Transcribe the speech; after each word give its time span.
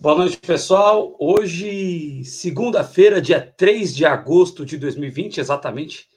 Boa 0.00 0.14
noite, 0.14 0.36
pessoal. 0.36 1.16
Hoje, 1.18 2.22
segunda-feira, 2.22 3.20
dia 3.20 3.40
3 3.40 3.96
de 3.96 4.06
agosto 4.06 4.64
de 4.64 4.78
2020, 4.78 5.38
exatamente 5.38 6.08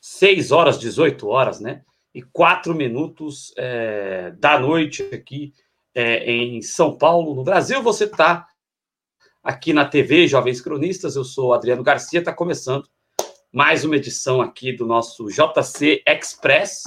6 0.00 0.52
horas, 0.52 0.78
18 0.78 1.28
horas, 1.28 1.60
né? 1.60 1.82
E 2.14 2.22
4 2.22 2.74
minutos 2.74 3.52
é, 3.58 4.30
da 4.38 4.58
noite 4.58 5.02
aqui 5.12 5.52
é, 5.94 6.32
em 6.32 6.62
São 6.62 6.96
Paulo, 6.96 7.34
no 7.34 7.44
Brasil. 7.44 7.82
Você 7.82 8.04
está 8.04 8.46
aqui 9.44 9.74
na 9.74 9.84
TV 9.84 10.26
Jovens 10.26 10.62
Cronistas. 10.62 11.14
Eu 11.14 11.24
sou 11.24 11.52
Adriano 11.52 11.82
Garcia, 11.82 12.20
está 12.20 12.32
começando 12.32 12.88
mais 13.52 13.84
uma 13.84 13.96
edição 13.96 14.40
aqui 14.40 14.72
do 14.72 14.86
nosso 14.86 15.26
JC 15.28 16.02
Express. 16.08 16.84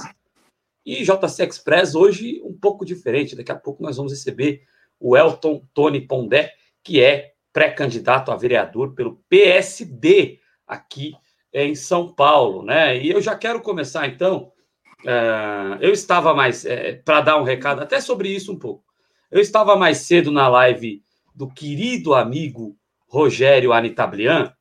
E 0.84 1.04
JC 1.04 1.44
Express 1.44 1.94
hoje 1.94 2.42
um 2.44 2.52
pouco 2.52 2.84
diferente. 2.84 3.36
Daqui 3.36 3.52
a 3.52 3.56
pouco 3.56 3.84
nós 3.84 3.98
vamos 3.98 4.10
receber 4.10 4.64
o 5.00 5.16
Elton 5.16 5.66
Tony 5.72 6.00
Pondé, 6.00 6.52
que 6.84 7.02
é 7.02 7.32
pré-candidato 7.52 8.30
a 8.30 8.36
vereador 8.36 8.94
pelo 8.94 9.16
PSD 9.28 10.38
aqui 10.66 11.14
em 11.52 11.74
São 11.74 12.12
Paulo, 12.12 12.62
né? 12.62 12.96
E 12.96 13.10
eu 13.10 13.20
já 13.20 13.36
quero 13.36 13.60
começar 13.60 14.06
então. 14.06 14.52
Uh, 15.00 15.80
eu 15.80 15.92
estava 15.92 16.34
mais 16.34 16.64
é, 16.64 16.92
para 16.92 17.22
dar 17.22 17.40
um 17.40 17.42
recado 17.42 17.80
até 17.80 18.00
sobre 18.00 18.28
isso 18.28 18.52
um 18.52 18.58
pouco. 18.58 18.84
Eu 19.30 19.40
estava 19.40 19.74
mais 19.76 19.98
cedo 19.98 20.30
na 20.30 20.46
live 20.48 21.02
do 21.34 21.48
querido 21.48 22.14
amigo 22.14 22.76
Rogério 23.08 23.72
Anitablian 23.72 24.52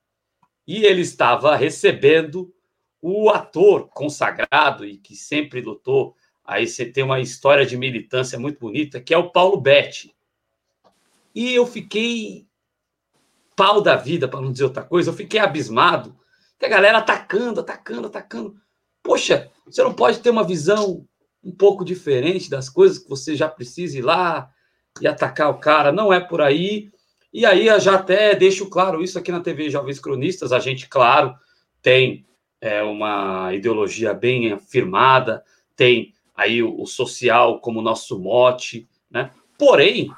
e 0.65 0.85
ele 0.85 1.01
estava 1.01 1.55
recebendo 1.55 2.53
o 3.01 3.29
ator 3.29 3.89
consagrado 3.89 4.85
e 4.85 4.97
que 4.97 5.15
sempre 5.15 5.61
lutou. 5.61 6.15
Aí 6.43 6.67
você 6.67 6.85
tem 6.85 7.03
uma 7.03 7.19
história 7.19 7.65
de 7.65 7.77
militância 7.77 8.39
muito 8.39 8.59
bonita, 8.59 8.99
que 8.99 9.13
é 9.13 9.17
o 9.17 9.31
Paulo 9.31 9.59
Betti. 9.59 10.13
E 11.33 11.53
eu 11.53 11.65
fiquei 11.65 12.47
pau 13.55 13.81
da 13.81 13.95
vida, 13.95 14.27
para 14.27 14.41
não 14.41 14.51
dizer 14.51 14.63
outra 14.63 14.83
coisa, 14.83 15.09
eu 15.09 15.13
fiquei 15.13 15.39
abismado 15.39 16.17
que 16.57 16.65
a 16.65 16.69
galera 16.69 16.97
atacando, 16.97 17.59
atacando, 17.59 18.07
atacando. 18.07 18.55
Poxa, 19.01 19.49
você 19.65 19.83
não 19.83 19.93
pode 19.93 20.19
ter 20.19 20.29
uma 20.29 20.43
visão 20.43 21.05
um 21.43 21.51
pouco 21.51 21.85
diferente 21.85 22.49
das 22.49 22.69
coisas 22.69 22.99
que 22.99 23.09
você 23.09 23.35
já 23.35 23.47
precisa 23.47 23.97
ir 23.97 24.01
lá 24.01 24.49
e 25.01 25.07
atacar 25.07 25.49
o 25.49 25.59
cara. 25.59 25.91
Não 25.91 26.11
é 26.11 26.19
por 26.19 26.41
aí. 26.41 26.89
E 27.31 27.45
aí 27.45 27.67
eu 27.67 27.79
já 27.79 27.95
até 27.95 28.35
deixo 28.35 28.69
claro 28.69 29.01
isso 29.01 29.17
aqui 29.17 29.31
na 29.31 29.39
TV 29.39 29.69
Jovens 29.69 29.99
Cronistas. 29.99 30.51
A 30.51 30.59
gente, 30.59 30.87
claro, 30.89 31.33
tem 31.81 32.25
é, 32.59 32.83
uma 32.83 33.53
ideologia 33.53 34.13
bem 34.13 34.51
afirmada, 34.51 35.43
tem 35.75 36.13
aí 36.35 36.61
o, 36.61 36.81
o 36.81 36.85
social 36.85 37.59
como 37.59 37.81
nosso 37.81 38.19
mote, 38.19 38.87
né? 39.09 39.31
Porém, 39.57 40.11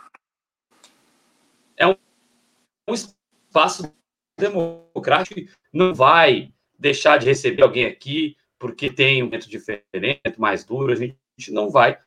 um 2.91 2.93
espaço 2.93 3.93
democrático 4.37 5.41
não 5.71 5.93
vai 5.93 6.53
deixar 6.77 7.17
de 7.17 7.25
receber 7.25 7.63
alguém 7.63 7.85
aqui 7.85 8.35
porque 8.59 8.91
tem 8.91 9.23
um 9.23 9.25
momento 9.25 9.49
diferente, 9.49 10.37
mais 10.37 10.63
duro, 10.63 10.93
a 10.93 10.95
gente 10.95 11.17
não 11.49 11.69
vai 11.69 11.97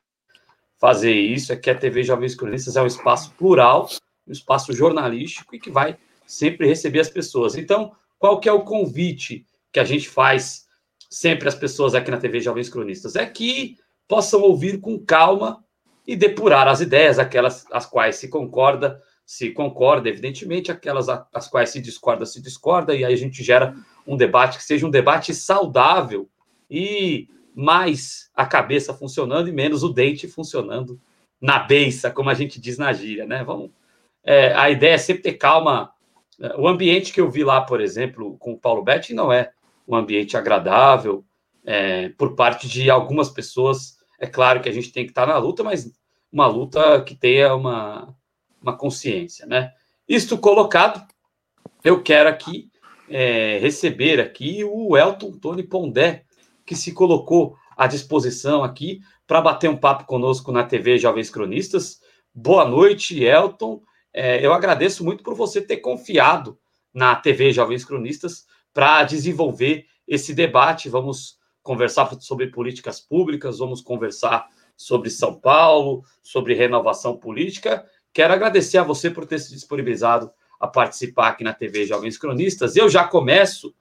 fazer 0.79 1.11
isso. 1.13 1.51
Aqui 1.51 1.69
a 1.69 1.75
TV 1.75 2.01
Jovens 2.03 2.33
Cronistas 2.33 2.77
é 2.77 2.81
um 2.81 2.87
espaço 2.87 3.31
plural, 3.31 3.89
um 4.25 4.31
espaço 4.31 4.71
jornalístico 4.71 5.53
e 5.53 5.59
que 5.59 5.69
vai 5.69 5.97
sempre 6.25 6.65
receber 6.65 7.01
as 7.01 7.09
pessoas. 7.09 7.55
Então, 7.55 7.93
qual 8.17 8.39
que 8.39 8.47
é 8.47 8.53
o 8.53 8.63
convite 8.63 9.45
que 9.71 9.79
a 9.79 9.83
gente 9.83 10.07
faz 10.07 10.65
sempre 11.09 11.49
às 11.49 11.55
pessoas 11.55 11.93
aqui 11.93 12.09
na 12.09 12.17
TV 12.17 12.39
Jovens 12.39 12.69
Cronistas? 12.69 13.17
É 13.17 13.25
que 13.25 13.77
possam 14.07 14.41
ouvir 14.41 14.79
com 14.79 14.97
calma 14.97 15.61
e 16.07 16.15
depurar 16.15 16.69
as 16.69 16.79
ideias, 16.79 17.19
aquelas 17.19 17.65
as 17.71 17.85
quais 17.85 18.15
se 18.15 18.29
concorda, 18.29 19.01
se 19.25 19.49
concorda, 19.49 20.07
evidentemente, 20.07 20.71
aquelas 20.71 21.09
as 21.09 21.47
quais 21.47 21.69
se 21.69 21.81
discorda, 21.81 22.25
se 22.25 22.41
discorda, 22.41 22.95
e 22.95 23.03
aí 23.03 23.13
a 23.13 23.17
gente 23.17 23.43
gera 23.43 23.75
um 24.05 24.15
debate 24.15 24.57
que 24.57 24.63
seja 24.63 24.85
um 24.85 24.91
debate 24.91 25.33
saudável 25.33 26.29
e 26.69 27.27
mais 27.55 28.29
a 28.35 28.45
cabeça 28.45 28.93
funcionando 28.93 29.49
e 29.49 29.51
menos 29.51 29.81
o 29.81 29.89
dente 29.89 30.27
funcionando 30.27 30.99
na 31.41 31.59
beiça, 31.59 32.11
como 32.11 32.29
a 32.29 32.33
gente 32.33 32.59
diz 32.59 32.77
na 32.77 32.93
gíria, 32.93 33.25
né? 33.25 33.43
Vamos, 33.43 33.71
é, 34.23 34.53
a 34.53 34.69
ideia 34.69 34.93
é 34.93 34.97
sempre 34.97 35.23
ter 35.23 35.33
calma. 35.33 35.91
O 36.57 36.67
ambiente 36.67 37.13
que 37.13 37.21
eu 37.21 37.29
vi 37.29 37.43
lá, 37.43 37.61
por 37.61 37.79
exemplo, 37.79 38.37
com 38.37 38.53
o 38.53 38.59
Paulo 38.59 38.83
Betti, 38.83 39.13
não 39.13 39.31
é 39.31 39.51
um 39.87 39.95
ambiente 39.95 40.35
agradável 40.35 41.23
é, 41.65 42.09
por 42.09 42.35
parte 42.35 42.67
de 42.67 42.89
algumas 42.89 43.29
pessoas. 43.29 43.97
É 44.19 44.27
claro 44.27 44.61
que 44.61 44.69
a 44.69 44.71
gente 44.71 44.91
tem 44.91 45.05
que 45.05 45.11
estar 45.11 45.25
na 45.25 45.37
luta, 45.37 45.63
mas 45.63 45.91
uma 46.31 46.47
luta 46.47 47.01
que 47.03 47.15
tenha 47.15 47.55
uma, 47.55 48.13
uma 48.65 48.75
consciência, 48.75 49.45
né? 49.45 49.71
Isto 50.09 50.37
colocado, 50.37 51.05
eu 51.83 52.01
quero 52.01 52.27
aqui 52.27 52.71
é, 53.07 53.59
receber 53.59 54.19
aqui 54.19 54.63
o 54.63 54.97
Elton 54.97 55.33
Tony 55.33 55.61
Pondé, 55.61 56.25
que 56.65 56.75
se 56.75 56.91
colocou 56.91 57.55
à 57.77 57.85
disposição 57.85 58.63
aqui 58.63 59.01
para 59.27 59.41
bater 59.41 59.69
um 59.69 59.77
papo 59.77 60.05
conosco 60.05 60.51
na 60.51 60.63
TV 60.63 60.97
Jovens 60.97 61.29
Cronistas. 61.29 61.99
Boa 62.33 62.65
noite, 62.65 63.23
Elton. 63.23 63.81
É, 64.11 64.43
eu 64.43 64.51
agradeço 64.51 65.03
muito 65.03 65.23
por 65.23 65.35
você 65.35 65.61
ter 65.61 65.77
confiado 65.77 66.57
na 66.91 67.15
TV 67.15 67.51
Jovens 67.51 67.85
Cronistas 67.85 68.45
para 68.73 69.03
desenvolver 69.03 69.85
esse 70.07 70.33
debate. 70.33 70.89
Vamos 70.89 71.37
conversar 71.61 72.09
sobre 72.19 72.47
políticas 72.47 72.99
públicas, 72.99 73.59
vamos 73.59 73.81
conversar 73.81 74.47
sobre 74.75 75.09
São 75.09 75.39
Paulo, 75.39 76.03
sobre 76.21 76.53
renovação 76.53 77.17
política 77.17 77.85
Quero 78.15 78.31
agradecer 78.31 78.77
a 78.77 78.83
você 78.83 79.11
por 79.11 79.25
ter 79.25 79.39
se 79.39 79.53
disponibilizado 79.53 80.31
a 80.57 80.65
participar 80.65 81.27
aqui 81.27 81.43
na 81.43 81.53
TV 81.53 81.85
Jovens 81.85 82.17
Cronistas. 82.17 82.77
Eu 82.77 82.89
já 82.89 83.03
começo 83.03 83.75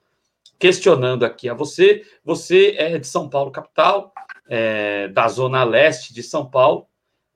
questionando 0.59 1.25
aqui 1.25 1.49
a 1.49 1.55
você. 1.55 2.05
Você 2.25 2.75
é 2.77 2.99
de 2.99 3.07
São 3.07 3.29
Paulo, 3.31 3.53
capital, 3.53 4.13
é, 4.49 5.07
da 5.07 5.29
zona 5.29 5.63
leste 5.63 6.13
de 6.13 6.21
São 6.21 6.51
Paulo, 6.51 6.89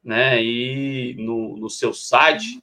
né? 0.03 0.43
E 0.43 1.15
no, 1.21 1.57
no 1.57 1.71
seu 1.71 1.95
site 1.95 2.61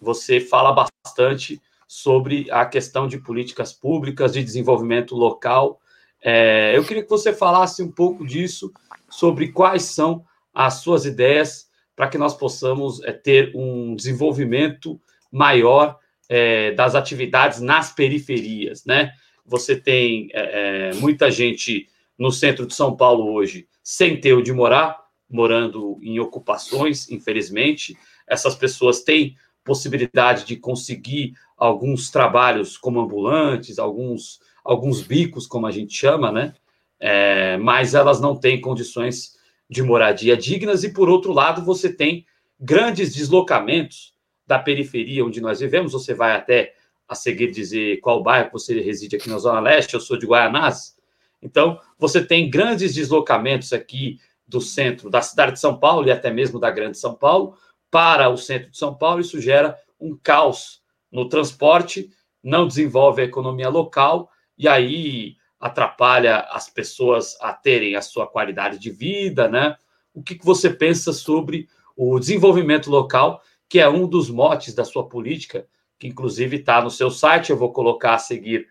você 0.00 0.40
fala 0.40 0.72
bastante 1.04 1.62
sobre 1.86 2.50
a 2.50 2.66
questão 2.66 3.06
de 3.06 3.18
políticas 3.18 3.72
públicas, 3.72 4.32
de 4.32 4.42
desenvolvimento 4.42 5.14
local. 5.14 5.80
É, 6.20 6.76
eu 6.76 6.82
queria 6.82 7.04
que 7.04 7.08
você 7.08 7.32
falasse 7.32 7.80
um 7.80 7.92
pouco 7.92 8.26
disso, 8.26 8.72
sobre 9.08 9.52
quais 9.52 9.84
são 9.84 10.26
as 10.52 10.80
suas 10.80 11.04
ideias 11.04 11.67
para 11.98 12.06
que 12.06 12.16
nós 12.16 12.32
possamos 12.32 13.02
é, 13.02 13.10
ter 13.10 13.50
um 13.56 13.96
desenvolvimento 13.96 15.00
maior 15.32 15.98
é, 16.28 16.70
das 16.70 16.94
atividades 16.94 17.60
nas 17.60 17.92
periferias, 17.92 18.84
né? 18.84 19.10
Você 19.44 19.74
tem 19.74 20.28
é, 20.32 20.92
muita 20.94 21.28
gente 21.28 21.88
no 22.16 22.30
centro 22.30 22.68
de 22.68 22.74
São 22.74 22.94
Paulo 22.94 23.32
hoje 23.32 23.66
sem 23.82 24.20
ter 24.20 24.32
onde 24.32 24.52
morar, 24.52 24.96
morando 25.28 25.98
em 26.00 26.20
ocupações, 26.20 27.10
infelizmente. 27.10 27.98
Essas 28.28 28.54
pessoas 28.54 29.02
têm 29.02 29.34
possibilidade 29.64 30.44
de 30.44 30.54
conseguir 30.54 31.32
alguns 31.56 32.10
trabalhos 32.12 32.78
como 32.78 33.00
ambulantes, 33.00 33.76
alguns, 33.76 34.38
alguns 34.64 35.02
bicos, 35.02 35.48
como 35.48 35.66
a 35.66 35.72
gente 35.72 35.96
chama, 35.96 36.30
né? 36.30 36.54
É, 37.00 37.56
mas 37.56 37.92
elas 37.92 38.20
não 38.20 38.36
têm 38.36 38.60
condições 38.60 39.36
de 39.68 39.82
moradia 39.82 40.36
dignas, 40.36 40.84
e 40.84 40.92
por 40.92 41.08
outro 41.08 41.32
lado, 41.32 41.62
você 41.62 41.92
tem 41.92 42.24
grandes 42.58 43.14
deslocamentos 43.14 44.14
da 44.46 44.58
periferia 44.58 45.24
onde 45.24 45.40
nós 45.40 45.60
vivemos. 45.60 45.92
Você 45.92 46.14
vai 46.14 46.34
até 46.34 46.74
a 47.06 47.14
seguir 47.14 47.50
dizer 47.50 48.00
qual 48.00 48.22
bairro 48.22 48.50
você 48.52 48.80
reside 48.80 49.16
aqui 49.16 49.28
na 49.28 49.38
Zona 49.38 49.60
Leste, 49.60 49.94
eu 49.94 50.00
sou 50.00 50.18
de 50.18 50.26
Guaianás. 50.26 50.96
Então, 51.40 51.80
você 51.98 52.24
tem 52.24 52.50
grandes 52.50 52.94
deslocamentos 52.94 53.72
aqui 53.72 54.18
do 54.46 54.60
centro 54.60 55.10
da 55.10 55.20
cidade 55.22 55.52
de 55.52 55.60
São 55.60 55.78
Paulo 55.78 56.08
e 56.08 56.10
até 56.10 56.30
mesmo 56.30 56.58
da 56.58 56.70
Grande 56.70 56.98
São 56.98 57.14
Paulo 57.14 57.56
para 57.90 58.28
o 58.28 58.36
centro 58.36 58.70
de 58.70 58.78
São 58.78 58.94
Paulo. 58.94 59.20
Isso 59.20 59.40
gera 59.40 59.78
um 60.00 60.16
caos 60.16 60.82
no 61.10 61.28
transporte, 61.28 62.10
não 62.42 62.66
desenvolve 62.66 63.22
a 63.22 63.24
economia 63.24 63.68
local 63.68 64.30
e 64.56 64.66
aí 64.66 65.36
atrapalha 65.60 66.40
as 66.50 66.68
pessoas 66.68 67.36
a 67.40 67.52
terem 67.52 67.96
a 67.96 68.02
sua 68.02 68.26
qualidade 68.26 68.78
de 68.78 68.90
vida, 68.90 69.48
né? 69.48 69.76
O 70.14 70.22
que, 70.22 70.34
que 70.34 70.44
você 70.44 70.70
pensa 70.70 71.12
sobre 71.12 71.68
o 71.96 72.18
desenvolvimento 72.18 72.90
local, 72.90 73.42
que 73.68 73.80
é 73.80 73.88
um 73.88 74.06
dos 74.06 74.30
motes 74.30 74.74
da 74.74 74.84
sua 74.84 75.08
política, 75.08 75.66
que 75.98 76.06
inclusive 76.06 76.58
está 76.58 76.80
no 76.80 76.90
seu 76.90 77.10
site, 77.10 77.50
eu 77.50 77.56
vou 77.56 77.72
colocar 77.72 78.14
a 78.14 78.18
seguir 78.18 78.68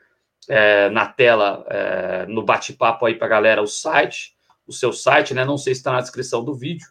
é, 0.47 0.89
na 0.89 1.05
tela, 1.05 1.65
é, 1.69 2.25
no 2.27 2.41
bate-papo 2.41 3.05
aí 3.05 3.15
para 3.15 3.27
a 3.27 3.29
galera, 3.29 3.61
o 3.61 3.67
site, 3.67 4.35
o 4.65 4.71
seu 4.71 4.93
site, 4.93 5.33
né? 5.33 5.43
Não 5.43 5.57
sei 5.57 5.73
se 5.73 5.81
está 5.81 5.91
na 5.91 6.01
descrição 6.01 6.43
do 6.43 6.53
vídeo, 6.53 6.87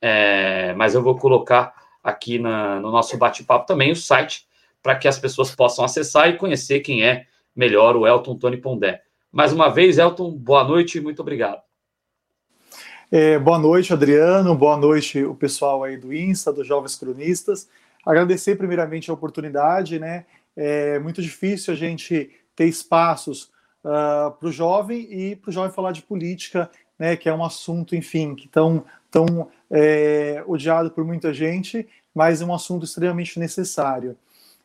é, 0.00 0.72
mas 0.74 0.94
eu 0.94 1.02
vou 1.02 1.18
colocar 1.18 1.74
aqui 2.02 2.38
na, 2.38 2.80
no 2.80 2.90
nosso 2.90 3.18
bate-papo 3.18 3.66
também 3.66 3.92
o 3.92 3.96
site, 3.96 4.46
para 4.82 4.96
que 4.96 5.08
as 5.08 5.18
pessoas 5.18 5.54
possam 5.54 5.84
acessar 5.84 6.28
e 6.28 6.36
conhecer 6.38 6.80
quem 6.80 7.04
é 7.04 7.26
melhor 7.54 7.96
o 7.96 8.06
Elton 8.06 8.36
Tony 8.38 8.56
Pondé. 8.56 9.02
Mais 9.32 9.52
uma 9.52 9.68
vez, 9.68 9.98
Elton, 9.98 10.30
boa 10.32 10.64
noite 10.64 10.98
e 10.98 11.00
muito 11.00 11.20
obrigado. 11.20 11.60
É, 13.10 13.38
boa 13.38 13.58
noite, 13.58 13.92
Adriano. 13.92 14.54
Boa 14.54 14.76
noite, 14.76 15.22
o 15.24 15.34
pessoal 15.34 15.84
aí 15.84 15.96
do 15.96 16.12
Insta, 16.12 16.52
dos 16.52 16.66
Jovens 16.66 16.96
Cronistas. 16.96 17.68
agradecer 18.04 18.56
primeiramente 18.56 19.10
a 19.10 19.14
oportunidade, 19.14 19.98
né? 19.98 20.26
É 20.56 20.98
muito 20.98 21.20
difícil 21.20 21.74
a 21.74 21.76
gente 21.76 22.30
ter 22.54 22.66
espaços 22.66 23.44
uh, 23.84 23.88
ah, 23.88 24.36
para 24.38 24.48
o 24.48 24.52
jovem 24.52 25.06
e 25.12 25.36
para 25.36 25.50
o 25.50 25.52
jovem 25.52 25.70
falar 25.70 25.92
de 25.92 26.02
política, 26.02 26.70
né? 26.98 27.16
Que 27.16 27.28
é 27.28 27.34
um 27.34 27.44
assunto, 27.44 27.94
enfim, 27.94 28.34
que 28.34 28.48
tão, 28.48 28.84
tão 29.10 29.50
é, 29.70 30.42
odiado 30.46 30.90
por 30.90 31.04
muita 31.04 31.32
gente, 31.34 31.86
mas 32.14 32.40
é 32.40 32.44
um 32.44 32.54
assunto 32.54 32.84
extremamente 32.84 33.38
necessário. 33.38 34.16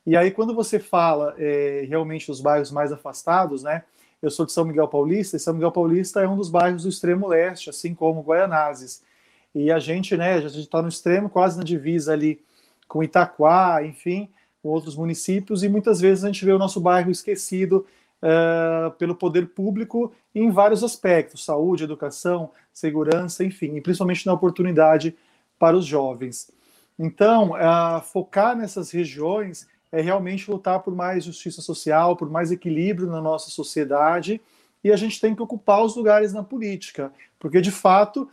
E 0.05 0.15
aí, 0.15 0.31
quando 0.31 0.55
você 0.55 0.79
fala 0.79 1.35
é, 1.37 1.85
realmente 1.87 2.25
dos 2.25 2.41
bairros 2.41 2.71
mais 2.71 2.91
afastados, 2.91 3.61
né? 3.61 3.83
Eu 4.21 4.29
sou 4.29 4.45
de 4.45 4.51
São 4.51 4.65
Miguel 4.65 4.88
Paulista, 4.88 5.35
e 5.35 5.39
São 5.39 5.53
Miguel 5.53 5.71
Paulista 5.71 6.21
é 6.21 6.27
um 6.27 6.38
dos 6.38 6.50
bairros 6.50 6.83
do 6.83 6.89
extremo 6.89 7.27
leste, 7.27 7.69
assim 7.69 7.95
como 7.95 8.21
Guaianazes. 8.21 9.01
E 9.53 9.71
a 9.71 9.79
gente, 9.79 10.15
né, 10.15 10.35
a 10.35 10.41
gente 10.41 10.59
está 10.59 10.81
no 10.81 10.88
extremo, 10.88 11.29
quase 11.29 11.57
na 11.57 11.63
divisa 11.63 12.13
ali 12.13 12.39
com 12.88 13.03
Itaquá, 13.03 13.83
enfim, 13.83 14.29
com 14.62 14.69
outros 14.69 14.95
municípios, 14.95 15.63
e 15.63 15.69
muitas 15.69 16.00
vezes 16.00 16.23
a 16.23 16.27
gente 16.27 16.45
vê 16.45 16.51
o 16.51 16.59
nosso 16.59 16.79
bairro 16.79 17.09
esquecido 17.09 17.85
uh, 18.21 18.91
pelo 18.91 19.15
poder 19.15 19.47
público 19.47 20.13
em 20.35 20.51
vários 20.51 20.83
aspectos: 20.83 21.44
saúde, 21.44 21.83
educação, 21.83 22.51
segurança, 22.71 23.44
enfim, 23.44 23.75
e 23.75 23.81
principalmente 23.81 24.25
na 24.25 24.33
oportunidade 24.33 25.15
para 25.57 25.75
os 25.75 25.85
jovens. 25.85 26.51
Então, 27.00 27.53
uh, 27.53 28.01
focar 28.01 28.56
nessas 28.56 28.91
regiões 28.91 29.67
é 29.91 30.01
realmente 30.01 30.49
lutar 30.49 30.79
por 30.81 30.95
mais 30.95 31.25
justiça 31.25 31.61
social, 31.61 32.15
por 32.15 32.29
mais 32.29 32.51
equilíbrio 32.51 33.09
na 33.09 33.21
nossa 33.21 33.49
sociedade, 33.49 34.39
e 34.83 34.91
a 34.91 34.95
gente 34.95 35.19
tem 35.19 35.35
que 35.35 35.41
ocupar 35.41 35.83
os 35.83 35.95
lugares 35.95 36.31
na 36.33 36.43
política, 36.43 37.11
porque 37.39 37.59
de 37.61 37.71
fato 37.71 38.29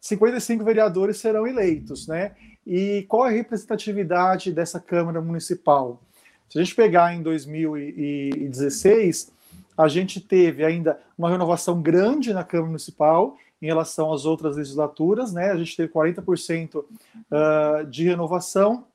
55 0.00 0.64
vereadores 0.64 1.18
serão 1.18 1.46
eleitos, 1.46 2.08
né? 2.08 2.32
E 2.66 3.04
qual 3.08 3.24
a 3.24 3.30
representatividade 3.30 4.52
dessa 4.52 4.80
Câmara 4.80 5.20
Municipal? 5.20 6.00
Se 6.48 6.58
a 6.58 6.62
gente 6.62 6.74
pegar 6.74 7.14
em 7.14 7.22
2016, 7.22 9.30
a 9.76 9.86
gente 9.88 10.18
teve 10.20 10.64
ainda 10.64 10.98
uma 11.16 11.30
renovação 11.30 11.80
grande 11.80 12.32
na 12.32 12.42
Câmara 12.42 12.68
Municipal 12.68 13.36
em 13.60 13.66
relação 13.66 14.12
às 14.12 14.24
outras 14.24 14.56
legislaturas, 14.56 15.32
né? 15.32 15.52
A 15.52 15.56
gente 15.56 15.76
teve 15.76 15.92
40% 15.92 16.74
uh, 16.74 16.84
ah, 17.30 17.84
de 17.88 18.02
renovação, 18.04 18.86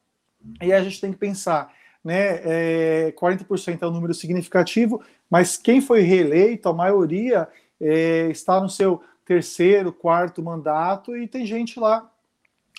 e 0.61 0.71
a 0.71 0.83
gente 0.83 1.01
tem 1.01 1.11
que 1.11 1.17
pensar 1.17 1.73
né, 2.07 2.39
é, 2.45 3.13
40% 3.19 3.81
é 3.81 3.85
um 3.85 3.91
número 3.91 4.13
significativo, 4.13 5.03
mas 5.29 5.57
quem 5.57 5.81
foi 5.81 6.03
reeleito, 6.03 6.69
a 6.69 6.73
maioria 6.73 7.49
é, 7.81 8.29
está 8.29 8.61
no 8.61 8.69
seu 8.69 9.03
terceiro, 9.25 9.91
quarto 9.91 10.41
mandato 10.41 11.17
e 11.17 11.27
tem 11.27 11.45
gente 11.45 11.77
lá 11.77 12.09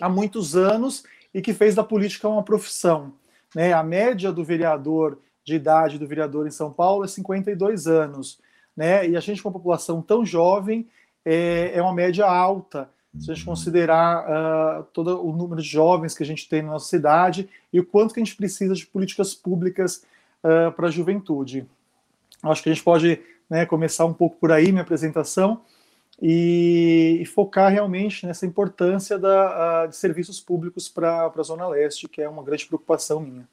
há 0.00 0.08
muitos 0.08 0.56
anos 0.56 1.04
e 1.34 1.42
que 1.42 1.52
fez 1.52 1.74
da 1.74 1.84
política 1.84 2.26
uma 2.26 2.42
profissão. 2.42 3.12
Né? 3.54 3.74
A 3.74 3.82
média 3.82 4.32
do 4.32 4.42
vereador, 4.42 5.18
de 5.44 5.56
idade 5.56 5.98
do 5.98 6.08
vereador 6.08 6.46
em 6.46 6.50
São 6.50 6.72
Paulo 6.72 7.04
é 7.04 7.08
52 7.08 7.86
anos. 7.86 8.40
Né? 8.74 9.10
E 9.10 9.14
a 9.14 9.20
gente, 9.20 9.42
com 9.42 9.50
uma 9.50 9.58
população 9.58 10.00
tão 10.00 10.24
jovem, 10.24 10.88
é, 11.22 11.72
é 11.74 11.82
uma 11.82 11.92
média 11.92 12.24
alta 12.24 12.88
se 13.18 13.30
a 13.30 13.34
gente 13.34 13.44
considerar 13.44 14.24
uh, 14.80 14.84
todo 14.92 15.24
o 15.24 15.32
número 15.32 15.62
de 15.62 15.68
jovens 15.68 16.16
que 16.16 16.22
a 16.22 16.26
gente 16.26 16.48
tem 16.48 16.62
na 16.62 16.72
nossa 16.72 16.88
cidade 16.88 17.48
e 17.72 17.80
o 17.80 17.84
quanto 17.84 18.12
que 18.12 18.20
a 18.20 18.24
gente 18.24 18.36
precisa 18.36 18.74
de 18.74 18.86
políticas 18.86 19.34
públicas 19.34 20.04
uh, 20.42 20.72
para 20.72 20.88
a 20.88 20.90
juventude. 20.90 21.66
Acho 22.42 22.62
que 22.62 22.68
a 22.68 22.72
gente 22.72 22.84
pode 22.84 23.20
né, 23.48 23.64
começar 23.66 24.04
um 24.04 24.12
pouco 24.12 24.36
por 24.36 24.52
aí 24.52 24.70
minha 24.70 24.82
apresentação 24.82 25.62
e, 26.20 27.18
e 27.20 27.24
focar 27.24 27.72
realmente 27.72 28.26
nessa 28.26 28.44
importância 28.44 29.18
da, 29.18 29.84
uh, 29.84 29.88
de 29.88 29.96
serviços 29.96 30.40
públicos 30.40 30.88
para 30.88 31.32
a 31.34 31.42
Zona 31.42 31.66
Leste, 31.66 32.08
que 32.08 32.20
é 32.20 32.28
uma 32.28 32.42
grande 32.42 32.66
preocupação 32.66 33.20
minha. 33.20 33.48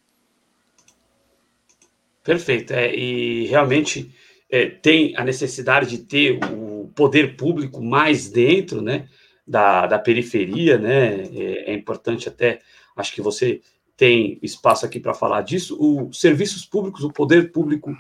Perfeito. 2.24 2.74
É, 2.74 2.94
e 2.94 3.46
realmente 3.46 4.14
é, 4.50 4.66
tem 4.66 5.16
a 5.16 5.24
necessidade 5.24 5.90
de 5.90 6.00
ter 6.00 6.40
o 6.44 6.92
poder 6.96 7.38
público 7.38 7.82
mais 7.82 8.30
dentro, 8.30 8.82
né? 8.82 9.08
Da, 9.48 9.86
da 9.86 10.00
periferia, 10.00 10.78
né? 10.78 11.24
É, 11.24 11.72
é 11.72 11.74
importante 11.74 12.28
até, 12.28 12.62
acho 12.96 13.14
que 13.14 13.22
você 13.22 13.62
tem 13.96 14.40
espaço 14.42 14.86
aqui 14.86 15.00
para 15.00 15.14
falar 15.14 15.42
disso. 15.42 15.78
Os 15.80 16.20
serviços 16.20 16.66
públicos, 16.66 17.04
o 17.04 17.12
poder 17.12 17.52
público 17.52 17.96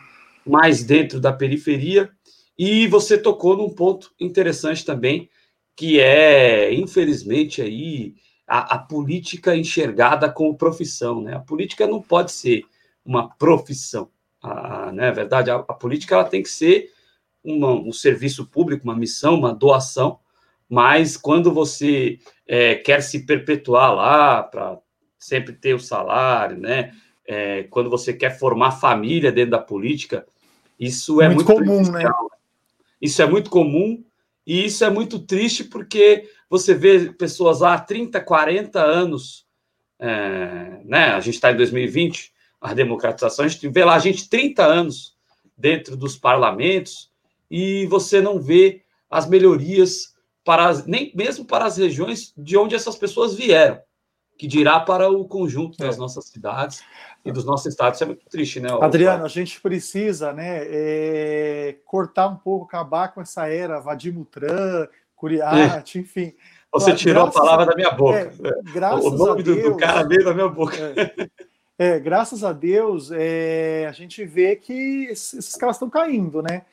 mais 0.46 0.84
dentro 0.84 1.20
da 1.20 1.32
periferia. 1.32 2.12
E 2.58 2.88
você 2.88 3.18
tocou 3.18 3.56
num 3.58 3.70
ponto 3.70 4.14
interessante 4.20 4.86
também, 4.86 5.30
que 5.76 6.00
é, 6.00 6.74
infelizmente, 6.74 7.62
aí 7.62 8.16
a, 8.48 8.76
a, 8.76 8.80
política 8.80 9.56
enxergada 9.56 10.32
como 10.32 10.58
profissão. 10.58 11.22
Né? 11.22 11.34
A 11.34 11.40
política 11.40 11.88
não 11.88 12.02
pode 12.02 12.32
ser 12.32 12.64
uma 13.04 13.30
profissão. 13.30 14.10
A, 14.42 14.92
né? 14.92 15.10
a 15.10 15.12
verdade, 15.12 15.50
a, 15.50 15.56
a 15.56 15.74
política 15.74 16.16
ela 16.16 16.24
tem 16.24 16.42
que 16.42 16.50
ser 16.50 16.92
uma, 17.44 17.72
um 17.72 17.92
serviço 17.92 18.46
público, 18.46 18.86
uma 18.86 18.96
missão, 18.96 19.36
uma 19.36 19.54
doação 19.54 20.20
mas 20.70 21.16
quando 21.18 21.54
você 21.54 22.20
é, 22.48 22.76
quer 22.76 23.02
se 23.02 23.26
perpetuar 23.26 23.94
lá 23.94 24.44
para 24.44 24.78
sempre 25.18 25.54
ter 25.54 25.74
o 25.74 25.80
salário, 25.80 26.58
né? 26.58 26.94
É, 27.28 27.64
quando 27.64 27.90
você 27.90 28.14
quer 28.14 28.38
formar 28.38 28.72
família 28.72 29.32
dentro 29.32 29.52
da 29.52 29.60
política, 29.60 30.26
isso 30.80 31.22
é 31.22 31.30
muito, 31.30 31.52
muito 31.52 31.66
comum, 31.66 31.92
né? 31.92 32.04
Isso 33.02 33.22
é 33.22 33.26
muito 33.26 33.50
comum 33.50 34.04
e 34.46 34.66
isso 34.66 34.84
é 34.84 34.90
muito 34.90 35.20
triste 35.20 35.64
porque 35.64 36.30
você 36.50 36.74
vê 36.74 37.12
pessoas 37.14 37.62
lá 37.62 37.74
há 37.74 37.80
30, 37.80 38.22
40 38.22 38.80
anos, 38.80 39.46
é, 40.00 40.80
né? 40.84 41.06
A 41.12 41.20
gente 41.20 41.36
está 41.36 41.52
em 41.52 41.58
2020, 41.58 42.32
a 42.62 42.74
democratização, 42.74 43.46
a 43.46 43.48
gente 43.48 43.68
vê 43.70 43.84
lá 43.84 43.96
a 43.96 44.00
gente 44.00 44.30
30 44.30 44.64
anos 44.64 45.16
dentro 45.58 45.96
dos 45.96 46.16
parlamentos 46.16 47.12
e 47.50 47.86
você 47.88 48.22
não 48.22 48.40
vê 48.40 48.82
as 49.10 49.28
melhorias 49.28 50.15
para 50.46 50.68
as, 50.68 50.86
nem 50.86 51.12
mesmo 51.16 51.44
para 51.44 51.66
as 51.66 51.78
regiões 51.78 52.32
de 52.38 52.56
onde 52.56 52.76
essas 52.76 52.96
pessoas 52.96 53.34
vieram, 53.34 53.80
que 54.38 54.48
dirá 54.48 54.80
para 54.80 55.10
o 55.10 55.28
conjunto 55.28 55.78
das 55.78 55.96
é. 55.96 56.00
nossas 56.00 56.28
cidades 56.28 56.84
e 57.25 57.32
dos 57.32 57.44
nossos 57.44 57.66
estados. 57.66 57.98
Isso 57.98 58.04
é 58.04 58.08
muito 58.08 58.25
triste, 58.30 58.60
né? 58.60 58.70
Adriano, 58.80 59.25
a 59.25 59.28
gente 59.28 59.60
precisa 59.60 60.32
né, 60.32 60.60
é, 60.64 61.78
cortar 61.84 62.28
um 62.28 62.36
pouco, 62.36 62.66
acabar 62.66 63.12
com 63.12 63.22
essa 63.22 63.48
era 63.48 63.80
Vadimutran, 63.80 64.88
Curiate, 65.16 65.98
é. 65.98 66.02
enfim. 66.02 66.34
Você 66.72 66.94
tirou 66.94 67.24
a 67.24 67.32
palavra 67.32 67.64
a, 67.64 67.68
da 67.70 67.75
minha 67.75 67.92
boca. 67.92 68.18
É, 68.20 68.94
o 68.94 69.10
nome 69.10 69.42
Deus, 69.42 69.64
do, 69.64 69.78
cara 69.78 70.04
veio 70.04 70.25
da 70.25 70.34
minha 70.34 70.50
boca. 70.50 70.75
É, 70.78 71.96
é, 71.96 72.00
graças 72.00 72.44
a 72.44 72.54
Deus, 72.54 73.12
a 73.12 73.92
gente 73.94 74.24
vê 74.25 74.56
que 74.56 75.06
esses 75.06 75.56
caras 75.56 75.78
estão 75.78 75.90
caindo, 75.90 76.44
né? 76.44 76.64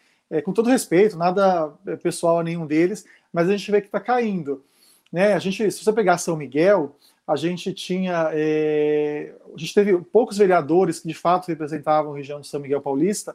com 0.44 0.52
todo 0.52 0.70
respeito, 0.70 1.16
nada 1.16 1.68
pessoal 2.02 2.38
a 2.38 2.42
nenhum 2.42 2.66
deles, 2.66 3.04
mas 3.32 3.48
a 3.48 3.56
gente 3.56 3.70
vê 3.70 3.80
que 3.80 3.88
está 3.88 4.00
caindo. 4.00 4.64
Né? 5.12 5.34
A 5.34 5.38
gente, 5.38 5.70
se 5.70 5.84
você 5.84 5.92
pegar 5.92 6.18
São 6.18 6.36
Miguel, 6.36 6.96
a 7.26 7.36
gente 7.36 7.72
tinha, 7.72 8.30
é, 8.32 9.32
a 9.54 9.58
gente 9.58 9.74
teve 9.74 9.96
poucos 9.98 10.38
vereadores 10.38 11.00
que 11.00 11.08
de 11.08 11.14
fato 11.14 11.48
representavam 11.48 12.12
a 12.12 12.16
região 12.16 12.40
de 12.40 12.46
São 12.46 12.60
Miguel 12.60 12.80
Paulista 12.80 13.34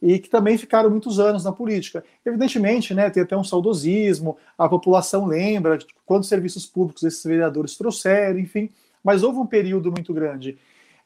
e 0.00 0.18
que 0.18 0.28
também 0.28 0.58
ficaram 0.58 0.90
muitos 0.90 1.18
anos 1.18 1.44
na 1.44 1.52
política. 1.52 2.04
Evidentemente, 2.24 2.94
né, 2.94 3.08
tem 3.10 3.22
até 3.22 3.36
um 3.36 3.44
saudosismo, 3.44 4.36
a 4.56 4.68
população 4.68 5.26
lembra 5.26 5.78
de 5.78 5.86
quantos 6.04 6.28
serviços 6.28 6.66
públicos 6.66 7.02
esses 7.02 7.24
vereadores 7.24 7.76
trouxeram, 7.76 8.38
enfim, 8.38 8.70
mas 9.02 9.22
houve 9.22 9.38
um 9.38 9.46
período 9.46 9.90
muito 9.90 10.12
grande 10.12 10.58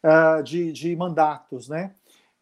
uh, 0.03 0.43
de, 0.43 0.73
de 0.73 0.97
mandatos, 0.97 1.69
né? 1.69 1.93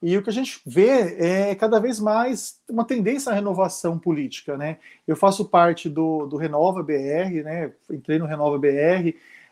E 0.01 0.17
o 0.17 0.23
que 0.23 0.31
a 0.31 0.33
gente 0.33 0.61
vê 0.65 1.17
é 1.19 1.55
cada 1.57 1.81
vez 1.81 1.99
mais 1.99 2.61
uma 2.69 2.85
tendência 2.85 3.33
à 3.33 3.35
renovação 3.35 3.99
política, 3.99 4.57
né? 4.57 4.79
Eu 5.07 5.17
faço 5.17 5.45
parte 5.45 5.89
do, 5.89 6.27
do 6.27 6.37
Renova 6.37 6.83
BR, 6.85 7.43
né? 7.43 7.73
Entrei 7.91 8.17
no 8.19 8.27
Renova 8.27 8.57
BR, 8.59 9.09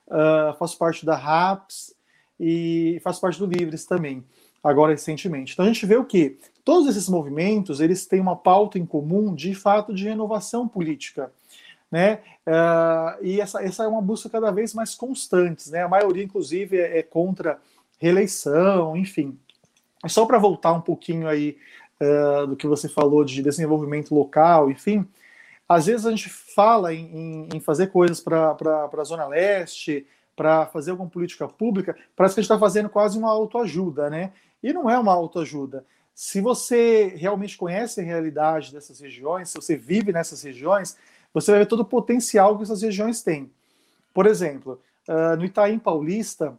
uh, 0.06 0.14
ah, 0.50 0.56
faço 0.56 0.78
parte 0.78 1.04
da 1.04 1.16
RAPS 1.16 1.94
e 2.38 3.00
faço 3.02 3.20
parte 3.20 3.40
do 3.40 3.46
Livres 3.46 3.86
também, 3.86 4.24
agora 4.62 4.92
recentemente. 4.92 5.52
Então 5.52 5.64
a 5.64 5.68
gente 5.68 5.84
vê 5.84 5.96
o 5.96 6.04
que 6.04 6.38
todos 6.64 6.88
esses 6.88 7.08
movimentos 7.08 7.80
eles 7.80 8.06
têm 8.06 8.20
uma 8.20 8.36
pauta 8.36 8.78
em 8.78 8.86
comum 8.86 9.34
de 9.34 9.52
fato 9.52 9.92
de 9.92 10.04
renovação 10.04 10.68
política, 10.68 11.32
né? 11.90 12.20
Uh, 12.46 13.24
e 13.24 13.40
essa, 13.40 13.60
essa 13.64 13.82
é 13.82 13.88
uma 13.88 14.00
busca 14.00 14.30
cada 14.30 14.52
vez 14.52 14.72
mais 14.74 14.94
constante, 14.94 15.68
né? 15.72 15.82
A 15.82 15.88
maioria, 15.88 16.22
inclusive, 16.22 16.78
é, 16.78 16.98
é 16.98 17.02
contra 17.02 17.58
reeleição, 17.98 18.96
enfim. 18.96 19.36
Só 20.06 20.26
para 20.26 20.38
voltar 20.38 20.72
um 20.72 20.80
pouquinho 20.80 21.28
aí 21.28 21.56
uh, 22.00 22.46
do 22.46 22.56
que 22.56 22.66
você 22.66 22.88
falou 22.88 23.24
de 23.24 23.42
desenvolvimento 23.42 24.14
local, 24.14 24.70
enfim, 24.70 25.06
às 25.68 25.86
vezes 25.86 26.06
a 26.06 26.10
gente 26.10 26.28
fala 26.28 26.94
em, 26.94 27.06
em, 27.06 27.48
em 27.54 27.60
fazer 27.60 27.88
coisas 27.88 28.20
para 28.20 28.56
a 28.92 29.04
Zona 29.04 29.26
Leste, 29.26 30.06
para 30.36 30.66
fazer 30.66 30.90
alguma 30.90 31.08
política 31.08 31.48
pública, 31.48 31.96
parece 32.14 32.34
que 32.34 32.40
a 32.40 32.42
gente 32.42 32.52
está 32.52 32.58
fazendo 32.58 32.90
quase 32.90 33.18
uma 33.18 33.30
autoajuda, 33.30 34.10
né? 34.10 34.32
E 34.62 34.72
não 34.72 34.88
é 34.88 34.98
uma 34.98 35.12
autoajuda. 35.12 35.84
Se 36.14 36.40
você 36.40 37.14
realmente 37.16 37.56
conhece 37.56 38.00
a 38.00 38.04
realidade 38.04 38.72
dessas 38.72 39.00
regiões, 39.00 39.48
se 39.48 39.56
você 39.56 39.76
vive 39.76 40.12
nessas 40.12 40.42
regiões, 40.42 40.96
você 41.32 41.50
vai 41.50 41.60
ver 41.60 41.66
todo 41.66 41.80
o 41.80 41.84
potencial 41.84 42.56
que 42.56 42.62
essas 42.62 42.82
regiões 42.82 43.22
têm. 43.22 43.50
Por 44.12 44.26
exemplo, 44.26 44.80
uh, 45.08 45.36
no 45.36 45.44
Itaim 45.44 45.78
Paulista, 45.78 46.56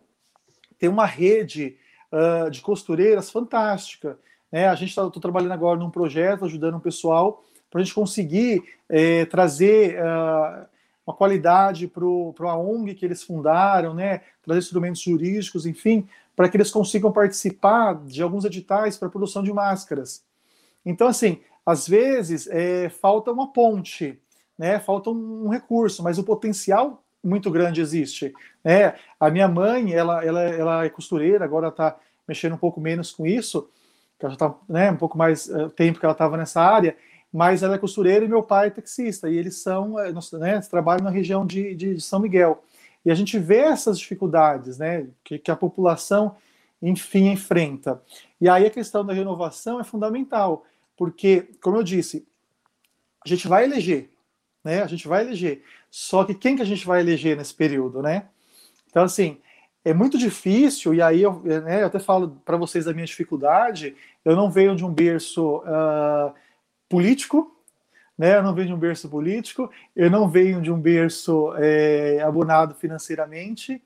tem 0.78 0.90
uma 0.90 1.06
rede 1.06 1.78
uh, 2.12 2.50
de 2.50 2.62
costureiras 2.62 3.30
fantástica. 3.30 4.18
Né? 4.52 4.68
A 4.68 4.76
gente 4.76 4.90
está 4.90 5.10
trabalhando 5.10 5.52
agora 5.52 5.80
num 5.80 5.90
projeto, 5.90 6.46
ajudando 6.46 6.76
o 6.76 6.82
pessoal, 6.82 7.44
para 7.70 7.82
a 7.82 7.84
gente 7.84 7.94
conseguir 7.94 8.64
é, 8.90 9.26
trazer 9.26 9.98
uh, 10.00 10.66
uma 11.06 11.16
qualidade 11.16 11.88
para 11.88 12.52
a 12.52 12.58
ONG 12.58 12.94
que 12.96 13.06
eles 13.06 13.24
fundaram, 13.24 13.94
né? 13.94 14.22
trazer 14.44 14.60
instrumentos 14.60 15.02
jurídicos, 15.02 15.66
enfim, 15.66 16.08
para 16.36 16.50
que 16.50 16.58
eles 16.58 16.72
consigam 16.72 17.12
participar 17.12 17.96
de 18.06 18.22
alguns 18.22 18.46
editais 18.46 18.98
para 18.98 19.10
produção 19.10 19.44
de 19.44 19.52
máscaras. 19.52 20.24
Então, 20.86 21.08
assim, 21.08 21.40
às 21.66 21.88
vezes 21.88 22.48
é, 22.48 22.90
falta 22.90 23.32
uma 23.32 23.52
ponte, 23.52 24.20
né? 24.58 24.80
falta 24.80 25.10
um, 25.10 25.46
um 25.46 25.50
recurso, 25.50 26.04
mas 26.04 26.18
o 26.18 26.24
potencial 26.24 27.04
muito 27.28 27.52
grande 27.52 27.82
existe. 27.82 28.34
Né? 28.64 28.96
A 29.20 29.30
minha 29.30 29.48
mãe, 29.48 29.94
ela, 29.94 30.24
ela, 30.24 30.42
ela 30.44 30.86
é 30.86 30.90
costureira, 30.90 31.44
agora 31.44 31.68
está 31.68 31.98
mexendo 32.28 32.54
um 32.54 32.58
pouco 32.58 32.80
menos 32.80 33.12
com 33.12 33.26
isso, 33.26 33.70
ela 34.20 34.32
já 34.32 34.34
está 34.34 34.56
né, 34.68 34.92
um 34.92 34.98
pouco 34.98 35.18
mais 35.18 35.48
uh, 35.48 35.70
tempo 35.70 36.00
que 36.00 36.06
ela 36.06 36.14
estava 36.14 36.36
nessa 36.36 36.62
área, 36.62 36.98
mas 37.32 37.62
ela 37.62 37.76
é 37.76 37.78
costureira 37.78 38.26
e 38.26 38.28
meu 38.28 38.42
pai 38.42 38.68
é 38.68 38.72
taxista, 38.72 39.30
e 39.30 39.38
eles 39.38 39.58
são, 39.58 40.00
eh, 40.00 40.12
né, 40.40 40.60
trabalham 40.62 41.04
na 41.04 41.10
região 41.10 41.46
de, 41.46 41.76
de 41.76 42.02
São 42.02 42.20
Miguel. 42.20 42.64
E 43.06 43.12
a 43.12 43.16
gente 43.16 43.38
vê 43.38 43.60
essas 43.60 44.00
dificuldades 44.00 44.78
né, 44.78 45.08
que, 45.24 45.38
que 45.38 45.52
a 45.52 45.56
população, 45.56 46.36
enfim, 46.82 47.30
enfrenta. 47.30 48.02
E 48.42 48.50
aí 48.50 48.66
a 48.66 48.72
questão 48.72 49.06
da 49.06 49.14
renovação 49.14 49.80
é 49.80 49.84
fundamental, 49.84 50.66
porque, 50.96 51.50
como 51.62 51.78
eu 51.78 51.84
disse, 51.84 52.26
a 53.24 53.30
gente 53.30 53.48
vai 53.48 53.66
eleger, 53.66 54.10
né? 54.68 54.84
A 54.84 54.88
gente 54.88 55.08
vai 55.08 55.24
eleger. 55.24 55.64
Só 55.90 56.26
que 56.26 56.36
quem 56.36 56.58
que 56.58 56.62
a 56.62 56.66
gente 56.66 56.86
vai 56.86 57.00
eleger 57.00 57.38
nesse 57.38 57.54
período, 57.54 58.02
né? 58.02 58.26
Então, 58.90 59.04
assim, 59.04 59.38
é 59.84 59.94
muito 59.94 60.18
difícil, 60.18 60.94
e 60.94 61.02
aí 61.02 61.22
eu, 61.22 61.42
né, 61.42 61.82
eu 61.82 61.88
até 61.88 61.98
falo 61.98 62.42
para 62.44 62.58
vocês 62.58 62.84
da 62.84 62.94
minha 62.94 63.06
dificuldade, 63.06 63.96
eu 64.26 64.36
não 64.36 64.52
venho 64.52 64.76
de 64.76 64.84
um 64.84 64.94
berço 64.94 65.60
uh, 65.60 66.34
político, 66.90 67.56
né? 68.18 68.38
Eu 68.38 68.44
não 68.44 68.54
venho 68.54 68.68
de 68.68 68.74
um 68.74 68.80
berço 68.80 69.08
político, 69.08 69.72
eu 69.96 70.12
não 70.12 70.28
venho 70.28 70.62
de 70.62 70.72
um 70.72 70.82
berço 70.82 71.54
é, 71.58 72.20
abonado 72.22 72.76
financeiramente. 72.76 73.82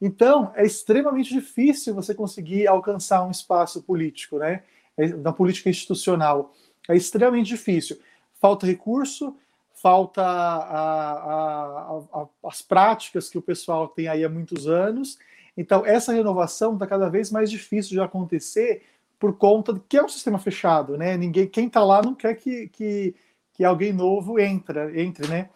Então, 0.00 0.52
é 0.54 0.64
extremamente 0.64 1.32
difícil 1.32 1.94
você 1.94 2.14
conseguir 2.14 2.68
alcançar 2.68 3.24
um 3.26 3.30
espaço 3.30 3.82
político, 3.82 4.38
né? 4.38 4.62
É, 4.96 5.08
na 5.08 5.32
política 5.32 5.68
institucional. 5.68 6.54
É 6.88 6.94
extremamente 6.94 7.48
difícil. 7.48 7.98
Falta 8.40 8.66
recurso, 8.66 9.36
falta 9.82 10.22
a, 10.22 11.12
a, 11.12 12.00
a, 12.12 12.26
as 12.44 12.60
práticas 12.60 13.28
que 13.28 13.38
o 13.38 13.42
pessoal 13.42 13.88
tem 13.88 14.08
aí 14.08 14.24
há 14.24 14.28
muitos 14.28 14.66
anos. 14.66 15.18
Então, 15.56 15.84
essa 15.84 16.12
renovação 16.12 16.74
está 16.74 16.86
cada 16.86 17.08
vez 17.08 17.30
mais 17.30 17.50
difícil 17.50 17.92
de 17.92 18.00
acontecer 18.00 18.82
por 19.18 19.36
conta 19.36 19.80
que 19.88 19.96
é 19.96 20.02
um 20.02 20.08
sistema 20.08 20.38
fechado, 20.38 20.96
né? 20.96 21.16
Ninguém, 21.16 21.46
quem 21.46 21.66
está 21.66 21.82
lá 21.82 22.02
não 22.02 22.14
quer 22.14 22.34
que, 22.34 22.68
que, 22.68 23.14
que 23.52 23.64
alguém 23.64 23.92
novo 23.92 24.38
entra, 24.38 24.98
entre, 25.00 25.26
né? 25.28 25.50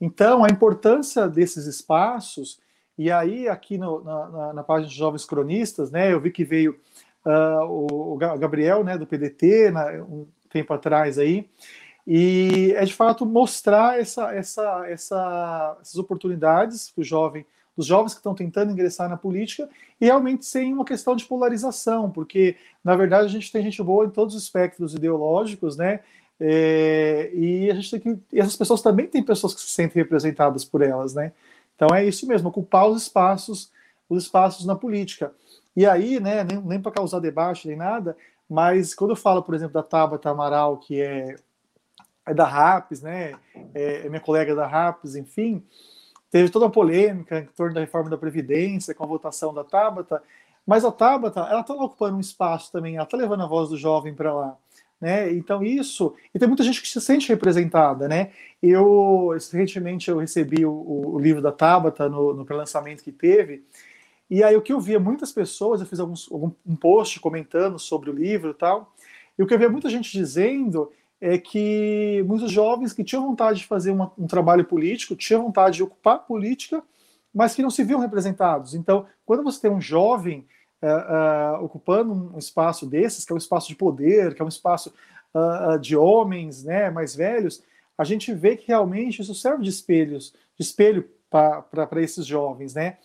Então, 0.00 0.44
a 0.44 0.48
importância 0.48 1.28
desses 1.28 1.66
espaços, 1.66 2.58
e 2.98 3.10
aí 3.10 3.48
aqui 3.48 3.78
no, 3.78 4.02
na, 4.02 4.52
na, 4.52 4.62
página 4.62 4.88
de 4.88 4.96
Jovens 4.96 5.24
Cronistas, 5.24 5.90
né, 5.90 6.12
eu 6.12 6.20
vi 6.20 6.30
que 6.30 6.44
veio 6.44 6.78
uh, 7.24 7.64
o, 7.64 8.14
o, 8.14 8.16
Gabriel, 8.16 8.82
né, 8.82 8.98
do 8.98 9.06
PDT, 9.06 9.70
na, 9.70 9.92
um 10.02 10.26
tempo 10.50 10.72
atrás 10.74 11.18
aí, 11.18 11.48
e 12.06 12.72
é 12.76 12.84
de 12.84 12.94
fato 12.94 13.24
mostrar 13.24 13.98
essa, 13.98 14.32
essa, 14.34 14.86
essa, 14.88 15.78
essas 15.80 15.96
oportunidades 15.96 16.90
para 16.90 17.02
o 17.02 17.04
jovem, 17.04 17.46
dos 17.76 17.86
jovens 17.86 18.12
que 18.12 18.18
estão 18.18 18.34
tentando 18.34 18.72
ingressar 18.72 19.08
na 19.08 19.16
política, 19.16 19.68
e 20.00 20.06
realmente 20.06 20.44
sem 20.44 20.72
uma 20.72 20.84
questão 20.84 21.14
de 21.14 21.24
polarização, 21.24 22.10
porque 22.10 22.56
na 22.84 22.96
verdade 22.96 23.26
a 23.26 23.30
gente 23.30 23.50
tem 23.50 23.62
gente 23.62 23.82
boa 23.82 24.04
em 24.04 24.10
todos 24.10 24.34
os 24.34 24.42
espectros 24.42 24.94
ideológicos, 24.94 25.76
né? 25.76 26.00
É, 26.40 27.30
e 27.32 27.70
a 27.70 27.74
gente 27.74 27.90
tem 27.90 28.00
que. 28.00 28.22
E 28.32 28.40
essas 28.40 28.56
pessoas 28.56 28.82
também 28.82 29.06
têm 29.06 29.22
pessoas 29.22 29.54
que 29.54 29.60
se 29.60 29.68
sentem 29.68 30.02
representadas 30.02 30.64
por 30.64 30.82
elas, 30.82 31.14
né? 31.14 31.32
Então 31.76 31.94
é 31.94 32.04
isso 32.04 32.26
mesmo, 32.26 32.48
ocupar 32.48 32.88
os 32.88 33.02
espaços, 33.02 33.70
os 34.08 34.24
espaços 34.24 34.66
na 34.66 34.74
política. 34.74 35.32
E 35.74 35.86
aí, 35.86 36.20
né, 36.20 36.44
nem, 36.44 36.60
nem 36.60 36.80
para 36.80 36.92
causar 36.92 37.20
debate 37.20 37.66
nem 37.66 37.76
nada, 37.76 38.16
mas 38.48 38.94
quando 38.94 39.10
eu 39.10 39.16
falo, 39.16 39.42
por 39.42 39.54
exemplo, 39.54 39.74
da 39.74 39.82
Tabata 39.82 40.30
Amaral, 40.30 40.78
que 40.78 41.00
é 41.00 41.36
é 42.26 42.32
da 42.32 42.46
RAPS, 42.46 43.02
né? 43.02 43.34
É, 43.74 44.06
é 44.06 44.08
minha 44.08 44.20
colega 44.20 44.54
da 44.54 44.66
RAPS, 44.66 45.16
enfim. 45.16 45.62
Teve 46.30 46.48
toda 46.48 46.66
a 46.66 46.70
polêmica 46.70 47.40
em 47.40 47.46
torno 47.54 47.74
da 47.74 47.80
reforma 47.80 48.08
da 48.08 48.16
Previdência, 48.16 48.94
com 48.94 49.04
a 49.04 49.06
votação 49.06 49.52
da 49.52 49.62
Tabata, 49.62 50.22
mas 50.66 50.84
a 50.84 50.90
Tabata, 50.90 51.40
ela 51.40 51.60
está 51.60 51.74
ocupando 51.74 52.16
um 52.16 52.20
espaço 52.20 52.72
também, 52.72 52.94
ela 52.94 53.04
está 53.04 53.16
levando 53.16 53.42
a 53.42 53.46
voz 53.46 53.68
do 53.68 53.76
jovem 53.76 54.14
para 54.14 54.32
lá. 54.32 54.56
Né? 55.00 55.32
Então 55.32 55.64
isso, 55.64 56.14
e 56.32 56.38
tem 56.38 56.46
muita 56.46 56.62
gente 56.62 56.80
que 56.80 56.88
se 56.88 57.00
sente 57.00 57.28
representada, 57.28 58.06
né? 58.06 58.30
Eu 58.62 59.30
recentemente 59.34 60.08
eu 60.08 60.18
recebi 60.18 60.64
o, 60.64 60.72
o 60.72 61.18
livro 61.18 61.42
da 61.42 61.50
Tabata 61.50 62.08
no, 62.08 62.32
no 62.32 62.44
pré-lançamento 62.44 63.02
que 63.02 63.10
teve, 63.10 63.64
e 64.30 64.44
aí 64.44 64.56
o 64.56 64.62
que 64.62 64.72
eu 64.72 64.80
via 64.80 65.00
muitas 65.00 65.32
pessoas, 65.32 65.80
eu 65.80 65.86
fiz 65.88 65.98
alguns, 65.98 66.30
algum, 66.30 66.52
um 66.64 66.76
post 66.76 67.18
comentando 67.18 67.80
sobre 67.80 68.10
o 68.10 68.14
livro 68.14 68.52
e 68.52 68.54
tal, 68.54 68.94
e 69.36 69.42
o 69.42 69.46
que 69.46 69.52
eu 69.52 69.58
via 69.58 69.68
muita 69.68 69.90
gente 69.90 70.12
dizendo 70.12 70.90
é 71.24 71.38
que 71.38 72.20
muitos 72.26 72.50
jovens 72.50 72.92
que 72.92 73.04
tinham 73.04 73.24
vontade 73.24 73.60
de 73.60 73.66
fazer 73.66 73.92
uma, 73.92 74.10
um 74.18 74.26
trabalho 74.26 74.64
político, 74.64 75.14
tinham 75.14 75.44
vontade 75.44 75.76
de 75.76 75.82
ocupar 75.84 76.26
política, 76.26 76.82
mas 77.32 77.54
que 77.54 77.62
não 77.62 77.70
se 77.70 77.84
viam 77.84 78.00
representados. 78.00 78.74
Então, 78.74 79.06
quando 79.24 79.44
você 79.44 79.60
tem 79.60 79.70
um 79.70 79.80
jovem 79.80 80.44
uh, 80.82 81.60
uh, 81.60 81.64
ocupando 81.64 82.12
um 82.34 82.38
espaço 82.38 82.84
desses, 82.86 83.24
que 83.24 83.32
é 83.32 83.36
um 83.36 83.38
espaço 83.38 83.68
de 83.68 83.76
poder, 83.76 84.34
que 84.34 84.42
é 84.42 84.44
um 84.44 84.48
espaço 84.48 84.92
uh, 85.32 85.78
de 85.78 85.96
homens 85.96 86.64
né, 86.64 86.90
mais 86.90 87.14
velhos, 87.14 87.62
a 87.96 88.02
gente 88.02 88.34
vê 88.34 88.56
que 88.56 88.66
realmente 88.66 89.22
isso 89.22 89.32
serve 89.32 89.62
de 89.62 89.70
espelhos, 89.70 90.34
de 90.58 90.64
espelho 90.64 91.08
para 91.30 92.02
esses 92.02 92.26
jovens, 92.26 92.74
né? 92.74 92.98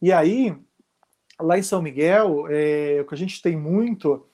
E 0.00 0.12
aí, 0.12 0.56
lá 1.40 1.58
em 1.58 1.62
São 1.62 1.82
Miguel, 1.82 2.46
é, 2.48 3.00
o 3.00 3.04
que 3.06 3.14
a 3.14 3.18
gente 3.18 3.42
tem 3.42 3.56
muito 3.56 4.24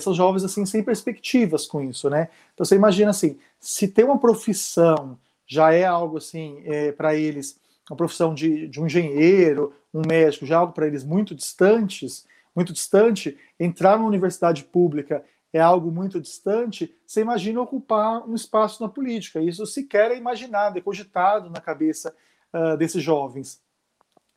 são 0.00 0.14
jovens 0.14 0.44
assim 0.44 0.66
sem 0.66 0.82
perspectivas 0.82 1.66
com 1.66 1.82
isso, 1.82 2.10
né? 2.10 2.28
Então 2.54 2.64
você 2.64 2.74
imagina 2.74 3.10
assim, 3.10 3.38
se 3.60 3.88
ter 3.88 4.04
uma 4.04 4.18
profissão 4.18 5.18
já 5.46 5.72
é 5.72 5.84
algo 5.84 6.18
assim 6.18 6.60
é, 6.64 6.92
para 6.92 7.14
eles, 7.14 7.58
uma 7.88 7.96
profissão 7.96 8.34
de, 8.34 8.68
de 8.68 8.80
um 8.80 8.86
engenheiro, 8.86 9.74
um 9.94 10.02
médico, 10.06 10.44
já 10.44 10.56
é 10.56 10.58
algo 10.58 10.72
para 10.72 10.86
eles 10.86 11.04
muito 11.04 11.34
distantes, 11.34 12.26
muito 12.54 12.72
distante, 12.72 13.38
entrar 13.58 13.96
numa 13.96 14.08
universidade 14.08 14.64
pública 14.64 15.24
é 15.52 15.60
algo 15.60 15.90
muito 15.90 16.20
distante, 16.20 16.94
você 17.06 17.22
imagina 17.22 17.60
ocupar 17.60 18.28
um 18.28 18.34
espaço 18.34 18.82
na 18.82 18.88
política. 18.88 19.40
Isso 19.40 19.64
sequer 19.64 20.10
é 20.10 20.16
imaginado, 20.16 20.76
é 20.76 20.80
cogitado 20.80 21.48
na 21.48 21.60
cabeça 21.60 22.14
uh, 22.52 22.76
desses 22.76 23.02
jovens. 23.02 23.60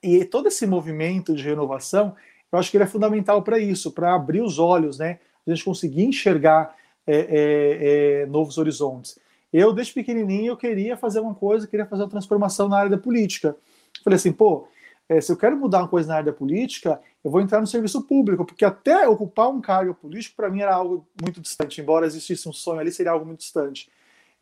E 0.01 0.23
todo 0.25 0.47
esse 0.47 0.65
movimento 0.65 1.35
de 1.35 1.43
renovação 1.43 2.15
eu 2.51 2.59
acho 2.59 2.69
que 2.69 2.77
ele 2.77 2.83
é 2.83 2.87
fundamental 2.87 3.41
para 3.41 3.57
isso, 3.57 3.91
para 3.91 4.13
abrir 4.13 4.41
os 4.41 4.59
olhos, 4.59 4.99
né? 4.99 5.19
A 5.47 5.49
gente 5.49 5.63
conseguir 5.63 6.03
enxergar 6.03 6.75
é, 7.07 7.15
é, 7.15 8.21
é, 8.21 8.25
novos 8.27 8.57
horizontes. 8.57 9.17
Eu, 9.51 9.73
desde 9.73 9.93
pequenininho, 9.93 10.51
eu 10.51 10.57
queria 10.57 10.95
fazer 10.95 11.19
uma 11.19 11.33
coisa, 11.33 11.67
queria 11.67 11.85
fazer 11.85 12.03
uma 12.03 12.09
transformação 12.09 12.69
na 12.69 12.77
área 12.77 12.91
da 12.91 12.97
política. 12.97 13.55
Falei 14.03 14.15
assim, 14.15 14.31
pô, 14.31 14.67
é, 15.09 15.19
se 15.19 15.31
eu 15.31 15.35
quero 15.35 15.57
mudar 15.57 15.79
uma 15.79 15.87
coisa 15.87 16.07
na 16.07 16.15
área 16.15 16.31
da 16.31 16.37
política, 16.37 17.01
eu 17.23 17.29
vou 17.29 17.41
entrar 17.41 17.59
no 17.59 17.67
serviço 17.67 18.01
público, 18.03 18.45
porque 18.45 18.63
até 18.63 19.07
ocupar 19.07 19.49
um 19.49 19.59
cargo 19.59 19.93
político, 19.93 20.35
para 20.37 20.49
mim, 20.49 20.61
era 20.61 20.73
algo 20.73 21.05
muito 21.21 21.41
distante, 21.41 21.81
embora 21.81 22.05
existisse 22.05 22.47
um 22.47 22.53
sonho 22.53 22.79
ali, 22.79 22.91
seria 22.91 23.11
algo 23.11 23.25
muito 23.25 23.39
distante. 23.39 23.89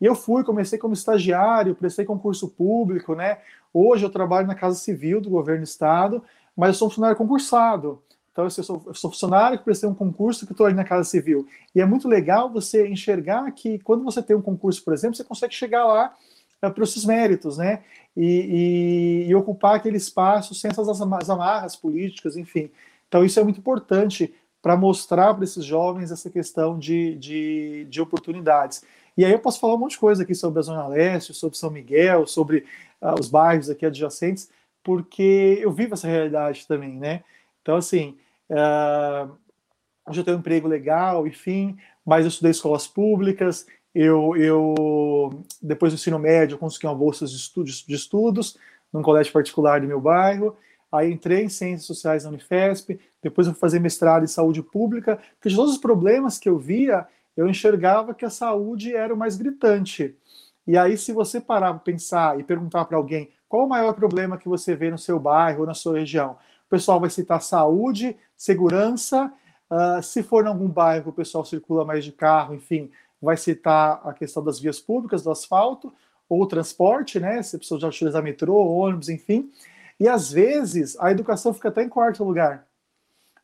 E 0.00 0.06
eu 0.06 0.14
fui, 0.14 0.44
comecei 0.44 0.78
como 0.78 0.94
estagiário, 0.94 1.74
prestei 1.74 2.04
concurso 2.04 2.48
público, 2.48 3.14
né? 3.14 3.38
Hoje 3.74 4.04
eu 4.04 4.10
trabalho 4.10 4.46
na 4.46 4.54
Casa 4.54 4.78
Civil 4.78 5.20
do 5.20 5.28
Governo 5.28 5.62
do 5.62 5.66
Estado, 5.66 6.22
mas 6.56 6.70
eu 6.70 6.74
sou 6.74 6.88
um 6.88 6.90
funcionário 6.90 7.16
concursado. 7.16 8.02
Então, 8.32 8.44
eu 8.44 8.50
sou, 8.50 8.82
eu 8.86 8.94
sou 8.94 9.10
funcionário 9.10 9.58
que 9.58 9.64
prestei 9.64 9.88
um 9.88 9.94
concurso 9.94 10.46
que 10.46 10.52
estou 10.52 10.66
ali 10.66 10.74
na 10.74 10.84
Casa 10.84 11.08
Civil. 11.08 11.46
E 11.74 11.80
é 11.80 11.84
muito 11.84 12.08
legal 12.08 12.50
você 12.50 12.86
enxergar 12.88 13.50
que 13.52 13.78
quando 13.80 14.04
você 14.04 14.22
tem 14.22 14.36
um 14.36 14.42
concurso, 14.42 14.82
por 14.84 14.94
exemplo, 14.94 15.16
você 15.16 15.24
consegue 15.24 15.54
chegar 15.54 15.84
lá 15.84 16.14
é, 16.62 16.70
para 16.70 16.84
os 16.84 16.92
seus 16.92 17.04
méritos, 17.04 17.58
né? 17.58 17.82
E, 18.16 19.24
e, 19.26 19.28
e, 19.28 19.34
ocupar 19.34 19.76
aquele 19.76 19.96
espaço 19.96 20.54
sem 20.54 20.70
essas 20.70 21.00
amarras 21.30 21.76
políticas, 21.76 22.36
enfim. 22.36 22.70
Então, 23.08 23.24
isso 23.24 23.38
é 23.40 23.44
muito 23.44 23.58
importante 23.58 24.32
para 24.62 24.76
mostrar 24.76 25.34
para 25.34 25.44
esses 25.44 25.64
jovens 25.64 26.10
essa 26.10 26.28
questão 26.28 26.78
de, 26.78 27.16
de, 27.16 27.86
de, 27.88 28.00
oportunidades. 28.00 28.84
E 29.16 29.24
aí 29.24 29.32
eu 29.32 29.38
posso 29.38 29.58
falar 29.58 29.74
um 29.74 29.78
monte 29.78 29.92
de 29.92 29.98
coisa 29.98 30.22
aqui 30.22 30.34
sobre 30.34 30.58
a 30.58 30.62
Zona 30.62 30.86
Leste, 30.86 31.32
sobre 31.32 31.56
São 31.56 31.70
Miguel, 31.70 32.26
sobre 32.26 32.64
uh, 33.00 33.18
os 33.18 33.28
bairros 33.28 33.70
aqui 33.70 33.86
adjacentes, 33.86 34.50
porque 34.82 35.58
eu 35.60 35.72
vivo 35.72 35.94
essa 35.94 36.08
realidade 36.08 36.66
também, 36.66 36.96
né? 36.96 37.22
Então, 37.62 37.76
assim, 37.76 38.16
uh, 38.50 39.30
hoje 40.06 40.20
eu 40.20 40.24
tenho 40.24 40.36
um 40.36 40.40
emprego 40.40 40.66
legal, 40.66 41.26
enfim, 41.26 41.76
mas 42.04 42.24
eu 42.24 42.28
estudei 42.28 42.50
escolas 42.50 42.86
públicas, 42.86 43.66
eu, 43.94 44.36
eu 44.36 45.44
depois 45.60 45.92
do 45.92 45.96
ensino 45.96 46.18
médio, 46.18 46.58
consegui 46.58 46.86
uma 46.86 46.94
bolsa 46.94 47.26
de 47.26 47.34
estudos, 47.34 47.84
de 47.86 47.94
estudos 47.94 48.56
num 48.92 49.02
colégio 49.02 49.32
particular 49.32 49.80
do 49.80 49.86
meu 49.86 50.00
bairro, 50.00 50.56
aí 50.90 51.12
entrei 51.12 51.44
em 51.44 51.48
Ciências 51.48 51.86
Sociais 51.86 52.24
na 52.24 52.30
Unifesp, 52.30 52.98
depois 53.22 53.46
eu 53.46 53.52
fui 53.52 53.60
fazer 53.60 53.78
mestrado 53.78 54.24
em 54.24 54.28
Saúde 54.28 54.62
Pública, 54.62 55.20
porque 55.34 55.48
de 55.48 55.56
todos 55.56 55.72
os 55.72 55.78
problemas 55.78 56.38
que 56.38 56.48
eu 56.48 56.58
via, 56.58 57.06
eu 57.36 57.48
enxergava 57.48 58.14
que 58.14 58.24
a 58.24 58.30
saúde 58.30 58.94
era 58.94 59.14
o 59.14 59.16
mais 59.16 59.36
gritante. 59.36 60.16
E 60.66 60.76
aí, 60.76 60.96
se 60.96 61.12
você 61.12 61.40
parar 61.40 61.72
para 61.74 61.80
pensar 61.80 62.38
e 62.38 62.44
perguntar 62.44 62.84
para 62.84 62.96
alguém 62.96 63.30
qual 63.50 63.66
o 63.66 63.68
maior 63.68 63.92
problema 63.94 64.38
que 64.38 64.48
você 64.48 64.76
vê 64.76 64.92
no 64.92 64.96
seu 64.96 65.18
bairro 65.18 65.62
ou 65.62 65.66
na 65.66 65.74
sua 65.74 65.98
região, 65.98 66.38
o 66.66 66.70
pessoal 66.70 67.00
vai 67.00 67.10
citar 67.10 67.42
saúde, 67.42 68.16
segurança. 68.36 69.30
Uh, 69.68 70.00
se 70.00 70.22
for 70.22 70.44
em 70.44 70.48
algum 70.48 70.68
bairro, 70.68 71.10
o 71.10 71.12
pessoal 71.12 71.44
circula 71.44 71.84
mais 71.84 72.04
de 72.04 72.12
carro, 72.12 72.54
enfim, 72.54 72.92
vai 73.20 73.36
citar 73.36 74.00
a 74.04 74.12
questão 74.12 74.42
das 74.44 74.60
vias 74.60 74.78
públicas, 74.78 75.24
do 75.24 75.32
asfalto, 75.32 75.92
ou 76.28 76.46
transporte, 76.46 77.18
né? 77.18 77.42
Se 77.42 77.56
a 77.56 77.58
pessoa 77.58 77.80
já 77.80 77.88
utiliza 77.88 78.22
metrô, 78.22 78.54
ônibus, 78.54 79.08
enfim. 79.08 79.50
E 79.98 80.06
às 80.06 80.30
vezes 80.30 80.96
a 81.00 81.10
educação 81.10 81.52
fica 81.52 81.70
até 81.70 81.82
em 81.82 81.88
quarto 81.88 82.22
lugar, 82.22 82.64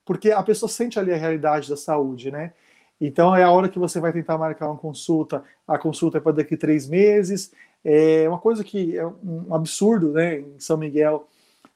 porque 0.04 0.30
a 0.30 0.42
pessoa 0.42 0.68
sente 0.68 1.00
ali 1.00 1.12
a 1.12 1.16
realidade 1.16 1.68
da 1.68 1.76
saúde, 1.76 2.30
né? 2.30 2.52
Então 3.00 3.34
é 3.34 3.42
a 3.42 3.50
hora 3.50 3.68
que 3.68 3.78
você 3.78 3.98
vai 3.98 4.12
tentar 4.12 4.38
marcar 4.38 4.68
uma 4.68 4.78
consulta, 4.78 5.42
a 5.66 5.76
consulta 5.76 6.18
é 6.18 6.20
para 6.20 6.36
daqui 6.36 6.56
três 6.56 6.88
meses. 6.88 7.50
É 7.88 8.28
uma 8.28 8.40
coisa 8.40 8.64
que 8.64 8.98
é 8.98 9.06
um 9.06 9.54
absurdo, 9.54 10.10
né? 10.10 10.40
Em 10.40 10.58
São 10.58 10.76
Miguel. 10.76 11.28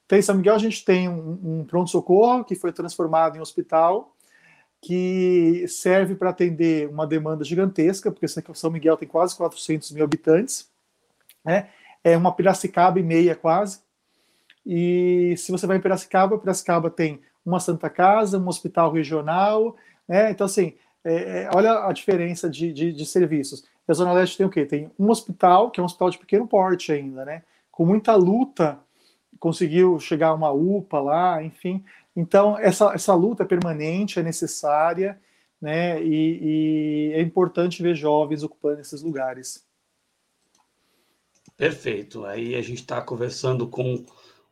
Então, 0.05 0.19
em 0.19 0.21
São 0.21 0.35
Miguel 0.35 0.55
a 0.55 0.57
gente 0.57 0.83
tem 0.83 1.07
um, 1.07 1.39
um 1.41 1.63
pronto-socorro 1.63 2.43
que 2.43 2.53
foi 2.53 2.73
transformado 2.73 3.37
em 3.37 3.39
hospital, 3.39 4.13
que 4.81 5.65
serve 5.69 6.15
para 6.15 6.31
atender 6.31 6.89
uma 6.89 7.07
demanda 7.07 7.45
gigantesca, 7.45 8.11
porque 8.11 8.27
São 8.27 8.69
Miguel 8.69 8.97
tem 8.97 9.07
quase 9.07 9.37
400 9.37 9.89
mil 9.91 10.03
habitantes, 10.03 10.69
né? 11.45 11.69
É 12.03 12.17
uma 12.17 12.35
Piracicaba 12.35 12.99
e 12.99 13.03
meia 13.03 13.33
quase. 13.33 13.79
E 14.65 15.33
se 15.37 15.49
você 15.49 15.65
vai 15.65 15.77
em 15.77 15.81
Piracicaba, 15.81 16.37
Piracicaba 16.37 16.89
tem 16.89 17.21
uma 17.45 17.61
Santa 17.61 17.89
Casa, 17.89 18.37
um 18.37 18.49
hospital 18.49 18.91
regional, 18.91 19.77
né? 20.05 20.29
Então, 20.29 20.43
assim, 20.43 20.73
é, 21.03 21.43
é, 21.43 21.49
olha 21.53 21.85
a 21.85 21.91
diferença 21.91 22.49
de, 22.49 22.71
de, 22.71 22.93
de, 22.93 23.05
serviços. 23.05 23.63
a 23.87 23.93
Zona 23.93 24.13
Leste 24.13 24.37
tem 24.37 24.45
o 24.45 24.49
quê? 24.49 24.65
Tem 24.65 24.91
um 24.97 25.09
hospital, 25.09 25.71
que 25.71 25.79
é 25.79 25.83
um 25.83 25.85
hospital 25.85 26.09
de 26.09 26.17
pequeno 26.17 26.47
porte 26.47 26.91
ainda, 26.91 27.25
né? 27.25 27.43
Com 27.71 27.85
muita 27.85 28.15
luta, 28.15 28.79
conseguiu 29.39 29.99
chegar 29.99 30.29
a 30.29 30.33
uma 30.33 30.51
UPA 30.51 30.99
lá, 30.99 31.43
enfim. 31.43 31.83
Então, 32.15 32.57
essa, 32.59 32.93
essa 32.93 33.15
luta 33.15 33.43
é 33.43 33.45
permanente, 33.45 34.19
é 34.19 34.23
necessária, 34.23 35.19
né? 35.59 36.01
E, 36.03 37.09
e 37.11 37.13
é 37.13 37.21
importante 37.21 37.81
ver 37.81 37.95
jovens 37.95 38.43
ocupando 38.43 38.81
esses 38.81 39.01
lugares. 39.01 39.65
Perfeito. 41.57 42.25
Aí 42.25 42.55
a 42.55 42.61
gente 42.61 42.81
está 42.81 43.01
conversando 43.01 43.67
com 43.67 44.03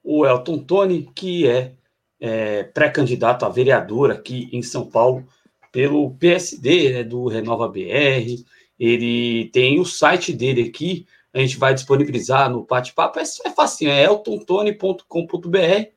o 0.04 0.26
Elton 0.26 0.60
Tony, 0.60 1.10
que 1.14 1.48
é, 1.48 1.76
é 2.20 2.64
pré-candidato 2.64 3.46
a 3.46 3.50
vereador 3.50 4.12
aqui 4.12 4.50
em 4.52 4.64
São 4.64 4.88
Paulo 4.90 5.28
pelo 5.72 6.12
PSD, 6.16 6.94
né, 6.94 7.04
do 7.04 7.28
Renova 7.28 7.68
BR. 7.68 8.44
Ele 8.80 9.50
tem 9.52 9.80
o 9.80 9.86
site 9.86 10.34
dele 10.34 10.64
aqui, 10.64 11.06
a 11.34 11.40
gente 11.40 11.58
vai 11.58 11.74
disponibilizar 11.74 12.50
no 12.50 12.66
bate-papo. 12.66 13.20
É, 13.20 13.24
é 13.24 13.50
fácil, 13.52 13.90
é 13.90 14.04
eltontone.com.br 14.04 15.90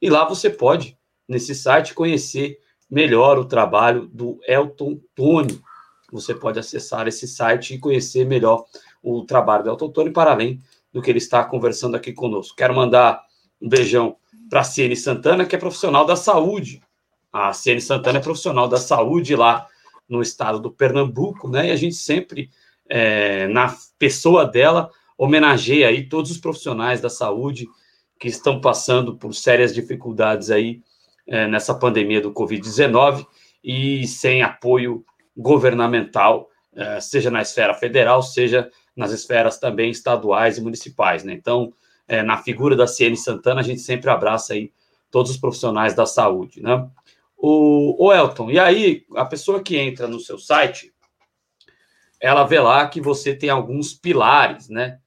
e 0.00 0.08
lá 0.08 0.24
você 0.24 0.48
pode, 0.48 0.96
nesse 1.26 1.54
site, 1.54 1.94
conhecer 1.94 2.58
melhor 2.90 3.38
o 3.38 3.44
trabalho 3.44 4.06
do 4.06 4.38
Elton 4.46 5.00
Tony. 5.14 5.60
Você 6.12 6.34
pode 6.34 6.58
acessar 6.58 7.06
esse 7.08 7.26
site 7.26 7.74
e 7.74 7.78
conhecer 7.78 8.24
melhor 8.24 8.64
o 9.02 9.24
trabalho 9.24 9.64
do 9.64 9.70
Elton 9.70 9.90
Tony, 9.90 10.10
para 10.10 10.32
além 10.32 10.60
do 10.92 11.02
que 11.02 11.10
ele 11.10 11.18
está 11.18 11.44
conversando 11.44 11.96
aqui 11.96 12.12
conosco. 12.12 12.56
Quero 12.56 12.74
mandar 12.74 13.22
um 13.60 13.68
beijão 13.68 14.16
para 14.48 14.60
a 14.60 14.64
Ciene 14.64 14.96
Santana, 14.96 15.44
que 15.44 15.54
é 15.54 15.58
profissional 15.58 16.06
da 16.06 16.16
saúde. 16.16 16.80
A 17.32 17.52
Ciene 17.52 17.80
Santana 17.80 18.18
é 18.18 18.22
profissional 18.22 18.68
da 18.68 18.78
saúde 18.78 19.36
lá 19.36 19.66
no 20.08 20.22
estado 20.22 20.58
do 20.58 20.70
Pernambuco, 20.70 21.48
né? 21.48 21.68
E 21.68 21.70
a 21.70 21.76
gente 21.76 21.96
sempre, 21.96 22.50
é, 22.88 23.46
na 23.48 23.74
pessoa 23.98 24.46
dela, 24.46 24.90
homenageia 25.16 25.88
aí 25.88 26.08
todos 26.08 26.30
os 26.30 26.38
profissionais 26.38 27.00
da 27.00 27.10
saúde 27.10 27.66
que 28.18 28.28
estão 28.28 28.60
passando 28.60 29.16
por 29.16 29.34
sérias 29.34 29.74
dificuldades 29.74 30.50
aí 30.50 30.80
é, 31.26 31.46
nessa 31.46 31.74
pandemia 31.74 32.20
do 32.20 32.32
Covid-19 32.32 33.26
e 33.62 34.06
sem 34.06 34.42
apoio 34.42 35.04
governamental, 35.36 36.48
é, 36.74 37.00
seja 37.00 37.30
na 37.30 37.42
esfera 37.42 37.74
federal, 37.74 38.22
seja 38.22 38.70
nas 38.96 39.12
esferas 39.12 39.58
também 39.58 39.90
estaduais 39.90 40.58
e 40.58 40.60
municipais, 40.60 41.22
né? 41.22 41.32
Então, 41.32 41.72
é, 42.08 42.22
na 42.22 42.38
figura 42.38 42.74
da 42.74 42.86
Ciene 42.86 43.16
Santana, 43.16 43.60
a 43.60 43.64
gente 43.64 43.80
sempre 43.80 44.10
abraça 44.10 44.54
aí 44.54 44.72
todos 45.10 45.30
os 45.30 45.36
profissionais 45.36 45.94
da 45.94 46.06
saúde, 46.06 46.62
né? 46.62 46.88
O, 47.40 48.06
o 48.06 48.12
Elton, 48.12 48.50
e 48.50 48.58
aí 48.58 49.06
a 49.14 49.24
pessoa 49.24 49.62
que 49.62 49.76
entra 49.76 50.08
no 50.08 50.18
seu 50.18 50.38
site, 50.38 50.92
ela 52.20 52.44
vê 52.44 52.58
lá 52.58 52.86
que 52.88 53.00
você 53.00 53.32
tem 53.34 53.48
alguns 53.48 53.94
pilares, 53.94 54.68
né, 54.68 54.98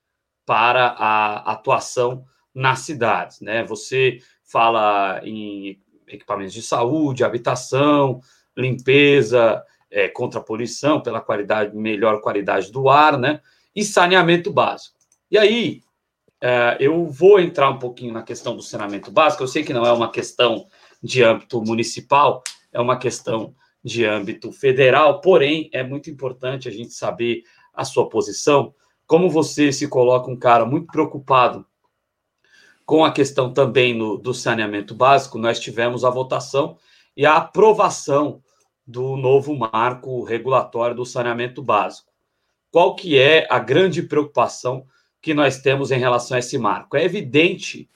para 0.46 0.88
a 0.88 1.52
atuação 1.52 2.26
nas 2.54 2.80
cidades, 2.80 3.42
né? 3.42 3.64
Você 3.66 4.20
fala 4.44 5.22
em 5.24 5.80
equipamentos 6.08 6.54
de 6.54 6.62
saúde, 6.62 7.24
habitação, 7.24 8.20
limpeza, 8.56 9.64
é, 9.90 10.08
contra 10.08 10.40
a 10.40 10.44
poluição, 10.44 11.02
pela 11.02 11.22
qualidade, 11.22 11.76
melhor 11.76 12.22
qualidade 12.22 12.72
do 12.72 12.90
ar, 12.90 13.18
né? 13.18 13.42
E 13.76 13.84
saneamento 13.84 14.52
básico. 14.52 14.98
E 15.30 15.38
aí, 15.38 15.82
é, 16.42 16.78
eu 16.80 17.06
vou 17.08 17.40
entrar 17.40 17.70
um 17.70 17.80
pouquinho 17.80 18.14
na 18.14 18.24
questão 18.24 18.56
do 18.56 18.62
saneamento 18.62 19.12
básico. 19.12 19.44
Eu 19.44 19.48
sei 19.48 19.64
que 19.64 19.74
não 19.74 19.86
é 19.86 19.92
uma 19.92 20.12
questão 20.12 20.68
de 21.02 21.24
âmbito 21.24 21.62
municipal, 21.62 22.44
é 22.72 22.80
uma 22.80 22.98
questão 22.98 23.56
de 23.84 24.06
âmbito 24.06 24.52
federal, 24.52 25.22
porém, 25.22 25.70
é 25.74 25.84
muito 25.84 26.10
importante 26.10 26.68
a 26.68 26.72
gente 26.72 26.94
saber 26.94 27.44
a 27.74 27.84
sua 27.84 28.08
posição. 28.08 28.74
Como 29.08 29.30
você 29.30 29.72
se 29.72 29.88
coloca 29.88 30.30
um 30.30 30.38
cara 30.38 30.66
muito 30.66 30.88
preocupado 30.88 31.66
com 32.86 33.04
a 33.04 33.12
questão 33.12 33.52
também 33.52 33.94
no, 33.94 34.18
do 34.18 34.34
saneamento 34.34 34.94
básico, 34.94 35.38
nós 35.38 35.60
tivemos 35.60 36.06
a 36.06 36.10
votação 36.10 36.78
e 37.18 37.26
a 37.26 37.38
aprovação 37.38 38.42
do 38.86 39.16
novo 39.16 39.56
marco 39.56 40.24
regulatório 40.24 40.96
do 40.96 41.06
saneamento 41.06 41.64
básico. 41.64 42.12
Qual 42.70 42.96
que 42.96 43.18
é 43.18 43.48
a 43.50 43.60
grande 43.60 44.04
preocupação 44.04 44.86
que 45.22 45.34
nós 45.34 45.60
temos 45.60 45.92
em 45.92 46.00
relação 46.00 46.36
a 46.36 46.40
esse 46.40 46.58
marco. 46.58 46.98
É 46.98 47.04
evidente, 47.04 47.88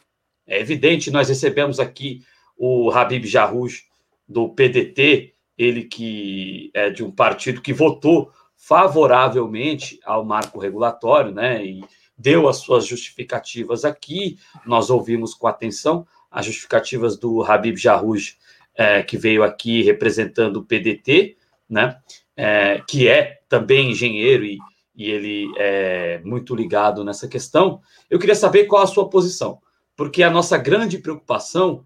é 0.46 0.60
evidente, 0.60 1.10
nós 1.10 1.28
recebemos 1.28 1.80
aqui 1.80 2.24
o 2.58 2.92
Habib 2.92 3.26
Jarrouj, 3.26 3.84
do 4.28 4.50
PDT, 4.50 5.34
ele 5.58 5.84
que 5.84 6.72
é 6.74 6.90
de 6.90 7.04
um 7.04 7.12
partido 7.12 7.62
que 7.62 7.74
votou 7.74 8.32
favoravelmente 8.56 10.00
ao 10.04 10.26
marco 10.26 10.60
regulatório, 10.60 11.32
né, 11.32 11.64
e 11.64 11.84
deu 12.18 12.48
as 12.48 12.58
suas 12.58 12.86
justificativas 12.86 13.86
aqui, 13.86 14.38
nós 14.66 14.90
ouvimos 14.90 15.34
com 15.34 15.48
atenção 15.48 16.08
as 16.32 16.46
justificativas 16.46 17.18
do 17.18 17.44
Habib 17.44 17.78
Jarrouj, 17.78 18.36
é, 18.76 19.04
que 19.04 19.18
veio 19.18 19.44
aqui 19.44 19.84
representando 19.84 20.58
o 20.58 20.66
PDT, 20.66 21.38
né, 21.70 21.98
é, 22.36 22.82
que 22.88 23.08
é 23.08 23.42
também 23.48 23.92
engenheiro 23.92 24.44
e 24.44 24.58
e 24.96 25.12
ele 25.12 25.52
é 25.58 26.22
muito 26.24 26.56
ligado 26.56 27.04
nessa 27.04 27.28
questão. 27.28 27.82
Eu 28.10 28.18
queria 28.18 28.36
saber 28.36 28.66
qual 28.66 28.82
a 28.82 28.88
sua 28.88 29.10
posição, 29.10 29.60
porque 29.96 30.24
a 30.24 30.30
nossa 30.30 30.58
grande 30.58 30.98
preocupação 30.98 31.86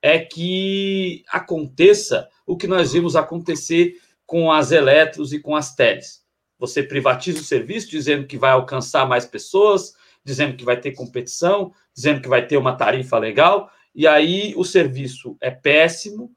é 0.00 0.18
que 0.18 1.24
aconteça 1.28 2.28
o 2.46 2.56
que 2.56 2.66
nós 2.66 2.92
vimos 2.92 3.16
acontecer 3.16 3.94
com 4.26 4.52
as 4.52 4.72
eletros 4.72 5.32
e 5.32 5.40
com 5.40 5.56
as 5.56 5.74
teles. 5.74 6.22
Você 6.58 6.82
privatiza 6.82 7.40
o 7.40 7.44
serviço 7.44 7.88
dizendo 7.90 8.26
que 8.26 8.36
vai 8.36 8.50
alcançar 8.50 9.06
mais 9.06 9.24
pessoas, 9.24 9.94
dizendo 10.24 10.56
que 10.56 10.64
vai 10.64 10.78
ter 10.78 10.92
competição, 10.92 11.72
dizendo 11.94 12.20
que 12.20 12.28
vai 12.28 12.46
ter 12.46 12.56
uma 12.56 12.76
tarifa 12.76 13.18
legal, 13.18 13.70
e 13.94 14.06
aí 14.06 14.54
o 14.56 14.64
serviço 14.64 15.36
é 15.40 15.50
péssimo, 15.50 16.32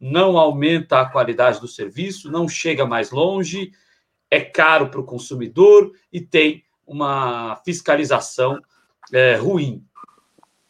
não 0.00 0.38
aumenta 0.38 1.00
a 1.00 1.08
qualidade 1.08 1.60
do 1.60 1.68
serviço, 1.68 2.30
não 2.30 2.48
chega 2.48 2.86
mais 2.86 3.10
longe, 3.10 3.72
é 4.30 4.40
caro 4.40 4.90
para 4.90 5.00
o 5.00 5.04
consumidor 5.04 5.92
e 6.12 6.20
tem 6.20 6.64
uma 6.86 7.56
fiscalização 7.64 8.58
é, 9.12 9.36
ruim. 9.36 9.84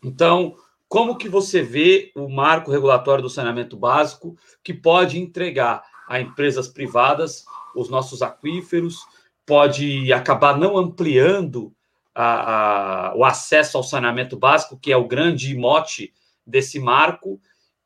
Então, 0.02 0.56
como 0.88 1.16
que 1.16 1.28
você 1.28 1.62
vê 1.62 2.10
o 2.14 2.28
marco 2.28 2.70
regulatório 2.70 3.22
do 3.22 3.30
saneamento 3.30 3.76
básico 3.76 4.36
que 4.64 4.72
pode 4.72 5.20
entregar 5.20 5.82
a 6.08 6.20
empresas 6.20 6.68
privadas 6.68 7.44
os 7.74 7.88
nossos 7.88 8.22
aquíferos, 8.22 9.06
pode 9.46 10.12
acabar 10.12 10.58
não 10.58 10.76
ampliando 10.76 11.72
a, 12.14 13.10
a, 13.10 13.14
o 13.14 13.24
acesso 13.24 13.76
ao 13.76 13.82
saneamento 13.82 14.36
básico, 14.36 14.78
que 14.78 14.90
é 14.90 14.96
o 14.96 15.06
grande 15.06 15.54
mote 15.56 16.12
desse 16.46 16.80
marco, 16.80 17.40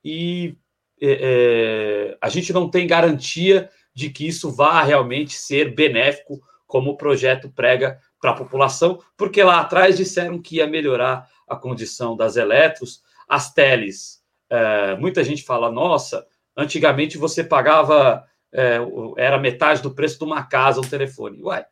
e 0.05 0.57
é, 1.01 2.13
é 2.13 2.19
a 2.21 2.29
gente 2.29 2.53
não 2.53 2.71
tem 2.71 2.87
garantia 2.87 3.69
de 3.95 4.09
que 4.09 4.27
isso 4.27 4.51
vá 4.51 4.83
realmente 4.83 5.35
ser 5.35 5.75
benéfico, 5.75 6.41
como 6.67 6.93
o 6.93 6.97
projeto 6.97 7.51
prega 7.51 7.99
para 8.21 8.31
a 8.31 8.37
população, 8.37 8.99
porque 9.17 9.43
lá 9.43 9.61
atrás 9.61 9.97
disseram 9.97 10.41
que 10.41 10.57
ia 10.57 10.67
melhorar 10.67 11.29
a 11.53 11.57
condição 11.57 12.17
das 12.17 12.37
eletros 12.37 13.03
as 13.29 13.53
teles. 13.53 14.23
É, 14.51 14.95
muita 14.97 15.25
gente 15.25 15.43
fala, 15.43 15.73
nossa, 15.73 16.27
antigamente 16.55 17.17
você 17.17 17.43
pagava, 17.43 18.25
é, 18.53 18.79
era 19.17 19.39
metade 19.39 19.81
do 19.81 19.95
preço 19.95 20.19
de 20.19 20.25
uma 20.25 20.43
casa, 20.43 20.81
um 20.81 20.89
telefone. 20.89 21.43
Uai, 21.43 21.65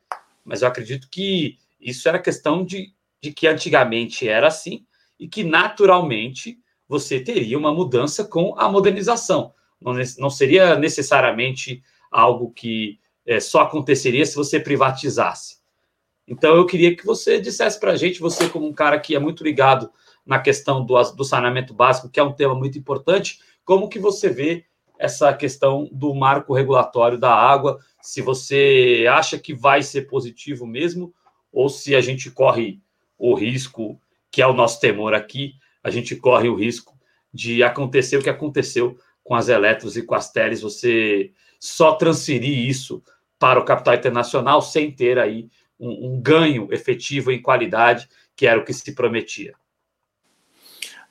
mas 0.45 0.63
eu 0.63 0.69
acredito 0.69 1.09
que 1.11 1.59
isso 1.79 2.09
era 2.09 2.19
questão 2.19 2.65
de, 2.65 2.95
de 3.21 3.31
que 3.33 3.47
antigamente 3.47 4.27
era 4.27 4.47
assim 4.47 4.87
e 5.19 5.29
que 5.29 5.45
naturalmente 5.45 6.59
você 6.89 7.21
teria 7.21 7.59
uma 7.59 7.75
mudança 7.75 8.25
com 8.25 8.59
a 8.59 8.69
modernização. 8.69 9.53
Não, 9.79 9.93
não 10.19 10.31
seria 10.31 10.77
necessariamente 10.77 11.83
algo 12.11 12.51
que 12.53 12.99
é, 13.27 13.39
só 13.39 13.61
aconteceria 13.61 14.25
se 14.25 14.35
você 14.35 14.59
privatizasse. 14.59 15.60
Então, 16.31 16.55
eu 16.55 16.65
queria 16.65 16.95
que 16.95 17.05
você 17.05 17.41
dissesse 17.41 17.81
para 17.81 17.91
a 17.91 17.97
gente, 17.97 18.21
você 18.21 18.49
como 18.49 18.65
um 18.65 18.73
cara 18.73 19.01
que 19.01 19.17
é 19.17 19.19
muito 19.19 19.43
ligado 19.43 19.91
na 20.25 20.39
questão 20.39 20.87
do, 20.87 20.95
do 21.13 21.25
saneamento 21.25 21.75
básico, 21.75 22.09
que 22.09 22.21
é 22.21 22.23
um 22.23 22.33
tema 22.33 22.55
muito 22.55 22.79
importante, 22.79 23.41
como 23.65 23.89
que 23.89 23.99
você 23.99 24.29
vê 24.29 24.65
essa 24.97 25.35
questão 25.35 25.89
do 25.91 26.15
marco 26.15 26.55
regulatório 26.55 27.19
da 27.19 27.35
água, 27.35 27.81
se 28.01 28.23
você 28.23 29.07
acha 29.11 29.41
que 29.41 29.53
vai 29.53 29.83
ser 29.83 30.03
positivo 30.03 30.65
mesmo, 30.69 31.13
ou 31.53 31.69
se 31.69 31.97
a 31.97 32.01
gente 32.01 32.31
corre 32.31 32.81
o 33.19 33.35
risco, 33.35 34.01
que 34.31 34.41
é 34.41 34.47
o 34.47 34.53
nosso 34.53 34.79
temor 34.79 35.15
aqui, 35.15 35.55
a 35.83 35.91
gente 35.91 36.15
corre 36.15 36.49
o 36.49 36.55
risco 36.55 36.97
de 37.35 37.65
acontecer 37.65 38.19
o 38.19 38.23
que 38.23 38.31
aconteceu 38.31 38.97
com 39.25 39.35
as 39.35 39.49
eletros 39.49 39.97
e 39.97 40.03
com 40.03 40.15
as 40.15 40.31
teles, 40.31 40.63
você 40.63 41.33
só 41.59 41.95
transferir 41.95 42.69
isso 42.69 43.03
para 43.37 43.59
o 43.59 43.65
capital 43.65 43.95
internacional 43.95 44.63
sem 44.63 44.93
ter 44.93 45.19
aí 45.19 45.49
um, 45.81 46.13
um 46.13 46.21
ganho 46.21 46.69
efetivo 46.71 47.33
em 47.33 47.41
qualidade, 47.41 48.09
que 48.37 48.47
era 48.47 48.61
o 48.61 48.65
que 48.65 48.73
se 48.73 48.93
prometia. 48.93 49.55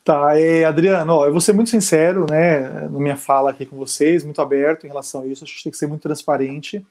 Tá, 0.03 0.39
é, 0.39 0.63
Adriano, 0.63 1.13
ó, 1.13 1.25
eu 1.25 1.31
vou 1.31 1.41
ser 1.41 1.53
muito 1.53 1.69
sincero, 1.69 2.25
né, 2.29 2.87
na 2.87 2.99
minha 2.99 3.17
fala 3.17 3.51
aqui 3.51 3.65
com 3.65 3.75
vocês, 3.75 4.23
muito 4.23 4.41
aberto 4.41 4.85
em 4.85 4.87
relação 4.87 5.21
a 5.21 5.27
isso, 5.27 5.43
acho 5.43 5.57
que 5.57 5.63
tem 5.63 5.71
que 5.71 5.77
ser 5.77 5.87
muito 5.87 6.01
transparente. 6.01 6.85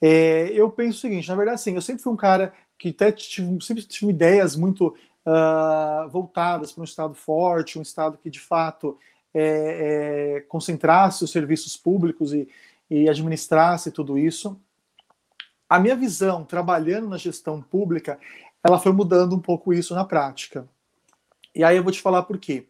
É, 0.00 0.48
eu 0.52 0.70
penso 0.70 0.98
o 0.98 1.00
seguinte, 1.00 1.28
na 1.28 1.36
verdade, 1.36 1.56
assim, 1.56 1.74
eu 1.74 1.82
sempre 1.82 2.02
fui 2.02 2.12
um 2.12 2.16
cara 2.16 2.52
que 2.78 2.88
até 2.88 3.12
tive, 3.12 3.62
sempre 3.62 3.82
tive 3.84 4.10
ideias 4.10 4.56
muito 4.56 4.96
uh, 5.24 6.08
voltadas 6.08 6.72
para 6.72 6.80
um 6.80 6.84
Estado 6.84 7.14
forte, 7.14 7.78
um 7.78 7.82
Estado 7.82 8.18
que, 8.18 8.28
de 8.28 8.40
fato, 8.40 8.98
é, 9.32 10.36
é, 10.36 10.40
concentrasse 10.48 11.22
os 11.22 11.30
serviços 11.30 11.76
públicos 11.76 12.32
e, 12.32 12.48
e 12.90 13.08
administrasse 13.08 13.92
tudo 13.92 14.18
isso 14.18 14.60
a 15.72 15.78
minha 15.78 15.96
visão, 15.96 16.44
trabalhando 16.44 17.08
na 17.08 17.16
gestão 17.16 17.62
pública, 17.62 18.18
ela 18.62 18.78
foi 18.78 18.92
mudando 18.92 19.34
um 19.34 19.40
pouco 19.40 19.72
isso 19.72 19.94
na 19.94 20.04
prática. 20.04 20.68
E 21.54 21.64
aí 21.64 21.78
eu 21.78 21.82
vou 21.82 21.90
te 21.90 22.02
falar 22.02 22.24
por 22.24 22.36
quê. 22.36 22.66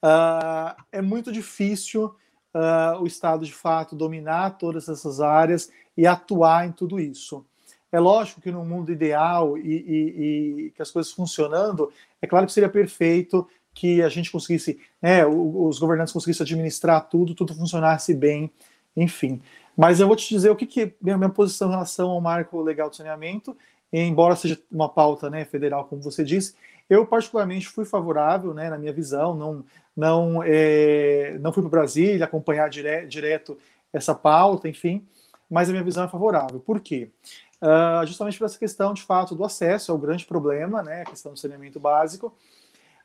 Uh, 0.00 0.80
é 0.92 1.02
muito 1.02 1.32
difícil 1.32 2.14
uh, 2.54 3.02
o 3.02 3.06
Estado, 3.08 3.44
de 3.44 3.52
fato, 3.52 3.96
dominar 3.96 4.58
todas 4.58 4.88
essas 4.88 5.20
áreas 5.20 5.72
e 5.96 6.06
atuar 6.06 6.68
em 6.68 6.70
tudo 6.70 7.00
isso. 7.00 7.44
É 7.90 7.98
lógico 7.98 8.40
que 8.40 8.52
no 8.52 8.64
mundo 8.64 8.92
ideal 8.92 9.58
e, 9.58 9.62
e, 9.62 10.66
e 10.66 10.70
que 10.70 10.80
as 10.80 10.92
coisas 10.92 11.10
funcionando, 11.10 11.92
é 12.22 12.28
claro 12.28 12.46
que 12.46 12.52
seria 12.52 12.68
perfeito 12.68 13.44
que 13.74 14.00
a 14.02 14.08
gente 14.08 14.30
conseguisse, 14.30 14.78
né, 15.02 15.26
os 15.26 15.80
governantes 15.80 16.12
conseguissem 16.12 16.44
administrar 16.44 17.08
tudo, 17.08 17.34
tudo 17.34 17.56
funcionasse 17.56 18.14
bem, 18.14 18.52
enfim. 18.96 19.42
Mas 19.76 20.00
eu 20.00 20.06
vou 20.06 20.16
te 20.16 20.28
dizer 20.28 20.50
o 20.50 20.56
que, 20.56 20.66
que 20.66 20.94
minha, 21.00 21.18
minha 21.18 21.30
posição 21.30 21.68
em 21.68 21.72
relação 21.72 22.10
ao 22.10 22.20
marco 22.20 22.60
legal 22.62 22.88
de 22.88 22.96
saneamento, 22.96 23.56
embora 23.92 24.34
seja 24.34 24.58
uma 24.70 24.88
pauta 24.88 25.28
né, 25.28 25.44
federal, 25.44 25.84
como 25.84 26.02
você 26.02 26.24
disse, 26.24 26.54
eu 26.88 27.04
particularmente 27.06 27.68
fui 27.68 27.84
favorável, 27.84 28.54
né, 28.54 28.70
na 28.70 28.78
minha 28.78 28.92
visão, 28.92 29.34
não 29.34 29.64
não 29.96 30.42
é, 30.44 31.38
não 31.40 31.52
fui 31.52 31.62
para 31.62 31.70
Brasília 31.70 32.26
acompanhar 32.26 32.68
dire, 32.68 33.06
direto 33.06 33.56
essa 33.90 34.14
pauta, 34.14 34.68
enfim, 34.68 35.06
mas 35.50 35.68
a 35.68 35.72
minha 35.72 35.84
visão 35.84 36.04
é 36.04 36.08
favorável. 36.08 36.60
Por 36.60 36.80
quê? 36.80 37.10
Uh, 37.62 38.06
justamente 38.06 38.38
por 38.38 38.44
essa 38.44 38.58
questão, 38.58 38.92
de 38.92 39.02
fato, 39.02 39.34
do 39.34 39.42
acesso 39.42 39.90
é 39.90 39.94
o 39.94 39.98
grande 39.98 40.26
problema, 40.26 40.82
né, 40.82 41.02
a 41.02 41.06
questão 41.06 41.32
do 41.32 41.38
saneamento 41.38 41.80
básico. 41.80 42.34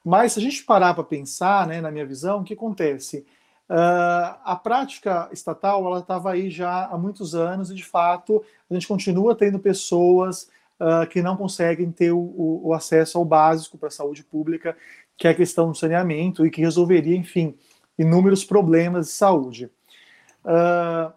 Mas 0.04 0.34
se 0.34 0.40
a 0.40 0.42
gente 0.42 0.64
parar 0.66 0.94
para 0.94 1.04
pensar, 1.04 1.66
né, 1.66 1.80
na 1.80 1.92
minha 1.92 2.06
visão, 2.06 2.42
o 2.42 2.44
que 2.44 2.54
acontece? 2.54 3.26
Uh, 3.72 4.36
a 4.44 4.60
prática 4.62 5.30
estatal 5.32 5.86
ela 5.86 6.00
estava 6.00 6.30
aí 6.30 6.50
já 6.50 6.88
há 6.88 6.98
muitos 6.98 7.34
anos 7.34 7.72
e 7.72 7.74
de 7.74 7.86
fato 7.86 8.44
a 8.70 8.74
gente 8.74 8.86
continua 8.86 9.34
tendo 9.34 9.60
pessoas 9.60 10.50
uh, 10.78 11.08
que 11.08 11.22
não 11.22 11.38
conseguem 11.38 11.90
ter 11.90 12.12
o, 12.12 12.62
o 12.66 12.74
acesso 12.74 13.18
ao 13.18 13.24
básico 13.24 13.78
para 13.78 13.88
a 13.88 13.92
saúde 13.92 14.26
pública, 14.26 14.76
que 15.16 15.26
é 15.26 15.32
a 15.32 15.34
questão 15.34 15.70
do 15.70 15.78
saneamento 15.78 16.46
e 16.46 16.52
que 16.52 16.60
resolveria, 16.60 17.16
enfim, 17.16 17.58
inúmeros 17.98 18.44
problemas 18.44 19.06
de 19.06 19.14
saúde. 19.14 19.72
Uh, 20.44 21.14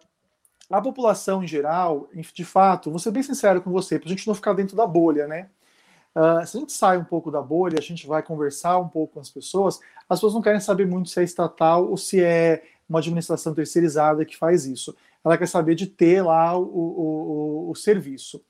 a 0.70 0.80
população 0.80 1.42
em 1.42 1.48
geral, 1.48 2.08
de 2.32 2.44
fato, 2.44 2.88
vou 2.88 3.00
ser 3.00 3.10
bem 3.10 3.24
sincero 3.24 3.62
com 3.62 3.72
você, 3.72 3.98
para 3.98 4.06
a 4.06 4.10
gente 4.10 4.28
não 4.28 4.34
ficar 4.34 4.52
dentro 4.52 4.76
da 4.76 4.86
bolha, 4.86 5.26
né? 5.26 5.48
Uh, 6.14 6.46
se 6.46 6.56
a 6.56 6.60
gente 6.60 6.72
sai 6.72 6.96
um 6.96 7.04
pouco 7.04 7.30
da 7.30 7.42
bolha, 7.42 7.78
a 7.78 7.82
gente 7.82 8.06
vai 8.06 8.22
conversar 8.22 8.78
um 8.78 8.88
pouco 8.88 9.14
com 9.14 9.20
as 9.20 9.30
pessoas, 9.30 9.80
as 10.08 10.18
pessoas 10.18 10.34
não 10.34 10.42
querem 10.42 10.60
saber 10.60 10.86
muito 10.86 11.08
se 11.08 11.18
é 11.18 11.24
estatal 11.24 11.88
ou 11.88 11.96
se 11.96 12.22
é 12.22 12.62
uma 12.88 13.00
administração 13.00 13.52
terceirizada 13.52 14.24
que 14.24 14.36
faz 14.36 14.64
isso. 14.64 14.94
Ela 15.24 15.36
quer 15.38 15.48
saber 15.48 15.74
de 15.74 15.86
ter 15.86 16.22
lá 16.22 16.56
o, 16.56 16.62
o, 16.62 17.66
o, 17.66 17.70
o 17.70 17.74
serviço. 17.74 18.40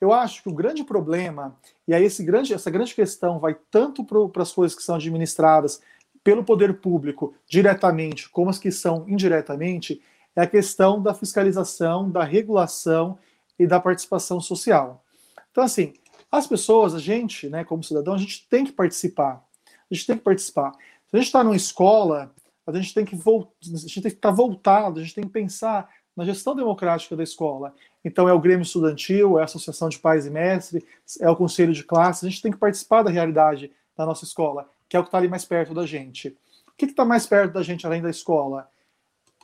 Eu 0.00 0.12
acho 0.12 0.42
que 0.42 0.48
o 0.48 0.54
grande 0.54 0.82
problema, 0.82 1.56
e 1.86 1.94
aí 1.94 2.04
esse 2.04 2.24
grande, 2.24 2.52
essa 2.52 2.70
grande 2.70 2.94
questão 2.94 3.38
vai 3.38 3.56
tanto 3.70 4.04
para 4.04 4.42
as 4.42 4.52
coisas 4.52 4.76
que 4.76 4.82
são 4.82 4.96
administradas 4.96 5.80
pelo 6.22 6.42
poder 6.42 6.80
público 6.80 7.34
diretamente, 7.46 8.28
como 8.28 8.50
as 8.50 8.58
que 8.58 8.72
são 8.72 9.04
indiretamente, 9.06 10.02
é 10.34 10.42
a 10.42 10.46
questão 10.46 11.00
da 11.00 11.14
fiscalização, 11.14 12.10
da 12.10 12.24
regulação 12.24 13.18
e 13.58 13.66
da 13.66 13.78
participação 13.78 14.40
social. 14.40 15.04
Então, 15.52 15.62
assim, 15.62 15.92
as 16.38 16.46
pessoas, 16.46 16.94
a 16.94 16.98
gente, 16.98 17.48
né, 17.48 17.64
como 17.64 17.84
cidadão, 17.84 18.14
a 18.14 18.18
gente 18.18 18.46
tem 18.48 18.64
que 18.64 18.72
participar. 18.72 19.44
A 19.90 19.94
gente 19.94 20.06
tem 20.06 20.16
que 20.16 20.24
participar. 20.24 20.72
Se 20.72 21.14
a 21.14 21.16
gente 21.16 21.26
está 21.26 21.44
numa 21.44 21.54
escola, 21.54 22.34
a 22.66 22.72
gente 22.76 22.92
tem 22.92 23.04
que 23.04 23.14
estar 23.14 24.12
tá 24.20 24.30
voltado, 24.30 24.98
a 24.98 25.02
gente 25.02 25.14
tem 25.14 25.24
que 25.24 25.30
pensar 25.30 25.88
na 26.16 26.24
gestão 26.24 26.54
democrática 26.54 27.16
da 27.16 27.22
escola. 27.22 27.74
Então 28.04 28.28
é 28.28 28.32
o 28.32 28.40
Grêmio 28.40 28.62
Estudantil, 28.62 29.38
é 29.38 29.42
a 29.42 29.44
Associação 29.44 29.88
de 29.88 29.98
Pais 29.98 30.26
e 30.26 30.30
Mestres, 30.30 30.82
é 31.20 31.28
o 31.28 31.36
Conselho 31.36 31.72
de 31.72 31.84
Classe, 31.84 32.26
a 32.26 32.28
gente 32.28 32.42
tem 32.42 32.52
que 32.52 32.58
participar 32.58 33.02
da 33.02 33.10
realidade 33.10 33.70
da 33.96 34.04
nossa 34.04 34.24
escola, 34.24 34.68
que 34.88 34.96
é 34.96 34.98
o 35.00 35.02
que 35.02 35.08
está 35.08 35.18
ali 35.18 35.28
mais 35.28 35.44
perto 35.44 35.72
da 35.72 35.86
gente. 35.86 36.36
O 36.66 36.72
que 36.76 36.86
está 36.86 37.04
mais 37.04 37.26
perto 37.26 37.52
da 37.52 37.62
gente 37.62 37.86
além 37.86 38.02
da 38.02 38.10
escola? 38.10 38.68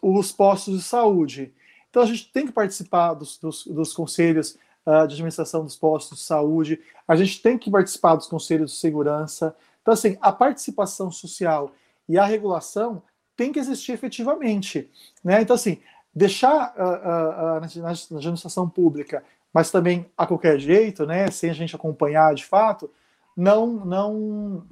Os 0.02 0.32
postos 0.32 0.76
de 0.78 0.82
saúde. 0.82 1.54
Então 1.88 2.02
a 2.02 2.06
gente 2.06 2.32
tem 2.32 2.46
que 2.46 2.52
participar 2.52 3.14
dos, 3.14 3.38
dos, 3.38 3.64
dos 3.66 3.92
conselhos 3.92 4.58
uh, 4.86 5.06
de 5.06 5.14
administração 5.14 5.64
dos 5.64 5.76
postos 5.76 6.18
de 6.18 6.24
saúde, 6.24 6.80
a 7.06 7.16
gente 7.16 7.42
tem 7.42 7.58
que 7.58 7.70
participar 7.70 8.16
dos 8.16 8.26
conselhos 8.26 8.72
de 8.72 8.78
segurança. 8.78 9.54
Então, 9.82 9.94
assim, 9.94 10.16
a 10.20 10.32
participação 10.32 11.10
social 11.10 11.72
e 12.08 12.18
a 12.18 12.24
regulação 12.24 13.02
tem 13.36 13.52
que 13.52 13.58
existir 13.58 13.92
efetivamente. 13.92 14.90
Né? 15.24 15.40
Então, 15.42 15.54
assim, 15.54 15.78
deixar 16.14 16.74
uh, 16.76 16.82
uh, 16.82 17.60
na, 17.60 17.88
na 18.10 18.18
administração 18.18 18.68
pública, 18.68 19.24
mas 19.52 19.70
também 19.70 20.06
a 20.16 20.26
qualquer 20.26 20.58
jeito, 20.58 21.06
né, 21.06 21.30
sem 21.30 21.50
a 21.50 21.54
gente 21.54 21.74
acompanhar 21.74 22.34
de 22.34 22.44
fato, 22.44 22.90
não, 23.36 23.66
não, 23.66 24.66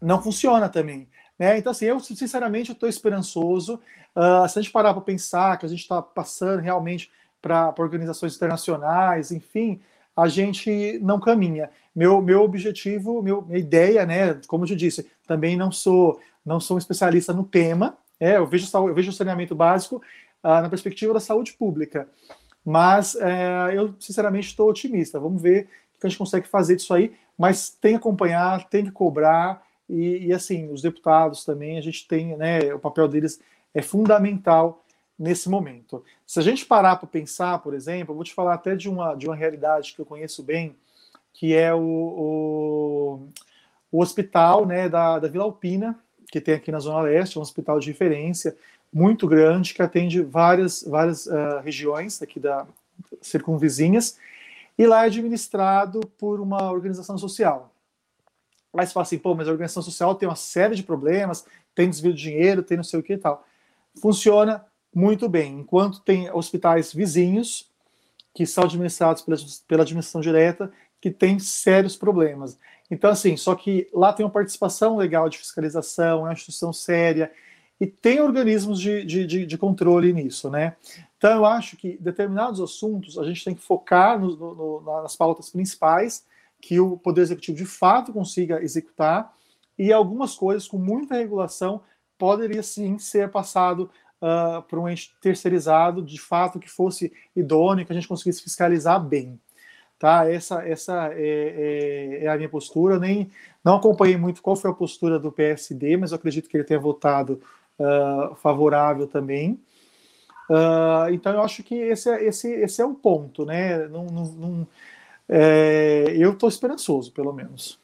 não 0.00 0.22
funciona 0.22 0.68
também. 0.68 1.08
Né? 1.38 1.58
Então, 1.58 1.72
assim, 1.72 1.86
eu 1.86 1.98
sinceramente 2.00 2.72
estou 2.72 2.88
esperançoso. 2.88 3.80
Uh, 4.14 4.48
se 4.48 4.58
a 4.58 4.62
gente 4.62 4.72
parar 4.72 4.94
para 4.94 5.02
pensar 5.02 5.58
que 5.58 5.66
a 5.66 5.68
gente 5.68 5.80
está 5.80 6.00
passando 6.00 6.60
realmente 6.60 7.10
para 7.44 7.74
organizações 7.76 8.34
internacionais, 8.34 9.30
enfim, 9.30 9.82
a 10.16 10.26
gente 10.26 10.98
não 11.02 11.20
caminha. 11.20 11.68
Meu, 11.94 12.22
meu 12.22 12.42
objetivo, 12.42 13.22
meu, 13.22 13.42
minha 13.42 13.58
ideia, 13.58 14.06
né, 14.06 14.40
como 14.46 14.64
eu 14.64 14.68
te 14.68 14.76
disse, 14.76 15.06
também 15.26 15.54
não 15.54 15.70
sou 15.70 16.18
não 16.44 16.60
sou 16.60 16.76
um 16.76 16.78
especialista 16.78 17.32
no 17.32 17.42
tema, 17.42 17.96
é, 18.20 18.36
eu, 18.36 18.46
vejo, 18.46 18.68
eu 18.76 18.94
vejo 18.94 19.10
o 19.10 19.14
saneamento 19.14 19.54
básico 19.54 20.02
ah, 20.42 20.60
na 20.60 20.68
perspectiva 20.68 21.14
da 21.14 21.20
saúde 21.20 21.54
pública, 21.54 22.06
mas 22.62 23.16
é, 23.16 23.72
eu 23.74 23.94
sinceramente 23.98 24.48
estou 24.48 24.68
otimista. 24.68 25.18
Vamos 25.18 25.40
ver 25.40 25.68
o 25.96 26.00
que 26.00 26.06
a 26.06 26.08
gente 26.08 26.18
consegue 26.18 26.46
fazer 26.46 26.76
disso 26.76 26.92
aí, 26.92 27.14
mas 27.36 27.70
tem 27.70 27.92
que 27.92 27.96
acompanhar, 27.96 28.68
tem 28.68 28.84
que 28.84 28.90
cobrar, 28.90 29.62
e, 29.88 30.26
e 30.26 30.32
assim, 30.34 30.70
os 30.70 30.82
deputados 30.82 31.46
também, 31.46 31.78
a 31.78 31.80
gente 31.80 32.06
tem, 32.06 32.36
né, 32.36 32.74
o 32.74 32.78
papel 32.78 33.08
deles 33.08 33.40
é 33.74 33.80
fundamental 33.80 34.83
nesse 35.18 35.48
momento. 35.48 36.04
Se 36.26 36.38
a 36.38 36.42
gente 36.42 36.66
parar 36.66 36.96
para 36.96 37.06
pensar, 37.06 37.58
por 37.60 37.74
exemplo, 37.74 38.14
vou 38.14 38.24
te 38.24 38.34
falar 38.34 38.54
até 38.54 38.74
de 38.74 38.88
uma, 38.88 39.14
de 39.14 39.26
uma 39.26 39.36
realidade 39.36 39.94
que 39.94 40.00
eu 40.00 40.06
conheço 40.06 40.42
bem, 40.42 40.76
que 41.32 41.54
é 41.54 41.72
o, 41.74 41.80
o, 41.80 43.28
o 43.92 44.00
hospital 44.00 44.66
né, 44.66 44.88
da, 44.88 45.18
da 45.18 45.28
Vila 45.28 45.44
Alpina, 45.44 45.98
que 46.30 46.40
tem 46.40 46.54
aqui 46.54 46.72
na 46.72 46.80
Zona 46.80 47.02
Leste, 47.02 47.36
é 47.36 47.40
um 47.40 47.42
hospital 47.42 47.78
de 47.78 47.88
referência 47.88 48.56
muito 48.92 49.26
grande, 49.26 49.74
que 49.74 49.82
atende 49.82 50.22
várias, 50.22 50.82
várias 50.82 51.26
uh, 51.26 51.60
regiões 51.62 52.22
aqui 52.22 52.38
da 52.38 52.66
circunvizinhas, 53.20 54.18
e 54.78 54.86
lá 54.86 55.04
é 55.04 55.06
administrado 55.06 56.00
por 56.18 56.40
uma 56.40 56.70
organização 56.70 57.18
social. 57.18 57.72
Você 58.72 58.92
fala 58.92 59.02
assim, 59.02 59.18
pô, 59.18 59.34
mas 59.34 59.46
a 59.46 59.52
organização 59.52 59.82
social 59.82 60.14
tem 60.14 60.28
uma 60.28 60.36
série 60.36 60.74
de 60.74 60.82
problemas, 60.82 61.44
tem 61.74 61.88
desvio 61.88 62.12
de 62.12 62.22
dinheiro, 62.22 62.62
tem 62.62 62.76
não 62.76 62.84
sei 62.84 62.98
o 62.98 63.02
que 63.02 63.12
e 63.12 63.18
tal. 63.18 63.44
Funciona 64.00 64.64
muito 64.94 65.28
bem. 65.28 65.60
Enquanto 65.60 66.00
tem 66.00 66.30
hospitais 66.30 66.92
vizinhos, 66.92 67.70
que 68.34 68.46
são 68.46 68.64
administrados 68.64 69.22
pela, 69.22 69.36
pela 69.66 69.82
administração 69.82 70.20
direta, 70.20 70.72
que 71.00 71.10
tem 71.10 71.38
sérios 71.38 71.96
problemas. 71.96 72.58
Então, 72.90 73.10
assim, 73.10 73.36
só 73.36 73.54
que 73.54 73.88
lá 73.92 74.12
tem 74.12 74.24
uma 74.24 74.32
participação 74.32 74.96
legal 74.96 75.28
de 75.28 75.38
fiscalização, 75.38 76.20
é 76.20 76.22
uma 76.22 76.32
instituição 76.32 76.72
séria, 76.72 77.30
e 77.80 77.86
tem 77.86 78.20
organismos 78.20 78.80
de, 78.80 79.04
de, 79.04 79.26
de, 79.26 79.46
de 79.46 79.58
controle 79.58 80.12
nisso, 80.12 80.48
né? 80.48 80.76
Então, 81.16 81.32
eu 81.32 81.44
acho 81.44 81.76
que 81.76 81.96
determinados 81.98 82.60
assuntos 82.60 83.18
a 83.18 83.24
gente 83.24 83.44
tem 83.44 83.54
que 83.54 83.62
focar 83.62 84.18
no, 84.18 84.36
no, 84.36 85.02
nas 85.02 85.16
pautas 85.16 85.50
principais, 85.50 86.24
que 86.60 86.80
o 86.80 86.96
Poder 86.96 87.22
Executivo 87.22 87.58
de 87.58 87.66
fato 87.66 88.12
consiga 88.12 88.62
executar, 88.62 89.32
e 89.78 89.92
algumas 89.92 90.34
coisas 90.34 90.68
com 90.68 90.78
muita 90.78 91.16
regulação 91.16 91.82
poderia 92.16 92.62
sim 92.62 92.98
ser 92.98 93.28
passado 93.30 93.90
uh, 94.24 94.62
para 94.62 94.80
um 94.80 94.88
ente 94.88 95.14
terceirizado, 95.20 96.02
de 96.02 96.18
fato, 96.18 96.58
que 96.58 96.70
fosse 96.70 97.12
idôneo, 97.36 97.84
que 97.84 97.92
a 97.92 97.94
gente 97.94 98.08
conseguisse 98.08 98.42
fiscalizar 98.42 98.98
bem. 98.98 99.38
Tá? 99.98 100.30
Essa, 100.30 100.66
essa 100.66 101.10
é, 101.12 102.20
é, 102.20 102.24
é, 102.24 102.28
a 102.28 102.36
minha 102.36 102.48
postura. 102.48 102.98
Nem 102.98 103.30
não 103.62 103.76
acompanhei 103.76 104.16
muito 104.16 104.42
qual 104.42 104.56
foi 104.56 104.70
a 104.70 104.74
postura 104.74 105.18
do 105.18 105.30
PSD, 105.30 105.96
mas 105.96 106.10
eu 106.10 106.16
acredito 106.16 106.48
que 106.48 106.56
ele 106.56 106.64
tenha 106.64 106.80
votado 106.80 107.40
uh, 107.78 108.34
favorável 108.36 109.06
também. 109.06 109.60
Uh, 110.50 111.08
então 111.12 111.32
eu 111.32 111.42
acho 111.42 111.62
que 111.62 111.74
esse 111.74 112.10
é, 112.10 112.24
esse, 112.24 112.52
esse 112.52 112.82
é 112.82 112.84
o 112.84 112.94
ponto, 112.94 113.46
né? 113.46 113.88
É, 115.26 116.12
eu 116.14 116.32
estou 116.32 116.48
esperançoso, 116.48 117.10
pelo 117.12 117.32
menos. 117.32 117.80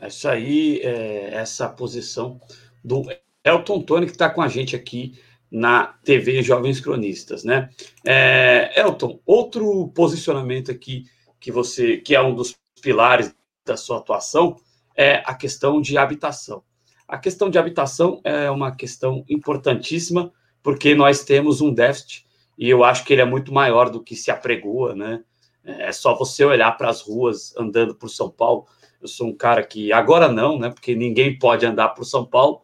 Essa 0.00 0.32
aí, 0.32 0.80
é, 0.80 1.34
essa 1.34 1.68
posição 1.68 2.40
do 2.82 3.04
Elton 3.46 3.80
Tony, 3.80 4.06
que 4.06 4.12
está 4.12 4.28
com 4.28 4.42
a 4.42 4.48
gente 4.48 4.74
aqui 4.74 5.18
na 5.50 5.94
TV 6.04 6.42
Jovens 6.42 6.80
Cronistas, 6.80 7.44
né? 7.44 7.70
É, 8.04 8.72
Elton, 8.76 9.20
outro 9.24 9.88
posicionamento 9.94 10.70
aqui 10.72 11.04
que 11.38 11.52
você, 11.52 11.98
que 11.98 12.14
é 12.14 12.20
um 12.20 12.34
dos 12.34 12.56
pilares 12.82 13.32
da 13.64 13.76
sua 13.76 13.98
atuação, 13.98 14.56
é 14.96 15.22
a 15.24 15.34
questão 15.34 15.80
de 15.80 15.96
habitação. 15.96 16.62
A 17.06 17.16
questão 17.18 17.48
de 17.48 17.56
habitação 17.56 18.20
é 18.24 18.50
uma 18.50 18.74
questão 18.74 19.24
importantíssima, 19.28 20.32
porque 20.60 20.94
nós 20.94 21.22
temos 21.22 21.60
um 21.60 21.72
déficit, 21.72 22.26
e 22.58 22.68
eu 22.68 22.82
acho 22.82 23.04
que 23.04 23.12
ele 23.12 23.22
é 23.22 23.24
muito 23.24 23.52
maior 23.52 23.90
do 23.90 24.02
que 24.02 24.16
se 24.16 24.30
apregoa, 24.30 24.94
né? 24.94 25.22
É 25.62 25.92
só 25.92 26.16
você 26.16 26.44
olhar 26.44 26.72
para 26.72 26.88
as 26.88 27.00
ruas 27.00 27.56
andando 27.56 27.94
por 27.94 28.08
São 28.08 28.30
Paulo. 28.30 28.66
Eu 29.00 29.06
sou 29.06 29.28
um 29.28 29.36
cara 29.36 29.62
que 29.62 29.92
agora 29.92 30.28
não, 30.28 30.58
né? 30.58 30.70
Porque 30.70 30.94
ninguém 30.94 31.38
pode 31.38 31.64
andar 31.64 31.90
por 31.90 32.04
São 32.04 32.24
Paulo, 32.24 32.62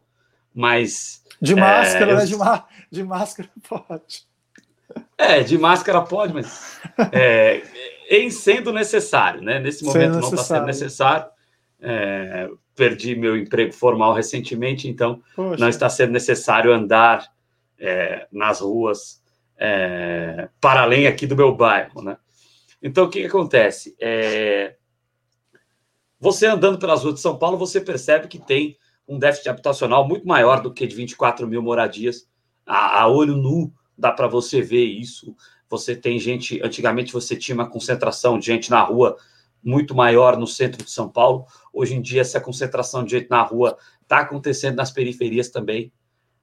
mas 0.54 1.22
de 1.40 1.54
máscara, 1.54 2.12
é, 2.12 2.14
né? 2.16 2.24
De, 2.24 2.36
de, 2.90 3.04
máscara 3.04 3.50
pode. 3.68 4.26
É, 5.18 5.40
de 5.40 5.58
máscara 5.58 6.02
pode, 6.02 6.34
mas 6.34 6.80
é, 7.12 7.62
em 8.10 8.30
sendo 8.30 8.72
necessário, 8.72 9.40
né? 9.42 9.58
Nesse 9.58 9.84
momento 9.84 10.12
não 10.12 10.20
está 10.20 10.36
sendo 10.38 10.66
necessário. 10.66 11.26
É, 11.80 12.48
perdi 12.74 13.14
meu 13.16 13.36
emprego 13.36 13.72
formal 13.72 14.14
recentemente, 14.14 14.88
então 14.88 15.20
Poxa. 15.34 15.60
não 15.60 15.68
está 15.68 15.88
sendo 15.90 16.12
necessário 16.12 16.72
andar 16.72 17.28
é, 17.78 18.26
nas 18.30 18.60
ruas 18.60 19.22
é, 19.58 20.48
para 20.60 20.82
além 20.82 21.06
aqui 21.06 21.26
do 21.26 21.36
meu 21.36 21.54
bairro, 21.54 22.02
né? 22.02 22.16
Então, 22.82 23.04
o 23.04 23.08
que, 23.08 23.20
que 23.20 23.26
acontece? 23.26 23.94
É, 24.00 24.74
você 26.18 26.46
andando 26.46 26.78
pelas 26.78 27.02
ruas 27.02 27.16
de 27.16 27.20
São 27.20 27.38
Paulo, 27.38 27.56
você 27.56 27.80
percebe 27.80 28.26
que 28.26 28.38
tem 28.38 28.76
um 29.06 29.18
déficit 29.18 29.48
habitacional 29.48 30.06
muito 30.06 30.26
maior 30.26 30.60
do 30.60 30.72
que 30.72 30.86
de 30.86 30.94
24 30.94 31.46
mil 31.46 31.62
moradias. 31.62 32.28
A, 32.66 33.02
a 33.02 33.08
olho 33.08 33.36
nu 33.36 33.72
dá 33.96 34.10
para 34.10 34.26
você 34.26 34.60
ver 34.60 34.84
isso. 34.84 35.34
Você 35.68 35.96
tem 35.96 36.18
gente, 36.18 36.60
antigamente 36.62 37.12
você 37.12 37.36
tinha 37.36 37.54
uma 37.54 37.68
concentração 37.68 38.38
de 38.38 38.46
gente 38.46 38.70
na 38.70 38.82
rua 38.82 39.16
muito 39.62 39.94
maior 39.94 40.36
no 40.36 40.46
centro 40.46 40.84
de 40.84 40.90
São 40.90 41.08
Paulo. 41.08 41.46
Hoje 41.72 41.94
em 41.94 42.02
dia, 42.02 42.20
essa 42.20 42.40
concentração 42.40 43.04
de 43.04 43.12
gente 43.12 43.30
na 43.30 43.42
rua 43.42 43.78
está 44.02 44.18
acontecendo 44.18 44.76
nas 44.76 44.90
periferias 44.90 45.48
também. 45.48 45.92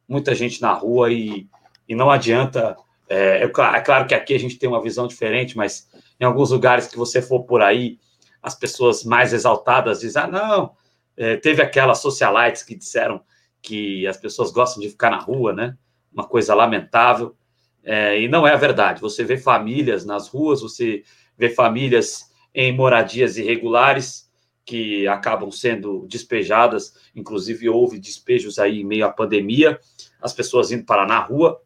Muita 0.07 0.33
gente 0.33 0.61
na 0.61 0.73
rua 0.73 1.11
e, 1.11 1.47
e 1.87 1.93
não 1.93 2.09
adianta. 2.09 2.75
É, 3.07 3.43
é, 3.43 3.45
é 3.45 3.81
claro 3.81 4.07
que 4.07 4.15
aqui 4.15 4.33
a 4.33 4.39
gente 4.39 4.57
tem 4.57 4.69
uma 4.69 4.81
visão 4.81 5.07
diferente, 5.07 5.57
mas 5.57 5.87
em 6.19 6.25
alguns 6.25 6.51
lugares 6.51 6.87
que 6.87 6.97
você 6.97 7.21
for 7.21 7.43
por 7.43 7.61
aí, 7.61 7.99
as 8.41 8.55
pessoas 8.55 9.03
mais 9.03 9.33
exaltadas 9.33 9.99
dizem: 9.99 10.23
ah, 10.23 10.27
não, 10.27 10.71
é, 11.19 11.35
teve 11.35 11.61
aquelas 11.61 11.97
socialites 11.99 12.63
que 12.63 12.73
disseram 12.73 13.21
que 13.61 14.07
as 14.07 14.15
pessoas 14.15 14.51
gostam 14.51 14.81
de 14.81 14.89
ficar 14.89 15.09
na 15.09 15.19
rua, 15.19 15.51
né? 15.51 15.77
Uma 16.13 16.25
coisa 16.25 16.55
lamentável. 16.55 17.35
É, 17.83 18.21
e 18.21 18.29
não 18.29 18.47
é 18.47 18.53
a 18.53 18.57
verdade. 18.57 19.01
Você 19.01 19.25
vê 19.25 19.37
famílias 19.37 20.05
nas 20.05 20.29
ruas, 20.29 20.61
você 20.61 21.03
vê 21.37 21.49
famílias 21.49 22.31
em 22.55 22.73
moradias 22.73 23.37
irregulares 23.37 24.31
que 24.65 25.05
acabam 25.09 25.51
sendo 25.51 26.07
despejadas. 26.07 26.93
Inclusive, 27.13 27.67
houve 27.67 27.99
despejos 27.99 28.57
aí 28.57 28.79
em 28.79 28.85
meio 28.85 29.05
à 29.05 29.11
pandemia, 29.11 29.77
as 30.21 30.31
pessoas 30.31 30.71
indo 30.71 30.85
para 30.85 31.05
na 31.05 31.19
rua. 31.19 31.61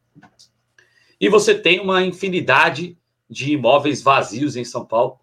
E 1.21 1.29
você 1.29 1.53
tem 1.53 1.79
uma 1.79 2.03
infinidade 2.03 2.97
de 3.29 3.53
imóveis 3.53 4.01
vazios 4.01 4.55
em 4.55 4.65
São 4.65 4.83
Paulo 4.83 5.19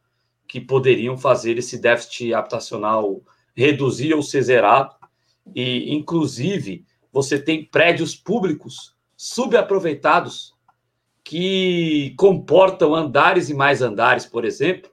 que 0.47 0.61
poderiam 0.61 1.19
fazer 1.19 1.59
esse 1.59 1.79
déficit 1.79 2.33
habitacional 2.33 3.21
reduzir 3.55 4.15
ou 4.15 4.23
ser 4.23 4.43
zerado. 4.43 4.95
E, 5.55 5.93
inclusive, 5.95 6.85
você 7.13 7.39
tem 7.39 7.65
prédios 7.65 8.15
públicos 8.15 8.95
subaproveitados 9.17 10.55
que 11.23 12.15
comportam 12.17 12.95
andares 12.95 13.49
e 13.51 13.55
mais 13.55 13.83
andares, 13.83 14.27
por 14.27 14.45
exemplo, 14.45 14.91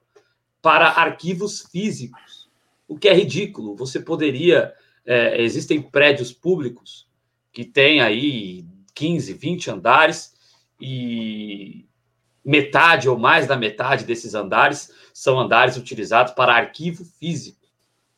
para 0.62 0.88
arquivos 0.88 1.62
físicos, 1.72 2.50
o 2.88 2.98
que 2.98 3.08
é 3.08 3.14
ridículo. 3.14 3.76
Você 3.76 4.00
poderia. 4.00 4.74
É, 5.06 5.42
existem 5.42 5.82
prédios 5.82 6.34
públicos 6.34 7.08
que 7.54 7.64
têm 7.64 8.02
aí 8.02 8.66
15, 8.94 9.34
20 9.34 9.72
andares 9.72 10.34
e 10.82 11.88
metade 12.44 13.08
ou 13.08 13.18
mais 13.18 13.48
da 13.48 13.56
metade 13.56 14.06
desses 14.06 14.34
andares 14.34 14.92
são 15.14 15.40
andares 15.40 15.78
utilizados 15.78 16.34
para 16.34 16.56
arquivo 16.56 17.04
físico, 17.04 17.67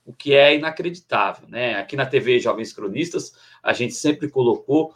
o 0.10 0.14
que 0.14 0.34
é 0.34 0.56
inacreditável. 0.56 1.48
Né? 1.48 1.76
Aqui 1.76 1.96
na 1.96 2.04
TV 2.04 2.40
Jovens 2.40 2.74
Cronistas, 2.74 3.32
a 3.62 3.74
gente 3.74 3.94
sempre 3.94 4.28
colocou 4.28 4.96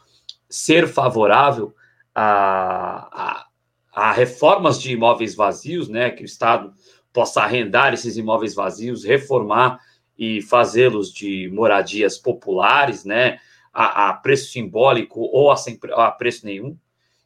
ser 0.50 0.88
favorável 0.88 1.76
a, 2.16 3.46
a, 3.94 4.08
a 4.08 4.12
reformas 4.12 4.82
de 4.82 4.92
imóveis 4.92 5.36
vazios, 5.36 5.88
né? 5.88 6.10
que 6.10 6.24
o 6.24 6.26
Estado 6.26 6.74
possa 7.14 7.44
arrendar 7.44 7.94
esses 7.94 8.18
imóveis 8.18 8.56
vazios, 8.56 9.04
reformar 9.04 9.80
e 10.18 10.42
fazê-los 10.42 11.14
de 11.14 11.48
moradias 11.54 12.18
populares, 12.18 13.06
né? 13.06 13.38
A, 13.72 14.10
a, 14.10 14.14
preço 14.14 14.52
simbólico 14.52 15.20
ou 15.20 15.52
a, 15.52 15.58
sem, 15.58 15.80
a 15.94 16.12
preço 16.12 16.46
nenhum 16.46 16.78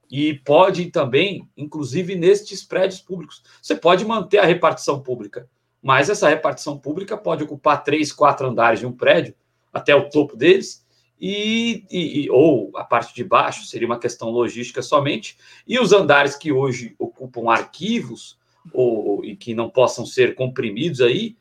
e 0.09 0.33
pode 0.33 0.89
também, 0.91 1.45
inclusive 1.57 2.15
nestes 2.15 2.63
prédios 2.63 3.01
públicos, 3.01 3.43
você 3.61 3.75
pode 3.75 4.05
manter 4.05 4.37
a 4.37 4.45
repartição 4.45 5.01
pública, 5.01 5.49
mas 5.81 6.09
essa 6.09 6.29
repartição 6.29 6.77
pública 6.77 7.15
pode 7.17 7.43
ocupar 7.43 7.83
três, 7.83 8.11
quatro 8.11 8.47
andares 8.47 8.79
de 8.79 8.85
um 8.85 8.91
prédio 8.91 9.33
até 9.71 9.95
o 9.95 10.09
topo 10.09 10.35
deles, 10.35 10.85
e, 11.19 11.83
e, 11.89 12.29
ou 12.29 12.71
a 12.75 12.83
parte 12.83 13.13
de 13.13 13.23
baixo 13.23 13.65
seria 13.65 13.87
uma 13.87 13.99
questão 13.99 14.29
logística 14.29 14.81
somente, 14.81 15.37
e 15.67 15.79
os 15.79 15.91
andares 15.91 16.35
que 16.35 16.51
hoje 16.51 16.95
ocupam 16.99 17.49
arquivos 17.49 18.37
ou 18.73 19.23
e 19.23 19.35
que 19.35 19.53
não 19.53 19.69
possam 19.69 20.05
ser 20.05 20.35
comprimidos 20.35 21.01
aí 21.01 21.35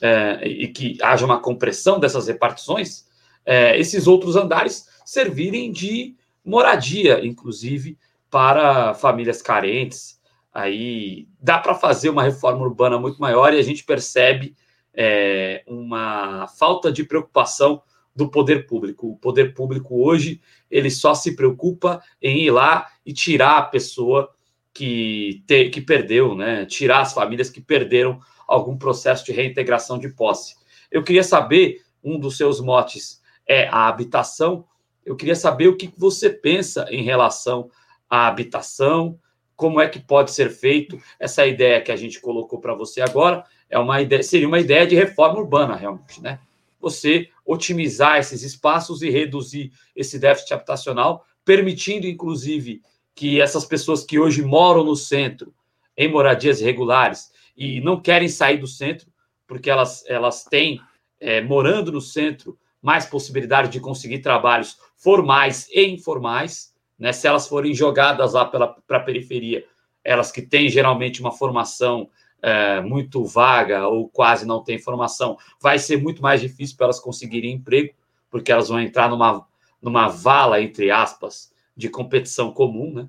é, 0.00 0.46
e 0.46 0.68
que 0.68 0.96
haja 1.02 1.24
uma 1.24 1.40
compressão 1.40 2.00
dessas 2.00 2.26
repartições, 2.26 3.06
é, 3.44 3.78
esses 3.78 4.06
outros 4.06 4.36
andares 4.36 4.88
servirem 5.04 5.70
de 5.70 6.14
moradia, 6.44 7.24
inclusive 7.24 7.98
para 8.30 8.94
famílias 8.94 9.42
carentes. 9.42 10.19
Aí 10.52 11.28
dá 11.40 11.58
para 11.58 11.74
fazer 11.74 12.10
uma 12.10 12.22
reforma 12.22 12.62
urbana 12.62 12.98
muito 12.98 13.20
maior 13.20 13.54
e 13.54 13.58
a 13.58 13.62
gente 13.62 13.84
percebe 13.84 14.56
é, 14.92 15.62
uma 15.66 16.48
falta 16.48 16.90
de 16.90 17.04
preocupação 17.04 17.82
do 18.14 18.28
poder 18.28 18.66
público. 18.66 19.12
O 19.12 19.16
poder 19.16 19.54
público 19.54 20.04
hoje 20.04 20.40
ele 20.70 20.90
só 20.90 21.14
se 21.14 21.36
preocupa 21.36 22.02
em 22.20 22.42
ir 22.42 22.50
lá 22.50 22.88
e 23.06 23.12
tirar 23.12 23.58
a 23.58 23.62
pessoa 23.62 24.30
que, 24.72 25.42
te, 25.46 25.68
que 25.70 25.80
perdeu, 25.80 26.34
né? 26.34 26.66
Tirar 26.66 27.00
as 27.00 27.12
famílias 27.12 27.50
que 27.50 27.60
perderam 27.60 28.20
algum 28.46 28.76
processo 28.76 29.24
de 29.24 29.32
reintegração 29.32 29.98
de 29.98 30.08
posse. 30.08 30.56
Eu 30.90 31.04
queria 31.04 31.22
saber 31.22 31.82
um 32.02 32.18
dos 32.18 32.36
seus 32.36 32.60
motes 32.60 33.20
é 33.46 33.68
a 33.68 33.88
habitação. 33.88 34.64
Eu 35.04 35.16
queria 35.16 35.34
saber 35.34 35.68
o 35.68 35.76
que 35.76 35.92
você 35.96 36.30
pensa 36.30 36.86
em 36.90 37.02
relação 37.02 37.70
a 38.08 38.26
habitação, 38.26 39.18
como 39.60 39.78
é 39.78 39.86
que 39.86 39.98
pode 39.98 40.30
ser 40.30 40.48
feito 40.48 40.98
essa 41.18 41.46
ideia 41.46 41.82
que 41.82 41.92
a 41.92 41.96
gente 41.96 42.18
colocou 42.18 42.58
para 42.58 42.72
você 42.72 43.02
agora, 43.02 43.44
é 43.68 43.78
uma 43.78 44.00
ideia, 44.00 44.22
seria 44.22 44.48
uma 44.48 44.58
ideia 44.58 44.86
de 44.86 44.96
reforma 44.96 45.38
urbana, 45.38 45.76
realmente, 45.76 46.22
né? 46.22 46.40
Você 46.80 47.28
otimizar 47.44 48.16
esses 48.16 48.42
espaços 48.42 49.02
e 49.02 49.10
reduzir 49.10 49.70
esse 49.94 50.18
déficit 50.18 50.54
habitacional, 50.54 51.26
permitindo, 51.44 52.06
inclusive, 52.06 52.80
que 53.14 53.38
essas 53.38 53.66
pessoas 53.66 54.02
que 54.02 54.18
hoje 54.18 54.40
moram 54.40 54.82
no 54.82 54.96
centro, 54.96 55.52
em 55.94 56.10
moradias 56.10 56.62
irregulares, 56.62 57.30
e 57.54 57.82
não 57.82 58.00
querem 58.00 58.28
sair 58.28 58.56
do 58.56 58.66
centro, 58.66 59.12
porque 59.46 59.68
elas, 59.68 60.02
elas 60.06 60.42
têm, 60.42 60.80
é, 61.20 61.42
morando 61.42 61.92
no 61.92 62.00
centro, 62.00 62.58
mais 62.80 63.04
possibilidade 63.04 63.68
de 63.68 63.78
conseguir 63.78 64.20
trabalhos 64.20 64.78
formais 64.96 65.68
e 65.70 65.84
informais, 65.84 66.69
né? 67.00 67.12
Se 67.12 67.26
elas 67.26 67.48
forem 67.48 67.74
jogadas 67.74 68.34
lá 68.34 68.44
para 68.44 68.76
a 68.90 69.00
periferia, 69.00 69.64
elas 70.04 70.30
que 70.30 70.42
têm 70.42 70.68
geralmente 70.68 71.20
uma 71.20 71.32
formação 71.32 72.10
é, 72.42 72.80
muito 72.82 73.24
vaga 73.24 73.88
ou 73.88 74.08
quase 74.08 74.46
não 74.46 74.62
têm 74.62 74.78
formação, 74.78 75.38
vai 75.60 75.78
ser 75.78 75.96
muito 75.96 76.22
mais 76.22 76.40
difícil 76.40 76.76
para 76.76 76.86
elas 76.86 77.00
conseguirem 77.00 77.52
emprego, 77.52 77.94
porque 78.30 78.52
elas 78.52 78.68
vão 78.68 78.78
entrar 78.78 79.08
numa, 79.08 79.46
numa 79.80 80.08
vala, 80.08 80.60
entre 80.60 80.90
aspas, 80.90 81.50
de 81.74 81.88
competição 81.88 82.52
comum, 82.52 82.92
né? 82.92 83.08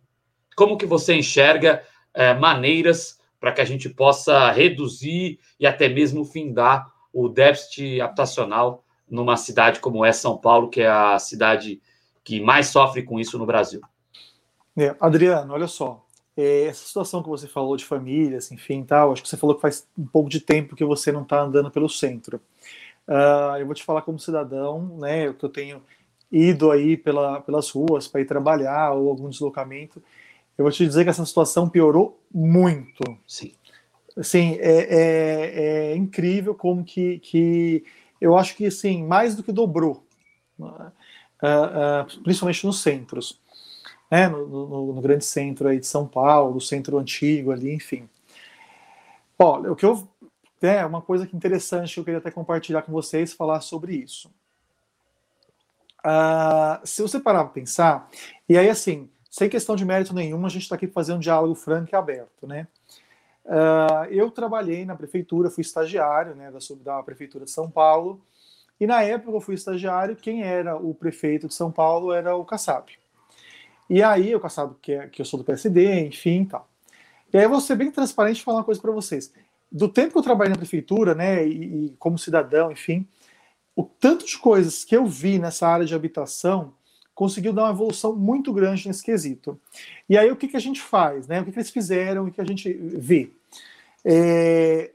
Como 0.56 0.78
que 0.78 0.86
você 0.86 1.14
enxerga 1.14 1.84
é, 2.14 2.34
maneiras 2.34 3.20
para 3.40 3.52
que 3.52 3.62
a 3.62 3.66
gente 3.66 3.90
possa 3.90 4.52
reduzir 4.52 5.40
e 5.60 5.66
até 5.66 5.90
mesmo 5.90 6.24
findar 6.24 6.92
o 7.14 7.28
déficit 7.28 8.00
habitacional 8.00 8.84
numa 9.10 9.36
cidade 9.36 9.80
como 9.80 10.06
é 10.06 10.14
São 10.14 10.38
Paulo, 10.38 10.70
que 10.70 10.82
é 10.82 10.88
a 10.88 11.20
cidade 11.20 11.82
que 12.24 12.40
mais 12.40 12.68
sofre 12.68 13.04
com 13.04 13.20
isso 13.20 13.38
no 13.38 13.46
Brasil? 13.46 13.82
É, 14.78 14.96
Adriano, 15.00 15.54
olha 15.54 15.68
só, 15.68 16.06
é, 16.36 16.66
essa 16.66 16.86
situação 16.86 17.22
que 17.22 17.30
você 17.30 17.48
falou 17.48 17.76
de 17.76 17.86
famílias, 17.86 18.52
enfim, 18.52 18.84
tal, 18.84 19.12
acho 19.12 19.22
que 19.22 19.30
você 19.30 19.38
falou 19.38 19.56
que 19.56 19.62
faz 19.62 19.88
um 19.98 20.06
pouco 20.06 20.30
de 20.30 20.40
tempo 20.40 20.76
que 20.76 20.86
você 20.86 21.12
não 21.12 21.24
está 21.24 21.42
andando 21.42 21.70
pelo 21.70 21.90
centro. 21.90 22.42
Uh, 23.08 23.58
eu 23.60 23.66
vou 23.66 23.76
te 23.76 23.84
falar 23.84 24.04
como 24.04 24.20
cidadão, 24.20 24.98
né, 24.98 25.34
que 25.34 25.44
eu 25.44 25.50
tenho 25.50 25.82
ido 26.32 26.72
aí 26.72 26.96
pela, 26.96 27.42
pelas 27.42 27.70
ruas 27.70 28.08
para 28.08 28.22
ir 28.22 28.26
trabalhar 28.26 28.94
ou 28.94 29.10
algum 29.10 29.30
deslocamento, 29.30 30.02
eu 30.58 30.64
vou 30.64 30.72
te 30.72 30.86
dizer 30.86 31.04
que 31.04 31.10
essa 31.10 31.26
situação 31.26 31.68
piorou 31.68 32.22
muito. 32.34 33.04
Sim. 33.28 33.54
Assim, 34.16 34.58
é, 34.60 34.88
é, 34.90 35.92
é 35.92 35.96
incrível 35.96 36.54
como 36.54 36.84
que, 36.84 37.20
que 37.20 37.84
eu 38.20 38.38
acho 38.38 38.56
que, 38.56 38.66
assim, 38.66 39.04
mais 39.04 39.36
do 39.36 39.44
que 39.44 39.52
dobrou, 39.52 40.06
uh, 41.42 42.04
uh, 42.04 42.22
principalmente 42.24 42.66
nos 42.66 42.82
centros 42.82 43.40
né, 44.12 44.28
no, 44.28 44.46
no, 44.46 44.94
no, 44.94 45.02
grande 45.02 45.24
centro 45.24 45.70
aí 45.70 45.80
de 45.80 45.88
São 45.88 46.06
Paulo, 46.06 46.60
centro 46.60 46.98
antigo 46.98 47.52
ali, 47.52 47.74
enfim. 47.74 48.10
Olha, 49.40 49.72
o 49.72 49.76
que 49.76 49.86
eu 49.86 50.06
é 50.62 50.86
uma 50.86 51.02
coisa 51.02 51.26
que 51.26 51.36
interessante 51.36 51.94
que 51.94 52.00
eu 52.00 52.04
queria 52.04 52.20
até 52.20 52.30
compartilhar 52.30 52.84
com 52.84 52.92
vocês, 52.92 53.34
falar 53.34 53.62
sobre 53.62 53.96
isso. 53.96 54.30
Uh, 56.06 56.86
se 56.86 57.02
você 57.02 57.20
parar 57.20 57.46
para 57.46 57.54
pensar, 57.54 58.10
e 58.48 58.58
aí 58.58 58.70
assim, 58.70 59.10
sem 59.30 59.50
questão 59.50 59.76
de 59.76 59.86
mérito 59.86 60.14
nenhum, 60.14 60.46
a 60.46 60.50
gente 60.50 60.64
está 60.64 60.76
aqui 60.76 60.88
fazendo 60.88 61.18
um 61.18 61.22
diálogo 61.22 61.56
franco 61.56 61.90
e 61.92 61.96
aberto, 61.96 62.46
né? 62.46 62.68
Uh, 63.44 64.06
eu 64.12 64.30
trabalhei 64.30 64.86
na 64.86 64.96
prefeitura, 64.96 65.50
fui 65.50 65.62
estagiário 65.62 66.36
né, 66.36 66.52
da, 66.52 66.60
da 66.84 67.02
prefeitura 67.04 67.46
de 67.46 67.52
São 67.52 67.72
Paulo, 67.72 68.22
e 68.82 68.88
na 68.88 69.04
época 69.04 69.38
eu 69.38 69.40
fui 69.40 69.54
estagiário, 69.54 70.16
quem 70.16 70.42
era 70.42 70.76
o 70.76 70.92
prefeito 70.92 71.48
de 71.48 71.54
São 71.54 71.72
Paulo 71.72 72.12
era 72.12 72.36
o 72.36 72.44
Kassab. 72.44 72.92
E 73.88 74.02
aí, 74.02 74.32
eu 74.32 74.40
caçado 74.40 74.76
que, 74.82 74.92
é, 74.92 75.08
que 75.08 75.22
eu 75.22 75.26
sou 75.26 75.38
do 75.38 75.44
PSD, 75.44 76.08
enfim, 76.08 76.46
tal. 76.46 76.68
E 77.32 77.38
aí 77.38 77.44
eu 77.44 77.50
vou 77.52 77.62
ser 77.62 77.76
bem 77.76 77.92
transparente 77.92 78.40
e 78.40 78.44
falar 78.44 78.58
uma 78.58 78.64
coisa 78.64 78.82
para 78.82 78.92
vocês. 78.92 79.32
Do 79.72 79.88
tempo 79.88 80.14
que 80.14 80.18
eu 80.18 80.24
trabalhei 80.24 80.50
na 80.50 80.58
prefeitura, 80.58 81.14
né, 81.14 81.48
e, 81.48 81.86
e, 81.86 81.96
como 82.00 82.18
cidadão, 82.18 82.72
enfim, 82.72 83.08
o 83.76 83.84
tanto 83.84 84.26
de 84.26 84.36
coisas 84.40 84.84
que 84.84 84.98
eu 84.98 85.06
vi 85.06 85.38
nessa 85.38 85.68
área 85.68 85.86
de 85.86 85.94
habitação 85.94 86.74
conseguiu 87.14 87.54
dar 87.54 87.66
uma 87.66 87.72
evolução 87.72 88.16
muito 88.16 88.52
grande 88.52 88.88
nesse 88.88 89.04
quesito. 89.04 89.62
E 90.10 90.18
aí 90.18 90.32
o 90.32 90.36
que, 90.36 90.48
que 90.48 90.58
a 90.58 90.62
gente 90.62 90.82
faz, 90.82 91.28
né? 91.28 91.40
O 91.40 91.46
que, 91.46 91.52
que 91.52 91.60
eles 91.60 91.70
fizeram 91.70 92.28
e 92.28 92.32
que 92.32 92.42
a 92.42 92.46
gente 92.46 92.74
vê? 92.74 93.32
É, 94.04 94.90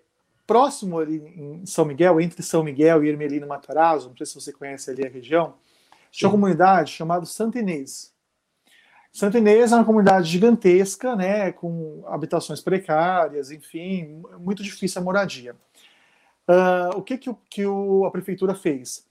próximo 0.47 0.99
ali 0.99 1.17
em 1.17 1.67
São 1.67 1.85
Miguel, 1.85 2.21
entre 2.21 2.43
São 2.43 2.63
Miguel 2.63 3.05
e 3.05 3.09
Ermelino 3.09 3.47
Matarazzo, 3.47 4.09
não 4.09 4.17
sei 4.17 4.27
se 4.27 4.35
você 4.35 4.53
conhece 4.53 4.91
ali 4.91 5.07
a 5.07 5.11
região, 5.11 5.55
tinha 6.11 6.29
uma 6.29 6.35
comunidade 6.35 6.93
chamada 6.93 7.27
Santa 7.27 7.59
Inês. 7.59 8.15
Santa 9.13 9.39
Inês 9.39 9.73
é 9.73 9.77
uma 9.77 9.85
comunidade 9.85 10.29
gigantesca, 10.29 11.17
né, 11.17 11.51
com 11.51 12.05
habitações 12.07 12.61
precárias, 12.61 13.51
enfim, 13.51 14.23
muito 14.39 14.63
difícil 14.63 15.01
a 15.01 15.05
moradia. 15.05 15.57
Uh, 16.49 16.99
o 16.99 17.03
que, 17.03 17.19
que, 17.19 17.31
o, 17.31 17.35
que 17.51 17.67
o, 17.67 18.05
a 18.05 18.11
prefeitura 18.11 18.55
fez? 18.55 19.05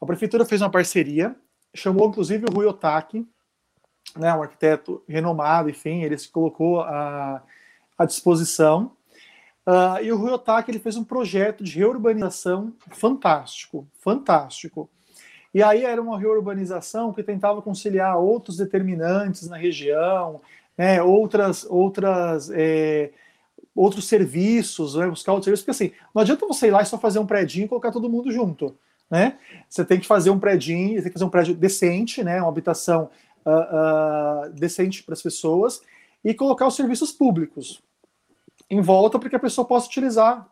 A 0.00 0.04
prefeitura 0.04 0.44
fez 0.44 0.60
uma 0.60 0.70
parceria, 0.70 1.34
chamou 1.74 2.08
inclusive 2.08 2.44
o 2.44 2.52
Rui 2.52 2.66
Otaki, 2.66 3.26
né, 4.16 4.34
um 4.34 4.42
arquiteto 4.42 5.02
renomado, 5.08 5.70
enfim, 5.70 6.02
ele 6.02 6.18
se 6.18 6.28
colocou 6.28 6.80
à, 6.80 7.42
à 7.96 8.04
disposição. 8.04 8.92
Uh, 9.66 10.02
e 10.02 10.10
o 10.10 10.16
Rui 10.16 10.32
Otaki 10.32 10.70
ele 10.70 10.80
fez 10.80 10.96
um 10.96 11.04
projeto 11.04 11.62
de 11.62 11.78
reurbanização 11.78 12.72
fantástico, 12.90 13.86
fantástico. 13.98 14.90
E 15.54 15.62
aí 15.62 15.84
era 15.84 16.02
uma 16.02 16.18
reurbanização 16.18 17.12
que 17.12 17.22
tentava 17.22 17.62
conciliar 17.62 18.18
outros 18.18 18.56
determinantes 18.56 19.48
na 19.48 19.56
região, 19.56 20.40
né, 20.76 21.00
outras, 21.02 21.64
outras, 21.68 22.50
é, 22.50 23.10
outros 23.74 24.08
serviços, 24.08 24.96
né, 24.96 25.06
buscar 25.06 25.32
outros 25.32 25.44
serviços, 25.44 25.64
porque 25.64 25.70
assim, 25.70 25.92
não 26.14 26.22
adianta 26.22 26.46
você 26.46 26.68
ir 26.68 26.70
lá 26.70 26.82
e 26.82 26.86
só 26.86 26.98
fazer 26.98 27.18
um 27.18 27.26
prédio 27.26 27.64
e 27.64 27.68
colocar 27.68 27.92
todo 27.92 28.08
mundo 28.08 28.32
junto. 28.32 28.74
Né? 29.08 29.38
Você 29.68 29.84
tem 29.84 30.00
que 30.00 30.06
fazer 30.06 30.30
um 30.30 30.40
prédio, 30.40 30.74
tem 30.74 31.02
que 31.02 31.12
fazer 31.12 31.24
um 31.24 31.30
prédio 31.30 31.54
decente, 31.54 32.24
né, 32.24 32.40
uma 32.40 32.48
habitação 32.48 33.10
uh, 33.46 34.48
uh, 34.48 34.52
decente 34.54 35.04
para 35.04 35.12
as 35.12 35.22
pessoas 35.22 35.82
e 36.24 36.32
colocar 36.34 36.66
os 36.66 36.74
serviços 36.74 37.12
públicos 37.12 37.80
em 38.72 38.80
volta 38.80 39.18
para 39.18 39.28
que 39.28 39.36
a 39.36 39.40
pessoa 39.40 39.66
possa 39.66 39.86
utilizar 39.86 40.48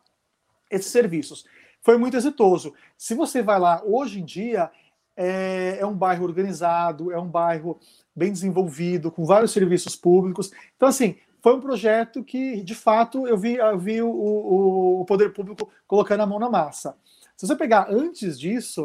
esses 0.71 0.93
serviços. 0.93 1.47
Foi 1.81 1.97
muito 1.97 2.19
exitoso. 2.19 2.75
Se 2.95 3.15
você 3.15 3.43
vai 3.43 3.59
lá 3.59 3.83
hoje 3.83 4.21
em 4.21 4.25
dia, 4.27 4.71
é, 5.17 5.79
é 5.81 5.87
um 5.87 5.95
bairro 5.97 6.27
organizado, 6.27 7.11
é 7.11 7.19
um 7.19 7.27
bairro 7.27 7.81
bem 8.15 8.31
desenvolvido, 8.31 9.11
com 9.11 9.25
vários 9.25 9.53
serviços 9.53 9.97
públicos. 9.97 10.53
Então, 10.77 10.87
assim, 10.87 11.17
foi 11.41 11.55
um 11.55 11.63
projeto 11.63 12.23
que, 12.23 12.63
de 12.63 12.75
fato, 12.75 13.27
eu 13.27 13.39
vi, 13.39 13.55
eu 13.55 13.79
vi 13.79 14.03
o, 14.03 14.11
o, 14.11 15.01
o, 15.01 15.05
poder 15.07 15.33
público 15.33 15.71
colocando 15.87 16.21
a 16.21 16.27
mão 16.27 16.39
na 16.39 16.51
massa. 16.51 16.95
Se 17.35 17.47
você 17.47 17.57
pegar 17.57 17.87
antes 17.89 18.39
disso, 18.39 18.85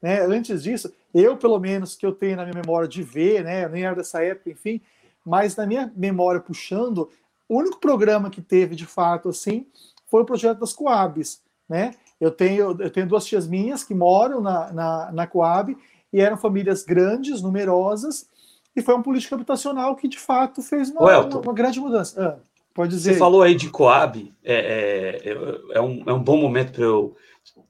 né, 0.00 0.20
antes 0.20 0.62
disso, 0.62 0.94
eu, 1.12 1.36
pelo 1.36 1.58
menos, 1.58 1.96
que 1.96 2.06
eu 2.06 2.12
tenho 2.12 2.36
na 2.36 2.44
minha 2.44 2.62
memória 2.62 2.86
de 2.86 3.02
ver, 3.02 3.42
né, 3.42 3.68
nem 3.68 3.82
era 3.82 3.96
dessa 3.96 4.22
época, 4.22 4.50
enfim, 4.50 4.80
mas 5.24 5.56
na 5.56 5.66
minha 5.66 5.92
memória 5.96 6.40
puxando, 6.40 7.10
o 7.48 7.58
único 7.58 7.78
programa 7.78 8.30
que 8.30 8.42
teve, 8.42 8.74
de 8.74 8.86
fato, 8.86 9.28
assim, 9.28 9.66
foi 10.06 10.22
o 10.22 10.26
projeto 10.26 10.58
das 10.58 10.72
Coabs, 10.72 11.40
né? 11.68 11.94
Eu 12.20 12.30
tenho, 12.30 12.76
eu 12.80 12.90
tenho 12.90 13.06
duas 13.06 13.26
tias 13.26 13.46
minhas 13.46 13.84
que 13.84 13.94
moram 13.94 14.40
na, 14.40 14.72
na, 14.72 15.12
na 15.12 15.26
Coab 15.26 15.76
e 16.12 16.20
eram 16.20 16.36
famílias 16.36 16.82
grandes, 16.82 17.42
numerosas, 17.42 18.26
e 18.74 18.82
foi 18.82 18.94
uma 18.94 19.02
política 19.02 19.34
habitacional 19.34 19.94
que 19.96 20.08
de 20.08 20.18
fato 20.18 20.62
fez 20.62 20.90
uma, 20.90 21.20
uma, 21.20 21.40
uma 21.40 21.52
grande 21.52 21.80
mudança. 21.80 22.22
Ah, 22.22 22.38
pode 22.74 22.90
dizer. 22.90 23.12
Você 23.12 23.18
falou 23.18 23.42
aí 23.42 23.54
de 23.54 23.68
Coab, 23.68 24.32
é, 24.42 25.22
é, 25.24 25.76
é, 25.76 25.80
um, 25.80 26.02
é 26.06 26.12
um 26.12 26.22
bom 26.22 26.38
momento 26.38 26.72
para 26.72 26.84
eu, 26.84 27.16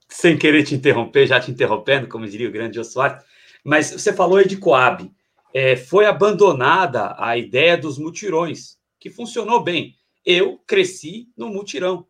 sem 0.09 0.37
querer 0.37 0.63
te 0.63 0.75
interromper, 0.75 1.27
já 1.27 1.41
te 1.41 1.51
interrompendo, 1.51 2.09
como 2.09 2.27
diria 2.27 2.49
o 2.49 2.53
grande 2.53 2.79
Oswald, 2.79 3.21
mas 3.65 3.91
você 3.91 4.13
falou 4.13 4.39
aí 4.39 4.47
de 4.47 4.57
Coab. 4.57 5.11
É, 5.55 5.75
foi 5.75 6.05
abandonada 6.05 7.15
a 7.19 7.37
ideia 7.37 7.79
dos 7.79 7.99
mutirões, 7.99 8.77
que 8.99 9.11
funcionou 9.11 9.63
bem. 9.63 9.97
Eu 10.25 10.59
cresci 10.67 11.29
no 11.37 11.49
mutirão 11.49 12.07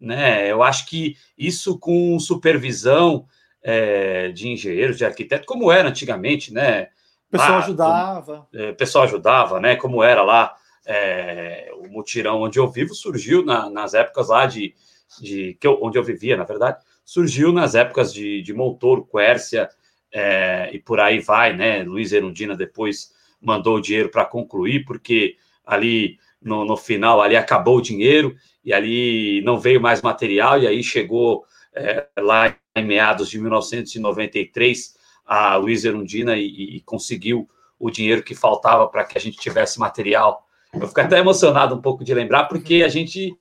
né? 0.00 0.50
Eu 0.50 0.62
acho 0.62 0.86
que 0.86 1.16
isso 1.36 1.78
com 1.78 2.18
supervisão 2.18 3.26
é, 3.62 4.28
de 4.28 4.48
engenheiros, 4.48 4.96
de 4.96 5.04
arquitetos, 5.04 5.46
como 5.46 5.70
era 5.70 5.88
antigamente, 5.88 6.52
né? 6.52 6.88
O 7.28 7.32
pessoal 7.32 7.50
lá, 7.50 7.58
ajudava. 7.58 8.48
É, 8.54 8.70
o 8.70 8.74
pessoal 8.74 9.04
ajudava, 9.04 9.60
né? 9.60 9.76
Como 9.76 10.02
era 10.02 10.22
lá 10.22 10.56
é, 10.86 11.70
o 11.76 11.88
mutirão 11.88 12.40
onde 12.40 12.58
eu 12.58 12.68
vivo 12.68 12.94
surgiu 12.94 13.44
na, 13.44 13.68
nas 13.68 13.92
épocas 13.92 14.28
lá 14.28 14.46
de, 14.46 14.74
de 15.20 15.54
que 15.60 15.66
eu, 15.66 15.78
onde 15.82 15.98
eu 15.98 16.02
vivia, 16.02 16.36
na 16.36 16.44
verdade, 16.44 16.82
surgiu 17.04 17.52
nas 17.52 17.74
épocas 17.74 18.12
de, 18.12 18.40
de 18.40 18.54
Montoro, 18.54 19.06
Quércia 19.06 19.68
é, 20.10 20.70
e 20.72 20.78
por 20.78 20.98
aí 20.98 21.20
vai, 21.20 21.54
né? 21.54 21.82
Luiz 21.82 22.12
Erundina 22.12 22.56
depois 22.56 23.12
mandou 23.40 23.76
o 23.76 23.80
dinheiro 23.80 24.08
para 24.08 24.24
concluir, 24.24 24.84
porque 24.84 25.36
ali 25.70 26.18
no, 26.42 26.64
no 26.64 26.76
final 26.76 27.20
ali 27.20 27.36
acabou 27.36 27.78
o 27.78 27.82
dinheiro 27.82 28.34
e 28.64 28.72
ali 28.72 29.42
não 29.42 29.58
veio 29.58 29.80
mais 29.80 30.02
material, 30.02 30.58
e 30.58 30.66
aí 30.66 30.82
chegou 30.82 31.44
é, 31.74 32.06
lá 32.18 32.54
em 32.76 32.84
meados 32.84 33.28
de 33.28 33.38
1993 33.38 34.96
a 35.24 35.56
Luiz 35.56 35.84
Erundina 35.84 36.36
e, 36.36 36.76
e 36.76 36.80
conseguiu 36.80 37.48
o 37.78 37.90
dinheiro 37.90 38.22
que 38.22 38.34
faltava 38.34 38.86
para 38.88 39.04
que 39.04 39.16
a 39.16 39.20
gente 39.20 39.38
tivesse 39.38 39.78
material. 39.78 40.46
Eu 40.74 40.86
fico 40.88 41.00
até 41.00 41.18
emocionado 41.18 41.74
um 41.74 41.80
pouco 41.80 42.04
de 42.04 42.12
lembrar, 42.12 42.44
porque 42.44 42.82
a 42.82 42.88
gente 42.88 43.36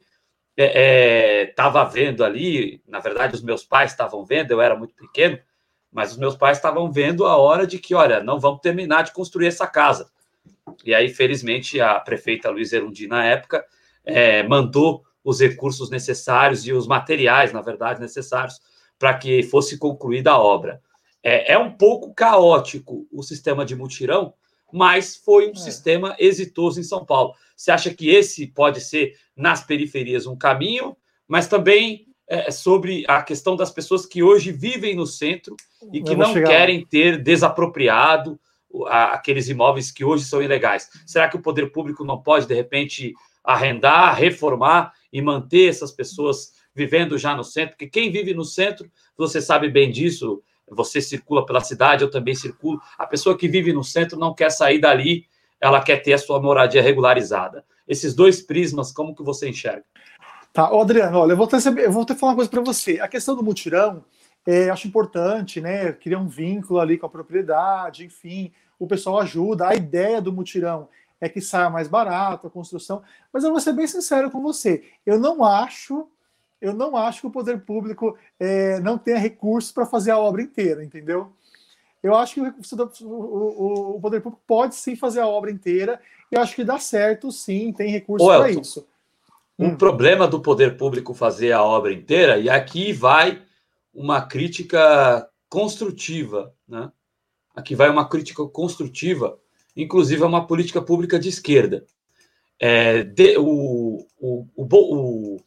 estava 0.56 1.80
é, 1.80 1.84
é, 1.84 1.90
vendo 1.90 2.24
ali, 2.24 2.82
na 2.88 3.00
verdade, 3.00 3.36
os 3.36 3.42
meus 3.42 3.64
pais 3.64 3.92
estavam 3.92 4.26
vendo, 4.26 4.52
eu 4.52 4.62
era 4.62 4.76
muito 4.76 4.94
pequeno, 4.96 5.40
mas 5.92 6.12
os 6.12 6.18
meus 6.18 6.36
pais 6.36 6.58
estavam 6.58 6.92
vendo 6.92 7.26
a 7.26 7.38
hora 7.38 7.66
de 7.66 7.80
que, 7.80 7.96
olha, 7.96 8.24
não 8.24 8.40
vamos 8.40 8.62
terminar 8.62 9.04
de 9.04 9.14
construir 9.14 9.48
essa 9.48 9.68
casa. 9.68 10.10
E 10.86 10.94
aí, 10.94 11.10
felizmente, 11.10 11.80
a 11.80 12.00
prefeita 12.00 12.50
Luiz 12.50 12.74
Erundi, 12.74 13.08
na 13.08 13.26
época, 13.26 13.66
é, 14.06 14.44
mandou 14.44 15.04
os 15.24 15.40
recursos 15.40 15.90
necessários 15.90 16.66
e 16.66 16.74
os 16.74 16.88
materiais, 16.88 17.52
na 17.54 17.62
verdade, 17.62 18.00
necessários 18.00 18.60
para 18.98 19.14
que 19.14 19.44
fosse 19.44 19.78
concluída 19.78 20.32
a 20.32 20.40
obra. 20.40 20.82
É, 21.24 21.54
é, 21.54 21.58
um 21.58 21.72
pouco 21.72 22.14
caótico 22.14 23.08
o 23.12 23.22
sistema 23.22 23.66
de 23.66 23.76
mutirão, 23.76 24.34
mas 24.72 25.16
foi 25.16 25.48
um 25.48 25.54
é. 25.54 25.56
sistema 25.56 26.16
exitoso 26.20 26.80
em 26.80 26.84
São 26.84 27.06
Paulo. 27.06 27.34
Você 27.56 27.72
acha 27.72 27.94
que 27.94 28.10
esse 28.10 28.48
pode 28.48 28.82
ser, 28.82 29.16
nas 29.36 29.64
periferias, 29.64 30.26
um 30.26 30.38
caminho, 30.38 30.96
mas 31.28 31.48
também 31.48 32.08
é, 32.28 32.52
sobre 32.52 33.04
a 33.08 33.22
questão 33.22 33.56
das 33.56 33.72
pessoas 33.72 34.06
que 34.06 34.22
hoje 34.22 34.52
vivem 34.52 34.96
no 34.96 35.06
centro 35.06 35.56
e 35.92 36.02
que 36.02 36.16
não 36.16 36.34
querem 36.34 36.86
ter 36.86 37.22
desapropriado 37.22 38.40
aqueles 38.88 39.50
imóveis 39.50 39.92
que 39.92 40.06
hoje 40.06 40.26
são 40.26 40.42
ilegais. 40.42 40.90
Será 41.06 41.28
que 41.28 41.36
o 41.36 41.42
poder 41.42 41.72
público 41.72 42.04
não 42.04 42.22
pode, 42.22 42.48
de 42.48 42.54
repente, 42.54 43.14
arrendar, 43.44 44.16
reformar 44.16 44.94
e 45.12 45.22
manter 45.22 45.70
essas 45.70 45.92
pessoas 45.92 46.54
vivendo 46.74 47.18
já 47.18 47.36
no 47.36 47.44
centro? 47.44 47.72
Porque 47.72 47.88
quem 47.88 48.12
vive 48.12 48.34
no 48.34 48.46
centro, 48.46 48.90
você 49.18 49.42
sabe 49.42 49.70
bem 49.70 49.92
disso, 49.92 50.42
você 50.70 51.02
circula 51.02 51.46
pela 51.46 51.62
cidade, 51.62 52.04
eu 52.04 52.12
também 52.12 52.36
circulo. 52.36 52.80
A 52.98 53.08
pessoa 53.08 53.38
que 53.38 53.48
vive 53.48 53.74
no 53.74 53.84
centro 53.84 54.20
não 54.20 54.34
quer 54.34 54.52
sair 54.52 54.80
dali, 54.80 55.26
ela 55.60 55.82
quer 55.82 55.98
ter 55.98 56.14
a 56.14 56.18
sua 56.18 56.42
moradia 56.42 56.82
regularizada. 56.82 57.66
Esses 57.88 58.14
dois 58.14 58.42
prismas, 58.42 58.92
como 58.92 59.16
que 59.16 59.24
você 59.24 59.50
enxerga? 59.50 59.84
Tá, 60.54 60.68
Adriano, 60.68 61.20
olha, 61.20 61.34
eu 61.34 61.38
vou, 61.38 61.48
ter, 61.48 61.58
eu 61.80 61.92
vou 61.92 62.06
que 62.06 62.16
falar 62.16 62.32
uma 62.32 62.36
coisa 62.36 62.50
para 62.50 62.62
você. 62.62 63.00
A 63.00 63.08
questão 63.08 63.36
do 63.36 63.44
mutirão, 63.44 64.04
é, 64.46 64.70
acho 64.70 64.88
importante, 64.88 65.62
né? 65.62 65.92
Criar 65.94 66.20
um 66.20 66.28
vínculo 66.28 66.80
ali 66.80 66.98
com 66.98 67.06
a 67.06 67.10
propriedade, 67.10 68.06
enfim, 68.06 68.52
o 68.78 68.88
pessoal 68.88 69.20
ajuda. 69.20 69.68
A 69.68 69.76
ideia 69.76 70.22
do 70.22 70.34
mutirão 70.34 70.90
é 71.22 71.28
que 71.28 71.42
saia 71.42 71.70
mais 71.70 71.88
barato 71.88 72.48
a 72.48 72.50
construção, 72.50 73.02
mas 73.32 73.44
eu 73.44 73.52
vou 73.52 73.60
ser 73.60 73.74
bem 73.74 73.88
sincero 73.88 74.32
com 74.32 74.42
você. 74.42 74.84
Eu 75.06 75.20
não 75.20 75.44
acho, 75.44 76.08
eu 76.62 76.74
não 76.74 76.96
acho 76.96 77.22
que 77.22 77.28
o 77.28 77.32
poder 77.32 77.60
público 77.62 78.18
é, 78.40 78.80
não 78.80 78.98
tenha 78.98 79.18
recursos 79.18 79.72
para 79.72 79.86
fazer 79.86 80.12
a 80.12 80.18
obra 80.18 80.42
inteira, 80.42 80.84
entendeu? 80.84 81.32
Eu 82.02 82.16
acho 82.16 82.36
que 82.36 82.42
o, 82.42 83.06
o, 83.06 83.96
o, 83.98 84.00
poder 84.00 84.22
público 84.22 84.42
pode 84.48 84.76
sim 84.76 84.96
fazer 84.96 85.20
a 85.20 85.28
obra 85.28 85.52
inteira. 85.52 86.00
E 86.32 86.36
eu 86.36 86.42
acho 86.42 86.56
que 86.56 86.64
dá 86.64 86.80
certo, 86.80 87.30
sim, 87.32 87.74
tem 87.74 87.92
recursos 87.92 88.26
para 88.26 88.50
isso. 88.50 88.88
Um 89.58 89.68
hum. 89.68 89.76
problema 89.76 90.26
do 90.26 90.40
poder 90.40 90.78
público 90.78 91.14
fazer 91.14 91.52
a 91.52 91.62
obra 91.62 91.92
inteira, 91.92 92.38
e 92.38 92.50
aqui 92.50 92.94
vai 92.94 93.42
uma 93.94 94.22
crítica 94.22 95.28
construtiva, 95.50 96.54
né? 96.68 96.92
Aqui 97.56 97.76
vai 97.76 97.90
uma 97.90 98.08
crítica 98.08 98.46
construtiva, 98.48 99.38
inclusive 99.76 100.24
a 100.24 100.28
uma 100.28 100.46
política 100.48 100.82
pública 100.82 101.20
de 101.20 101.30
esquerda. 101.30 101.86
É, 102.60 103.04
de, 103.04 103.38
o, 103.38 104.06
o, 104.18 104.46
o, 104.56 105.38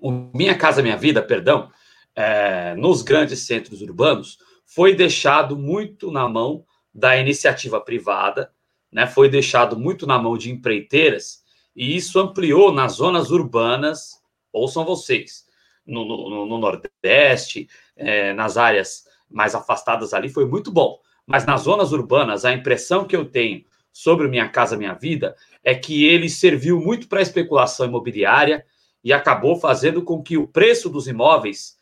o, 0.00 0.10
Minha 0.34 0.56
Casa 0.56 0.82
Minha 0.82 0.96
Vida, 0.96 1.22
perdão, 1.22 1.70
é, 2.14 2.74
nos 2.74 3.02
grandes 3.02 3.40
centros 3.40 3.80
urbanos, 3.80 4.38
foi 4.66 4.94
deixado 4.94 5.56
muito 5.56 6.10
na 6.10 6.28
mão 6.28 6.64
da 6.92 7.16
iniciativa 7.16 7.80
privada, 7.80 8.52
né? 8.90 9.06
foi 9.06 9.28
deixado 9.28 9.78
muito 9.78 10.06
na 10.06 10.18
mão 10.18 10.36
de 10.36 10.50
empreiteiras, 10.50 11.42
e 11.74 11.96
isso 11.96 12.18
ampliou 12.18 12.72
nas 12.72 12.94
zonas 12.94 13.30
urbanas, 13.30 14.20
ouçam 14.52 14.84
vocês, 14.84 15.46
no, 15.88 16.04
no, 16.04 16.46
no 16.46 16.58
Nordeste, 16.58 17.68
é, 17.96 18.32
nas 18.34 18.56
áreas 18.56 19.04
mais 19.28 19.54
afastadas 19.54 20.12
ali, 20.12 20.28
foi 20.28 20.46
muito 20.46 20.70
bom. 20.70 20.98
Mas 21.26 21.44
nas 21.44 21.62
zonas 21.62 21.92
urbanas, 21.92 22.44
a 22.44 22.52
impressão 22.52 23.04
que 23.04 23.16
eu 23.16 23.24
tenho 23.24 23.64
sobre 23.92 24.28
Minha 24.28 24.48
Casa 24.48 24.76
Minha 24.76 24.94
Vida 24.94 25.34
é 25.64 25.74
que 25.74 26.06
ele 26.06 26.28
serviu 26.28 26.80
muito 26.80 27.08
para 27.08 27.18
a 27.18 27.22
especulação 27.22 27.86
imobiliária 27.86 28.64
e 29.02 29.12
acabou 29.12 29.56
fazendo 29.56 30.02
com 30.02 30.22
que 30.22 30.36
o 30.36 30.46
preço 30.46 30.88
dos 30.88 31.08
imóveis 31.08 31.76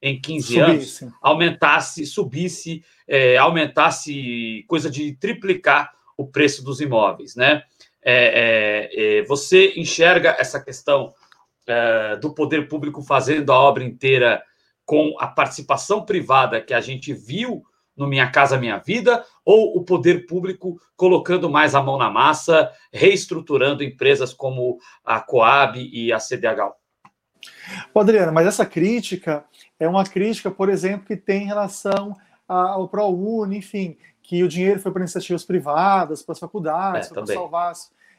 em 0.00 0.20
15 0.20 0.46
subisse. 0.46 1.04
anos 1.04 1.14
aumentasse, 1.20 2.04
subisse, 2.06 2.84
é, 3.06 3.36
aumentasse 3.36 4.64
coisa 4.66 4.90
de 4.90 5.12
triplicar 5.12 5.92
o 6.16 6.26
preço 6.26 6.64
dos 6.64 6.80
imóveis, 6.80 7.36
né? 7.36 7.62
É, 8.04 8.88
é, 8.94 9.18
é 9.18 9.22
você 9.24 9.72
enxerga 9.76 10.36
essa 10.38 10.60
questão 10.60 11.14
é, 11.66 12.16
do 12.16 12.34
poder 12.34 12.68
público 12.68 13.02
fazendo 13.02 13.52
a 13.52 13.58
obra 13.58 13.84
inteira 13.84 14.42
com 14.84 15.14
a 15.18 15.26
participação 15.26 16.04
privada 16.04 16.60
que 16.60 16.74
a 16.74 16.80
gente 16.80 17.12
viu 17.14 17.62
no 17.96 18.06
Minha 18.06 18.30
Casa 18.30 18.58
Minha 18.58 18.78
Vida, 18.78 19.24
ou 19.44 19.76
o 19.76 19.84
poder 19.84 20.26
público 20.26 20.80
colocando 20.96 21.50
mais 21.50 21.74
a 21.74 21.82
mão 21.82 21.98
na 21.98 22.10
massa, 22.10 22.70
reestruturando 22.92 23.84
empresas 23.84 24.32
como 24.32 24.78
a 25.04 25.20
Coab 25.20 25.78
e 25.78 26.12
a 26.12 26.18
CDH? 26.18 26.72
Adriano, 27.94 28.32
mas 28.32 28.46
essa 28.46 28.64
crítica 28.64 29.44
é 29.78 29.88
uma 29.88 30.04
crítica, 30.04 30.50
por 30.50 30.68
exemplo, 30.68 31.06
que 31.06 31.16
tem 31.16 31.42
em 31.42 31.46
relação 31.46 32.16
ao 32.48 32.88
ProUni, 32.88 33.58
enfim, 33.58 33.96
que 34.22 34.42
o 34.42 34.48
dinheiro 34.48 34.80
foi 34.80 34.92
para 34.92 35.02
iniciativas 35.02 35.44
privadas, 35.44 36.22
para 36.22 36.32
as 36.32 36.38
faculdades, 36.38 37.10
é, 37.10 37.14
para 37.14 37.26
salvar. 37.26 37.72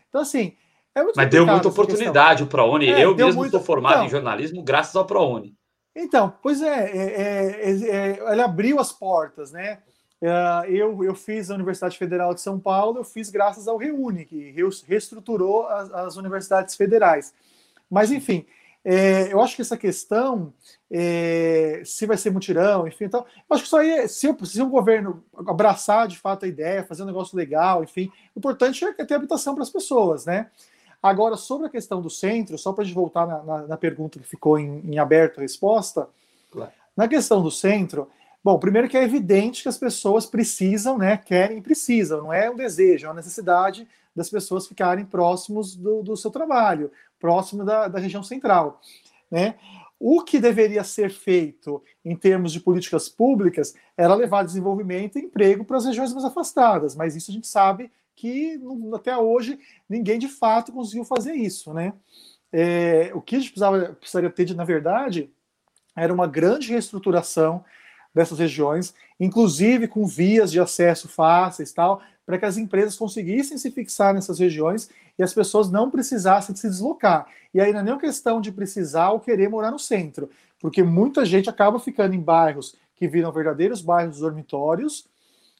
Então, 0.09 0.21
assim, 0.21 0.55
é 0.95 1.03
Mas 1.15 1.29
deu 1.29 1.45
muita 1.45 1.67
oportunidade 1.67 2.43
o 2.43 2.47
ProUni. 2.47 2.89
É, 2.89 3.03
eu 3.03 3.15
mesmo 3.15 3.45
estou 3.45 3.61
formado 3.61 3.93
então, 3.93 4.05
em 4.05 4.09
jornalismo 4.09 4.63
graças 4.63 4.95
ao 4.95 5.05
ProUni. 5.05 5.55
Então, 5.95 6.33
pois 6.41 6.61
é, 6.61 6.91
é, 6.91 7.61
é, 7.61 7.71
é, 7.71 8.31
ele 8.31 8.41
abriu 8.41 8.79
as 8.79 8.91
portas, 8.91 9.51
né? 9.51 9.79
É, 10.21 10.69
eu, 10.69 11.03
eu 11.03 11.13
fiz 11.13 11.51
a 11.51 11.55
Universidade 11.55 11.97
Federal 11.97 12.33
de 12.33 12.41
São 12.41 12.59
Paulo, 12.59 12.99
eu 12.99 13.03
fiz 13.03 13.29
graças 13.29 13.67
ao 13.67 13.77
Reúne, 13.77 14.25
que 14.25 14.55
reestruturou 14.87 15.67
as, 15.67 15.91
as 15.91 16.15
universidades 16.15 16.75
federais. 16.75 17.33
Mas, 17.89 18.11
enfim, 18.11 18.45
é, 18.85 19.31
eu 19.31 19.41
acho 19.41 19.55
que 19.55 19.61
essa 19.61 19.77
questão, 19.77 20.53
é, 20.91 21.81
se 21.85 22.05
vai 22.05 22.17
ser 22.17 22.31
mutirão, 22.31 22.87
enfim, 22.87 23.05
então, 23.05 23.25
eu 23.37 23.55
acho 23.55 23.63
que 23.63 23.67
isso 23.67 23.77
aí, 23.77 23.91
é, 23.91 24.07
se, 24.07 24.35
se 24.45 24.61
o 24.61 24.69
governo 24.69 25.23
abraçar 25.47 26.07
de 26.07 26.17
fato 26.17 26.45
a 26.45 26.47
ideia, 26.47 26.83
fazer 26.83 27.03
um 27.03 27.07
negócio 27.07 27.37
legal, 27.37 27.83
enfim, 27.83 28.11
o 28.35 28.39
importante 28.39 28.83
é 28.83 29.05
ter 29.05 29.13
habitação 29.13 29.53
para 29.53 29.63
as 29.63 29.69
pessoas, 29.69 30.25
né? 30.25 30.49
Agora, 31.03 31.35
sobre 31.35 31.67
a 31.67 31.69
questão 31.69 32.01
do 32.01 32.09
centro, 32.09 32.57
só 32.57 32.71
para 32.71 32.83
a 32.83 32.85
gente 32.85 32.95
voltar 32.95 33.27
na, 33.27 33.43
na, 33.43 33.67
na, 33.67 33.77
pergunta 33.77 34.17
que 34.17 34.25
ficou 34.25 34.57
em, 34.57 34.79
em 34.85 34.97
aberto 34.97 35.39
a 35.39 35.41
resposta, 35.41 36.07
claro. 36.49 36.71
na 36.95 37.09
questão 37.09 37.43
do 37.43 37.51
centro, 37.51 38.09
bom, 38.41 38.57
primeiro 38.57 38.87
que 38.87 38.95
é 38.95 39.03
evidente 39.03 39.63
que 39.63 39.67
as 39.67 39.77
pessoas 39.77 40.25
precisam, 40.25 40.97
né, 40.97 41.17
querem 41.17 41.57
e 41.57 41.61
precisam, 41.61 42.23
não 42.23 42.31
é 42.31 42.49
um 42.49 42.55
desejo, 42.55 43.05
é 43.05 43.09
uma 43.09 43.15
necessidade 43.15 43.85
das 44.15 44.29
pessoas 44.29 44.65
ficarem 44.65 45.03
próximos 45.03 45.75
do, 45.75 46.01
do 46.03 46.15
seu 46.15 46.31
trabalho, 46.31 46.89
próximo 47.19 47.65
da, 47.65 47.89
da 47.89 47.99
região 47.99 48.23
central, 48.23 48.79
né? 49.29 49.55
O 49.99 50.21
que 50.21 50.39
deveria 50.39 50.83
ser 50.83 51.09
feito 51.09 51.81
em 52.03 52.15
termos 52.15 52.51
de 52.51 52.59
políticas 52.59 53.07
públicas 53.07 53.73
era 53.95 54.13
levar 54.13 54.43
desenvolvimento 54.43 55.17
e 55.17 55.21
emprego 55.21 55.63
para 55.63 55.77
as 55.77 55.85
regiões 55.85 56.11
mais 56.11 56.25
afastadas, 56.25 56.95
mas 56.95 57.15
isso 57.15 57.31
a 57.31 57.33
gente 57.33 57.47
sabe 57.47 57.89
que 58.23 58.57
até 58.95 59.17
hoje 59.17 59.59
ninguém 59.89 60.17
de 60.17 60.29
fato 60.29 60.71
conseguiu 60.71 61.03
fazer 61.03 61.33
isso, 61.33 61.73
né? 61.73 61.91
É, 62.53 63.11
o 63.13 63.19
que 63.19 63.35
a 63.35 63.39
gente 63.39 63.49
precisava, 63.49 63.97
precisaria 63.99 64.29
ter, 64.29 64.45
de, 64.45 64.55
na 64.55 64.63
verdade, 64.63 65.29
era 65.93 66.13
uma 66.13 66.25
grande 66.25 66.69
reestruturação 66.69 67.65
dessas 68.15 68.39
regiões, 68.39 68.93
inclusive 69.19 69.89
com 69.89 70.07
vias 70.07 70.53
de 70.53 70.59
acesso 70.61 71.09
fáceis 71.09 71.73
tal, 71.73 72.01
para 72.25 72.37
que 72.37 72.45
as 72.45 72.55
empresas 72.55 72.95
conseguissem 72.95 73.57
se 73.57 73.69
fixar 73.69 74.13
nessas 74.13 74.39
regiões 74.39 74.89
e 75.19 75.23
as 75.23 75.33
pessoas 75.33 75.69
não 75.69 75.91
precisassem 75.91 76.55
se 76.55 76.69
deslocar. 76.69 77.27
E 77.53 77.59
aí 77.59 77.73
não 77.73 77.81
é 77.81 77.83
nem 77.83 77.97
questão 77.97 78.39
de 78.39 78.53
precisar 78.53 79.09
ou 79.09 79.19
querer 79.19 79.49
morar 79.49 79.71
no 79.71 79.79
centro, 79.79 80.29
porque 80.61 80.81
muita 80.81 81.25
gente 81.25 81.49
acaba 81.49 81.77
ficando 81.77 82.15
em 82.15 82.21
bairros 82.21 82.77
que 82.95 83.05
viram 83.05 83.33
verdadeiros 83.33 83.81
bairros 83.81 84.19
dormitórios 84.19 85.05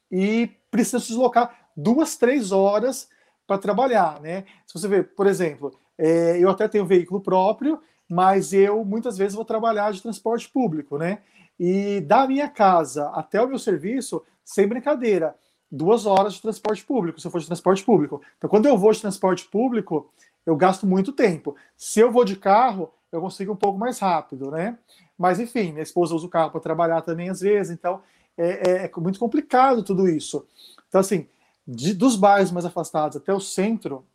e 0.09 0.49
precisa 0.71 0.99
se 0.99 1.07
deslocar 1.07 1.62
duas, 1.75 2.15
três 2.15 2.51
horas 2.51 3.07
para 3.45 3.57
trabalhar, 3.57 4.19
né? 4.21 4.45
Se 4.65 4.73
você 4.73 4.87
ver, 4.87 5.13
por 5.15 5.27
exemplo, 5.27 5.73
é, 5.97 6.37
eu 6.39 6.49
até 6.49 6.67
tenho 6.67 6.85
veículo 6.85 7.21
próprio, 7.21 7.79
mas 8.09 8.53
eu 8.53 8.83
muitas 8.83 9.17
vezes 9.17 9.35
vou 9.35 9.45
trabalhar 9.45 9.91
de 9.91 10.01
transporte 10.01 10.49
público, 10.49 10.97
né? 10.97 11.19
E 11.59 12.01
da 12.01 12.27
minha 12.27 12.49
casa 12.49 13.09
até 13.09 13.41
o 13.41 13.47
meu 13.47 13.59
serviço, 13.59 14.23
sem 14.43 14.67
brincadeira, 14.67 15.35
duas 15.71 16.05
horas 16.05 16.33
de 16.33 16.41
transporte 16.41 16.85
público, 16.85 17.19
se 17.19 17.27
eu 17.27 17.31
for 17.31 17.39
de 17.39 17.47
transporte 17.47 17.83
público. 17.83 18.21
Então, 18.37 18.49
quando 18.49 18.67
eu 18.67 18.77
vou 18.77 18.91
de 18.91 19.01
transporte 19.01 19.45
público, 19.45 20.11
eu 20.45 20.55
gasto 20.55 20.85
muito 20.85 21.11
tempo. 21.11 21.55
Se 21.77 21.99
eu 21.99 22.11
vou 22.11 22.25
de 22.25 22.35
carro, 22.35 22.91
eu 23.11 23.21
consigo 23.21 23.53
um 23.53 23.55
pouco 23.55 23.79
mais 23.79 23.99
rápido, 23.99 24.51
né? 24.51 24.77
Mas, 25.17 25.39
enfim, 25.39 25.71
minha 25.71 25.83
esposa 25.83 26.15
usa 26.15 26.25
o 26.25 26.29
carro 26.29 26.51
para 26.51 26.59
trabalhar 26.59 27.01
também 27.01 27.29
às 27.29 27.39
vezes, 27.39 27.71
então 27.71 28.01
é, 28.37 28.71
é, 28.71 28.85
é 28.85 28.91
muito 28.97 29.19
complicado 29.19 29.83
tudo 29.83 30.07
isso. 30.07 30.45
Então, 30.87 31.01
assim, 31.01 31.27
de, 31.67 31.93
dos 31.93 32.15
bairros 32.15 32.51
mais 32.51 32.65
afastados 32.65 33.17
até 33.17 33.33
o 33.33 33.39
centro, 33.39 34.05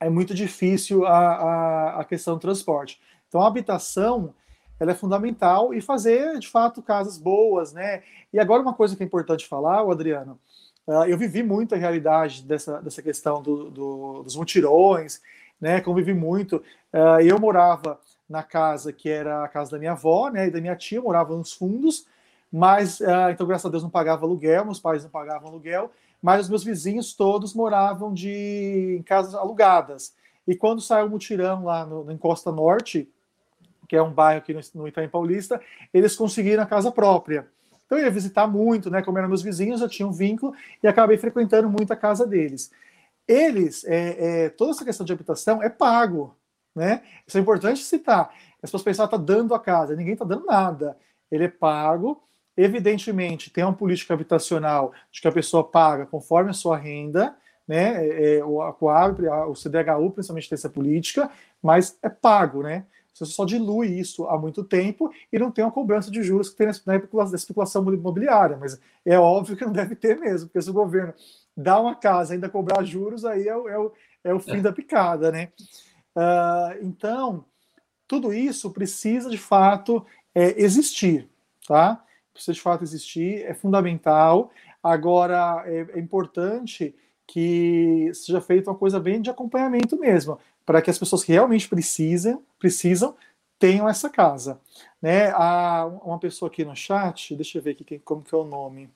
é 0.00 0.10
muito 0.10 0.34
difícil 0.34 1.06
a, 1.06 1.18
a, 1.18 2.00
a, 2.00 2.04
questão 2.04 2.34
do 2.34 2.40
transporte. 2.40 3.00
Então, 3.28 3.40
a 3.40 3.46
habitação 3.46 4.34
ela 4.78 4.92
é 4.92 4.94
fundamental 4.94 5.72
e 5.72 5.80
fazer, 5.80 6.38
de 6.38 6.48
fato, 6.48 6.82
casas 6.82 7.16
boas, 7.16 7.72
né? 7.72 8.02
E 8.32 8.38
agora 8.38 8.60
uma 8.62 8.74
coisa 8.74 8.94
que 8.94 9.02
é 9.02 9.06
importante 9.06 9.46
falar, 9.46 9.80
Adriano, 9.90 10.38
uh, 10.86 11.04
eu 11.04 11.16
vivi 11.16 11.42
muito 11.42 11.74
a 11.74 11.78
realidade 11.78 12.42
dessa, 12.42 12.82
dessa 12.82 13.00
questão 13.00 13.42
do, 13.42 13.70
do, 13.70 14.22
dos 14.22 14.36
mutirões, 14.36 15.22
né? 15.58 15.80
Convivi 15.80 16.12
muito. 16.12 16.56
Uh, 16.92 17.20
eu 17.22 17.40
morava 17.40 17.98
na 18.28 18.42
casa 18.42 18.92
que 18.92 19.08
era 19.08 19.44
a 19.44 19.48
casa 19.48 19.70
da 19.70 19.78
minha 19.78 19.92
avó, 19.92 20.28
né? 20.28 20.48
E 20.48 20.50
da 20.50 20.60
minha 20.60 20.76
tia, 20.76 21.00
morava 21.00 21.34
nos 21.34 21.54
fundos, 21.54 22.06
mas, 22.52 23.00
uh, 23.00 23.30
então, 23.32 23.46
graças 23.46 23.64
a 23.64 23.70
Deus, 23.70 23.82
não 23.82 23.90
pagava 23.90 24.26
aluguel, 24.26 24.66
meus 24.66 24.78
pais 24.78 25.02
não 25.02 25.10
pagavam 25.10 25.48
aluguel, 25.48 25.90
mas 26.22 26.42
os 26.42 26.48
meus 26.48 26.64
vizinhos 26.64 27.14
todos 27.14 27.54
moravam 27.54 28.12
de, 28.12 28.96
em 28.98 29.02
casas 29.02 29.34
alugadas. 29.34 30.14
E 30.46 30.54
quando 30.54 30.80
saiu 30.80 31.06
o 31.06 31.10
mutirão 31.10 31.64
lá 31.64 31.84
no, 31.84 32.04
no 32.04 32.12
Encosta 32.12 32.52
Norte, 32.52 33.08
que 33.88 33.96
é 33.96 34.02
um 34.02 34.12
bairro 34.12 34.38
aqui 34.38 34.52
no, 34.52 34.60
no 34.74 34.88
Itaim 34.88 35.08
Paulista, 35.08 35.60
eles 35.92 36.16
conseguiram 36.16 36.62
a 36.62 36.66
casa 36.66 36.90
própria. 36.90 37.48
Então 37.86 37.98
eu 37.98 38.04
ia 38.04 38.10
visitar 38.10 38.46
muito, 38.46 38.90
né? 38.90 39.02
Como 39.02 39.16
eram 39.18 39.28
meus 39.28 39.42
vizinhos, 39.42 39.80
eu 39.80 39.88
tinha 39.88 40.06
um 40.06 40.12
vínculo 40.12 40.54
e 40.82 40.88
acabei 40.88 41.16
frequentando 41.16 41.68
muito 41.68 41.92
a 41.92 41.96
casa 41.96 42.26
deles. 42.26 42.70
Eles, 43.26 43.84
é, 43.84 44.44
é, 44.44 44.48
toda 44.50 44.72
essa 44.72 44.84
questão 44.84 45.06
de 45.06 45.12
habitação 45.12 45.62
é 45.62 45.68
pago, 45.68 46.36
né? 46.74 47.02
Isso 47.26 47.38
é 47.38 47.40
importante 47.40 47.82
citar. 47.82 48.32
As 48.56 48.70
pessoas 48.70 48.82
pensam, 48.82 49.08
ah, 49.10 49.16
dando 49.16 49.54
a 49.54 49.60
casa, 49.60 49.94
ninguém 49.94 50.14
está 50.14 50.24
dando 50.24 50.46
nada. 50.46 50.96
Ele 51.30 51.44
é 51.44 51.48
pago. 51.48 52.22
Evidentemente, 52.56 53.50
tem 53.50 53.64
uma 53.64 53.72
política 53.72 54.14
habitacional 54.14 54.92
de 55.10 55.20
que 55.20 55.28
a 55.28 55.32
pessoa 55.32 55.62
paga 55.62 56.06
conforme 56.06 56.50
a 56.50 56.54
sua 56.54 56.76
renda, 56.76 57.36
né? 57.66 58.06
É, 58.06 58.36
é 58.36 58.44
o, 58.44 58.62
a 58.62 58.72
Coab, 58.72 59.26
o 59.48 59.54
CDHU 59.54 60.10
principalmente 60.10 60.48
tem 60.48 60.56
essa 60.56 60.70
política, 60.70 61.30
mas 61.62 61.98
é 62.02 62.08
pago, 62.08 62.62
né? 62.62 62.86
Você 63.12 63.24
só 63.24 63.46
dilui 63.46 63.88
isso 63.88 64.26
há 64.26 64.38
muito 64.38 64.62
tempo 64.62 65.10
e 65.32 65.38
não 65.38 65.50
tem 65.50 65.64
uma 65.64 65.72
cobrança 65.72 66.10
de 66.10 66.22
juros 66.22 66.50
que 66.50 66.56
tem 66.56 66.66
na 66.66 66.96
especulação 67.34 67.82
imobiliária. 67.92 68.58
Mas 68.58 68.78
é 69.06 69.18
óbvio 69.18 69.56
que 69.56 69.64
não 69.64 69.72
deve 69.72 69.96
ter 69.96 70.18
mesmo, 70.18 70.48
porque 70.48 70.60
se 70.60 70.68
o 70.68 70.74
governo 70.74 71.14
dá 71.56 71.80
uma 71.80 71.94
casa 71.94 72.34
ainda 72.34 72.48
cobrar 72.48 72.84
juros, 72.84 73.24
aí 73.24 73.48
é 73.48 73.56
o, 73.56 73.68
é 73.68 73.78
o, 73.78 73.92
é 74.22 74.34
o 74.34 74.40
fim 74.40 74.58
é. 74.58 74.60
da 74.60 74.72
picada, 74.72 75.32
né? 75.32 75.48
Uh, 76.14 76.84
então, 76.84 77.44
tudo 78.06 78.34
isso 78.34 78.70
precisa 78.70 79.30
de 79.30 79.38
fato 79.38 80.04
é, 80.34 80.62
existir, 80.62 81.26
tá? 81.66 82.04
Precisa 82.36 82.52
de 82.52 82.60
fato 82.60 82.84
existir, 82.84 83.44
é 83.44 83.54
fundamental. 83.54 84.50
Agora, 84.82 85.64
é, 85.66 85.86
é 85.94 85.98
importante 85.98 86.94
que 87.26 88.10
seja 88.14 88.40
feita 88.40 88.70
uma 88.70 88.76
coisa 88.76 89.00
bem 89.00 89.20
de 89.20 89.30
acompanhamento 89.30 89.98
mesmo 89.98 90.38
para 90.64 90.82
que 90.82 90.90
as 90.90 90.98
pessoas 90.98 91.24
que 91.24 91.32
realmente 91.32 91.68
precisam, 91.68 92.42
precisam 92.58 93.16
tenham 93.58 93.88
essa 93.88 94.10
casa. 94.10 94.60
Né? 95.00 95.30
Há 95.30 95.86
uma 96.04 96.18
pessoa 96.18 96.50
aqui 96.50 96.64
no 96.64 96.76
chat, 96.76 97.34
deixa 97.34 97.56
eu 97.56 97.62
ver 97.62 97.70
aqui 97.70 97.98
como 98.00 98.22
que 98.22 98.34
é 98.34 98.38
o 98.38 98.44
nome. 98.44 98.90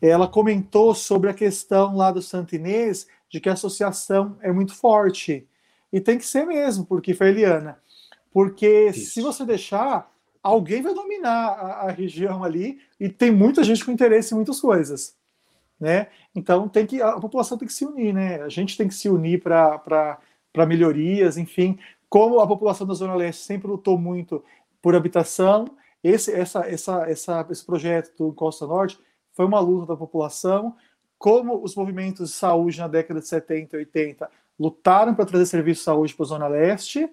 Ela 0.00 0.28
comentou 0.28 0.94
sobre 0.94 1.30
a 1.30 1.34
questão 1.34 1.96
lá 1.96 2.12
do 2.12 2.22
Santo 2.22 2.54
Inês 2.54 3.08
de 3.28 3.40
que 3.40 3.48
a 3.48 3.54
associação 3.54 4.38
é 4.40 4.52
muito 4.52 4.74
forte. 4.74 5.48
E 5.92 6.00
tem 6.00 6.18
que 6.18 6.26
ser 6.26 6.46
mesmo, 6.46 6.84
porque 6.84 7.14
foi 7.14 7.28
Eliana. 7.28 7.78
Porque 8.32 8.88
Isso. 8.90 9.12
se 9.12 9.20
você 9.20 9.44
deixar, 9.44 10.12
alguém 10.44 10.82
vai 10.82 10.92
dominar 10.92 11.48
a, 11.48 11.66
a, 11.86 11.90
região 11.90 12.44
ali 12.44 12.78
e 13.00 13.08
tem 13.08 13.30
muita 13.30 13.64
gente 13.64 13.82
com 13.82 13.90
interesse 13.90 14.34
em 14.34 14.36
muitas 14.36 14.60
coisas. 14.60 15.16
Né? 15.80 16.08
Então 16.34 16.68
tem 16.68 16.86
que 16.86 17.00
a 17.00 17.18
população 17.18 17.56
tem 17.56 17.66
que 17.66 17.72
se 17.72 17.84
unir, 17.84 18.12
né? 18.12 18.42
A 18.42 18.48
gente 18.48 18.76
tem 18.76 18.86
que 18.86 18.94
se 18.94 19.08
unir 19.08 19.42
para 19.42 20.20
melhorias, 20.68 21.38
enfim. 21.38 21.78
Como 22.08 22.38
a 22.40 22.46
população 22.46 22.86
da 22.86 22.94
Zona 22.94 23.14
Leste 23.14 23.42
sempre 23.42 23.66
lutou 23.66 23.98
muito 23.98 24.44
por 24.80 24.94
habitação, 24.94 25.64
esse, 26.02 26.30
essa, 26.30 26.60
essa, 26.60 27.10
essa, 27.10 27.46
esse 27.50 27.64
projeto 27.64 28.14
do 28.16 28.32
Costa 28.32 28.66
Norte 28.66 28.98
foi 29.32 29.46
uma 29.46 29.58
luta 29.58 29.86
da 29.86 29.96
população. 29.96 30.76
Como 31.18 31.62
os 31.62 31.74
movimentos 31.74 32.30
de 32.30 32.36
saúde 32.36 32.78
na 32.78 32.86
década 32.86 33.20
de 33.20 33.26
70 33.26 33.74
e 33.74 33.78
80 33.80 34.30
lutaram 34.60 35.14
para 35.14 35.24
trazer 35.24 35.46
serviço 35.46 35.80
de 35.80 35.84
saúde 35.84 36.14
para 36.14 36.24
a 36.24 36.28
Zona 36.28 36.46
Leste, 36.46 37.10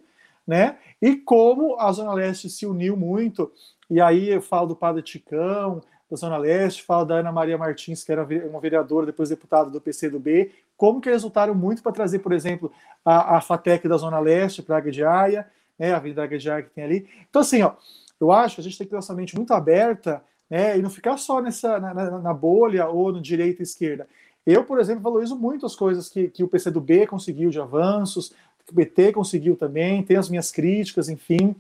né? 0.48 0.78
E 1.02 1.16
como 1.16 1.80
a 1.80 1.92
Zona 1.92 2.14
Leste 2.14 2.50
se 2.50 2.66
uniu 2.66 2.96
muito, 2.98 3.52
e 3.90 4.00
aí 4.00 4.30
eu 4.30 4.42
falo 4.42 4.68
do 4.68 4.76
Padre 4.76 5.02
Ticão, 5.02 5.82
da 6.10 6.18
Zona 6.18 6.38
Leste, 6.38 6.84
falo 6.84 7.06
da 7.06 7.16
Ana 7.16 7.32
Maria 7.32 7.58
Martins, 7.58 8.04
que 8.04 8.12
era 8.12 8.28
uma 8.50 8.60
vereadora, 8.60 9.06
depois 9.06 9.30
deputada 9.30 9.70
do 9.70 9.80
PCdoB, 9.80 10.52
como 10.76 11.00
que 11.00 11.08
eles 11.08 11.24
lutaram 11.24 11.56
muito 11.56 11.82
para 11.82 11.92
trazer, 11.92 12.20
por 12.20 12.34
exemplo, 12.34 12.72
a, 13.06 13.38
a 13.38 13.42
FATEC 13.42 13.88
da 13.88 13.98
Zona 13.98 14.20
Leste 14.20 14.62
para 14.62 14.78
a 14.78 14.82
de 14.82 15.04
Aia, 15.04 15.48
né, 15.80 15.94
a 15.94 15.98
Avenida 15.98 16.24
Águia 16.24 16.38
de 16.38 16.50
Aia 16.50 16.64
que 16.64 16.70
tem 16.72 16.84
ali. 16.84 17.08
Então, 17.30 17.42
assim, 17.42 17.62
ó, 17.62 17.74
eu 18.20 18.32
acho 18.32 18.56
que 18.56 18.62
a 18.62 18.64
gente 18.64 18.78
tem 18.78 18.86
que 18.86 18.92
ter 18.92 18.98
uma 18.98 19.16
mente 19.16 19.36
muito 19.36 19.54
aberta 19.54 20.22
né, 20.50 20.78
e 20.78 20.82
não 20.82 20.90
ficar 20.90 21.18
só 21.18 21.42
nessa, 21.42 21.80
na, 21.80 21.94
na, 21.94 22.20
na 22.20 22.34
bolha 22.34 22.88
ou 22.88 23.12
no 23.14 23.22
direita 23.22 23.62
e 23.62 23.64
esquerda. 23.64 24.08
Eu, 24.46 24.64
por 24.64 24.80
exemplo, 24.80 25.04
valorizo 25.04 25.36
muito 25.36 25.66
as 25.66 25.76
coisas 25.76 26.10
que, 26.10 26.28
que 26.28 26.44
o 26.44 26.48
PCdoB 26.48 27.08
conseguiu 27.08 27.50
de 27.50 27.60
avanços, 27.60 28.34
o 28.72 28.76
PT 28.76 29.12
conseguiu 29.12 29.56
também, 29.56 30.02
tem 30.04 30.18
as 30.18 30.30
minhas 30.30 30.52
críticas, 30.52 31.10
enfim. 31.10 31.56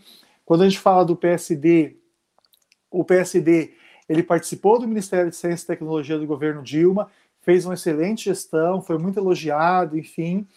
Quando 0.45 0.61
a 0.61 0.69
gente 0.69 0.79
fala 0.79 1.03
do 1.03 1.15
PSD, 1.15 1.95
o 2.89 3.03
PSD 3.03 3.73
ele 4.07 4.23
participou 4.23 4.79
do 4.79 4.87
Ministério 4.87 5.29
de 5.29 5.35
Ciência 5.35 5.63
e 5.63 5.67
Tecnologia 5.67 6.17
do 6.17 6.27
governo 6.27 6.61
Dilma, 6.61 7.09
fez 7.41 7.65
uma 7.65 7.73
excelente 7.73 8.25
gestão, 8.25 8.81
foi 8.81 8.97
muito 8.97 9.19
elogiado, 9.19 9.97
enfim. 9.97 10.47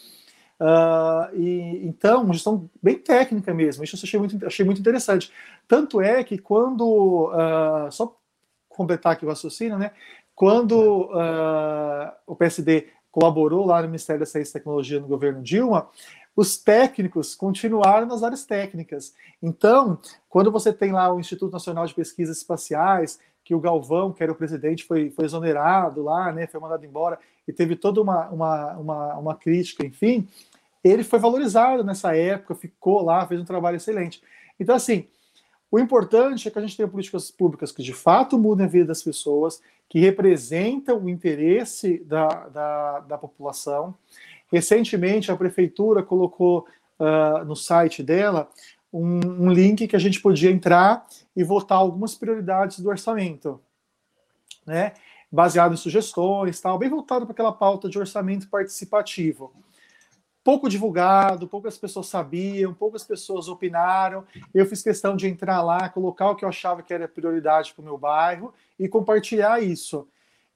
Uh, 0.60 1.34
e, 1.36 1.86
então, 1.86 2.22
uma 2.22 2.34
gestão 2.34 2.68
bem 2.82 2.98
técnica 2.98 3.52
mesmo, 3.52 3.84
isso 3.84 3.96
eu 3.96 4.00
achei 4.02 4.18
muito, 4.18 4.46
achei 4.46 4.64
muito 4.64 4.80
interessante. 4.80 5.32
Tanto 5.66 6.00
é 6.00 6.22
que 6.24 6.38
quando, 6.38 7.30
uh, 7.32 7.90
só 7.90 8.16
completar 8.68 9.12
aqui 9.12 9.24
o 9.24 9.28
raciocínio, 9.28 9.78
né, 9.78 9.92
quando 10.34 11.10
uh, 11.12 12.12
o 12.26 12.34
PSD 12.34 12.88
colaborou 13.10 13.64
lá 13.64 13.80
no 13.80 13.88
Ministério 13.88 14.18
da 14.18 14.26
Ciência 14.26 14.50
e 14.50 14.52
Tecnologia 14.54 14.98
no 14.98 15.06
governo 15.06 15.40
Dilma, 15.40 15.88
os 16.36 16.56
técnicos 16.56 17.34
continuaram 17.34 18.06
nas 18.06 18.22
áreas 18.22 18.44
técnicas. 18.44 19.14
Então, 19.42 19.98
quando 20.28 20.50
você 20.50 20.72
tem 20.72 20.92
lá 20.92 21.12
o 21.12 21.20
Instituto 21.20 21.52
Nacional 21.52 21.86
de 21.86 21.94
Pesquisas 21.94 22.38
Espaciais, 22.38 23.18
que 23.44 23.54
o 23.54 23.60
Galvão, 23.60 24.12
que 24.12 24.22
era 24.22 24.32
o 24.32 24.34
presidente, 24.34 24.84
foi, 24.84 25.10
foi 25.10 25.26
exonerado 25.26 26.02
lá, 26.02 26.32
né, 26.32 26.46
foi 26.46 26.60
mandado 26.60 26.84
embora, 26.84 27.18
e 27.46 27.52
teve 27.52 27.76
toda 27.76 28.00
uma, 28.00 28.28
uma, 28.30 28.72
uma, 28.72 29.14
uma 29.18 29.34
crítica, 29.34 29.86
enfim, 29.86 30.26
ele 30.82 31.04
foi 31.04 31.18
valorizado 31.18 31.84
nessa 31.84 32.16
época, 32.16 32.54
ficou 32.54 33.02
lá, 33.02 33.26
fez 33.26 33.40
um 33.40 33.44
trabalho 33.44 33.76
excelente. 33.76 34.22
Então, 34.58 34.74
assim, 34.74 35.06
o 35.70 35.78
importante 35.78 36.46
é 36.46 36.50
que 36.50 36.58
a 36.58 36.62
gente 36.62 36.76
tenha 36.76 36.88
políticas 36.88 37.30
públicas 37.30 37.72
que 37.72 37.82
de 37.82 37.92
fato 37.92 38.38
mudem 38.38 38.66
a 38.66 38.68
vida 38.68 38.86
das 38.86 39.02
pessoas, 39.02 39.60
que 39.88 39.98
representam 39.98 41.02
o 41.02 41.08
interesse 41.08 41.98
da, 42.04 42.28
da, 42.28 43.00
da 43.00 43.18
população. 43.18 43.94
Recentemente, 44.52 45.32
a 45.32 45.36
prefeitura 45.36 46.02
colocou 46.02 46.66
uh, 46.98 47.44
no 47.44 47.56
site 47.56 48.02
dela 48.02 48.48
um, 48.92 49.46
um 49.46 49.52
link 49.52 49.88
que 49.88 49.96
a 49.96 49.98
gente 49.98 50.20
podia 50.20 50.50
entrar 50.50 51.04
e 51.34 51.42
votar 51.42 51.78
algumas 51.78 52.14
prioridades 52.14 52.78
do 52.78 52.88
orçamento, 52.88 53.60
né? 54.64 54.92
Baseado 55.30 55.74
em 55.74 55.76
sugestões, 55.76 56.60
tal, 56.60 56.78
bem 56.78 56.88
voltado 56.88 57.26
para 57.26 57.32
aquela 57.32 57.50
pauta 57.50 57.88
de 57.88 57.98
orçamento 57.98 58.48
participativo. 58.48 59.52
Pouco 60.44 60.68
divulgado, 60.68 61.48
poucas 61.48 61.76
pessoas 61.76 62.06
sabiam, 62.06 62.72
poucas 62.72 63.02
pessoas 63.02 63.48
opinaram. 63.48 64.24
Eu 64.54 64.66
fiz 64.66 64.82
questão 64.82 65.16
de 65.16 65.26
entrar 65.26 65.62
lá, 65.62 65.88
colocar 65.88 66.30
o 66.30 66.36
que 66.36 66.44
eu 66.44 66.48
achava 66.48 66.82
que 66.82 66.94
era 66.94 67.08
prioridade 67.08 67.72
para 67.72 67.82
o 67.82 67.84
meu 67.84 67.98
bairro 67.98 68.54
e 68.78 68.86
compartilhar 68.86 69.60
isso. 69.60 70.06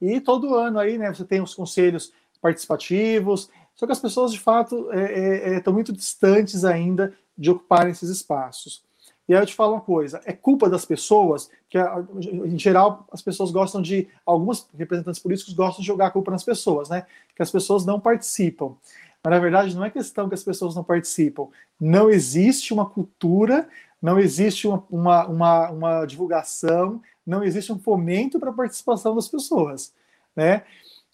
E 0.00 0.20
todo 0.20 0.54
ano 0.54 0.78
aí, 0.78 0.96
né, 0.96 1.12
você 1.12 1.24
tem 1.24 1.40
os 1.40 1.54
conselhos 1.54 2.12
participativos, 2.40 3.50
só 3.78 3.86
que 3.86 3.92
as 3.92 4.00
pessoas, 4.00 4.32
de 4.32 4.40
fato, 4.40 4.90
estão 4.90 4.92
é, 4.92 5.54
é, 5.54 5.62
é 5.64 5.70
muito 5.70 5.92
distantes 5.92 6.64
ainda 6.64 7.14
de 7.36 7.48
ocuparem 7.48 7.92
esses 7.92 8.10
espaços. 8.10 8.82
E 9.28 9.34
aí 9.34 9.40
eu 9.40 9.46
te 9.46 9.54
falo 9.54 9.74
uma 9.74 9.80
coisa: 9.80 10.20
é 10.24 10.32
culpa 10.32 10.68
das 10.68 10.84
pessoas, 10.84 11.48
que 11.70 11.78
em 11.78 12.58
geral 12.58 13.06
as 13.12 13.22
pessoas 13.22 13.52
gostam 13.52 13.80
de. 13.80 14.08
Alguns 14.26 14.68
representantes 14.76 15.20
políticos 15.20 15.54
gostam 15.54 15.80
de 15.80 15.86
jogar 15.86 16.08
a 16.08 16.10
culpa 16.10 16.32
nas 16.32 16.42
pessoas, 16.42 16.88
né? 16.88 17.06
Que 17.36 17.42
as 17.42 17.52
pessoas 17.52 17.86
não 17.86 18.00
participam. 18.00 18.74
Mas 19.22 19.30
na 19.30 19.38
verdade 19.38 19.76
não 19.76 19.84
é 19.84 19.90
questão 19.90 20.28
que 20.28 20.34
as 20.34 20.42
pessoas 20.42 20.74
não 20.74 20.82
participam. 20.82 21.46
Não 21.80 22.10
existe 22.10 22.74
uma 22.74 22.88
cultura, 22.88 23.68
não 24.02 24.18
existe 24.18 24.66
uma, 24.66 24.84
uma, 24.90 25.26
uma, 25.28 25.70
uma 25.70 26.06
divulgação, 26.06 27.00
não 27.24 27.44
existe 27.44 27.72
um 27.72 27.78
fomento 27.78 28.40
para 28.40 28.50
a 28.50 28.54
participação 28.54 29.14
das 29.14 29.28
pessoas, 29.28 29.92
né? 30.34 30.64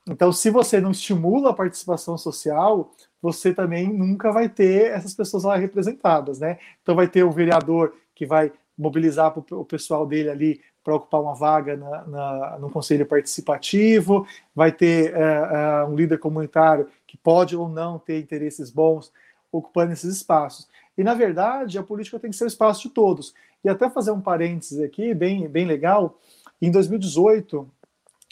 Então, 0.08 0.32
se 0.32 0.50
você 0.50 0.80
não 0.80 0.90
estimula 0.90 1.50
a 1.50 1.54
participação 1.54 2.18
social, 2.18 2.92
você 3.22 3.54
também 3.54 3.90
nunca 3.90 4.30
vai 4.30 4.48
ter 4.48 4.90
essas 4.90 5.14
pessoas 5.14 5.44
lá 5.44 5.56
representadas, 5.56 6.38
né? 6.38 6.58
Então, 6.82 6.94
vai 6.94 7.08
ter 7.08 7.24
o 7.24 7.30
vereador 7.30 7.94
que 8.14 8.26
vai 8.26 8.52
mobilizar 8.76 9.32
o 9.38 9.64
pessoal 9.64 10.06
dele 10.06 10.28
ali 10.28 10.60
para 10.82 10.94
ocupar 10.94 11.22
uma 11.22 11.34
vaga 11.34 11.76
na, 11.76 12.06
na, 12.06 12.58
no 12.58 12.68
conselho 12.68 13.06
participativo, 13.06 14.26
vai 14.54 14.70
ter 14.70 15.14
uh, 15.14 15.86
uh, 15.86 15.90
um 15.90 15.96
líder 15.96 16.18
comunitário 16.18 16.86
que 17.06 17.16
pode 17.16 17.56
ou 17.56 17.68
não 17.68 17.98
ter 17.98 18.20
interesses 18.20 18.70
bons 18.70 19.10
ocupando 19.50 19.92
esses 19.92 20.16
espaços. 20.16 20.68
E, 20.98 21.02
na 21.02 21.14
verdade, 21.14 21.78
a 21.78 21.82
política 21.82 22.18
tem 22.18 22.30
que 22.30 22.36
ser 22.36 22.44
o 22.44 22.48
espaço 22.48 22.82
de 22.82 22.90
todos. 22.90 23.32
E 23.64 23.68
até 23.68 23.88
fazer 23.88 24.10
um 24.10 24.20
parênteses 24.20 24.78
aqui, 24.80 25.14
bem, 25.14 25.48
bem 25.48 25.64
legal, 25.64 26.18
em 26.60 26.70
2018, 26.70 27.66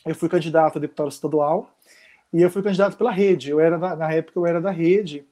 eu 0.05 0.15
fui 0.15 0.29
candidato 0.29 0.79
a 0.79 0.81
deputado 0.81 1.09
estadual, 1.09 1.71
e 2.33 2.41
eu 2.41 2.51
fui 2.51 2.63
candidato 2.63 2.97
pela 2.97 3.11
rede. 3.11 3.51
Eu 3.51 3.61
era 3.61 3.77
na, 3.77 4.13
época 4.13 4.39
eu 4.39 4.47
era 4.47 4.61
da 4.61 4.71
rede. 4.71 5.25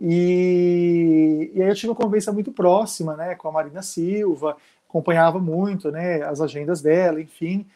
E, 0.00 1.50
e 1.54 1.62
aí 1.62 1.68
eu 1.68 1.74
tive 1.74 1.88
uma 1.88 1.96
convivência 1.96 2.32
muito 2.32 2.52
próxima, 2.52 3.16
né, 3.16 3.34
com 3.34 3.48
a 3.48 3.52
Marina 3.52 3.82
Silva, 3.82 4.56
acompanhava 4.88 5.38
muito, 5.38 5.90
né, 5.90 6.22
as 6.22 6.40
agendas 6.40 6.80
dela, 6.80 7.20
enfim, 7.20 7.66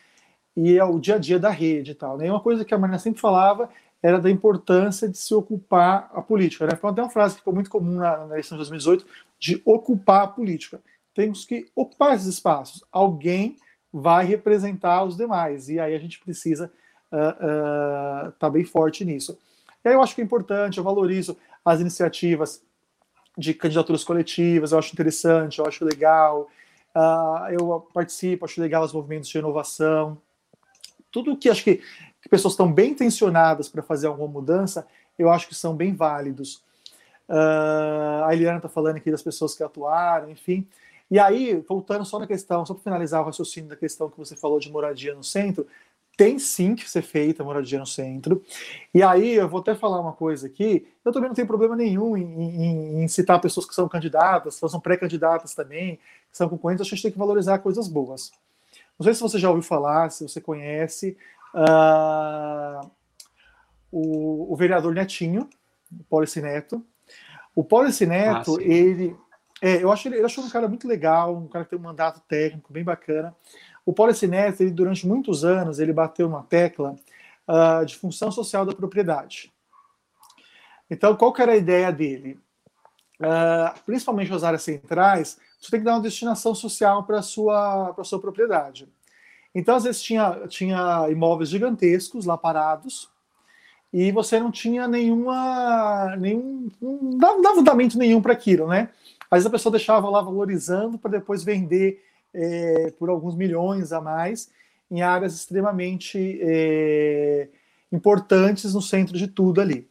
e 0.56 0.78
é 0.78 0.84
o 0.84 0.98
dia 0.98 1.16
a 1.16 1.18
dia 1.18 1.38
da 1.38 1.50
rede 1.50 1.90
e 1.90 1.94
tal. 1.94 2.16
Né? 2.16 2.26
E 2.26 2.30
uma 2.30 2.40
coisa 2.40 2.64
que 2.64 2.72
a 2.72 2.78
Marina 2.78 2.98
sempre 2.98 3.20
falava 3.20 3.68
era 4.02 4.20
da 4.20 4.30
importância 4.30 5.08
de 5.08 5.16
se 5.18 5.34
ocupar 5.34 6.10
a 6.12 6.22
política. 6.22 6.66
Né? 6.66 6.76
Foi 6.76 6.90
até 6.90 7.02
uma 7.02 7.10
frase 7.10 7.34
que 7.34 7.40
ficou 7.40 7.54
muito 7.54 7.70
comum 7.70 7.94
na, 7.94 8.18
na 8.18 8.34
eleição 8.34 8.56
de 8.56 8.64
2018, 8.64 9.06
de 9.38 9.62
ocupar 9.64 10.24
a 10.24 10.26
política. 10.28 10.80
Temos 11.14 11.44
que 11.44 11.66
ocupar 11.74 12.14
esses 12.14 12.26
espaços. 12.26 12.84
Alguém 12.90 13.56
vai 13.92 14.24
representar 14.24 15.04
os 15.04 15.16
demais. 15.16 15.68
E 15.68 15.78
aí 15.78 15.94
a 15.94 15.98
gente 15.98 16.18
precisa 16.20 16.72
estar 17.12 17.36
uh, 17.44 18.28
uh, 18.28 18.32
tá 18.32 18.48
bem 18.48 18.64
forte 18.64 19.04
nisso. 19.04 19.38
E 19.84 19.88
aí 19.88 19.94
eu 19.94 20.02
acho 20.02 20.14
que 20.14 20.20
é 20.20 20.24
importante, 20.24 20.78
eu 20.78 20.84
valorizo 20.84 21.36
as 21.64 21.80
iniciativas 21.80 22.62
de 23.36 23.54
candidaturas 23.54 24.04
coletivas, 24.04 24.72
eu 24.72 24.78
acho 24.78 24.92
interessante, 24.92 25.58
eu 25.58 25.66
acho 25.66 25.84
legal. 25.84 26.48
Uh, 26.94 27.48
eu 27.50 27.88
participo, 27.92 28.44
acho 28.44 28.60
legal 28.60 28.84
os 28.84 28.92
movimentos 28.92 29.28
de 29.28 29.38
inovação. 29.38 30.18
Tudo 31.10 31.36
que 31.36 31.48
acho 31.48 31.64
que 31.64 31.82
que 32.22 32.28
pessoas 32.28 32.54
estão 32.54 32.72
bem 32.72 32.92
intencionadas 32.92 33.68
para 33.68 33.82
fazer 33.82 34.06
alguma 34.06 34.28
mudança, 34.28 34.86
eu 35.18 35.28
acho 35.28 35.48
que 35.48 35.54
são 35.54 35.74
bem 35.74 35.92
válidos. 35.92 36.62
Uh, 37.28 38.24
a 38.24 38.28
Eliana 38.32 38.58
está 38.58 38.68
falando 38.68 38.96
aqui 38.96 39.10
das 39.10 39.22
pessoas 39.22 39.54
que 39.56 39.62
atuaram, 39.62 40.30
enfim. 40.30 40.66
E 41.12 41.18
aí, 41.18 41.62
voltando 41.68 42.06
só 42.06 42.18
na 42.18 42.26
questão, 42.26 42.64
só 42.64 42.72
para 42.72 42.84
finalizar 42.84 43.20
o 43.20 43.26
raciocínio 43.26 43.68
da 43.68 43.76
questão 43.76 44.08
que 44.08 44.16
você 44.16 44.34
falou 44.34 44.58
de 44.58 44.72
moradia 44.72 45.14
no 45.14 45.22
centro, 45.22 45.66
tem 46.16 46.38
sim 46.38 46.74
que 46.74 46.88
ser 46.88 47.02
feita 47.02 47.44
moradia 47.44 47.78
no 47.78 47.86
centro. 47.86 48.42
E 48.94 49.02
aí, 49.02 49.34
eu 49.34 49.46
vou 49.46 49.60
até 49.60 49.74
falar 49.74 50.00
uma 50.00 50.14
coisa 50.14 50.46
aqui, 50.46 50.88
eu 51.04 51.12
também 51.12 51.28
não 51.28 51.34
tenho 51.34 51.46
problema 51.46 51.76
nenhum 51.76 52.16
em, 52.16 52.22
em, 52.22 53.04
em 53.04 53.08
citar 53.08 53.38
pessoas 53.42 53.66
que 53.66 53.74
são 53.74 53.86
candidatas, 53.90 54.58
que 54.58 54.66
são 54.66 54.80
pré-candidatas 54.80 55.54
também, 55.54 55.96
que 56.30 56.38
são 56.38 56.48
concorrentes, 56.48 56.86
a 56.86 56.88
gente 56.88 57.02
tem 57.02 57.12
que 57.12 57.18
valorizar 57.18 57.58
coisas 57.58 57.88
boas. 57.88 58.32
Não 58.98 59.04
sei 59.04 59.12
se 59.12 59.20
você 59.20 59.38
já 59.38 59.50
ouviu 59.50 59.62
falar, 59.62 60.08
se 60.08 60.26
você 60.26 60.40
conhece, 60.40 61.14
uh, 61.54 62.90
o, 63.90 64.50
o, 64.50 64.56
vereador 64.56 64.94
Netinho, 64.94 65.46
o 65.92 66.04
Polici 66.04 66.40
Neto. 66.40 66.82
O 67.54 67.62
Polici 67.62 68.06
Neto, 68.06 68.56
ah, 68.58 68.62
ele. 68.62 69.14
É, 69.64 69.80
eu 69.80 69.92
acho 69.92 70.08
ele, 70.08 70.20
eu 70.20 70.26
um 70.26 70.50
cara 70.50 70.66
muito 70.66 70.88
legal, 70.88 71.36
um 71.36 71.46
cara 71.46 71.64
que 71.64 71.70
tem 71.70 71.78
um 71.78 71.82
mandato 71.82 72.20
técnico 72.26 72.72
bem 72.72 72.82
bacana. 72.82 73.32
O 73.86 73.92
Polici 73.92 74.26
Neto, 74.26 74.60
ele, 74.60 74.72
durante 74.72 75.06
muitos 75.06 75.44
anos, 75.44 75.78
ele 75.78 75.92
bateu 75.92 76.26
uma 76.26 76.42
tecla 76.42 76.96
uh, 77.46 77.86
de 77.86 77.94
função 77.94 78.32
social 78.32 78.66
da 78.66 78.74
propriedade. 78.74 79.52
Então, 80.90 81.14
qual 81.14 81.32
que 81.32 81.40
era 81.40 81.52
a 81.52 81.56
ideia 81.56 81.92
dele? 81.92 82.40
Uh, 83.20 83.80
principalmente 83.86 84.34
as 84.34 84.42
áreas 84.42 84.64
centrais, 84.64 85.38
você 85.60 85.70
tem 85.70 85.78
que 85.78 85.86
dar 85.86 85.94
uma 85.94 86.02
destinação 86.02 86.56
social 86.56 87.04
para 87.04 87.20
a 87.20 87.22
sua, 87.22 87.94
sua 88.02 88.20
propriedade. 88.20 88.88
Então, 89.54 89.76
às 89.76 89.84
vezes, 89.84 90.02
tinha, 90.02 90.48
tinha 90.48 91.08
imóveis 91.08 91.50
gigantescos 91.50 92.26
lá 92.26 92.36
parados 92.36 93.08
e 93.92 94.10
você 94.10 94.40
não 94.40 94.50
tinha 94.50 94.88
nenhuma. 94.88 96.16
nenhum. 96.16 96.68
não 96.80 97.40
dava 97.40 97.54
fundamento 97.54 97.96
nenhum 97.96 98.20
para 98.20 98.32
aquilo, 98.32 98.66
né? 98.66 98.88
Às 99.32 99.38
vezes 99.38 99.46
a 99.46 99.50
pessoa 99.50 99.72
deixava 99.72 100.10
lá 100.10 100.20
valorizando 100.20 100.98
para 100.98 101.12
depois 101.12 101.42
vender 101.42 102.04
é, 102.34 102.92
por 102.98 103.08
alguns 103.08 103.34
milhões 103.34 103.90
a 103.90 103.98
mais 103.98 104.50
em 104.90 105.00
áreas 105.00 105.34
extremamente 105.34 106.38
é, 106.42 107.48
importantes 107.90 108.74
no 108.74 108.82
centro 108.82 109.16
de 109.16 109.26
tudo 109.26 109.62
ali. 109.62 109.88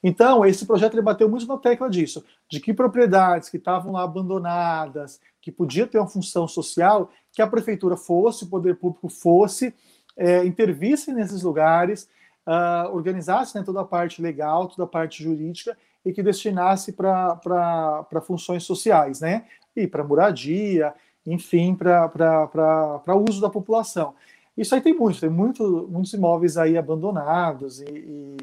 Então, 0.00 0.46
esse 0.46 0.64
projeto 0.64 0.94
ele 0.94 1.02
bateu 1.02 1.28
muito 1.28 1.44
na 1.44 1.58
tecla 1.58 1.90
disso, 1.90 2.24
de 2.48 2.60
que 2.60 2.72
propriedades 2.72 3.48
que 3.48 3.56
estavam 3.56 3.90
lá 3.90 4.04
abandonadas, 4.04 5.20
que 5.42 5.50
podia 5.50 5.88
ter 5.88 5.98
uma 5.98 6.06
função 6.06 6.46
social, 6.46 7.10
que 7.32 7.42
a 7.42 7.48
prefeitura 7.48 7.96
fosse, 7.96 8.44
o 8.44 8.48
poder 8.48 8.76
público 8.76 9.08
fosse, 9.08 9.74
é, 10.16 10.44
intervisse 10.44 11.12
nesses 11.12 11.42
lugares, 11.42 12.08
uh, 12.46 12.94
organizasse 12.94 13.56
né, 13.56 13.64
toda 13.64 13.80
a 13.80 13.84
parte 13.84 14.22
legal, 14.22 14.68
toda 14.68 14.84
a 14.84 14.86
parte 14.86 15.24
jurídica 15.24 15.76
e 16.04 16.12
que 16.12 16.22
destinasse 16.22 16.92
para 16.92 18.22
funções 18.22 18.64
sociais, 18.64 19.20
né? 19.20 19.44
E 19.74 19.86
para 19.86 20.04
moradia, 20.04 20.92
enfim, 21.26 21.74
para 21.74 23.16
uso 23.28 23.40
da 23.40 23.50
população. 23.50 24.14
Isso 24.56 24.74
aí 24.74 24.80
tem 24.80 24.94
muito, 24.94 25.20
tem 25.20 25.30
muito, 25.30 25.88
muitos 25.90 26.12
imóveis 26.12 26.56
aí 26.56 26.76
abandonados 26.78 27.80
e, 27.80 27.88
e 27.88 28.36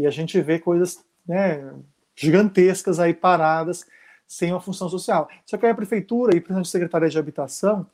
e 0.00 0.06
a 0.06 0.10
gente 0.10 0.40
vê 0.40 0.58
coisas 0.58 1.04
né, 1.26 1.74
gigantescas 2.16 2.98
aí 2.98 3.12
paradas 3.12 3.86
sem 4.26 4.50
uma 4.50 4.60
função 4.60 4.88
social. 4.88 5.28
Só 5.44 5.58
que 5.58 5.66
aí 5.66 5.72
a 5.72 5.74
prefeitura 5.74 6.30
e 6.34 6.40
principalmente 6.40 6.68
a 6.68 6.70
Secretaria 6.70 7.08
de 7.08 7.18
Habitação 7.18 7.86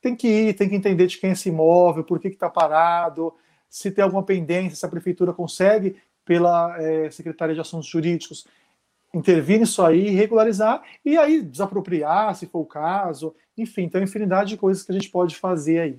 tem 0.00 0.16
que 0.16 0.28
ir, 0.28 0.54
tem 0.54 0.68
que 0.68 0.74
entender 0.74 1.06
de 1.06 1.18
quem 1.18 1.30
é 1.30 1.32
esse 1.34 1.50
imóvel, 1.50 2.02
por 2.02 2.18
que 2.18 2.28
está 2.28 2.48
parado, 2.48 3.34
se 3.68 3.90
tem 3.90 4.02
alguma 4.02 4.22
pendência, 4.22 4.76
se 4.76 4.86
a 4.86 4.88
prefeitura 4.88 5.32
consegue, 5.32 5.96
pela 6.30 6.80
é, 6.80 7.10
Secretaria 7.10 7.56
de 7.56 7.60
Assuntos 7.60 7.88
Jurídicos, 7.88 8.46
intervir 9.12 9.58
nisso 9.58 9.82
aí, 9.82 10.10
regularizar 10.10 10.80
e 11.04 11.18
aí 11.18 11.42
desapropriar, 11.42 12.36
se 12.36 12.46
for 12.46 12.60
o 12.60 12.64
caso. 12.64 13.34
Enfim, 13.58 13.88
tem 13.88 14.00
uma 14.00 14.04
infinidade 14.04 14.50
de 14.50 14.56
coisas 14.56 14.84
que 14.84 14.92
a 14.92 14.94
gente 14.94 15.10
pode 15.10 15.34
fazer 15.34 15.80
aí. 15.80 15.98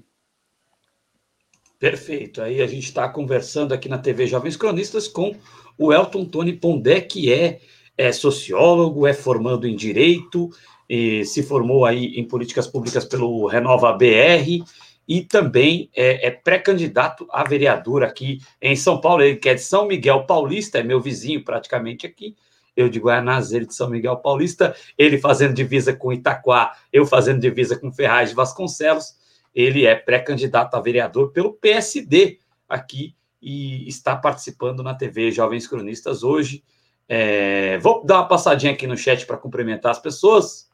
Perfeito. 1.77 2.41
Aí 2.41 2.61
a 2.61 2.65
gente 2.65 2.85
está 2.85 3.09
conversando 3.09 3.73
aqui 3.73 3.89
na 3.89 3.97
TV 3.97 4.25
Jovens 4.25 4.55
Cronistas 4.55 5.05
com 5.05 5.35
o 5.77 5.91
Elton 5.91 6.23
Tony 6.23 6.53
Pondé, 6.53 7.01
que 7.01 7.29
é, 7.29 7.59
é 7.97 8.13
sociólogo, 8.13 9.05
é 9.05 9.13
formando 9.13 9.67
em 9.67 9.75
Direito, 9.75 10.49
e 10.87 11.25
se 11.25 11.43
formou 11.43 11.83
aí 11.85 12.17
em 12.17 12.25
Políticas 12.25 12.67
Públicas 12.67 13.03
pelo 13.03 13.47
Renova 13.47 13.91
BR 13.91 14.63
e 15.11 15.23
também 15.23 15.89
é, 15.95 16.27
é 16.27 16.31
pré-candidato 16.31 17.27
a 17.31 17.43
vereador 17.43 18.03
aqui 18.03 18.39
em 18.61 18.75
São 18.75 19.01
Paulo. 19.01 19.23
Ele 19.23 19.37
que 19.37 19.49
é 19.49 19.55
de 19.55 19.61
São 19.61 19.87
Miguel 19.87 20.25
Paulista, 20.25 20.79
é 20.79 20.83
meu 20.83 21.01
vizinho 21.01 21.43
praticamente 21.43 22.05
aqui. 22.05 22.35
Eu 22.77 22.87
de 22.87 22.99
Guianazes, 22.99 23.51
ele 23.51 23.65
de 23.65 23.75
São 23.75 23.89
Miguel 23.89 24.17
Paulista, 24.17 24.73
ele 24.97 25.17
fazendo 25.17 25.53
divisa 25.53 25.93
com 25.93 26.13
Itaquá, 26.13 26.77
eu 26.93 27.05
fazendo 27.05 27.39
divisa 27.41 27.77
com 27.77 27.91
Ferraz 27.91 28.29
de 28.29 28.35
Vasconcelos 28.35 29.19
ele 29.53 29.85
é 29.85 29.95
pré-candidato 29.95 30.75
a 30.75 30.79
vereador 30.79 31.31
pelo 31.31 31.53
PSD 31.53 32.39
aqui 32.67 33.15
e 33.41 33.87
está 33.87 34.15
participando 34.15 34.81
na 34.81 34.95
TV 34.95 35.31
Jovens 35.31 35.67
Cronistas 35.67 36.23
hoje. 36.23 36.63
É, 37.07 37.77
vou 37.79 38.05
dar 38.05 38.19
uma 38.19 38.27
passadinha 38.27 38.71
aqui 38.71 38.87
no 38.87 38.95
chat 38.95 39.25
para 39.25 39.37
cumprimentar 39.37 39.91
as 39.91 39.99
pessoas. 39.99 40.69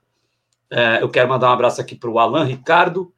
É, 0.69 1.01
eu 1.01 1.09
quero 1.09 1.29
mandar 1.29 1.49
um 1.49 1.53
abraço 1.53 1.81
aqui 1.81 1.95
para 1.95 2.09
o 2.09 2.19
Alan 2.19 2.43
Ricardo, 2.43 3.11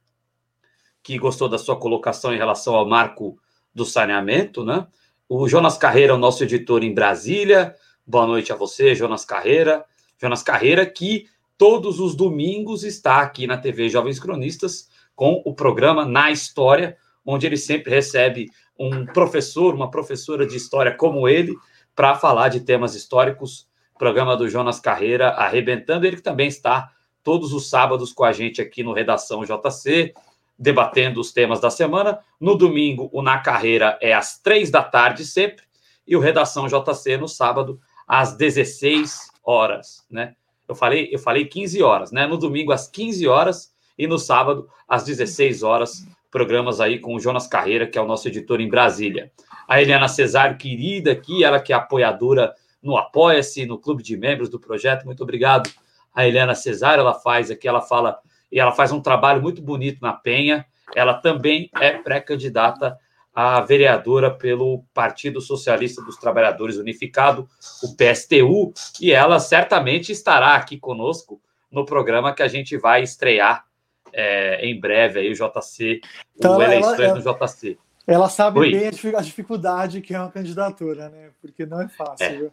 que 1.02 1.18
gostou 1.18 1.48
da 1.48 1.58
sua 1.58 1.76
colocação 1.78 2.34
em 2.34 2.38
relação 2.38 2.74
ao 2.74 2.88
marco 2.88 3.38
do 3.74 3.84
saneamento, 3.84 4.64
né? 4.64 4.86
O 5.28 5.48
Jonas 5.48 5.76
Carreira, 5.76 6.14
o 6.14 6.18
nosso 6.18 6.42
editor 6.42 6.82
em 6.82 6.92
Brasília. 6.92 7.74
Boa 8.06 8.26
noite 8.26 8.52
a 8.52 8.56
você, 8.56 8.94
Jonas 8.94 9.24
Carreira. 9.24 9.84
Jonas 10.20 10.42
Carreira, 10.42 10.84
que 10.84 11.26
todos 11.56 12.00
os 12.00 12.14
domingos 12.14 12.84
está 12.84 13.20
aqui 13.20 13.46
na 13.46 13.56
TV 13.56 13.88
Jovens 13.88 14.18
Cronistas 14.18 14.88
com 15.14 15.42
o 15.44 15.54
programa 15.54 16.04
Na 16.04 16.30
História, 16.30 16.96
onde 17.24 17.46
ele 17.46 17.56
sempre 17.56 17.90
recebe 17.90 18.50
um 18.78 19.06
professor, 19.06 19.74
uma 19.74 19.90
professora 19.90 20.46
de 20.46 20.56
história 20.56 20.94
como 20.94 21.28
ele, 21.28 21.54
para 21.94 22.14
falar 22.14 22.48
de 22.48 22.60
temas 22.60 22.94
históricos. 22.94 23.68
Programa 23.98 24.36
do 24.36 24.48
Jonas 24.48 24.80
Carreira 24.80 25.28
arrebentando, 25.28 26.06
ele 26.06 26.16
que 26.16 26.22
também 26.22 26.48
está 26.48 26.90
todos 27.22 27.52
os 27.52 27.68
sábados 27.68 28.12
com 28.12 28.24
a 28.24 28.32
gente 28.32 28.62
aqui 28.62 28.82
no 28.82 28.94
Redação 28.94 29.44
JC, 29.44 30.14
debatendo 30.60 31.18
os 31.20 31.32
temas 31.32 31.58
da 31.58 31.70
semana. 31.70 32.18
No 32.38 32.54
domingo, 32.54 33.08
o 33.14 33.22
Na 33.22 33.38
Carreira 33.38 33.98
é 34.02 34.12
às 34.12 34.38
três 34.38 34.70
da 34.70 34.82
tarde 34.82 35.24
sempre, 35.24 35.64
e 36.06 36.14
o 36.14 36.20
Redação 36.20 36.66
JC 36.66 37.16
no 37.16 37.26
sábado, 37.26 37.80
às 38.06 38.36
16 38.36 39.30
horas, 39.42 40.04
né? 40.10 40.34
Eu 40.68 40.74
falei, 40.74 41.08
eu 41.10 41.18
falei 41.18 41.46
15 41.46 41.82
horas, 41.82 42.12
né? 42.12 42.26
No 42.26 42.36
domingo, 42.36 42.72
às 42.72 42.86
15 42.86 43.26
horas, 43.26 43.72
e 43.96 44.06
no 44.06 44.18
sábado, 44.18 44.68
às 44.86 45.04
16 45.04 45.62
horas, 45.62 46.06
programas 46.30 46.80
aí 46.80 46.98
com 46.98 47.14
o 47.14 47.20
Jonas 47.20 47.46
Carreira, 47.46 47.86
que 47.86 47.98
é 47.98 48.02
o 48.02 48.06
nosso 48.06 48.28
editor 48.28 48.60
em 48.60 48.68
Brasília. 48.68 49.32
A 49.66 49.80
Eliana 49.80 50.08
Cesário, 50.08 50.58
querida 50.58 51.12
aqui, 51.12 51.42
ela 51.42 51.58
que 51.58 51.72
é 51.72 51.76
apoiadora 51.76 52.54
no 52.82 52.96
Apoia-se, 52.96 53.66
no 53.66 53.78
clube 53.78 54.02
de 54.02 54.16
membros 54.16 54.48
do 54.48 54.60
projeto. 54.60 55.04
Muito 55.04 55.22
obrigado 55.22 55.70
a 56.14 56.26
Eliana 56.26 56.54
Cesário, 56.54 57.00
ela 57.00 57.14
faz 57.14 57.50
aqui, 57.50 57.68
ela 57.68 57.80
fala, 57.80 58.18
e 58.50 58.58
ela 58.58 58.72
faz 58.72 58.92
um 58.92 59.00
trabalho 59.00 59.40
muito 59.40 59.62
bonito 59.62 60.00
na 60.00 60.12
Penha. 60.12 60.66
Ela 60.94 61.14
também 61.14 61.70
é 61.80 61.92
pré-candidata 61.92 62.98
a 63.32 63.60
vereadora 63.60 64.30
pelo 64.30 64.84
Partido 64.92 65.40
Socialista 65.40 66.02
dos 66.02 66.16
Trabalhadores 66.16 66.76
Unificado, 66.76 67.48
o 67.82 67.96
PSTU, 67.96 68.72
e 69.00 69.12
ela 69.12 69.38
certamente 69.38 70.10
estará 70.10 70.56
aqui 70.56 70.76
conosco 70.76 71.40
no 71.70 71.84
programa 71.84 72.34
que 72.34 72.42
a 72.42 72.48
gente 72.48 72.76
vai 72.76 73.02
estrear 73.02 73.64
é, 74.12 74.66
em 74.66 74.78
breve 74.78 75.20
aí 75.20 75.30
o 75.30 75.34
JC, 75.34 76.00
então, 76.36 76.56
o 76.56 76.62
Eleições 76.62 76.98
ela, 76.98 77.14
no 77.14 77.20
JC. 77.20 77.78
Ela 78.06 78.28
sabe 78.28 78.58
Oi. 78.58 78.72
bem 78.72 78.88
a 78.88 79.20
dificuldade 79.20 80.00
que 80.00 80.12
é 80.12 80.18
uma 80.18 80.30
candidatura, 80.30 81.08
né? 81.08 81.30
Porque 81.40 81.64
não 81.64 81.80
é 81.80 81.88
fácil. 81.88 82.52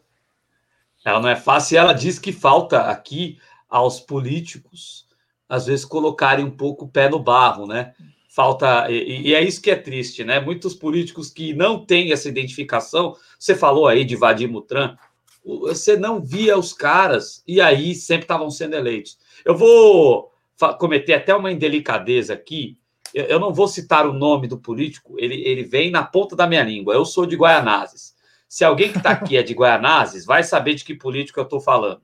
É. 1.03 1.09
Ela 1.09 1.19
não 1.19 1.29
é 1.29 1.35
fácil 1.35 1.75
e 1.75 1.77
ela 1.77 1.93
diz 1.93 2.19
que 2.19 2.31
falta 2.31 2.81
aqui 2.81 3.39
aos 3.69 3.99
políticos, 3.99 5.06
às 5.47 5.65
vezes, 5.65 5.85
colocarem 5.85 6.45
um 6.45 6.51
pouco 6.51 6.85
o 6.85 6.89
pé 6.89 7.09
no 7.09 7.19
barro, 7.19 7.65
né? 7.65 7.93
Falta, 8.29 8.91
e, 8.91 9.29
e 9.29 9.33
é 9.33 9.43
isso 9.43 9.61
que 9.61 9.71
é 9.71 9.75
triste, 9.75 10.23
né? 10.23 10.39
Muitos 10.39 10.75
políticos 10.75 11.29
que 11.29 11.53
não 11.53 11.83
têm 11.83 12.11
essa 12.11 12.29
identificação, 12.29 13.15
você 13.39 13.55
falou 13.55 13.87
aí 13.87 14.05
de 14.05 14.15
Vadir 14.15 14.49
Mutran, 14.49 14.95
você 15.43 15.95
não 15.95 16.21
via 16.21 16.57
os 16.57 16.73
caras 16.73 17.41
e 17.47 17.61
aí 17.61 17.95
sempre 17.95 18.25
estavam 18.25 18.51
sendo 18.51 18.75
eleitos. 18.75 19.17
Eu 19.45 19.55
vou 19.55 20.31
cometer 20.77 21.13
até 21.13 21.33
uma 21.33 21.51
indelicadeza 21.51 22.33
aqui. 22.33 22.77
Eu 23.13 23.39
não 23.39 23.53
vou 23.53 23.67
citar 23.67 24.05
o 24.05 24.13
nome 24.13 24.47
do 24.47 24.59
político, 24.59 25.15
ele, 25.17 25.35
ele 25.47 25.63
vem 25.63 25.89
na 25.89 26.03
ponta 26.03 26.35
da 26.35 26.45
minha 26.45 26.63
língua. 26.63 26.93
Eu 26.93 27.05
sou 27.05 27.25
de 27.25 27.37
Guaianazes. 27.37 28.13
Se 28.49 28.65
alguém 28.65 28.91
que 28.91 28.97
está 28.97 29.11
aqui 29.11 29.37
é 29.37 29.43
de 29.43 29.53
Guaianazes, 29.53 30.25
vai 30.25 30.43
saber 30.43 30.73
de 30.73 30.83
que 30.83 30.93
político 30.93 31.39
eu 31.39 31.45
estou 31.45 31.61
falando. 31.61 32.01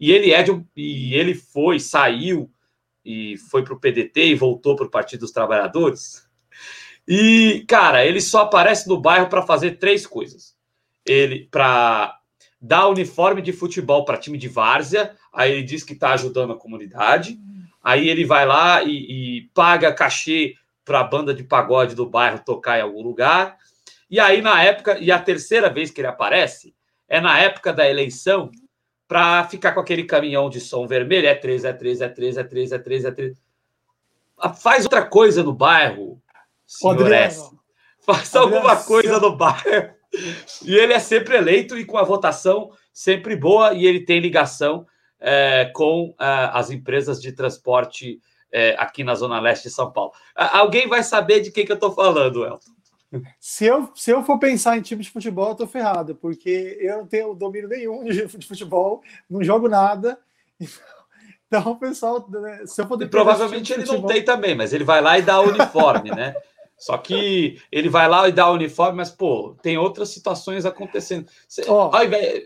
E 0.00 0.10
ele 0.10 0.32
é 0.32 0.42
de 0.42 0.50
e 0.74 1.14
ele 1.14 1.34
foi, 1.34 1.78
saiu 1.78 2.50
e 3.08 3.38
foi 3.38 3.64
para 3.64 3.72
o 3.72 3.80
PDT 3.80 4.26
e 4.26 4.34
voltou 4.34 4.76
para 4.76 4.84
o 4.84 4.90
Partido 4.90 5.20
dos 5.20 5.30
Trabalhadores. 5.30 6.28
E, 7.06 7.64
cara, 7.66 8.04
ele 8.04 8.20
só 8.20 8.42
aparece 8.42 8.86
no 8.86 9.00
bairro 9.00 9.30
para 9.30 9.40
fazer 9.40 9.78
três 9.78 10.06
coisas. 10.06 10.54
Ele, 11.06 11.48
para 11.50 12.18
dar 12.60 12.86
uniforme 12.88 13.40
de 13.40 13.50
futebol 13.50 14.04
para 14.04 14.18
time 14.18 14.36
de 14.36 14.46
várzea, 14.46 15.16
aí 15.32 15.52
ele 15.52 15.62
diz 15.62 15.82
que 15.82 15.94
está 15.94 16.12
ajudando 16.12 16.52
a 16.52 16.58
comunidade, 16.58 17.38
aí 17.82 18.10
ele 18.10 18.26
vai 18.26 18.44
lá 18.44 18.82
e, 18.82 19.38
e 19.38 19.50
paga 19.54 19.90
cachê 19.90 20.54
para 20.84 21.00
a 21.00 21.04
banda 21.04 21.32
de 21.32 21.42
pagode 21.42 21.94
do 21.94 22.04
bairro 22.04 22.42
tocar 22.44 22.78
em 22.78 22.82
algum 22.82 23.00
lugar, 23.00 23.56
e 24.10 24.20
aí 24.20 24.42
na 24.42 24.62
época, 24.62 24.98
e 24.98 25.10
a 25.10 25.18
terceira 25.18 25.70
vez 25.70 25.90
que 25.90 26.02
ele 26.02 26.08
aparece, 26.08 26.74
é 27.08 27.22
na 27.22 27.38
época 27.38 27.72
da 27.72 27.88
eleição, 27.88 28.50
para 29.08 29.44
ficar 29.48 29.72
com 29.72 29.80
aquele 29.80 30.04
caminhão 30.04 30.48
de 30.48 30.60
som 30.60 30.86
vermelho, 30.86 31.26
é 31.26 31.34
3, 31.34 31.64
é 31.64 31.72
3, 31.72 32.00
é 32.02 32.08
3, 32.08 32.36
é 32.36 32.44
3, 32.44 32.72
é 32.72 32.78
3, 32.78 33.04
é 33.06 33.10
3. 33.10 33.42
Faz 34.60 34.84
outra 34.84 35.04
coisa 35.04 35.42
no 35.42 35.52
bairro, 35.52 36.22
senhor 36.66 37.10
S. 37.10 37.50
Faz 38.00 38.36
Adriano, 38.36 38.56
alguma 38.56 38.76
coisa 38.76 39.18
no 39.18 39.36
bairro 39.36 39.98
e 40.64 40.74
ele 40.74 40.92
é 40.92 40.98
sempre 40.98 41.36
eleito 41.36 41.76
e 41.76 41.84
com 41.84 41.98
a 41.98 42.02
votação 42.02 42.70
sempre 42.92 43.36
boa, 43.36 43.74
e 43.74 43.86
ele 43.86 44.04
tem 44.04 44.18
ligação 44.18 44.86
é, 45.20 45.70
com 45.74 46.14
é, 46.20 46.50
as 46.52 46.70
empresas 46.70 47.20
de 47.20 47.32
transporte 47.32 48.20
é, 48.50 48.74
aqui 48.78 49.04
na 49.04 49.14
Zona 49.14 49.40
Leste 49.40 49.64
de 49.64 49.74
São 49.74 49.92
Paulo. 49.92 50.12
Alguém 50.34 50.88
vai 50.88 51.02
saber 51.02 51.40
de 51.40 51.52
quem 51.52 51.64
que 51.64 51.72
eu 51.72 51.76
estou 51.76 51.92
falando, 51.92 52.44
Elton? 52.44 52.72
Se 53.40 53.64
eu, 53.64 53.90
se 53.94 54.10
eu 54.10 54.22
for 54.22 54.38
pensar 54.38 54.76
em 54.76 54.82
time 54.82 55.02
de 55.02 55.10
futebol, 55.10 55.50
eu 55.50 55.54
tô 55.54 55.66
ferrado, 55.66 56.14
porque 56.14 56.78
eu 56.80 56.98
não 56.98 57.06
tenho 57.06 57.34
domínio 57.34 57.68
nenhum 57.68 58.04
de, 58.04 58.28
futebol, 58.28 59.02
não 59.28 59.42
jogo 59.42 59.68
nada. 59.68 60.18
Então, 61.46 61.76
pessoal, 61.80 62.28
né, 62.28 62.66
se 62.66 62.80
eu 62.80 62.86
poder. 62.86 63.06
E 63.06 63.08
provavelmente 63.08 63.72
ele 63.72 63.82
futebol... 63.86 64.02
não 64.02 64.08
tem 64.08 64.22
também, 64.22 64.54
mas 64.54 64.72
ele 64.72 64.84
vai 64.84 65.00
lá 65.00 65.18
e 65.18 65.22
dá 65.22 65.40
o 65.40 65.48
uniforme, 65.48 66.10
né? 66.10 66.34
Só 66.76 66.96
que 66.96 67.60
ele 67.72 67.88
vai 67.88 68.08
lá 68.08 68.28
e 68.28 68.32
dá 68.32 68.48
o 68.48 68.54
uniforme, 68.54 68.98
mas, 68.98 69.10
pô, 69.10 69.56
tem 69.60 69.76
outras 69.76 70.10
situações 70.10 70.64
acontecendo. 70.64 71.26
Você, 71.48 71.64
oh. 71.66 71.90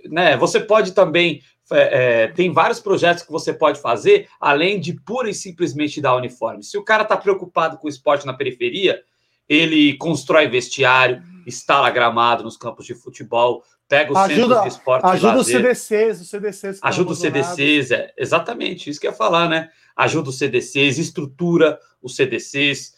né, 0.08 0.36
você 0.38 0.58
pode 0.58 0.92
também. 0.92 1.42
É, 1.70 2.24
é, 2.24 2.28
tem 2.28 2.52
vários 2.52 2.80
projetos 2.80 3.22
que 3.22 3.32
você 3.32 3.52
pode 3.52 3.80
fazer, 3.80 4.28
além 4.40 4.80
de 4.80 4.92
pura 4.92 5.30
e 5.30 5.34
simplesmente 5.34 6.00
dar 6.00 6.16
uniforme. 6.16 6.62
Se 6.62 6.76
o 6.76 6.84
cara 6.84 7.02
está 7.02 7.16
preocupado 7.16 7.78
com 7.78 7.86
o 7.86 7.90
esporte 7.90 8.26
na 8.26 8.34
periferia, 8.34 9.02
ele 9.48 9.96
constrói 9.96 10.48
vestiário, 10.48 11.22
instala 11.46 11.90
gramado 11.90 12.44
nos 12.44 12.56
campos 12.56 12.86
de 12.86 12.94
futebol, 12.94 13.62
pega 13.88 14.12
os 14.12 14.18
ajuda, 14.18 14.54
centros 14.54 14.62
de 14.62 14.68
esporte. 14.68 15.06
Ajuda 15.06 15.38
os 15.38 15.46
CDCs, 15.46 16.20
os 16.20 16.30
CDCs. 16.30 16.78
Ajuda 16.82 17.12
os 17.12 17.18
CDCs, 17.18 17.90
é, 17.90 18.12
exatamente, 18.16 18.88
isso 18.88 19.00
que 19.00 19.06
ia 19.06 19.12
falar, 19.12 19.48
né? 19.48 19.68
Ajuda 19.94 20.30
os 20.30 20.38
CDCs, 20.38 20.98
estrutura 20.98 21.78
os 22.00 22.16
CDCs 22.16 22.94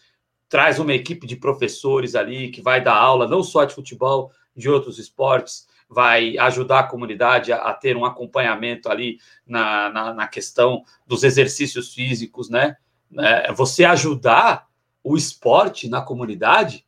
traz 0.48 0.78
uma 0.78 0.92
equipe 0.92 1.26
de 1.26 1.36
professores 1.36 2.14
ali 2.14 2.50
que 2.50 2.62
vai 2.62 2.80
dar 2.80 2.94
aula 2.94 3.26
não 3.26 3.42
só 3.42 3.64
de 3.64 3.74
futebol, 3.74 4.30
de 4.54 4.70
outros 4.70 5.00
esportes, 5.00 5.66
vai 5.88 6.38
ajudar 6.38 6.80
a 6.80 6.86
comunidade 6.86 7.52
a, 7.52 7.56
a 7.56 7.74
ter 7.74 7.96
um 7.96 8.04
acompanhamento 8.04 8.88
ali 8.88 9.18
na, 9.46 9.90
na, 9.90 10.14
na, 10.14 10.28
questão 10.28 10.82
dos 11.06 11.24
exercícios 11.24 11.92
físicos, 11.92 12.48
né? 12.48 12.76
É, 13.18 13.52
você 13.52 13.84
ajudar 13.84 14.66
o 15.04 15.16
esporte 15.16 15.88
na 15.88 16.02
comunidade 16.02 16.84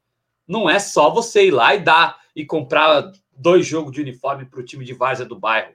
não 0.49 0.69
é 0.69 0.81
só 0.81 1.11
você 1.11 1.47
ir 1.47 1.51
lá 1.53 1.75
e 1.77 1.81
dar 1.81 2.21
e 2.35 2.45
comprar 2.45 3.13
dois 3.37 3.65
jogos 3.65 3.93
de 3.93 4.01
uniforme 4.01 4.47
para 4.47 4.59
o 4.59 4.65
time 4.65 4.85
de 4.85 4.95
várzea 4.95 5.27
do 5.27 5.39
bairro. 5.39 5.75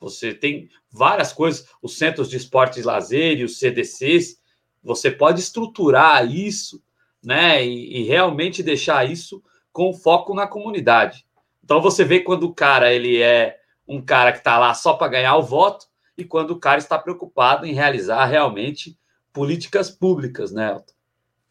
Você 0.00 0.34
tem 0.34 0.68
várias 0.90 1.32
coisas, 1.32 1.68
os 1.80 1.96
centros 1.96 2.28
de 2.28 2.36
esportes 2.36 2.78
e 2.78 2.82
lazer 2.82 3.38
e 3.38 3.44
os 3.44 3.58
CDCs, 3.58 4.40
você 4.82 5.10
pode 5.10 5.40
estruturar 5.40 6.28
isso 6.28 6.82
né? 7.24 7.64
E, 7.64 8.00
e, 8.00 8.02
realmente 8.04 8.62
deixar 8.62 9.10
isso 9.10 9.42
com 9.72 9.94
foco 9.94 10.34
na 10.34 10.46
comunidade. 10.46 11.26
Então 11.64 11.80
você 11.80 12.04
vê 12.04 12.20
quando 12.20 12.44
o 12.44 12.54
cara 12.54 12.92
ele 12.92 13.20
é 13.20 13.58
um 13.88 14.00
cara 14.00 14.30
que 14.30 14.38
está 14.38 14.58
lá 14.58 14.74
só 14.74 14.94
para 14.94 15.08
ganhar 15.08 15.36
o 15.36 15.42
voto 15.42 15.86
e 16.16 16.24
quando 16.24 16.50
o 16.50 16.60
cara 16.60 16.78
está 16.78 16.98
preocupado 16.98 17.66
em 17.66 17.72
realizar 17.72 18.26
realmente 18.26 18.96
políticas 19.32 19.90
públicas, 19.90 20.52
né? 20.52 20.72
Elton? 20.72 20.93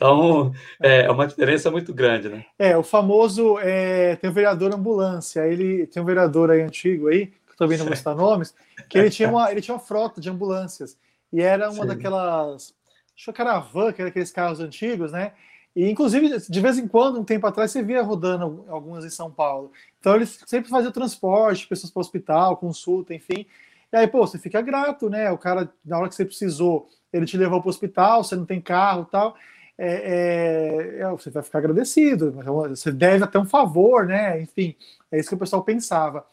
Então 0.03 0.51
é, 0.81 1.03
é 1.03 1.11
uma 1.11 1.25
diferença 1.25 1.71
muito 1.71 1.93
grande, 1.93 2.27
né? 2.27 2.45
É 2.59 2.75
o 2.75 2.83
famoso 2.83 3.57
é, 3.59 4.17
tem 4.17 4.29
o 4.29 4.33
vereador 4.33 4.73
ambulância. 4.73 5.47
Ele 5.47 5.87
tem 5.87 6.03
um 6.03 6.05
vereador 6.05 6.51
aí 6.51 6.61
antigo 6.61 7.07
aí 7.07 7.27
que 7.27 7.53
eu 7.53 7.55
também 7.55 7.77
não 7.77 7.85
vou 7.85 7.95
citar 7.95 8.15
nomes, 8.15 8.53
que 8.89 8.97
ele 8.97 9.09
tinha 9.09 9.29
uma 9.29 9.49
ele 9.49 9.61
tinha 9.61 9.73
uma 9.73 9.79
frota 9.79 10.19
de 10.19 10.29
ambulâncias 10.29 10.97
e 11.31 11.41
era 11.41 11.69
uma 11.69 11.83
Sim. 11.83 11.87
daquelas 11.87 12.73
acho 13.15 13.31
que 13.31 13.41
era 13.41 13.53
a 13.53 13.59
van, 13.59 13.93
que 13.93 14.01
era 14.01 14.09
aqueles 14.09 14.31
carros 14.31 14.59
antigos, 14.59 15.13
né? 15.13 15.31
E, 15.75 15.89
inclusive, 15.89 16.29
de 16.37 16.61
vez 16.61 16.77
em 16.77 16.87
quando, 16.87 17.19
um 17.19 17.23
tempo 17.23 17.47
atrás, 17.47 17.71
você 17.71 17.81
via 17.81 18.01
rodando 18.03 18.63
algumas 18.67 19.03
em 19.05 19.09
São 19.09 19.31
Paulo. 19.31 19.71
Então, 19.99 20.15
eles 20.15 20.39
sempre 20.45 20.69
faziam 20.69 20.91
transporte, 20.91 21.67
pessoas 21.67 21.91
para 21.91 21.99
o 21.99 22.01
hospital, 22.01 22.57
consulta, 22.57 23.11
enfim. 23.11 23.47
E 23.91 23.97
aí, 23.97 24.07
pô, 24.07 24.25
você 24.25 24.37
fica 24.37 24.61
grato, 24.61 25.09
né? 25.09 25.31
O 25.31 25.37
cara, 25.37 25.67
na 25.83 25.97
hora 25.97 26.09
que 26.09 26.13
você 26.13 26.25
precisou, 26.25 26.87
ele 27.11 27.25
te 27.25 27.37
levou 27.37 27.59
para 27.59 27.67
o 27.67 27.69
hospital, 27.71 28.23
você 28.23 28.35
não 28.35 28.45
tem 28.45 28.61
carro 28.61 29.05
tal. 29.05 29.35
É, 29.77 29.87
é, 29.87 30.99
é, 31.01 31.09
você 31.09 31.29
vai 31.29 31.41
ficar 31.41 31.59
agradecido, 31.59 32.31
você 32.69 32.91
deve 32.91 33.23
até 33.23 33.39
um 33.39 33.45
favor, 33.45 34.05
né? 34.05 34.41
Enfim, 34.41 34.75
é 35.11 35.19
isso 35.19 35.29
que 35.29 35.35
o 35.35 35.39
pessoal 35.39 35.63
pensava. 35.63 36.25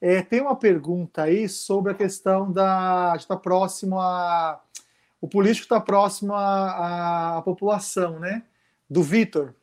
É, 0.00 0.22
tem 0.22 0.40
uma 0.40 0.56
pergunta 0.56 1.22
aí 1.22 1.48
sobre 1.48 1.92
a 1.92 1.94
questão 1.94 2.50
da. 2.50 3.12
de 3.12 3.22
estar 3.22 3.36
tá 3.36 3.40
próximo 3.40 3.98
a. 4.00 4.60
O 5.20 5.28
político 5.28 5.64
está 5.64 5.80
próximo 5.80 6.34
à, 6.34 7.38
à 7.38 7.42
população, 7.42 8.18
né? 8.18 8.42
do 8.90 9.04
Vitor. 9.04 9.54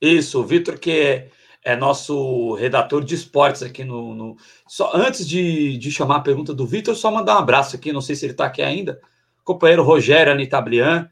Isso, 0.00 0.40
o 0.40 0.44
Vitor, 0.44 0.78
que 0.78 0.90
é, 0.90 1.28
é, 1.62 1.76
nosso 1.76 2.54
redator 2.54 3.04
de 3.04 3.14
esportes 3.14 3.62
aqui 3.62 3.84
no. 3.84 4.14
no... 4.14 4.36
Só, 4.66 4.90
antes 4.96 5.28
de, 5.28 5.76
de 5.76 5.90
chamar 5.90 6.16
a 6.16 6.20
pergunta 6.20 6.54
do 6.54 6.66
Vitor, 6.66 6.96
só 6.96 7.10
mandar 7.10 7.36
um 7.36 7.40
abraço 7.40 7.76
aqui, 7.76 7.92
não 7.92 8.00
sei 8.00 8.16
se 8.16 8.24
ele 8.24 8.32
está 8.32 8.46
aqui 8.46 8.62
ainda. 8.62 9.00
Companheiro 9.44 9.84
Rogério 9.84 10.32
Anitablian. 10.32 11.10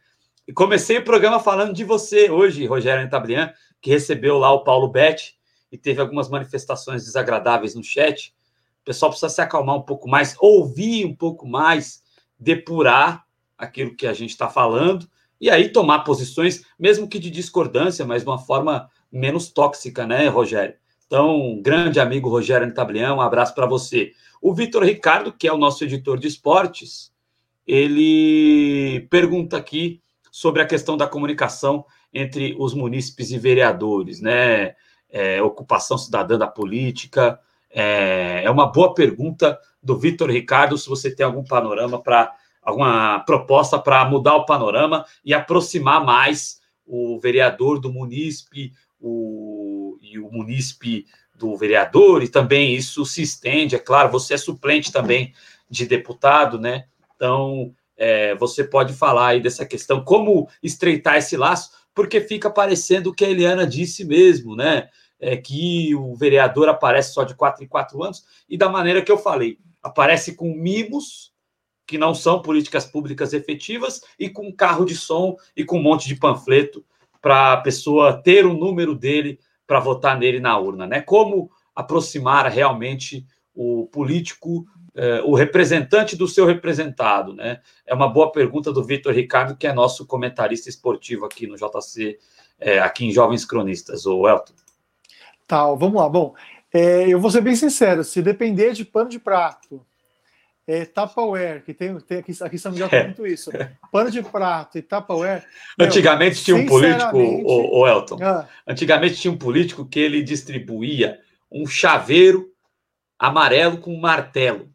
E 0.50 0.52
comecei 0.52 0.98
o 0.98 1.04
programa 1.04 1.38
falando 1.38 1.72
de 1.72 1.84
você 1.84 2.28
hoje, 2.28 2.66
Rogério 2.66 3.02
Anitablian, 3.02 3.52
que 3.80 3.88
recebeu 3.88 4.36
lá 4.36 4.50
o 4.50 4.64
Paulo 4.64 4.88
Betti 4.88 5.36
e 5.70 5.78
teve 5.78 6.00
algumas 6.00 6.28
manifestações 6.28 7.04
desagradáveis 7.04 7.76
no 7.76 7.84
chat. 7.84 8.34
O 8.82 8.84
pessoal 8.84 9.12
precisa 9.12 9.28
se 9.28 9.40
acalmar 9.40 9.76
um 9.76 9.82
pouco 9.82 10.08
mais, 10.08 10.34
ouvir 10.40 11.06
um 11.06 11.14
pouco 11.14 11.46
mais, 11.46 12.02
depurar 12.36 13.24
aquilo 13.56 13.94
que 13.94 14.08
a 14.08 14.12
gente 14.12 14.30
está 14.30 14.48
falando 14.48 15.08
e 15.40 15.48
aí 15.48 15.68
tomar 15.68 16.00
posições, 16.00 16.64
mesmo 16.76 17.06
que 17.06 17.20
de 17.20 17.30
discordância, 17.30 18.04
mas 18.04 18.24
de 18.24 18.28
uma 18.28 18.38
forma 18.38 18.90
menos 19.12 19.50
tóxica, 19.50 20.04
né, 20.04 20.26
Rogério? 20.26 20.74
Então, 21.06 21.60
grande 21.62 22.00
amigo 22.00 22.28
Rogério 22.28 22.66
Antablião, 22.66 23.18
um 23.18 23.20
abraço 23.20 23.54
para 23.54 23.66
você. 23.66 24.14
O 24.42 24.52
Vitor 24.52 24.82
Ricardo, 24.82 25.32
que 25.32 25.46
é 25.46 25.52
o 25.52 25.56
nosso 25.56 25.84
editor 25.84 26.18
de 26.18 26.26
esportes, 26.26 27.12
ele 27.64 29.06
pergunta 29.08 29.56
aqui 29.56 30.02
sobre 30.30 30.62
a 30.62 30.66
questão 30.66 30.96
da 30.96 31.06
comunicação 31.06 31.84
entre 32.12 32.56
os 32.58 32.74
munícipes 32.74 33.30
e 33.30 33.38
vereadores, 33.38 34.20
né? 34.20 34.74
É, 35.10 35.42
ocupação 35.42 35.98
cidadã 35.98 36.38
da 36.38 36.46
política. 36.46 37.40
É, 37.70 38.42
é 38.44 38.50
uma 38.50 38.66
boa 38.66 38.94
pergunta 38.94 39.58
do 39.82 39.98
Vitor 39.98 40.30
Ricardo, 40.30 40.78
se 40.78 40.88
você 40.88 41.14
tem 41.14 41.24
algum 41.24 41.42
panorama 41.42 42.00
para 42.00 42.32
alguma 42.62 43.20
proposta 43.20 43.78
para 43.78 44.04
mudar 44.04 44.36
o 44.36 44.44
panorama 44.44 45.04
e 45.24 45.32
aproximar 45.32 46.04
mais 46.04 46.60
o 46.86 47.18
vereador 47.18 47.80
do 47.80 47.92
munícipe, 47.92 48.72
o, 49.00 49.98
e 50.02 50.18
o 50.18 50.30
munícipe 50.30 51.06
do 51.34 51.56
vereador, 51.56 52.22
e 52.22 52.28
também 52.28 52.74
isso 52.74 53.04
se 53.06 53.22
estende, 53.22 53.74
é 53.74 53.78
claro, 53.78 54.10
você 54.10 54.34
é 54.34 54.36
suplente 54.36 54.92
também 54.92 55.32
de 55.70 55.86
deputado, 55.86 56.58
né? 56.58 56.84
Então, 57.16 57.74
é, 58.00 58.34
você 58.36 58.64
pode 58.64 58.94
falar 58.94 59.28
aí 59.28 59.42
dessa 59.42 59.66
questão, 59.66 60.02
como 60.02 60.48
estreitar 60.62 61.16
esse 61.16 61.36
laço, 61.36 61.70
porque 61.94 62.18
fica 62.22 62.48
parecendo 62.48 63.10
o 63.10 63.14
que 63.14 63.26
a 63.26 63.28
Eliana 63.28 63.66
disse 63.66 64.06
mesmo, 64.06 64.56
né? 64.56 64.88
É, 65.20 65.36
que 65.36 65.94
o 65.94 66.14
vereador 66.14 66.70
aparece 66.70 67.12
só 67.12 67.24
de 67.24 67.34
quatro 67.34 67.62
em 67.62 67.68
quatro 67.68 68.02
anos, 68.02 68.24
e 68.48 68.56
da 68.56 68.70
maneira 68.70 69.02
que 69.02 69.12
eu 69.12 69.18
falei, 69.18 69.58
aparece 69.82 70.34
com 70.34 70.54
mimos, 70.54 71.30
que 71.86 71.98
não 71.98 72.14
são 72.14 72.40
políticas 72.40 72.86
públicas 72.86 73.34
efetivas, 73.34 74.00
e 74.18 74.30
com 74.30 74.50
carro 74.50 74.86
de 74.86 74.96
som 74.96 75.36
e 75.54 75.62
com 75.62 75.78
um 75.78 75.82
monte 75.82 76.08
de 76.08 76.16
panfleto 76.16 76.82
para 77.20 77.52
a 77.52 77.56
pessoa 77.58 78.14
ter 78.22 78.46
o 78.46 78.54
número 78.54 78.94
dele 78.94 79.38
para 79.66 79.78
votar 79.78 80.18
nele 80.18 80.40
na 80.40 80.58
urna, 80.58 80.86
né? 80.86 81.02
Como 81.02 81.50
aproximar 81.74 82.46
realmente 82.46 83.26
o 83.54 83.86
político, 83.88 84.64
eh, 84.94 85.22
o 85.24 85.34
representante 85.34 86.16
do 86.16 86.26
seu 86.26 86.46
representado, 86.46 87.34
né? 87.34 87.60
É 87.86 87.94
uma 87.94 88.08
boa 88.08 88.32
pergunta 88.32 88.72
do 88.72 88.84
Vitor 88.84 89.12
Ricardo, 89.12 89.56
que 89.56 89.66
é 89.66 89.72
nosso 89.72 90.06
comentarista 90.06 90.68
esportivo 90.68 91.24
aqui 91.24 91.46
no 91.46 91.56
JC, 91.56 92.18
eh, 92.58 92.78
aqui 92.78 93.06
em 93.06 93.12
Jovens 93.12 93.44
Cronistas, 93.44 94.06
o 94.06 94.28
Elton. 94.28 94.54
Tá, 95.46 95.64
vamos 95.74 96.00
lá. 96.00 96.08
Bom, 96.08 96.34
é, 96.72 97.08
eu 97.08 97.20
vou 97.20 97.30
ser 97.30 97.40
bem 97.40 97.56
sincero, 97.56 98.04
se 98.04 98.22
depender 98.22 98.72
de 98.72 98.84
pano 98.84 99.10
de 99.10 99.18
prato, 99.18 99.84
é, 100.66 100.84
Tupperware, 100.84 101.64
que 101.64 101.74
tem, 101.74 101.98
tem 102.00 102.18
aqui, 102.18 102.32
aqui 102.40 102.54
em 102.54 102.58
São 102.58 102.70
Miguel 102.70 102.88
tem 102.88 103.04
muito 103.06 103.26
isso. 103.26 103.50
Pano 103.90 104.10
de 104.10 104.22
prato 104.22 104.78
e 104.78 104.82
Tupperware. 104.82 105.44
Antigamente 105.78 106.36
meu, 106.36 106.44
tinha 106.44 106.56
um 106.56 106.66
político, 106.66 107.16
o, 107.16 107.80
o 107.80 107.88
Elton. 107.88 108.18
Ah, 108.22 108.48
antigamente 108.66 109.16
tinha 109.16 109.32
um 109.32 109.36
político 109.36 109.84
que 109.84 109.98
ele 109.98 110.22
distribuía 110.22 111.18
um 111.50 111.66
chaveiro 111.66 112.52
amarelo 113.18 113.78
com 113.78 113.92
um 113.92 114.00
martelo. 114.00 114.70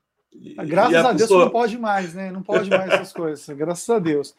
Graças 0.67 0.95
a, 0.95 1.09
a 1.09 1.13
Deus 1.13 1.21
pessoa... 1.23 1.45
não 1.45 1.51
pode 1.51 1.77
mais, 1.77 2.13
né? 2.13 2.31
Não 2.31 2.41
pode 2.41 2.69
mais 2.69 2.91
essas 2.91 3.11
coisas. 3.13 3.57
Graças 3.57 3.89
a 3.89 3.99
Deus. 3.99 4.36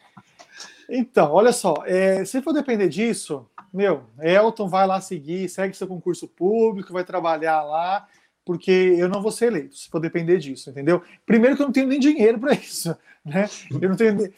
Então, 0.89 1.31
olha 1.31 1.51
só, 1.51 1.75
é, 1.85 2.23
se 2.23 2.41
for 2.41 2.53
depender 2.53 2.87
disso, 2.87 3.45
meu, 3.73 4.03
Elton 4.21 4.69
vai 4.69 4.87
lá 4.87 5.01
seguir, 5.01 5.49
segue 5.49 5.75
seu 5.75 5.87
concurso 5.87 6.27
público, 6.27 6.93
vai 6.93 7.03
trabalhar 7.03 7.61
lá, 7.63 8.07
porque 8.45 8.71
eu 8.97 9.09
não 9.09 9.21
vou 9.21 9.31
ser 9.31 9.47
eleito, 9.47 9.75
se 9.75 9.89
for 9.89 9.99
depender 9.99 10.37
disso, 10.37 10.69
entendeu? 10.69 11.03
Primeiro 11.25 11.57
que 11.57 11.61
eu 11.61 11.65
não 11.65 11.73
tenho 11.73 11.87
nem 11.87 11.99
dinheiro 11.99 12.39
para 12.39 12.53
isso, 12.53 12.95
né? 13.25 13.49
Eu 13.69 13.89
não 13.89 13.97
tenho 13.97 14.33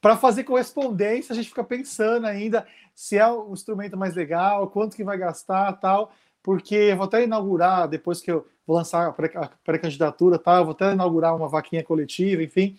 para 0.00 0.16
fazer 0.16 0.42
correspondência, 0.42 1.32
a 1.32 1.36
gente 1.36 1.48
fica 1.48 1.62
pensando 1.62 2.26
ainda 2.26 2.66
se 2.92 3.16
é 3.16 3.26
o 3.28 3.52
instrumento 3.52 3.96
mais 3.96 4.16
legal, 4.16 4.68
quanto 4.68 4.96
que 4.96 5.04
vai 5.04 5.16
gastar, 5.16 5.72
tal, 5.74 6.12
porque 6.42 6.74
eu 6.74 6.96
vou 6.96 7.06
até 7.06 7.22
inaugurar 7.22 7.86
depois 7.86 8.20
que 8.20 8.32
eu 8.32 8.44
vou 8.66 8.76
lançar 8.76 9.08
a 9.08 9.12
pré-candidatura, 9.64 10.40
eu 10.44 10.64
vou 10.64 10.72
até 10.72 10.92
inaugurar 10.92 11.34
uma 11.36 11.48
vaquinha 11.48 11.82
coletiva, 11.82 12.42
enfim, 12.42 12.78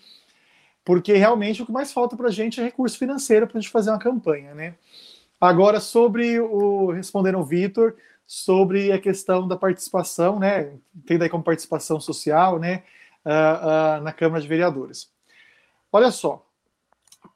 porque 0.84 1.14
realmente 1.14 1.62
o 1.62 1.66
que 1.66 1.72
mais 1.72 1.92
falta 1.92 2.16
para 2.16 2.28
a 2.28 2.32
gente 2.32 2.60
é 2.60 2.64
recurso 2.64 2.98
financeiro 2.98 3.48
para 3.48 3.58
a 3.58 3.62
gente 3.62 3.72
fazer 3.72 3.90
uma 3.90 4.00
campanha, 4.00 4.54
né? 4.54 4.76
Agora 5.40 5.80
sobre 5.80 6.40
o 6.40 6.92
respondendo 6.92 7.36
ao 7.36 7.44
Vitor, 7.44 7.96
sobre 8.26 8.92
a 8.92 9.00
questão 9.00 9.48
da 9.48 9.58
participação, 9.58 10.40
né, 10.40 10.72
tendo 11.06 11.24
aí 11.24 11.30
como 11.30 11.44
participação 11.44 12.00
social, 12.00 12.58
né, 12.58 12.84
uh, 13.26 14.00
uh, 14.00 14.04
na 14.04 14.14
Câmara 14.14 14.42
de 14.42 14.48
Vereadores. 14.48 15.12
Olha 15.92 16.12
só, 16.12 16.46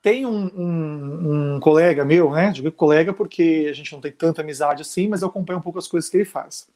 tem 0.02 0.26
um, 0.26 0.50
um, 0.56 1.56
um, 1.56 1.60
colega 1.60 2.06
meu, 2.06 2.32
né, 2.32 2.52
digo 2.52 2.72
colega 2.72 3.14
porque 3.14 3.68
a 3.70 3.74
gente 3.74 3.92
não 3.92 4.02
tem 4.02 4.12
tanta 4.12 4.42
amizade 4.42 4.82
assim, 4.82 5.08
mas 5.08 5.22
eu 5.22 5.28
acompanho 5.28 5.60
um 5.60 5.62
pouco 5.62 5.80
as 5.80 5.88
coisas 5.88 6.10
que 6.10 6.18
ele 6.18 6.26
faz. 6.26 6.68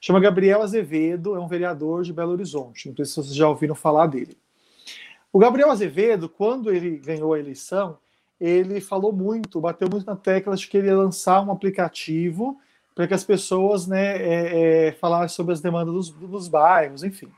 Chama 0.00 0.20
Gabriel 0.20 0.62
Azevedo, 0.62 1.34
é 1.34 1.40
um 1.40 1.48
vereador 1.48 2.02
de 2.02 2.12
Belo 2.12 2.32
Horizonte, 2.32 2.88
não 2.88 2.96
sei 2.96 3.04
se 3.04 3.14
vocês 3.14 3.34
já 3.34 3.48
ouviram 3.48 3.74
falar 3.74 4.06
dele. 4.06 4.36
O 5.32 5.38
Gabriel 5.38 5.70
Azevedo, 5.70 6.28
quando 6.28 6.72
ele 6.72 6.98
ganhou 6.98 7.34
a 7.34 7.38
eleição, 7.38 7.98
ele 8.40 8.80
falou 8.80 9.12
muito, 9.12 9.60
bateu 9.60 9.88
muito 9.88 10.06
na 10.06 10.16
tecla 10.16 10.56
de 10.56 10.66
que 10.66 10.76
ele 10.76 10.88
ia 10.88 10.96
lançar 10.96 11.42
um 11.42 11.50
aplicativo 11.50 12.58
para 12.94 13.06
que 13.06 13.14
as 13.14 13.24
pessoas 13.24 13.86
né, 13.86 14.16
é, 14.16 14.88
é, 14.88 14.92
falassem 14.92 15.34
sobre 15.34 15.52
as 15.52 15.60
demandas 15.60 15.92
dos, 15.92 16.10
dos 16.10 16.48
bairros, 16.48 17.02
enfim. 17.02 17.28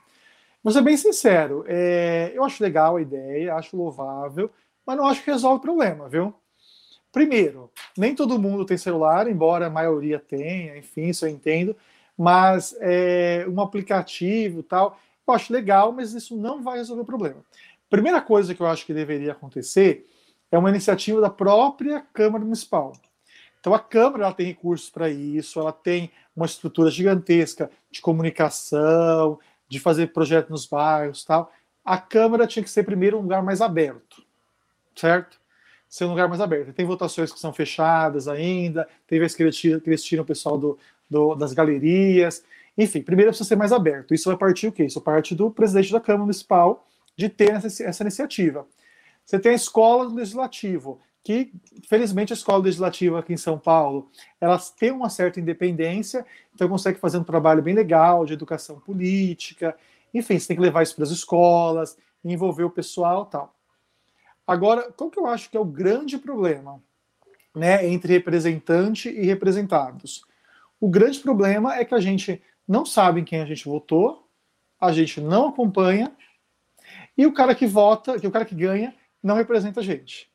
Vou 0.62 0.72
ser 0.72 0.82
bem 0.82 0.96
sincero, 0.96 1.64
é, 1.66 2.32
eu 2.34 2.44
acho 2.44 2.62
legal 2.62 2.96
a 2.96 3.02
ideia, 3.02 3.54
acho 3.54 3.76
louvável, 3.76 4.50
mas 4.84 4.96
não 4.96 5.06
acho 5.06 5.22
que 5.22 5.30
resolve 5.30 5.59
o 5.59 5.62
problema, 5.62 6.09
viu? 6.09 6.34
Primeiro, 7.12 7.70
nem 7.96 8.14
todo 8.14 8.38
mundo 8.38 8.64
tem 8.64 8.76
celular, 8.76 9.28
embora 9.28 9.66
a 9.66 9.70
maioria 9.70 10.18
tenha, 10.18 10.76
enfim, 10.76 11.09
isso 11.09 11.26
eu 11.26 11.30
entendo, 11.30 11.74
mas 12.18 12.76
é, 12.80 13.46
um 13.48 13.60
aplicativo 13.60 14.62
tal, 14.62 14.98
eu 15.26 15.32
acho 15.32 15.52
legal, 15.52 15.92
mas 15.92 16.14
isso 16.14 16.36
não 16.36 16.60
vai 16.60 16.78
resolver 16.78 17.02
o 17.02 17.06
problema. 17.06 17.36
Primeira 17.88 18.20
coisa 18.20 18.54
que 18.54 18.60
eu 18.60 18.66
acho 18.66 18.84
que 18.84 18.92
deveria 18.92 19.32
acontecer 19.32 20.04
é 20.50 20.58
uma 20.58 20.70
iniciativa 20.70 21.20
da 21.20 21.30
própria 21.30 22.00
Câmara 22.12 22.44
Municipal. 22.44 22.92
Então 23.60 23.72
a 23.72 23.78
Câmara 23.78 24.24
ela 24.24 24.34
tem 24.34 24.46
recursos 24.46 24.90
para 24.90 25.08
isso, 25.08 25.60
ela 25.60 25.72
tem 25.72 26.10
uma 26.34 26.46
estrutura 26.46 26.90
gigantesca 26.90 27.70
de 27.90 28.00
comunicação, 28.00 29.38
de 29.68 29.78
fazer 29.78 30.12
projetos 30.12 30.50
nos 30.50 30.66
bairros, 30.66 31.24
tal. 31.24 31.52
A 31.84 31.98
Câmara 31.98 32.46
tinha 32.46 32.62
que 32.62 32.70
ser 32.70 32.82
primeiro 32.82 33.18
um 33.18 33.22
lugar 33.22 33.42
mais 33.42 33.60
aberto, 33.60 34.22
certo? 34.96 35.38
Ser 35.88 36.04
um 36.04 36.10
lugar 36.10 36.28
mais 36.28 36.40
aberto. 36.40 36.72
Tem 36.72 36.84
votações 36.84 37.32
que 37.32 37.40
são 37.40 37.52
fechadas 37.52 38.28
ainda, 38.28 38.88
tem 39.06 39.18
vezes 39.18 39.36
que 39.36 39.42
eles 39.42 39.56
tiram, 39.56 39.80
que 39.80 39.88
eles 39.88 40.02
tiram 40.02 40.22
o 40.22 40.26
pessoal 40.26 40.58
do, 40.58 40.78
do, 41.09 41.34
das 41.34 41.52
galerias. 41.52 42.44
Enfim, 42.76 43.02
primeiro 43.02 43.30
precisa 43.30 43.48
ser 43.48 43.56
mais 43.56 43.72
aberto. 43.72 44.14
Isso 44.14 44.28
vai 44.28 44.38
partir 44.38 44.68
o 44.68 44.72
quê? 44.72 44.84
Isso 44.84 45.00
parte 45.00 45.34
do 45.34 45.50
presidente 45.50 45.92
da 45.92 46.00
Câmara 46.00 46.22
Municipal 46.22 46.86
de 47.16 47.28
ter 47.28 47.50
essa, 47.50 47.82
essa 47.82 48.02
iniciativa. 48.02 48.66
Você 49.24 49.38
tem 49.38 49.52
a 49.52 49.56
escola 49.56 50.09
do 50.09 50.14
legislativo 50.14 51.00
que, 51.22 51.52
felizmente, 51.88 52.32
a 52.32 52.36
escola 52.36 52.64
legislativa 52.64 53.18
aqui 53.18 53.34
em 53.34 53.36
São 53.36 53.59
Paulo, 53.59 54.11
elas 54.40 54.70
têm 54.70 54.90
uma 54.90 55.11
certa 55.11 55.38
independência, 55.38 56.24
então 56.54 56.68
consegue 56.68 56.98
fazer 56.98 57.18
um 57.18 57.24
trabalho 57.24 57.62
bem 57.62 57.74
legal 57.74 58.24
de 58.24 58.32
educação 58.32 58.80
política, 58.80 59.76
enfim, 60.14 60.38
você 60.38 60.48
tem 60.48 60.56
que 60.56 60.62
levar 60.62 60.82
isso 60.82 60.94
para 60.94 61.04
as 61.04 61.11
escolas, 61.11 61.98
envolver 62.24 62.64
o 62.64 62.70
pessoal 62.70 63.26
tal. 63.26 63.54
Agora, 64.46 64.90
qual 64.92 65.11
que 65.11 65.18
eu 65.18 65.26
acho 65.26 65.50
que 65.50 65.56
é 65.56 65.61
o 65.61 65.64
grande 65.64 66.16
problema 66.16 66.82
né, 67.54 67.86
entre 67.86 68.14
representante 68.14 69.11
e 69.11 69.26
representados? 69.26 70.24
O 70.80 70.88
grande 70.88 71.18
problema 71.20 71.76
é 71.76 71.84
que 71.84 71.94
a 71.94 72.00
gente 72.00 72.42
não 72.66 72.84
sabe 72.86 73.20
em 73.20 73.24
quem 73.24 73.40
a 73.40 73.46
gente 73.46 73.64
votou, 73.64 74.28
a 74.80 74.92
gente 74.92 75.20
não 75.20 75.48
acompanha, 75.48 76.12
e 77.16 77.26
o 77.26 77.32
cara 77.32 77.54
que 77.54 77.66
vota, 77.66 78.18
que 78.18 78.26
o 78.26 78.30
cara 78.30 78.44
que 78.44 78.54
ganha, 78.54 78.94
não 79.22 79.34
representa 79.34 79.80
a 79.80 79.82
gente 79.82 80.30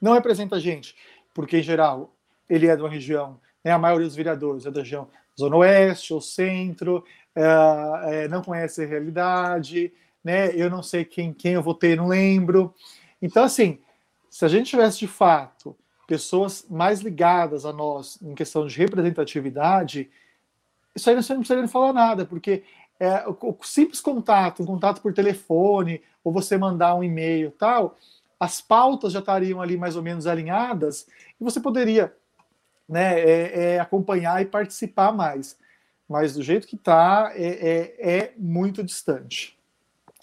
não 0.00 0.14
representa 0.14 0.56
a 0.56 0.60
gente, 0.60 0.96
porque, 1.34 1.58
em 1.58 1.62
geral, 1.62 2.14
ele 2.48 2.66
é 2.66 2.76
de 2.76 2.82
uma 2.82 2.88
região, 2.88 3.40
né, 3.64 3.72
a 3.72 3.78
maioria 3.78 4.06
dos 4.06 4.16
vereadores 4.16 4.66
é 4.66 4.70
da 4.70 4.80
região 4.80 5.08
Zona 5.38 5.56
Oeste 5.56 6.12
ou 6.12 6.20
Centro, 6.20 7.04
é, 7.34 8.24
é, 8.24 8.28
não 8.28 8.42
conhece 8.42 8.82
a 8.82 8.86
realidade, 8.86 9.92
né, 10.22 10.54
eu 10.54 10.70
não 10.70 10.82
sei 10.82 11.04
quem, 11.04 11.32
quem 11.32 11.52
eu 11.52 11.62
votei, 11.62 11.94
não 11.94 12.08
lembro. 12.08 12.74
Então, 13.20 13.44
assim, 13.44 13.80
se 14.30 14.44
a 14.44 14.48
gente 14.48 14.70
tivesse, 14.70 14.98
de 14.98 15.08
fato, 15.08 15.76
pessoas 16.08 16.64
mais 16.70 17.00
ligadas 17.00 17.66
a 17.66 17.72
nós 17.72 18.18
em 18.22 18.34
questão 18.34 18.66
de 18.66 18.76
representatividade, 18.78 20.10
isso 20.96 21.10
aí 21.10 21.14
não 21.14 21.22
precisaria 21.22 21.68
falar 21.68 21.92
nada, 21.92 22.24
porque 22.24 22.64
é, 22.98 23.28
o, 23.28 23.36
o 23.40 23.58
simples 23.62 24.00
contato, 24.00 24.62
um 24.62 24.66
contato 24.66 25.02
por 25.02 25.12
telefone, 25.12 26.00
ou 26.24 26.32
você 26.32 26.56
mandar 26.56 26.94
um 26.94 27.04
e-mail 27.04 27.50
tal, 27.50 27.96
as 28.40 28.58
pautas 28.60 29.12
já 29.12 29.18
estariam 29.18 29.60
ali 29.60 29.76
mais 29.76 29.96
ou 29.96 30.02
menos 30.02 30.26
alinhadas 30.26 31.06
e 31.38 31.44
você 31.44 31.60
poderia 31.60 32.16
né, 32.88 33.20
é, 33.20 33.74
é, 33.74 33.80
acompanhar 33.80 34.40
e 34.40 34.46
participar 34.46 35.12
mais. 35.12 35.58
Mas 36.08 36.34
do 36.34 36.42
jeito 36.42 36.66
que 36.66 36.76
está, 36.76 37.32
é, 37.34 37.46
é, 37.46 38.16
é, 38.16 38.32
muito 38.38 38.82
distante. 38.82 39.58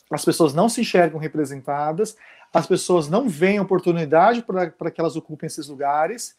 As 0.09 0.25
pessoas 0.25 0.51
não 0.51 0.67
se 0.67 0.81
enxergam 0.81 1.19
representadas, 1.19 2.17
as 2.55 2.65
pessoas 2.65 3.09
não 3.09 3.27
veem 3.27 3.59
oportunidade 3.59 4.41
para 4.41 4.89
que 4.89 5.01
elas 5.01 5.17
ocupem 5.17 5.45
esses 5.45 5.67
lugares. 5.67 6.37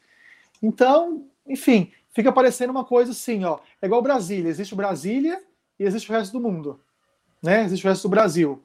Então, 0.62 1.26
enfim, 1.46 1.92
fica 2.14 2.32
parecendo 2.32 2.70
uma 2.70 2.86
coisa 2.86 3.12
assim, 3.12 3.44
ó, 3.44 3.58
é 3.82 3.86
igual 3.86 4.00
Brasília, 4.00 4.48
existe 4.48 4.74
Brasília 4.74 5.42
e 5.78 5.84
existe 5.84 6.10
o 6.10 6.14
resto 6.14 6.32
do 6.32 6.40
mundo, 6.40 6.80
né? 7.42 7.64
Existe 7.64 7.86
o 7.86 7.90
resto 7.90 8.04
do 8.04 8.08
Brasil. 8.08 8.62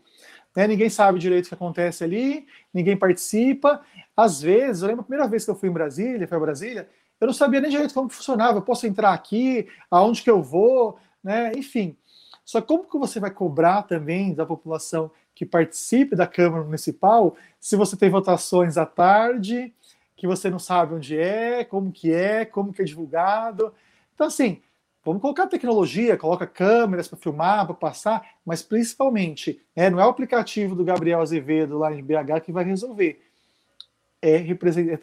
Né? 0.55 0.65
Ninguém 0.65 0.89
sabe 0.89 1.19
direito 1.19 1.47
o 1.47 1.49
que 1.49 1.53
acontece 1.53 2.05
ali, 2.05 2.47
ninguém 2.73 2.95
participa. 2.95 3.81
Às 4.15 4.41
vezes, 4.41 4.81
eu 4.81 4.87
lembro 4.87 5.01
a 5.01 5.05
primeira 5.05 5.27
vez 5.27 5.43
que 5.43 5.51
eu 5.51 5.55
fui 5.55 5.67
em 5.67 5.73
Brasília, 5.73 6.25
foi 6.29 6.37
a 6.37 6.41
Brasília, 6.41 6.89
eu 7.19 7.27
não 7.27 7.33
sabia 7.33 7.59
nem 7.59 7.69
direito 7.69 7.93
como 7.93 8.07
funcionava. 8.07 8.59
Eu 8.59 8.63
posso 8.63 8.87
entrar 8.87 9.11
aqui, 9.11 9.67
aonde 9.91 10.21
que 10.21 10.31
eu 10.31 10.41
vou, 10.41 10.97
né? 11.21 11.51
Enfim. 11.53 11.97
Só 12.43 12.61
como 12.61 12.83
que 12.83 12.97
você 12.97 13.19
vai 13.19 13.31
cobrar 13.31 13.83
também 13.83 14.33
da 14.33 14.45
população 14.45 15.11
que 15.33 15.45
participe 15.45 16.15
da 16.15 16.27
Câmara 16.27 16.63
Municipal 16.63 17.35
se 17.59 17.75
você 17.75 17.95
tem 17.95 18.09
votações 18.09 18.77
à 18.77 18.85
tarde, 18.85 19.73
que 20.15 20.27
você 20.27 20.49
não 20.49 20.59
sabe 20.59 20.93
onde 20.93 21.17
é, 21.17 21.63
como 21.63 21.91
que 21.91 22.13
é, 22.13 22.45
como 22.45 22.71
que 22.71 22.81
é 22.81 22.85
divulgado. 22.85 23.73
Então, 24.13 24.27
assim, 24.27 24.61
vamos 25.03 25.21
colocar 25.21 25.47
tecnologia, 25.47 26.17
coloca 26.17 26.45
câmeras 26.45 27.07
para 27.07 27.17
filmar, 27.17 27.65
para 27.65 27.73
passar, 27.73 28.35
mas 28.45 28.61
principalmente, 28.61 29.59
é, 29.75 29.89
não 29.89 29.99
é 29.99 30.05
o 30.05 30.09
aplicativo 30.09 30.75
do 30.75 30.83
Gabriel 30.83 31.21
Azevedo 31.21 31.77
lá 31.77 31.91
em 31.93 32.03
BH 32.03 32.41
que 32.43 32.51
vai 32.51 32.63
resolver. 32.63 33.21
É, 34.21 34.45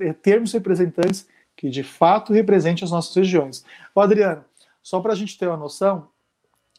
é 0.00 0.12
termos 0.12 0.52
representantes 0.52 1.26
que 1.56 1.68
de 1.68 1.82
fato 1.82 2.32
representem 2.32 2.84
as 2.84 2.92
nossas 2.92 3.12
regiões. 3.16 3.64
Ô, 3.92 4.00
Adriano, 4.00 4.44
só 4.80 5.00
para 5.00 5.12
a 5.12 5.16
gente 5.16 5.36
ter 5.36 5.48
uma 5.48 5.56
noção, 5.56 6.08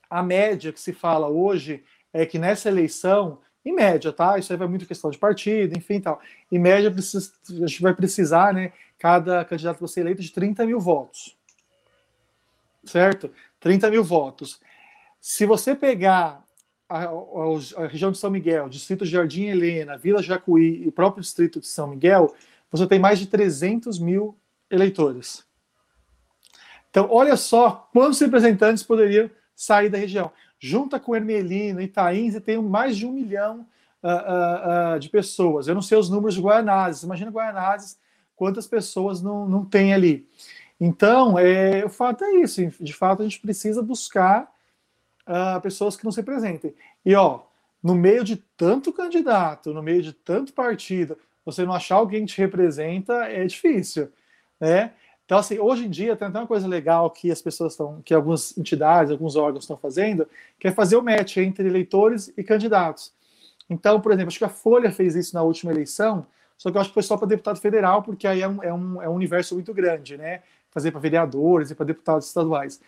a 0.10 0.24
média 0.24 0.74
que 0.74 0.80
se 0.80 0.91
fala 0.91 1.28
hoje 1.28 1.84
é 2.12 2.26
que 2.26 2.39
nessa 2.39 2.70
eleição, 2.70 3.39
em 3.64 3.74
média, 3.74 4.12
tá? 4.12 4.38
Isso 4.38 4.51
aí 4.51 4.57
vai 4.57 4.68
muito 4.68 4.88
questão 4.88 5.12
de 5.12 5.18
partido, 5.18 5.78
enfim 5.78 5.99
tal. 5.99 6.20
Em 6.51 6.57
média, 6.57 6.89
precisa, 6.89 7.32
a 7.49 7.68
gente 7.68 7.82
vai 7.82 7.93
precisar, 7.93 8.53
né? 8.53 8.74
Cada 8.97 9.45
candidato 9.45 9.80
vai 9.80 9.88
ser 9.88 10.01
eleito 10.01 10.22
de 10.22 10.32
30 10.32 10.66
mil 10.66 10.80
votos. 10.80 11.38
Certo? 12.84 13.32
30 13.60 13.91
mil 13.91 14.03
votos. 14.03 14.60
Se 15.22 15.45
você 15.45 15.76
pegar 15.76 16.43
a, 16.88 17.03
a, 17.03 17.84
a, 17.84 17.88
região 17.88 18.12
de 18.12 18.18
São 18.18 18.32
Miguel, 18.32 18.70
distrito 18.70 19.05
Jardim 19.05 19.45
Helena, 19.45 19.97
Vila 19.97 20.24
Jacuí 20.24 20.84
e 20.84 20.88
o 20.88 20.91
próprio 20.91 21.22
distrito 21.22 21.60
de 21.60 21.68
São 21.68 21.88
Miguel, 21.88 22.34
você 22.72 22.88
tem 22.88 22.97
mais 22.97 23.20
de 23.20 23.28
300 23.28 23.99
mil 23.99 24.38
eleitores. 24.72 25.45
Então, 26.89 27.07
olha 27.12 27.38
só 27.38 27.88
quantos 27.93 28.20
representantes 28.20 28.84
poderiam 28.84 29.30
sair 29.60 29.89
da 29.89 29.97
região. 29.97 30.32
Junta 30.57 30.97
com 31.01 31.14
Ermelino, 31.14 31.82
Itaim, 31.82 32.32
você 32.32 32.39
tem 32.39 32.57
mais 32.62 32.95
de 32.95 33.05
um 33.05 33.12
milhão 33.12 33.68
uh, 34.01 34.07
uh, 34.07 34.95
uh, 34.95 34.99
de 34.99 35.10
pessoas. 35.10 35.68
Eu 35.68 35.76
não 35.76 35.82
sei 35.82 35.97
os 35.97 36.10
números 36.10 36.36
de 36.36 36.41
Guaianazes. 36.41 37.03
Imagina 37.03 37.30
Guaianazes, 37.30 37.99
quantas 38.38 38.66
pessoas 38.66 39.22
não, 39.22 39.45
não 39.49 39.66
tem 39.66 39.93
ali. 39.93 40.26
Então, 40.80 41.38
é, 41.38 41.84
o 41.84 41.89
fato 41.89 42.24
é 42.24 42.36
isso. 42.36 42.66
De 42.80 42.93
fato, 42.93 43.22
a 43.22 43.26
gente 43.26 43.41
precisa 43.41 43.82
buscar 43.82 44.49
pessoas 45.62 45.95
que 45.95 46.03
não 46.03 46.12
se 46.12 46.22
representem. 46.22 46.74
E, 47.05 47.14
ó, 47.14 47.41
no 47.84 47.93
meio 47.93 48.24
de 48.24 48.38
tanto 48.57 48.91
candidato, 48.91 49.74
no 49.74 49.84
meio 49.84 50.01
de 50.01 50.12
tanto 50.12 50.53
partido, 50.53 51.16
você 51.45 51.64
não 51.64 51.74
achar 51.74 51.97
alguém 51.97 52.26
que 52.26 52.34
te 52.34 52.41
representa 52.41 53.26
é 53.26 53.45
difícil, 53.45 54.10
né? 54.60 54.93
Então, 55.30 55.38
assim, 55.38 55.59
hoje 55.59 55.86
em 55.86 55.89
dia 55.91 56.15
tem 56.15 56.27
até 56.27 56.39
uma 56.39 56.47
coisa 56.47 56.67
legal 56.67 57.07
que 57.11 57.30
as 57.30 57.39
pessoas 57.39 57.73
estão, 57.73 58.01
que 58.03 58.15
algumas 58.15 58.57
entidades, 58.57 59.11
alguns 59.11 59.36
órgãos 59.36 59.65
estão 59.65 59.77
fazendo, 59.77 60.27
que 60.59 60.67
é 60.67 60.71
fazer 60.71 60.95
o 60.95 61.03
match 61.03 61.38
entre 61.38 61.67
eleitores 61.67 62.34
e 62.36 62.43
candidatos. 62.43 63.13
Então, 63.69 64.01
por 64.01 64.11
exemplo, 64.11 64.30
acho 64.30 64.39
que 64.39 64.43
a 64.43 64.49
Folha 64.49 64.91
fez 64.91 65.15
isso 65.15 65.36
na 65.36 65.43
última 65.43 65.71
eleição, 65.71 66.25
só 66.57 66.71
que 66.71 66.77
eu 66.77 66.82
acho 66.82 66.89
que 66.89 66.95
foi 66.95 67.03
só 67.03 67.15
para 67.15 67.27
deputado 67.27 67.59
federal, 67.59 68.01
porque 68.01 68.25
aí 68.27 68.41
é 68.41 68.47
um, 68.47 68.63
é 68.63 68.73
um, 68.73 69.01
é 69.03 69.07
um 69.07 69.13
universo 69.13 69.53
muito 69.53 69.71
grande, 69.71 70.17
né? 70.17 70.41
Fazer 70.71 70.89
para 70.89 70.99
vereadores 70.99 71.69
e 71.69 71.75
para 71.75 71.86
deputados 71.86 72.25
estaduais. 72.25 72.82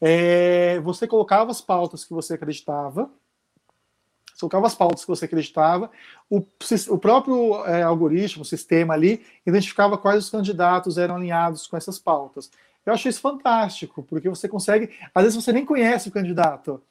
É, 0.00 0.80
você 0.80 1.06
colocava 1.06 1.52
as 1.52 1.60
pautas 1.60 2.04
que 2.04 2.12
você 2.12 2.34
acreditava, 2.34 3.08
você 4.34 4.40
colocava 4.40 4.66
as 4.66 4.74
pautas 4.74 5.02
que 5.02 5.08
você 5.08 5.26
acreditava, 5.26 5.90
o, 6.28 6.44
o 6.88 6.98
próprio 6.98 7.64
é, 7.66 7.82
algoritmo, 7.82 8.42
o 8.42 8.44
sistema 8.44 8.92
ali, 8.92 9.24
identificava 9.46 9.96
quais 9.96 10.24
os 10.24 10.30
candidatos 10.30 10.98
eram 10.98 11.16
alinhados 11.16 11.68
com 11.68 11.76
essas 11.76 11.98
pautas. 11.98 12.50
Eu 12.84 12.92
achei 12.92 13.10
isso 13.10 13.20
fantástico, 13.20 14.02
porque 14.02 14.28
você 14.28 14.48
consegue, 14.48 14.90
às 15.14 15.22
vezes 15.22 15.42
você 15.42 15.52
nem 15.52 15.64
conhece 15.64 16.08
o 16.08 16.12
candidato, 16.12 16.82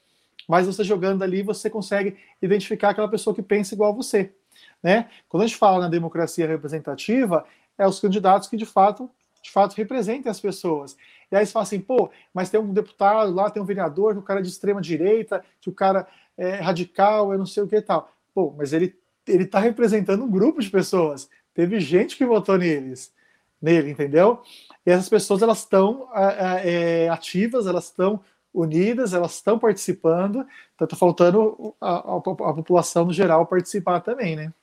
mas 0.47 0.65
você 0.65 0.83
jogando 0.83 1.21
ali, 1.21 1.43
você 1.43 1.69
consegue 1.69 2.17
identificar 2.41 2.89
aquela 2.89 3.07
pessoa 3.07 3.35
que 3.35 3.41
pensa 3.41 3.73
igual 3.75 3.91
a 3.91 3.95
você. 3.95 4.31
Né? 4.81 5.09
Quando 5.27 5.43
a 5.43 5.47
gente 5.47 5.57
fala 5.57 5.81
na 5.81 5.89
democracia 5.89 6.47
representativa, 6.47 7.45
é 7.77 7.87
os 7.87 7.99
candidatos 7.99 8.47
que 8.47 8.57
de 8.57 8.65
fato, 8.65 9.09
de 9.41 9.51
fato 9.51 9.75
representem 9.75 10.29
as 10.29 10.39
pessoas. 10.39 10.95
E 11.31 11.35
aí 11.35 11.45
você 11.45 11.51
fala 11.51 11.63
assim, 11.63 11.79
pô, 11.79 12.09
mas 12.33 12.49
tem 12.49 12.59
um 12.59 12.73
deputado 12.73 13.33
lá, 13.33 13.49
tem 13.49 13.61
um 13.61 13.65
vereador, 13.65 14.13
que 14.13 14.19
o 14.19 14.23
cara 14.23 14.39
é 14.39 14.43
de 14.43 14.49
extrema 14.49 14.81
direita, 14.81 15.43
que 15.59 15.69
o 15.69 15.73
cara 15.73 16.07
é, 16.37 16.55
radical, 16.55 17.31
eu 17.31 17.37
não 17.37 17.45
sei 17.45 17.63
o 17.63 17.67
que 17.67 17.75
e 17.75 17.81
tal. 17.81 18.11
Pô, 18.33 18.53
mas 18.57 18.73
ele 18.73 18.95
ele 19.27 19.43
está 19.43 19.59
representando 19.59 20.23
um 20.23 20.29
grupo 20.29 20.61
de 20.61 20.69
pessoas. 20.69 21.29
Teve 21.53 21.79
gente 21.79 22.17
que 22.17 22.25
votou 22.25 22.57
neles, 22.57 23.11
nele, 23.61 23.91
entendeu? 23.91 24.41
E 24.85 24.91
essas 24.91 25.07
pessoas 25.07 25.41
elas 25.41 25.59
estão 25.59 26.09
é, 26.13 27.07
ativas, 27.09 27.67
elas 27.67 27.85
estão 27.85 28.19
unidas, 28.53 29.13
elas 29.13 29.35
estão 29.35 29.57
participando. 29.57 30.45
Então 30.75 30.85
está 30.85 30.95
faltando 30.95 31.75
a, 31.79 32.15
a, 32.15 32.17
a, 32.17 32.21
população 32.53 33.05
no 33.05 33.13
geral 33.13 33.45
participar 33.45 34.01
também, 34.01 34.35
né? 34.35 34.53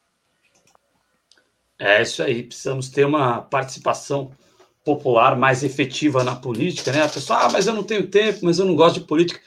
É 1.79 2.03
isso 2.03 2.23
aí. 2.23 2.43
Precisamos 2.43 2.91
ter 2.91 3.07
uma 3.07 3.41
participação 3.41 4.33
popular 4.85 5.37
mais 5.37 5.63
efetiva 5.63 6.23
na 6.23 6.37
política, 6.37 6.93
né? 6.93 7.03
A 7.03 7.09
pessoa, 7.09 7.47
ah, 7.47 7.51
mas 7.51 7.67
eu 7.67 7.73
não 7.73 7.83
tenho 7.83 8.07
tempo, 8.07 8.41
mas 8.43 8.59
eu 8.59 8.67
não 8.67 8.77
gosto 8.77 9.01
de 9.01 9.07
política 9.07 9.41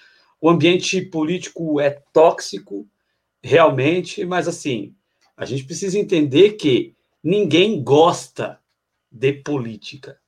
o 0.43 0.49
ambiente 0.49 1.01
político 1.01 1.79
é 1.79 1.89
tóxico, 2.11 2.85
realmente, 3.41 4.25
mas 4.25 4.45
assim, 4.45 4.93
a 5.37 5.45
gente 5.45 5.63
precisa 5.63 5.97
entender 5.97 6.57
que 6.57 6.93
ninguém 7.23 7.81
gosta 7.81 8.59
de 9.09 9.31
política. 9.31 10.19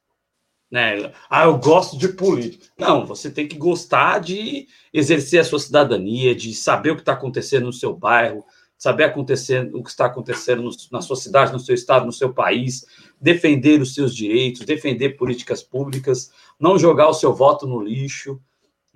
Né? 0.72 1.12
Ah, 1.30 1.44
eu 1.44 1.58
gosto 1.58 1.98
de 1.98 2.08
política. 2.08 2.66
Não, 2.80 3.06
você 3.06 3.30
tem 3.30 3.46
que 3.46 3.58
gostar 3.58 4.20
de 4.20 4.70
exercer 4.94 5.42
a 5.42 5.44
sua 5.44 5.60
cidadania, 5.60 6.34
de 6.34 6.54
saber 6.54 6.92
o 6.92 6.96
que 6.96 7.02
está 7.02 7.12
acontecendo 7.12 7.66
no 7.66 7.74
seu 7.74 7.94
bairro, 7.94 8.46
saber 8.78 9.04
acontecer, 9.04 9.70
o 9.76 9.84
que 9.84 9.90
está 9.90 10.06
acontecendo 10.06 10.62
no, 10.62 10.72
na 10.94 11.02
sua 11.02 11.18
cidade, 11.18 11.52
no 11.52 11.60
seu 11.60 11.76
estado, 11.76 12.06
no 12.06 12.14
seu 12.14 12.34
país, 12.34 12.86
defender 13.20 13.82
os 13.82 13.94
seus 13.94 14.16
direitos, 14.16 14.66
defender 14.66 15.18
políticas 15.18 15.62
públicas, 15.62 16.32
não 16.58 16.80
jogar 16.80 17.10
o 17.10 17.14
seu 17.14 17.34
voto 17.34 17.68
no 17.68 17.84
lixo, 17.84 18.40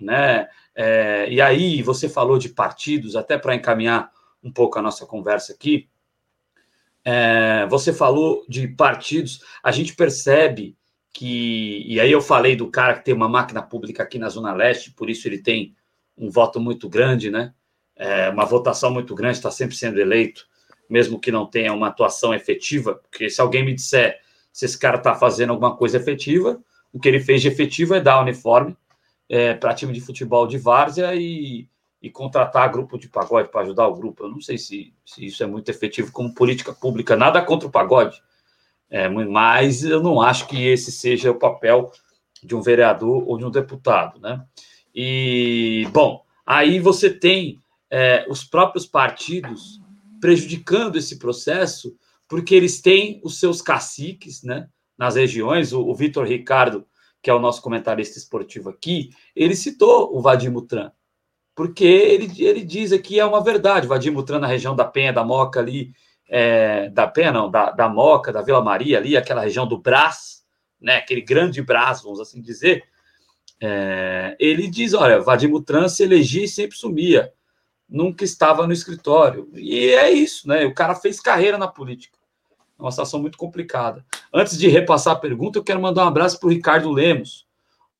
né? 0.00 0.48
É, 0.74 1.28
e 1.30 1.40
aí, 1.40 1.82
você 1.82 2.08
falou 2.08 2.38
de 2.38 2.48
partidos, 2.48 3.16
até 3.16 3.36
para 3.36 3.54
encaminhar 3.54 4.10
um 4.42 4.50
pouco 4.50 4.78
a 4.78 4.82
nossa 4.82 5.04
conversa 5.06 5.52
aqui, 5.52 5.88
é, 7.04 7.66
você 7.68 7.92
falou 7.92 8.44
de 8.48 8.68
partidos, 8.68 9.40
a 9.62 9.72
gente 9.72 9.94
percebe 9.94 10.76
que, 11.12 11.84
e 11.86 11.98
aí 11.98 12.12
eu 12.12 12.20
falei 12.20 12.54
do 12.54 12.70
cara 12.70 12.94
que 12.94 13.04
tem 13.04 13.14
uma 13.14 13.28
máquina 13.28 13.62
pública 13.62 14.02
aqui 14.02 14.18
na 14.18 14.28
Zona 14.28 14.52
Leste, 14.52 14.92
por 14.92 15.10
isso 15.10 15.26
ele 15.26 15.38
tem 15.38 15.74
um 16.16 16.30
voto 16.30 16.60
muito 16.60 16.88
grande, 16.88 17.30
né? 17.30 17.52
É, 17.96 18.28
uma 18.30 18.44
votação 18.44 18.90
muito 18.90 19.14
grande, 19.14 19.36
está 19.36 19.50
sempre 19.50 19.76
sendo 19.76 20.00
eleito, 20.00 20.46
mesmo 20.88 21.18
que 21.18 21.32
não 21.32 21.46
tenha 21.46 21.72
uma 21.72 21.88
atuação 21.88 22.32
efetiva, 22.34 22.94
porque 22.94 23.28
se 23.28 23.40
alguém 23.40 23.64
me 23.64 23.74
disser 23.74 24.20
se 24.52 24.64
esse 24.64 24.78
cara 24.78 24.96
está 24.96 25.14
fazendo 25.14 25.50
alguma 25.50 25.76
coisa 25.76 25.96
efetiva, 25.96 26.60
o 26.92 26.98
que 26.98 27.08
ele 27.08 27.20
fez 27.20 27.40
de 27.42 27.48
efetivo 27.48 27.94
é 27.94 28.00
dar 28.00 28.20
uniforme 28.20 28.76
é, 29.30 29.54
para 29.54 29.72
time 29.72 29.92
de 29.92 30.00
futebol 30.00 30.44
de 30.44 30.58
várzea 30.58 31.14
e, 31.14 31.68
e 32.02 32.10
contratar 32.10 32.72
grupo 32.72 32.98
de 32.98 33.08
pagode 33.08 33.48
para 33.48 33.60
ajudar 33.60 33.86
o 33.86 33.94
grupo. 33.94 34.24
Eu 34.24 34.28
não 34.28 34.40
sei 34.40 34.58
se, 34.58 34.92
se 35.06 35.24
isso 35.24 35.40
é 35.44 35.46
muito 35.46 35.70
efetivo 35.70 36.10
como 36.10 36.34
política 36.34 36.72
pública, 36.72 37.16
nada 37.16 37.40
contra 37.40 37.68
o 37.68 37.70
pagode, 37.70 38.20
é, 38.90 39.08
mas 39.08 39.84
eu 39.84 40.02
não 40.02 40.20
acho 40.20 40.48
que 40.48 40.66
esse 40.66 40.90
seja 40.90 41.30
o 41.30 41.38
papel 41.38 41.92
de 42.42 42.56
um 42.56 42.60
vereador 42.60 43.22
ou 43.24 43.38
de 43.38 43.44
um 43.44 43.50
deputado, 43.50 44.18
né? 44.18 44.44
E, 44.92 45.86
bom, 45.92 46.24
aí 46.44 46.80
você 46.80 47.08
tem 47.08 47.62
é, 47.88 48.26
os 48.28 48.42
próprios 48.42 48.84
partidos 48.84 49.80
prejudicando 50.20 50.96
esse 50.96 51.20
processo, 51.20 51.96
porque 52.26 52.52
eles 52.52 52.80
têm 52.80 53.20
os 53.22 53.38
seus 53.38 53.62
caciques, 53.62 54.42
né? 54.42 54.68
Nas 54.98 55.14
regiões, 55.14 55.72
o, 55.72 55.82
o 55.82 55.94
Vitor 55.94 56.26
Ricardo 56.26 56.84
que 57.22 57.30
é 57.30 57.34
o 57.34 57.38
nosso 57.38 57.60
comentarista 57.60 58.18
esportivo 58.18 58.70
aqui, 58.70 59.10
ele 59.34 59.54
citou 59.54 60.16
o 60.16 60.20
Vadim 60.20 60.48
Mutran, 60.48 60.90
porque 61.54 61.84
ele, 61.84 62.32
ele 62.42 62.64
diz 62.64 62.92
aqui 62.92 63.20
é 63.20 63.24
uma 63.24 63.42
verdade, 63.42 63.86
Vadim 63.86 64.10
Mutran 64.10 64.38
na 64.38 64.46
região 64.46 64.74
da 64.74 64.84
Penha, 64.84 65.12
da 65.12 65.24
Moca 65.24 65.60
ali, 65.60 65.92
é, 66.28 66.88
da 66.88 67.06
Penha 67.06 67.32
não, 67.32 67.50
da, 67.50 67.70
da 67.70 67.88
Moca, 67.88 68.32
da 68.32 68.40
Vila 68.40 68.62
Maria 68.62 68.98
ali, 68.98 69.16
aquela 69.16 69.42
região 69.42 69.66
do 69.66 69.76
Brás, 69.76 70.42
né, 70.80 70.96
aquele 70.96 71.20
grande 71.20 71.60
Brás, 71.60 72.02
vamos 72.02 72.20
assim 72.20 72.40
dizer, 72.40 72.84
é, 73.60 74.36
ele 74.40 74.68
diz, 74.68 74.94
olha, 74.94 75.20
Vadim 75.20 75.48
Mutran 75.48 75.88
se 75.88 76.02
elegia 76.02 76.44
e 76.44 76.48
sempre 76.48 76.76
sumia, 76.76 77.32
nunca 77.86 78.24
estava 78.24 78.66
no 78.66 78.72
escritório, 78.72 79.50
e 79.54 79.88
é 79.90 80.10
isso, 80.10 80.48
né, 80.48 80.64
o 80.64 80.72
cara 80.72 80.94
fez 80.94 81.20
carreira 81.20 81.58
na 81.58 81.68
política, 81.68 82.18
é 82.78 82.82
uma 82.82 82.90
situação 82.90 83.20
muito 83.20 83.36
complicada. 83.36 84.02
Antes 84.32 84.56
de 84.56 84.68
repassar 84.68 85.14
a 85.14 85.18
pergunta, 85.18 85.58
eu 85.58 85.64
quero 85.64 85.80
mandar 85.80 86.04
um 86.04 86.08
abraço 86.08 86.38
para 86.38 86.46
o 86.46 86.50
Ricardo 86.50 86.90
Lemos. 86.92 87.46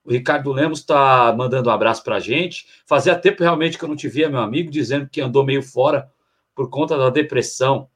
O 0.04 0.12
Ricardo 0.12 0.52
Lemos 0.52 0.78
está 0.78 1.34
mandando 1.36 1.68
um 1.68 1.72
abraço 1.72 2.04
para 2.04 2.16
a 2.16 2.20
gente. 2.20 2.66
Fazia 2.86 3.18
tempo 3.18 3.42
realmente 3.42 3.76
que 3.76 3.84
eu 3.84 3.88
não 3.88 3.96
te 3.96 4.08
via, 4.08 4.30
meu 4.30 4.38
amigo, 4.38 4.70
dizendo 4.70 5.08
que 5.08 5.20
andou 5.20 5.44
meio 5.44 5.62
fora 5.62 6.08
por 6.54 6.70
conta 6.70 6.96
da 6.96 7.10
depressão, 7.10 7.88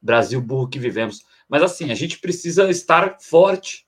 Brasil 0.00 0.40
burro 0.40 0.68
que 0.68 0.78
vivemos. 0.78 1.24
Mas 1.48 1.62
assim, 1.62 1.90
a 1.90 1.94
gente 1.94 2.20
precisa 2.20 2.70
estar 2.70 3.16
forte. 3.20 3.86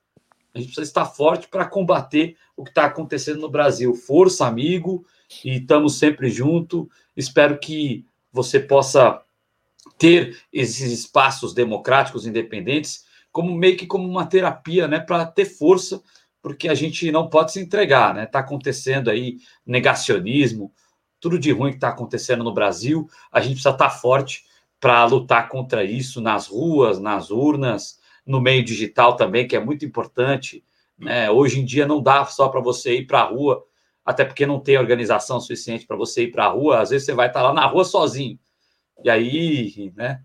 A 0.53 0.59
gente 0.59 0.69
precisa 0.69 0.89
estar 0.89 1.07
forte 1.07 1.47
para 1.47 1.65
combater 1.65 2.37
o 2.57 2.65
que 2.65 2.71
está 2.71 2.87
acontecendo 2.87 3.41
no 3.41 3.49
Brasil. 3.49 3.95
Força, 3.95 4.47
amigo, 4.47 5.07
e 5.45 5.59
estamos 5.59 5.97
sempre 5.97 6.29
junto. 6.29 6.91
Espero 7.17 7.57
que 7.59 8.05
você 8.33 8.59
possa 8.59 9.23
ter 9.97 10.37
esses 10.53 10.91
espaços 10.93 11.55
democráticos 11.55 12.27
independentes 12.27 13.05
como 13.33 13.57
meio 13.57 13.77
que 13.77 13.87
como 13.87 14.07
uma 14.07 14.27
terapia, 14.27 14.87
né, 14.87 15.01
para 15.01 15.25
ter 15.27 15.47
força, 15.47 16.01
porque 16.43 16.69
a 16.69 16.75
gente 16.75 17.11
não 17.11 17.29
pode 17.29 17.53
se 17.53 17.61
entregar, 17.61 18.15
né? 18.15 18.25
Está 18.25 18.41
acontecendo 18.41 19.11
aí 19.11 19.39
negacionismo, 19.65 20.73
tudo 21.21 21.39
de 21.39 21.53
ruim 21.53 21.71
que 21.71 21.77
está 21.77 21.89
acontecendo 21.89 22.45
no 22.45 22.53
Brasil, 22.53 23.09
a 23.31 23.41
gente 23.41 23.53
precisa 23.53 23.71
estar 23.71 23.89
tá 23.89 23.91
forte 23.91 24.45
para 24.81 25.05
lutar 25.05 25.49
contra 25.49 25.85
isso 25.85 26.21
nas 26.21 26.49
ruas, 26.49 26.99
nas 26.99 27.31
urnas, 27.31 28.01
no 28.27 28.41
meio 28.41 28.65
digital 28.65 29.15
também, 29.15 29.47
que 29.47 29.55
é 29.55 29.65
muito 29.65 29.85
importante. 29.85 30.65
Né? 30.99 31.31
Hoje 31.31 31.61
em 31.61 31.65
dia 31.65 31.87
não 31.87 32.03
dá 32.03 32.25
só 32.25 32.49
para 32.49 32.61
você 32.61 32.99
ir 32.99 33.07
para 33.07 33.21
a 33.21 33.25
rua, 33.25 33.65
até 34.05 34.25
porque 34.25 34.45
não 34.45 34.59
tem 34.59 34.77
organização 34.77 35.41
suficiente 35.41 35.87
para 35.87 35.97
você 35.97 36.25
ir 36.25 36.33
para 36.33 36.47
a 36.47 36.49
rua. 36.49 36.81
Às 36.81 36.91
vezes 36.91 37.07
você 37.07 37.15
vai 37.15 37.29
estar 37.29 37.41
tá 37.41 37.47
lá 37.47 37.55
na 37.55 37.67
rua 37.67 37.85
sozinho. 37.85 38.37
E 39.05 39.09
aí, 39.09 39.93
né? 39.95 40.21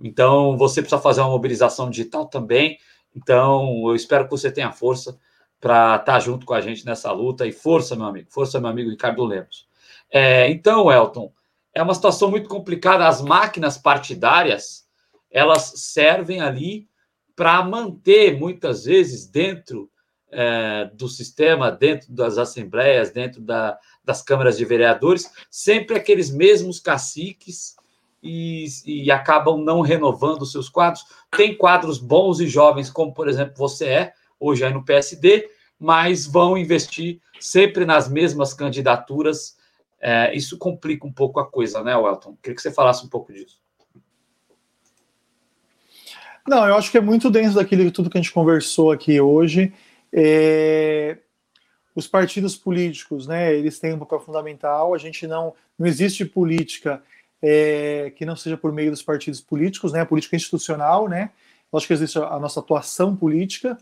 Então 0.00 0.56
você 0.56 0.80
precisa 0.80 1.00
fazer 1.00 1.20
uma 1.20 1.30
mobilização 1.30 1.90
digital 1.90 2.26
também. 2.26 2.78
Então 3.14 3.88
eu 3.88 3.94
espero 3.94 4.24
que 4.24 4.30
você 4.30 4.50
tenha 4.50 4.72
força 4.72 5.18
para 5.60 5.96
estar 5.96 6.12
tá 6.14 6.20
junto 6.20 6.46
com 6.46 6.54
a 6.54 6.60
gente 6.60 6.86
nessa 6.86 7.12
luta. 7.12 7.46
E 7.46 7.52
força, 7.52 7.94
meu 7.94 8.06
amigo, 8.06 8.28
força, 8.30 8.58
meu 8.58 8.70
amigo 8.70 8.90
Ricardo 8.90 9.24
Lemos. 9.24 9.68
É, 10.10 10.50
então, 10.50 10.90
Elton, 10.90 11.32
é 11.74 11.82
uma 11.82 11.94
situação 11.94 12.30
muito 12.30 12.48
complicada. 12.48 13.06
As 13.06 13.20
máquinas 13.20 13.76
partidárias 13.78 14.88
elas 15.30 15.72
servem 15.76 16.40
ali 16.40 16.88
para 17.36 17.62
manter 17.62 18.38
muitas 18.38 18.84
vezes 18.84 19.26
dentro 19.26 19.90
é, 20.30 20.90
do 20.94 21.08
sistema, 21.08 21.70
dentro 21.70 22.12
das 22.12 22.38
assembleias, 22.38 23.10
dentro 23.10 23.40
da, 23.40 23.78
das 24.04 24.22
câmaras 24.22 24.56
de 24.56 24.64
vereadores, 24.64 25.30
sempre 25.50 25.96
aqueles 25.96 26.30
mesmos 26.30 26.80
caciques 26.80 27.76
e, 28.22 28.66
e 28.84 29.10
acabam 29.10 29.58
não 29.62 29.80
renovando 29.80 30.44
seus 30.46 30.68
quadros. 30.68 31.04
Tem 31.30 31.56
quadros 31.56 31.98
bons 31.98 32.40
e 32.40 32.46
jovens, 32.46 32.90
como 32.90 33.12
por 33.12 33.28
exemplo 33.28 33.54
você 33.56 33.86
é, 33.86 34.12
hoje 34.38 34.64
aí 34.64 34.72
no 34.72 34.84
PSD, 34.84 35.48
mas 35.78 36.26
vão 36.26 36.56
investir 36.56 37.20
sempre 37.38 37.84
nas 37.84 38.08
mesmas 38.08 38.52
candidaturas 38.52 39.58
é, 40.00 40.34
isso 40.34 40.56
complica 40.56 41.06
um 41.06 41.12
pouco 41.12 41.38
a 41.38 41.46
coisa, 41.46 41.82
né, 41.84 41.94
Welton? 41.94 42.36
Queria 42.42 42.56
que 42.56 42.62
você 42.62 42.72
falasse 42.72 43.04
um 43.04 43.08
pouco 43.08 43.32
disso. 43.32 43.60
Não, 46.48 46.66
eu 46.66 46.74
acho 46.74 46.90
que 46.90 46.96
é 46.96 47.02
muito 47.02 47.30
dentro 47.30 47.54
daquilo 47.54 47.90
tudo 47.90 48.08
que 48.08 48.16
a 48.16 48.20
gente 48.20 48.32
conversou 48.32 48.90
aqui 48.90 49.20
hoje. 49.20 49.72
É... 50.10 51.18
Os 51.94 52.06
partidos 52.06 52.56
políticos, 52.56 53.26
né, 53.26 53.54
eles 53.54 53.78
têm 53.78 53.92
um 53.92 53.98
papel 53.98 54.20
fundamental. 54.20 54.94
A 54.94 54.98
gente 54.98 55.26
não, 55.26 55.54
não 55.78 55.86
existe 55.86 56.24
política 56.24 57.02
é, 57.42 58.12
que 58.16 58.24
não 58.24 58.36
seja 58.36 58.56
por 58.56 58.72
meio 58.72 58.90
dos 58.90 59.02
partidos 59.02 59.40
políticos, 59.40 59.92
né, 59.92 60.00
a 60.00 60.06
política 60.06 60.36
institucional, 60.36 61.08
né. 61.08 61.30
Acho 61.72 61.86
que 61.86 61.92
existe 61.92 62.18
a 62.18 62.38
nossa 62.38 62.58
atuação 62.58 63.14
política. 63.14 63.78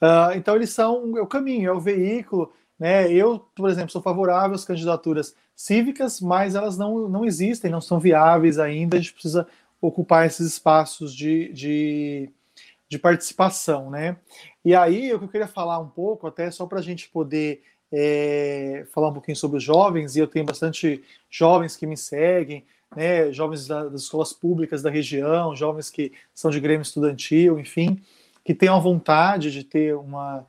Uh, 0.00 0.36
então 0.36 0.54
eles 0.54 0.70
são 0.70 1.16
é 1.16 1.22
o 1.22 1.26
caminho, 1.26 1.70
é 1.70 1.72
o 1.72 1.80
veículo 1.80 2.52
né? 2.82 3.12
Eu, 3.12 3.38
por 3.54 3.70
exemplo, 3.70 3.92
sou 3.92 4.02
favorável 4.02 4.56
às 4.56 4.64
candidaturas 4.64 5.36
cívicas, 5.54 6.20
mas 6.20 6.56
elas 6.56 6.76
não, 6.76 7.08
não 7.08 7.24
existem, 7.24 7.70
não 7.70 7.80
são 7.80 8.00
viáveis 8.00 8.58
ainda. 8.58 8.96
A 8.96 9.00
gente 9.00 9.12
precisa 9.12 9.46
ocupar 9.80 10.26
esses 10.26 10.44
espaços 10.48 11.14
de, 11.14 11.52
de, 11.52 12.28
de 12.88 12.98
participação. 12.98 13.88
Né? 13.88 14.16
E 14.64 14.74
aí, 14.74 15.14
o 15.14 15.18
que 15.20 15.26
eu 15.26 15.28
queria 15.28 15.46
falar 15.46 15.78
um 15.78 15.88
pouco, 15.88 16.26
até 16.26 16.50
só 16.50 16.66
para 16.66 16.80
a 16.80 16.82
gente 16.82 17.08
poder 17.08 17.62
é, 17.92 18.86
falar 18.92 19.08
um 19.08 19.12
pouquinho 19.12 19.36
sobre 19.36 19.58
os 19.58 19.62
jovens, 19.62 20.16
e 20.16 20.18
eu 20.20 20.26
tenho 20.26 20.44
bastante 20.44 21.02
jovens 21.30 21.76
que 21.76 21.86
me 21.86 21.96
seguem, 21.96 22.64
né, 22.96 23.32
jovens 23.32 23.66
da, 23.66 23.84
das 23.84 24.02
escolas 24.02 24.32
públicas 24.32 24.82
da 24.82 24.90
região, 24.90 25.54
jovens 25.54 25.90
que 25.90 26.12
são 26.34 26.50
de 26.50 26.60
grêmio 26.60 26.82
estudantil, 26.82 27.58
enfim, 27.58 28.02
que 28.44 28.54
têm 28.54 28.68
a 28.68 28.78
vontade 28.78 29.50
de 29.50 29.64
ter 29.64 29.94
uma 29.94 30.46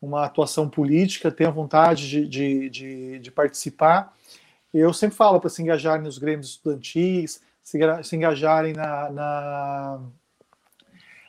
uma 0.00 0.24
atuação 0.24 0.68
política, 0.68 1.30
tenham 1.30 1.52
vontade 1.52 2.08
de, 2.08 2.28
de, 2.28 2.70
de, 2.70 3.18
de 3.18 3.30
participar. 3.30 4.14
Eu 4.72 4.92
sempre 4.92 5.16
falo 5.16 5.40
para 5.40 5.50
se 5.50 5.62
engajarem 5.62 6.04
nos 6.04 6.18
grêmios 6.18 6.50
estudantis, 6.50 7.40
se, 7.62 7.78
se 8.02 8.16
engajarem 8.16 8.72
na, 8.72 9.10
na, 9.10 10.00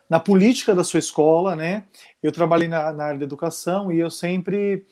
na, 0.10 0.20
política 0.20 0.76
da 0.76 0.84
sua 0.84 1.00
escola, 1.00 1.56
né? 1.56 1.86
Eu 2.22 2.32
trabalhei 2.32 2.68
na, 2.68 2.92
na, 2.92 3.06
área 3.06 3.20
da 3.20 3.26
educação 3.26 3.92
e 3.92 4.00
eu 4.00 4.12
sempre 4.12 4.86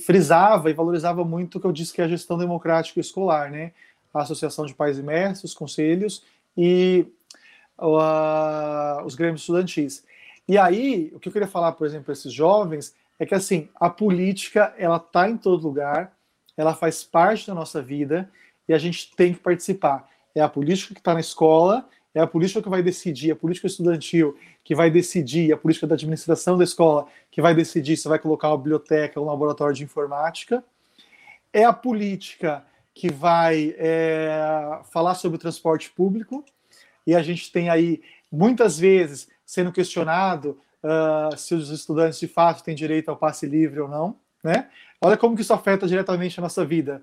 frisava 0.00 0.70
e 0.70 0.74
valorizava 0.74 1.24
muito 1.24 1.58
o 1.58 1.60
que 1.60 1.66
eu 1.66 1.72
disse 1.72 1.92
que 1.92 2.00
é 2.00 2.04
a 2.04 2.08
gestão 2.08 2.38
democrática 2.38 3.00
escolar, 3.00 3.50
né? 3.50 3.72
A 4.12 4.22
associação 4.22 4.64
de 4.64 4.74
pais 4.74 4.98
e 4.98 5.02
mestres, 5.02 5.52
os 5.52 5.54
conselhos 5.54 6.24
e 6.56 7.06
uh, 7.78 9.04
os 9.04 9.14
grêmios 9.14 9.40
estudantis. 9.42 10.04
E 10.46 10.56
aí, 10.58 11.10
o 11.14 11.18
que 11.18 11.28
eu 11.28 11.32
queria 11.32 11.48
falar, 11.48 11.72
por 11.72 11.86
exemplo, 11.86 12.04
para 12.04 12.12
esses 12.12 12.32
jovens 12.32 12.94
é 13.18 13.26
que 13.26 13.34
assim, 13.34 13.68
a 13.76 13.88
política, 13.88 14.74
ela 14.78 14.98
tá 14.98 15.28
em 15.28 15.36
todo 15.36 15.66
lugar, 15.66 16.12
ela 16.56 16.74
faz 16.74 17.02
parte 17.02 17.46
da 17.46 17.54
nossa 17.54 17.82
vida 17.82 18.30
e 18.68 18.74
a 18.74 18.78
gente 18.78 19.14
tem 19.16 19.32
que 19.32 19.40
participar. 19.40 20.08
É 20.34 20.40
a 20.40 20.48
política 20.48 20.94
que 20.94 21.00
está 21.00 21.14
na 21.14 21.20
escola, 21.20 21.88
é 22.14 22.20
a 22.20 22.26
política 22.26 22.62
que 22.62 22.68
vai 22.68 22.82
decidir, 22.82 23.32
a 23.32 23.36
política 23.36 23.66
estudantil 23.66 24.36
que 24.62 24.74
vai 24.74 24.90
decidir, 24.90 25.52
a 25.52 25.56
política 25.56 25.86
da 25.86 25.94
administração 25.94 26.56
da 26.56 26.64
escola 26.64 27.06
que 27.30 27.42
vai 27.42 27.54
decidir 27.54 27.96
se 27.96 28.06
vai 28.06 28.18
colocar 28.18 28.48
uma 28.48 28.58
biblioteca 28.58 29.18
ou 29.18 29.26
um 29.26 29.28
laboratório 29.28 29.74
de 29.74 29.82
informática. 29.82 30.62
É 31.52 31.64
a 31.64 31.72
política 31.72 32.64
que 32.94 33.10
vai 33.10 33.74
é, 33.76 34.80
falar 34.92 35.16
sobre 35.16 35.36
o 35.36 35.40
transporte 35.40 35.90
público, 35.90 36.44
e 37.06 37.14
a 37.14 37.22
gente 37.22 37.50
tem 37.50 37.68
aí, 37.68 38.00
muitas 38.30 38.78
vezes, 38.78 39.28
sendo 39.44 39.72
questionado 39.72 40.58
uh, 40.82 41.36
se 41.36 41.54
os 41.54 41.70
estudantes 41.70 42.18
de 42.18 42.28
fato 42.28 42.62
têm 42.62 42.74
direito 42.74 43.10
ao 43.10 43.16
passe 43.16 43.46
livre 43.46 43.80
ou 43.80 43.88
não, 43.88 44.16
né? 44.42 44.68
Olha 45.00 45.16
como 45.16 45.34
que 45.34 45.42
isso 45.42 45.52
afeta 45.52 45.86
diretamente 45.86 46.38
a 46.38 46.42
nossa 46.42 46.64
vida. 46.64 47.02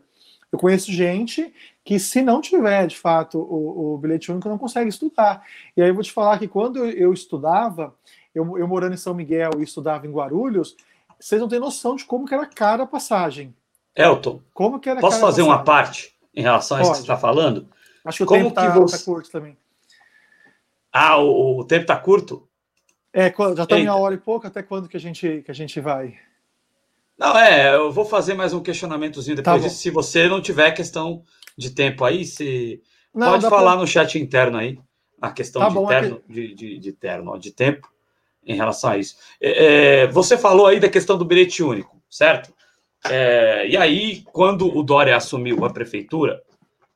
Eu 0.51 0.59
conheço 0.59 0.91
gente 0.91 1.53
que, 1.83 1.97
se 1.97 2.21
não 2.21 2.41
tiver, 2.41 2.85
de 2.87 2.97
fato, 2.97 3.39
o, 3.39 3.93
o 3.93 3.97
bilhete 3.97 4.31
único, 4.31 4.49
não 4.49 4.57
consegue 4.57 4.89
estudar. 4.89 5.45
E 5.75 5.81
aí 5.81 5.89
eu 5.89 5.93
vou 5.93 6.03
te 6.03 6.11
falar 6.11 6.37
que 6.37 6.47
quando 6.47 6.79
eu, 6.79 6.89
eu 6.89 7.13
estudava, 7.13 7.95
eu, 8.35 8.57
eu, 8.57 8.67
morando 8.67 8.93
em 8.93 8.97
São 8.97 9.13
Miguel 9.13 9.51
e 9.59 9.63
estudava 9.63 10.05
em 10.05 10.11
Guarulhos, 10.11 10.75
vocês 11.19 11.39
não 11.39 11.47
têm 11.47 11.59
noção 11.59 11.95
de 11.95 12.03
como 12.03 12.27
que 12.27 12.33
era 12.33 12.45
cara 12.45 12.83
a 12.83 12.87
passagem. 12.87 13.55
Elton, 13.95 14.41
como 14.53 14.79
que 14.79 14.89
era 14.89 14.99
posso 14.99 15.19
fazer 15.19 15.41
uma 15.41 15.63
parte 15.63 16.13
em 16.33 16.41
relação 16.41 16.77
a 16.77 16.81
isso 16.81 16.91
que 16.91 16.97
você 16.97 17.03
está 17.03 17.17
falando? 17.17 17.67
Acho 18.03 18.17
que 18.17 18.23
o 18.23 18.27
como 18.27 18.39
tempo 18.39 18.49
está 18.49 18.69
você... 18.79 18.97
tá 18.97 19.03
curto 19.05 19.29
também. 19.29 19.57
Ah, 20.91 21.17
o, 21.17 21.59
o 21.59 21.63
tempo 21.63 21.83
está 21.83 21.95
curto? 21.95 22.47
É, 23.13 23.33
já 23.55 23.63
está 23.63 23.77
em 23.77 23.87
uma 23.87 23.97
hora 23.97 24.15
e 24.15 24.17
pouco, 24.17 24.47
até 24.47 24.63
quando 24.63 24.87
que 24.87 24.97
a 24.97 24.99
gente, 24.99 25.41
que 25.45 25.51
a 25.51 25.53
gente 25.53 25.79
vai? 25.79 26.17
Não, 27.17 27.37
é, 27.37 27.75
eu 27.75 27.91
vou 27.91 28.05
fazer 28.05 28.33
mais 28.33 28.53
um 28.53 28.61
questionamentozinho 28.61 29.35
depois 29.35 29.61
tá 29.61 29.67
disso. 29.67 29.79
Se 29.79 29.89
você 29.89 30.27
não 30.27 30.41
tiver 30.41 30.71
questão 30.71 31.23
de 31.57 31.69
tempo 31.69 32.03
aí, 32.03 32.25
se 32.25 32.81
não, 33.13 33.31
pode 33.31 33.49
falar 33.49 33.73
pra... 33.73 33.81
no 33.81 33.87
chat 33.87 34.17
interno 34.17 34.57
aí 34.57 34.79
a 35.21 35.31
questão 35.31 35.61
tá 35.61 35.67
de, 35.69 35.75
bom, 35.75 35.87
terno, 35.87 36.15
aqui... 36.15 36.33
de, 36.33 36.55
de, 36.55 36.79
de, 36.79 36.91
terno, 36.91 37.37
de 37.37 37.51
tempo 37.51 37.87
em 38.43 38.55
relação 38.55 38.89
a 38.89 38.97
isso. 38.97 39.15
É, 39.39 40.01
é, 40.03 40.07
você 40.07 40.35
falou 40.37 40.65
aí 40.65 40.79
da 40.79 40.89
questão 40.89 41.17
do 41.17 41.23
bilhete 41.23 41.61
único, 41.61 42.01
certo? 42.09 42.51
É, 43.07 43.67
e 43.67 43.77
aí, 43.77 44.23
quando 44.31 44.75
o 44.75 44.81
Dória 44.81 45.15
assumiu 45.15 45.63
a 45.63 45.69
prefeitura, 45.71 46.41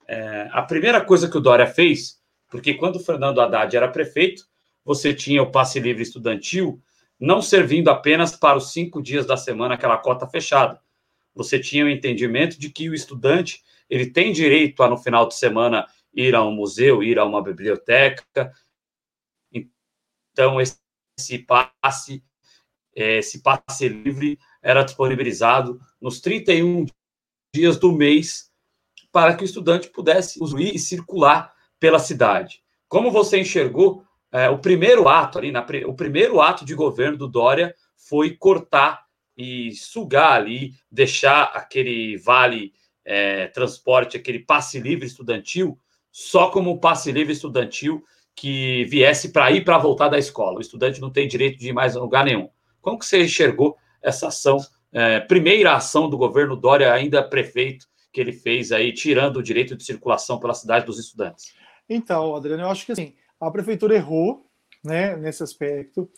é, 0.07 0.49
a 0.51 0.63
primeira 0.63 1.01
coisa 1.01 1.29
que 1.29 1.37
o 1.37 1.41
Dória 1.41 1.67
fez, 1.67 2.19
porque 2.49 2.73
quando 2.73 2.95
o 2.95 2.99
Fernando 2.99 3.39
Haddad 3.39 3.75
era 3.75 3.87
prefeito, 3.87 4.43
você 4.83 5.13
tinha 5.13 5.41
o 5.43 5.51
passe 5.51 5.79
livre 5.79 6.01
estudantil 6.01 6.79
não 7.19 7.41
servindo 7.41 7.89
apenas 7.89 8.35
para 8.35 8.57
os 8.57 8.71
cinco 8.71 9.01
dias 9.01 9.25
da 9.25 9.37
semana, 9.37 9.75
aquela 9.75 9.97
cota 9.97 10.27
fechada. 10.27 10.81
Você 11.33 11.59
tinha 11.59 11.85
o 11.85 11.89
entendimento 11.89 12.59
de 12.59 12.69
que 12.69 12.89
o 12.89 12.93
estudante 12.93 13.63
ele 13.89 14.07
tem 14.07 14.31
direito 14.31 14.81
a, 14.83 14.89
no 14.89 14.97
final 14.97 15.27
de 15.27 15.35
semana, 15.35 15.87
ir 16.13 16.33
a 16.35 16.43
um 16.43 16.51
museu, 16.51 17.03
ir 17.03 17.19
a 17.19 17.25
uma 17.25 17.41
biblioteca. 17.41 18.51
Então, 19.51 20.59
esse 20.59 21.39
passe, 21.39 22.23
esse 22.93 23.41
passe 23.41 23.87
livre 23.87 24.39
era 24.61 24.83
disponibilizado 24.83 25.79
nos 26.01 26.19
31 26.19 26.85
dias 27.53 27.77
do 27.77 27.91
mês 27.91 28.51
para 29.11 29.35
que 29.35 29.43
o 29.43 29.45
estudante 29.45 29.89
pudesse 29.89 30.43
usar 30.43 30.59
e 30.59 30.79
circular 30.79 31.53
pela 31.79 31.99
cidade. 31.99 32.61
Como 32.87 33.11
você 33.11 33.39
enxergou 33.39 34.05
é, 34.35 34.49
o 34.49 34.57
primeiro 34.57 35.07
ato 35.07 35.37
ali, 35.37 35.49
na, 35.49 35.65
o 35.87 35.93
primeiro 35.93 36.41
ato 36.41 36.65
de 36.65 36.75
governo 36.75 37.17
do 37.17 37.25
Dória 37.25 37.73
foi 37.95 38.31
cortar 38.31 39.05
e 39.37 39.71
sugar 39.71 40.33
ali, 40.33 40.73
deixar 40.91 41.43
aquele 41.53 42.17
vale 42.17 42.73
é, 43.05 43.47
transporte, 43.47 44.17
aquele 44.17 44.39
passe 44.39 44.77
livre 44.77 45.05
estudantil, 45.05 45.79
só 46.11 46.49
como 46.49 46.81
passe 46.81 47.13
livre 47.13 47.31
estudantil 47.31 48.03
que 48.35 48.83
viesse 48.85 49.31
para 49.31 49.49
ir 49.51 49.63
para 49.63 49.77
voltar 49.77 50.09
da 50.09 50.19
escola. 50.19 50.57
O 50.57 50.61
estudante 50.61 50.99
não 50.99 51.09
tem 51.09 51.29
direito 51.29 51.57
de 51.57 51.69
ir 51.69 51.73
mais 51.73 51.95
a 51.95 52.01
lugar 52.01 52.25
nenhum. 52.25 52.49
Como 52.81 52.99
que 52.99 53.05
você 53.05 53.23
enxergou 53.23 53.77
essa 54.01 54.27
ação, 54.27 54.57
é, 54.91 55.21
primeira 55.21 55.75
ação 55.75 56.09
do 56.09 56.17
governo 56.17 56.57
Dória, 56.57 56.91
ainda 56.91 57.23
prefeito, 57.23 57.87
que 58.11 58.19
ele 58.19 58.33
fez 58.33 58.73
aí, 58.73 58.91
tirando 58.91 59.37
o 59.37 59.43
direito 59.43 59.77
de 59.77 59.85
circulação 59.85 60.39
pela 60.39 60.53
cidade 60.53 60.85
dos 60.85 60.99
estudantes? 60.99 61.53
Então, 61.87 62.35
Adriano, 62.35 62.63
eu 62.63 62.69
acho 62.69 62.85
que 62.85 62.91
assim, 62.91 63.13
a 63.39 63.51
prefeitura 63.51 63.95
errou, 63.95 64.45
né, 64.83 65.15
nesse 65.15 65.43
aspecto. 65.43 66.09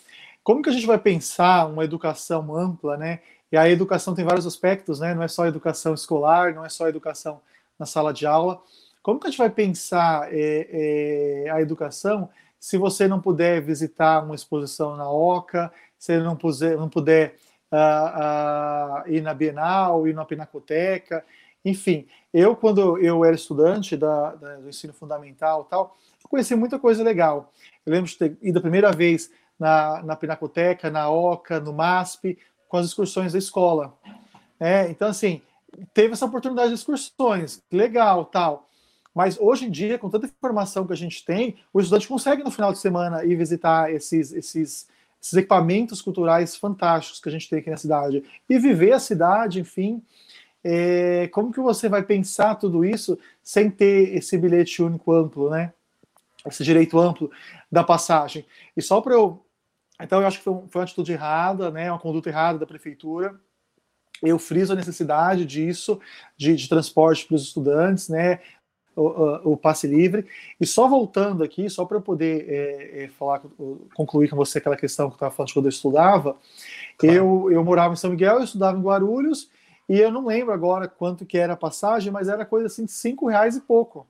Como 0.43 0.61
que 0.61 0.69
a 0.69 0.73
gente 0.73 0.85
vai 0.85 0.97
pensar 0.97 1.65
uma 1.67 1.83
educação 1.83 2.55
ampla, 2.55 2.95
né? 2.97 3.19
E 3.51 3.57
a 3.57 3.69
educação 3.69 4.13
tem 4.13 4.25
vários 4.25 4.45
aspectos, 4.45 4.99
né? 4.99 5.13
Não 5.13 5.23
é 5.23 5.27
só 5.27 5.45
educação 5.45 5.93
escolar, 5.93 6.53
não 6.53 6.65
é 6.65 6.69
só 6.69 6.87
educação 6.87 7.41
na 7.77 7.85
sala 7.85 8.13
de 8.13 8.25
aula. 8.25 8.61
Como 9.01 9.19
que 9.19 9.27
a 9.27 9.29
gente 9.29 9.39
vai 9.39 9.49
pensar 9.49 10.27
é, 10.33 11.45
é, 11.45 11.49
a 11.49 11.61
educação 11.61 12.29
se 12.59 12.77
você 12.77 13.07
não 13.07 13.21
puder 13.21 13.61
visitar 13.61 14.23
uma 14.23 14.35
exposição 14.35 14.95
na 14.95 15.09
OCA, 15.09 15.71
se 15.97 16.17
não 16.17 16.37
não 16.77 16.89
puder 16.89 17.35
uh, 17.71 19.05
uh, 19.05 19.09
ir 19.09 19.21
na 19.21 19.33
Bienal, 19.33 20.07
ir 20.07 20.13
na 20.13 20.25
Pinacoteca, 20.25 21.23
enfim, 21.63 22.07
eu 22.33 22.55
quando 22.55 22.97
eu 22.97 23.23
era 23.25 23.35
estudante 23.35 23.95
da, 23.95 24.35
da, 24.35 24.55
do 24.57 24.69
ensino 24.69 24.93
fundamental 24.93 25.65
tal, 25.65 25.97
eu 26.27 26.29
conheci 26.29 26.55
muita 26.55 26.77
coisa 26.77 27.03
legal. 27.03 27.53
Eu 27.85 27.93
lembro 27.93 28.09
de 28.09 28.17
ter 28.17 28.37
ido 28.41 28.59
a 28.59 28.61
primeira 28.61 28.91
vez 28.91 29.31
na, 29.57 30.03
na 30.03 30.15
Pinacoteca, 30.15 30.91
na 30.91 31.09
OCA, 31.09 31.59
no 31.59 31.73
MASP, 31.73 32.37
com 32.67 32.77
as 32.77 32.85
excursões 32.85 33.31
da 33.31 33.39
escola. 33.39 33.97
É, 34.59 34.89
então, 34.89 35.07
assim, 35.07 35.41
teve 35.93 36.13
essa 36.13 36.25
oportunidade 36.25 36.69
de 36.69 36.75
excursões, 36.75 37.63
legal, 37.71 38.25
tal. 38.25 38.67
Mas 39.15 39.39
hoje 39.39 39.65
em 39.65 39.71
dia, 39.71 39.97
com 39.97 40.09
tanta 40.09 40.27
informação 40.27 40.85
que 40.85 40.93
a 40.93 40.97
gente 40.97 41.25
tem, 41.25 41.55
o 41.73 41.79
estudante 41.79 42.07
consegue 42.07 42.43
no 42.43 42.51
final 42.51 42.71
de 42.71 42.79
semana 42.79 43.23
ir 43.25 43.35
visitar 43.35 43.91
esses, 43.91 44.31
esses, 44.31 44.87
esses 45.19 45.33
equipamentos 45.33 46.01
culturais 46.01 46.55
fantásticos 46.55 47.19
que 47.19 47.29
a 47.29 47.31
gente 47.31 47.49
tem 47.49 47.59
aqui 47.59 47.69
na 47.69 47.77
cidade 47.77 48.23
e 48.47 48.59
viver 48.59 48.91
a 48.91 48.99
cidade, 48.99 49.59
enfim. 49.59 50.03
É, 50.63 51.29
como 51.29 51.51
que 51.51 51.59
você 51.59 51.87
vai 51.87 52.03
pensar 52.03 52.55
tudo 52.55 52.83
isso 52.83 53.17
sem 53.41 53.71
ter 53.71 54.15
esse 54.15 54.37
bilhete 54.37 54.83
único 54.83 55.13
amplo, 55.13 55.49
né? 55.49 55.73
Esse 56.45 56.63
direito 56.63 56.99
amplo 56.99 57.31
da 57.71 57.83
passagem. 57.83 58.45
E 58.75 58.81
só 58.81 59.01
para 59.01 59.13
eu. 59.13 59.45
Então, 59.99 60.21
eu 60.21 60.27
acho 60.27 60.37
que 60.37 60.43
foi, 60.43 60.53
uma 60.53 60.83
atitude 60.83 61.11
errada, 61.11 61.71
né? 61.71 61.91
Uma 61.91 61.99
conduta 61.99 62.29
errada 62.29 62.59
da 62.59 62.67
prefeitura 62.67 63.39
eu 64.21 64.39
friso 64.39 64.73
a 64.73 64.75
necessidade 64.75 65.45
disso, 65.45 65.99
de, 66.35 66.55
de 66.55 66.69
transporte 66.69 67.25
para 67.25 67.35
os 67.35 67.43
estudantes, 67.43 68.09
né? 68.09 68.39
O, 68.95 69.51
o, 69.51 69.57
passe 69.57 69.85
livre. 69.85 70.25
E 70.59 70.65
só 70.65 70.87
voltando 70.87 71.43
aqui, 71.43 71.69
só 71.69 71.85
para 71.85 71.97
eu 71.97 72.01
poder 72.01 72.49
é, 72.49 73.03
é, 73.03 73.07
falar, 73.09 73.43
concluir 73.93 74.27
com 74.27 74.35
você 74.35 74.57
aquela 74.57 74.75
questão 74.75 75.07
que 75.07 75.13
eu 75.13 75.17
estava 75.17 75.35
falando 75.35 75.53
quando 75.53 75.65
eu 75.65 75.69
estudava, 75.69 76.35
claro. 76.97 77.15
eu, 77.15 77.51
eu 77.51 77.63
morava 77.63 77.93
em 77.93 77.95
São 77.95 78.09
Miguel, 78.09 78.37
eu 78.37 78.43
estudava 78.43 78.75
em 78.75 78.81
Guarulhos, 78.81 79.51
e 79.87 79.99
eu 79.99 80.11
não 80.11 80.25
lembro 80.25 80.51
agora 80.51 80.87
quanto 80.87 81.27
que 81.27 81.37
era 81.37 81.53
a 81.53 81.57
passagem, 81.57 82.11
mas 82.11 82.27
era 82.27 82.43
coisa 82.43 82.65
assim 82.65 82.85
de 82.85 82.91
cinco 82.91 83.27
reais 83.27 83.55
e 83.55 83.61
pouco. 83.61 84.07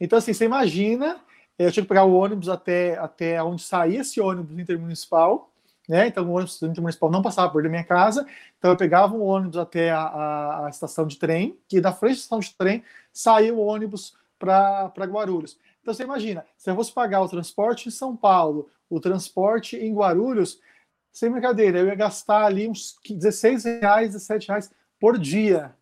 Então, 0.00 0.20
assim, 0.20 0.32
você 0.32 0.44
imagina, 0.44 1.18
eu 1.58 1.72
tinha 1.72 1.82
que 1.82 1.88
pegar 1.88 2.04
o 2.04 2.14
ônibus 2.14 2.48
até, 2.48 2.98
até 2.98 3.42
onde 3.42 3.62
saía 3.62 4.00
esse 4.00 4.20
ônibus 4.20 4.58
intermunicipal, 4.58 5.50
né? 5.88 6.08
Então 6.08 6.24
o 6.28 6.32
ônibus 6.32 6.60
intermunicipal 6.62 7.10
não 7.10 7.22
passava 7.22 7.50
por 7.50 7.62
da 7.62 7.68
minha 7.68 7.84
casa, 7.84 8.26
então 8.58 8.70
eu 8.72 8.76
pegava 8.76 9.14
um 9.14 9.22
ônibus 9.22 9.56
até 9.56 9.90
a, 9.90 10.00
a, 10.00 10.66
a 10.66 10.68
estação 10.68 11.06
de 11.06 11.16
trem, 11.16 11.58
que 11.68 11.80
da 11.80 11.92
frente 11.92 12.14
da 12.14 12.18
estação 12.18 12.40
de 12.40 12.54
trem 12.54 12.82
saía 13.12 13.54
o 13.54 13.58
ônibus 13.58 14.14
para 14.38 14.92
Guarulhos. 15.06 15.58
Então 15.80 15.94
você 15.94 16.02
imagina, 16.02 16.44
se 16.56 16.68
eu 16.70 16.74
fosse 16.74 16.92
pagar 16.92 17.22
o 17.22 17.28
transporte 17.28 17.88
em 17.88 17.92
São 17.92 18.16
Paulo, 18.16 18.68
o 18.90 19.00
transporte 19.00 19.76
em 19.76 19.94
Guarulhos, 19.94 20.60
sem 21.12 21.30
brincadeira, 21.30 21.78
eu 21.78 21.86
ia 21.86 21.94
gastar 21.94 22.44
ali 22.44 22.68
uns 22.68 22.96
16 23.08 23.64
reais, 23.64 24.12
17 24.12 24.48
reais 24.48 24.70
por 25.00 25.18
dia, 25.18 25.74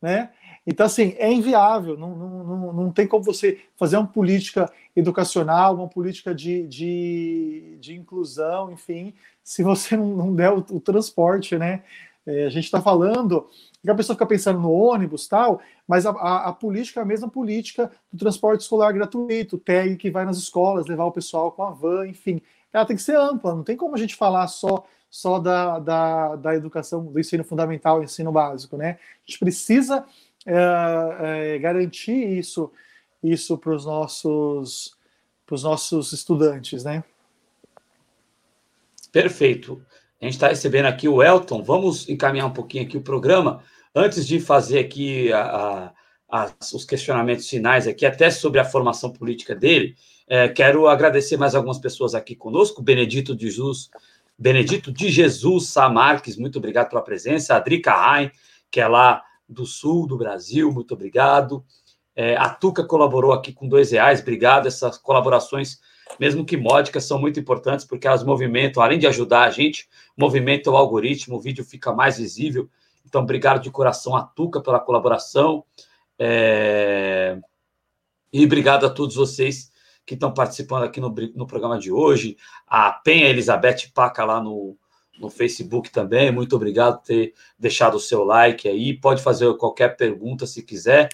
né? 0.00 0.32
Então, 0.66 0.86
assim, 0.86 1.14
é 1.18 1.32
inviável, 1.32 1.96
não, 1.96 2.14
não, 2.14 2.44
não, 2.44 2.72
não 2.72 2.92
tem 2.92 3.06
como 3.06 3.24
você 3.24 3.60
fazer 3.76 3.96
uma 3.96 4.06
política 4.06 4.70
educacional, 4.94 5.74
uma 5.74 5.88
política 5.88 6.34
de, 6.34 6.66
de, 6.66 7.78
de 7.80 7.94
inclusão, 7.94 8.70
enfim, 8.70 9.14
se 9.42 9.62
você 9.62 9.96
não, 9.96 10.34
der 10.34 10.52
o, 10.52 10.58
o 10.70 10.80
transporte, 10.80 11.56
né? 11.56 11.82
É, 12.26 12.44
a 12.44 12.50
gente 12.50 12.64
está 12.64 12.82
falando 12.82 13.48
a 13.90 13.94
pessoa 13.94 14.14
fica 14.14 14.26
pensando 14.26 14.60
no 14.60 14.72
ônibus 14.72 15.28
tal, 15.28 15.60
mas 15.86 16.04
a, 16.06 16.10
a, 16.10 16.48
a, 16.48 16.52
política 16.52 17.00
é 17.00 17.02
a 17.02 17.06
mesma 17.06 17.28
política 17.28 17.90
do 18.12 18.18
transporte 18.18 18.62
escolar 18.62 18.92
gratuito, 18.92 19.58
TEG 19.58 19.96
que 19.96 20.10
vai 20.10 20.24
nas 20.24 20.36
escolas, 20.36 20.86
levar 20.86 21.04
o 21.04 21.12
pessoal 21.12 21.52
com 21.52 21.62
a 21.62 21.70
van, 21.70 22.06
enfim. 22.06 22.40
Ela 22.72 22.84
tem 22.84 22.96
que 22.96 23.02
ser 23.02 23.16
ampla, 23.16 23.54
não 23.54 23.62
tem 23.62 23.76
como 23.76 23.94
a 23.94 23.98
gente 23.98 24.14
falar 24.14 24.46
só 24.48 24.84
só 25.10 25.38
da, 25.38 25.78
da, 25.78 26.36
da 26.36 26.54
educação, 26.54 27.02
do 27.02 27.18
ensino 27.18 27.42
fundamental, 27.42 28.02
ensino 28.02 28.30
básico, 28.30 28.76
né? 28.76 28.98
A 29.26 29.30
gente 29.30 29.38
precisa 29.38 30.04
é, 30.46 31.54
é, 31.54 31.58
garantir 31.58 32.38
isso 32.38 32.70
isso 33.22 33.58
para 33.58 33.74
os 33.74 33.84
nossos 33.84 34.96
para 35.44 35.54
os 35.54 35.62
nossos 35.62 36.12
estudantes, 36.12 36.84
né? 36.84 37.02
Perfeito. 39.10 39.82
A 40.20 40.24
gente 40.26 40.34
está 40.34 40.48
recebendo 40.48 40.86
aqui 40.86 41.08
o 41.08 41.22
Elton. 41.22 41.62
Vamos 41.62 42.08
encaminhar 42.08 42.46
um 42.46 42.52
pouquinho 42.52 42.84
aqui 42.84 42.98
o 42.98 43.02
programa 43.02 43.62
antes 43.94 44.26
de 44.26 44.40
fazer 44.40 44.78
aqui 44.80 45.32
a, 45.32 45.40
a, 45.40 45.92
a, 46.44 46.52
os 46.74 46.84
questionamentos 46.84 47.48
finais 47.48 47.86
aqui, 47.86 48.04
até 48.04 48.30
sobre 48.30 48.60
a 48.60 48.64
formação 48.64 49.10
política 49.10 49.54
dele. 49.54 49.96
É, 50.28 50.48
quero 50.48 50.86
agradecer 50.86 51.38
mais 51.38 51.54
algumas 51.54 51.78
pessoas 51.78 52.14
aqui 52.14 52.36
conosco. 52.36 52.82
Benedito 52.82 53.34
de 53.34 53.46
Jesus, 53.46 53.88
Benedito 54.38 54.92
de 54.92 55.08
Jesus 55.08 55.68
Sá 55.68 55.88
Marques, 55.88 56.36
muito 56.36 56.58
obrigado 56.58 56.90
pela 56.90 57.02
presença. 57.02 57.54
A 57.54 57.60
Drica 57.60 57.92
Rain, 57.92 58.30
que 58.70 58.80
é 58.80 58.86
lá 58.86 59.22
do 59.48 59.64
sul 59.64 60.06
do 60.06 60.16
Brasil, 60.16 60.70
muito 60.70 60.92
obrigado. 60.94 61.64
É, 62.14 62.36
a 62.36 62.48
Tuca 62.48 62.84
colaborou 62.84 63.32
aqui 63.32 63.52
com 63.52 63.68
dois 63.68 63.92
reais, 63.92 64.20
obrigado. 64.20 64.66
Essas 64.66 64.98
colaborações, 64.98 65.78
mesmo 66.18 66.44
que 66.44 66.56
módicas, 66.56 67.04
são 67.04 67.18
muito 67.18 67.38
importantes 67.38 67.86
porque 67.86 68.06
elas 68.06 68.24
movimentam, 68.24 68.82
além 68.82 68.98
de 68.98 69.06
ajudar 69.06 69.44
a 69.44 69.50
gente, 69.50 69.88
movimentam 70.16 70.72
o 70.72 70.76
algoritmo, 70.76 71.36
o 71.36 71.40
vídeo 71.40 71.64
fica 71.64 71.92
mais 71.92 72.18
visível. 72.18 72.68
Então, 73.06 73.22
obrigado 73.22 73.62
de 73.62 73.70
coração 73.70 74.16
a 74.16 74.22
Tuca 74.22 74.60
pela 74.60 74.80
colaboração. 74.80 75.64
É... 76.18 77.38
E 78.32 78.44
obrigado 78.44 78.84
a 78.84 78.90
todos 78.90 79.14
vocês 79.14 79.70
que 80.04 80.14
estão 80.14 80.32
participando 80.34 80.82
aqui 80.82 81.00
no, 81.00 81.14
no 81.34 81.46
programa 81.46 81.78
de 81.78 81.92
hoje. 81.92 82.36
A 82.66 82.90
Penha 82.92 83.28
Elizabeth 83.28 83.92
Paca 83.94 84.24
lá 84.24 84.42
no, 84.42 84.76
no 85.18 85.30
Facebook 85.30 85.90
também. 85.90 86.30
Muito 86.30 86.56
obrigado 86.56 86.98
por 86.98 87.06
ter 87.06 87.34
deixado 87.58 87.96
o 87.96 88.00
seu 88.00 88.24
like 88.24 88.68
aí. 88.68 88.94
Pode 88.94 89.22
fazer 89.22 89.52
qualquer 89.56 89.96
pergunta 89.96 90.46
se 90.46 90.62
quiser. 90.62 91.08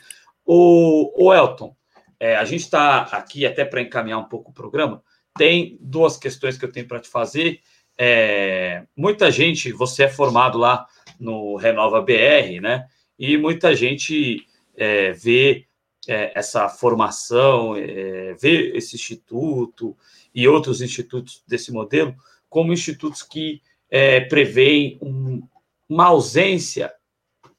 O, 0.44 1.12
o 1.16 1.32
Elton, 1.32 1.74
é, 2.20 2.36
a 2.36 2.44
gente 2.44 2.62
está 2.62 3.02
aqui 3.02 3.46
até 3.46 3.64
para 3.64 3.80
encaminhar 3.80 4.18
um 4.18 4.28
pouco 4.28 4.50
o 4.50 4.54
programa. 4.54 5.02
Tem 5.36 5.78
duas 5.80 6.16
questões 6.16 6.56
que 6.56 6.64
eu 6.64 6.72
tenho 6.72 6.86
para 6.86 7.00
te 7.00 7.08
fazer. 7.08 7.60
É, 7.98 8.84
muita 8.96 9.30
gente, 9.30 9.72
você 9.72 10.04
é 10.04 10.08
formado 10.08 10.58
lá 10.58 10.86
no 11.18 11.56
Renova 11.56 12.00
BR, 12.00 12.60
né? 12.60 12.86
E 13.18 13.36
muita 13.36 13.74
gente 13.74 14.46
é, 14.76 15.12
vê 15.12 15.66
é, 16.08 16.32
essa 16.34 16.68
formação, 16.68 17.76
é, 17.76 18.34
vê 18.34 18.76
esse 18.76 18.96
instituto 18.96 19.96
e 20.34 20.46
outros 20.48 20.80
institutos 20.80 21.42
desse 21.46 21.72
modelo 21.72 22.14
como 22.54 22.72
institutos 22.72 23.20
que 23.20 23.60
é, 23.96 24.22
prevêem 24.22 24.98
um, 25.00 25.40
uma 25.88 26.06
ausência 26.06 26.92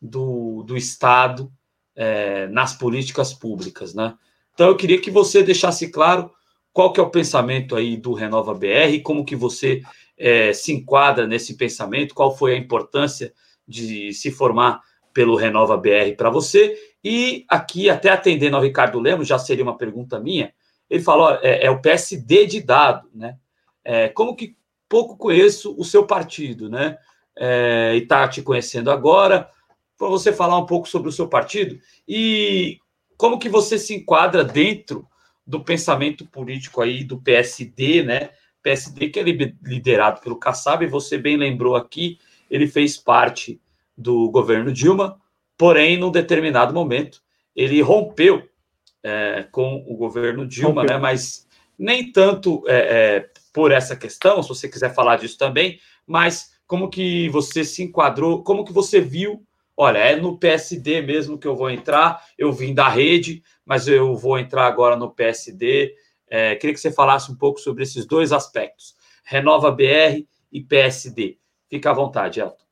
do, 0.01 0.63
do 0.63 0.75
Estado 0.75 1.49
é, 1.95 2.45
nas 2.47 2.73
políticas 2.73 3.33
públicas, 3.33 3.93
né? 3.93 4.15
Então 4.53 4.67
eu 4.67 4.75
queria 4.75 4.99
que 4.99 5.09
você 5.09 5.41
deixasse 5.41 5.89
claro 5.89 6.29
qual 6.73 6.91
que 6.91 6.99
é 6.99 7.03
o 7.03 7.09
pensamento 7.09 7.73
aí 7.73 7.95
do 7.95 8.11
Renova 8.11 8.53
BR, 8.53 9.01
como 9.01 9.23
que 9.23 9.33
você 9.33 9.81
é, 10.17 10.51
se 10.51 10.73
enquadra 10.73 11.25
nesse 11.25 11.55
pensamento, 11.55 12.13
qual 12.13 12.35
foi 12.35 12.53
a 12.53 12.57
importância 12.57 13.33
de 13.65 14.11
se 14.11 14.29
formar 14.29 14.81
pelo 15.13 15.37
Renova 15.37 15.77
BR 15.77 16.17
para 16.17 16.29
você. 16.29 16.77
E 17.01 17.45
aqui, 17.47 17.89
até 17.89 18.09
atendendo 18.09 18.57
ao 18.57 18.61
Ricardo 18.61 18.99
Lemos, 18.99 19.25
já 19.25 19.39
seria 19.39 19.63
uma 19.63 19.77
pergunta 19.77 20.19
minha, 20.19 20.53
ele 20.89 21.01
falou, 21.01 21.39
é, 21.41 21.63
é 21.63 21.71
o 21.71 21.79
PSD 21.79 22.45
de 22.45 22.59
dado, 22.59 23.07
né? 23.13 23.37
É, 23.85 24.09
como 24.09 24.35
que 24.35 24.57
pouco 24.95 25.17
conheço 25.17 25.75
o 25.77 25.83
seu 25.83 26.07
partido, 26.07 26.69
né? 26.69 26.97
É, 27.35 27.91
e 27.95 27.97
está 27.97 28.25
te 28.29 28.41
conhecendo 28.41 28.89
agora, 28.89 29.49
para 29.97 30.07
você 30.07 30.31
falar 30.31 30.57
um 30.57 30.65
pouco 30.65 30.87
sobre 30.87 31.09
o 31.09 31.11
seu 31.11 31.27
partido 31.27 31.77
e 32.07 32.79
como 33.17 33.37
que 33.37 33.49
você 33.49 33.77
se 33.77 33.93
enquadra 33.93 34.41
dentro 34.41 35.05
do 35.45 35.61
pensamento 35.61 36.25
político 36.25 36.81
aí 36.81 37.03
do 37.03 37.21
PSD, 37.21 38.03
né? 38.03 38.29
PSD 38.63 39.09
que 39.09 39.19
é 39.19 39.23
liderado 39.23 40.21
pelo 40.21 40.37
Kassab, 40.37 40.85
e 40.85 40.87
você 40.87 41.17
bem 41.17 41.35
lembrou 41.35 41.75
aqui, 41.75 42.17
ele 42.49 42.65
fez 42.65 42.95
parte 42.95 43.59
do 43.97 44.31
governo 44.31 44.71
Dilma, 44.71 45.19
porém, 45.57 45.97
num 45.97 46.09
determinado 46.09 46.73
momento, 46.73 47.21
ele 47.53 47.81
rompeu 47.81 48.47
é, 49.03 49.45
com 49.51 49.83
o 49.85 49.97
governo 49.97 50.47
Dilma, 50.47 50.83
rompeu. 50.83 50.95
né? 50.95 51.01
Mas 51.01 51.45
nem 51.77 52.13
tanto 52.13 52.63
é, 52.65 52.77
é, 52.77 53.29
por 53.55 53.71
essa 53.71 53.95
questão, 53.95 54.43
se 54.43 54.49
você 54.49 54.67
quiser 54.67 54.93
falar 54.93 55.15
disso 55.15 55.37
também, 55.37 55.79
mas 56.05 56.59
como 56.67 56.89
que 56.89 57.29
você 57.29 57.63
se 57.63 57.81
enquadrou, 57.81 58.43
como 58.43 58.65
que 58.65 58.73
você 58.73 58.99
viu, 58.99 59.47
olha, 59.77 59.99
é 59.99 60.17
no 60.17 60.37
PSD 60.37 61.01
mesmo 61.01 61.37
que 61.37 61.47
eu 61.47 61.55
vou 61.55 61.69
entrar, 61.69 62.21
eu 62.37 62.51
vim 62.51 62.73
da 62.73 62.89
rede, 62.89 63.41
mas 63.65 63.87
eu 63.87 64.13
vou 64.13 64.37
entrar 64.37 64.67
agora 64.67 64.97
no 64.97 65.09
PSD, 65.09 65.95
É, 66.27 66.55
queria 66.55 66.73
que 66.73 66.79
você 66.79 66.91
falasse 66.91 67.31
um 67.31 67.35
pouco 67.35 67.59
sobre 67.59 67.83
esses 67.83 68.05
dois 68.05 68.33
aspectos, 68.33 68.95
Renova 69.23 69.71
BR 69.71 70.25
e 70.51 70.59
PSD. 70.59 71.37
Fica 71.69 71.91
à 71.91 71.93
vontade, 71.93 72.39
Elton. 72.39 72.65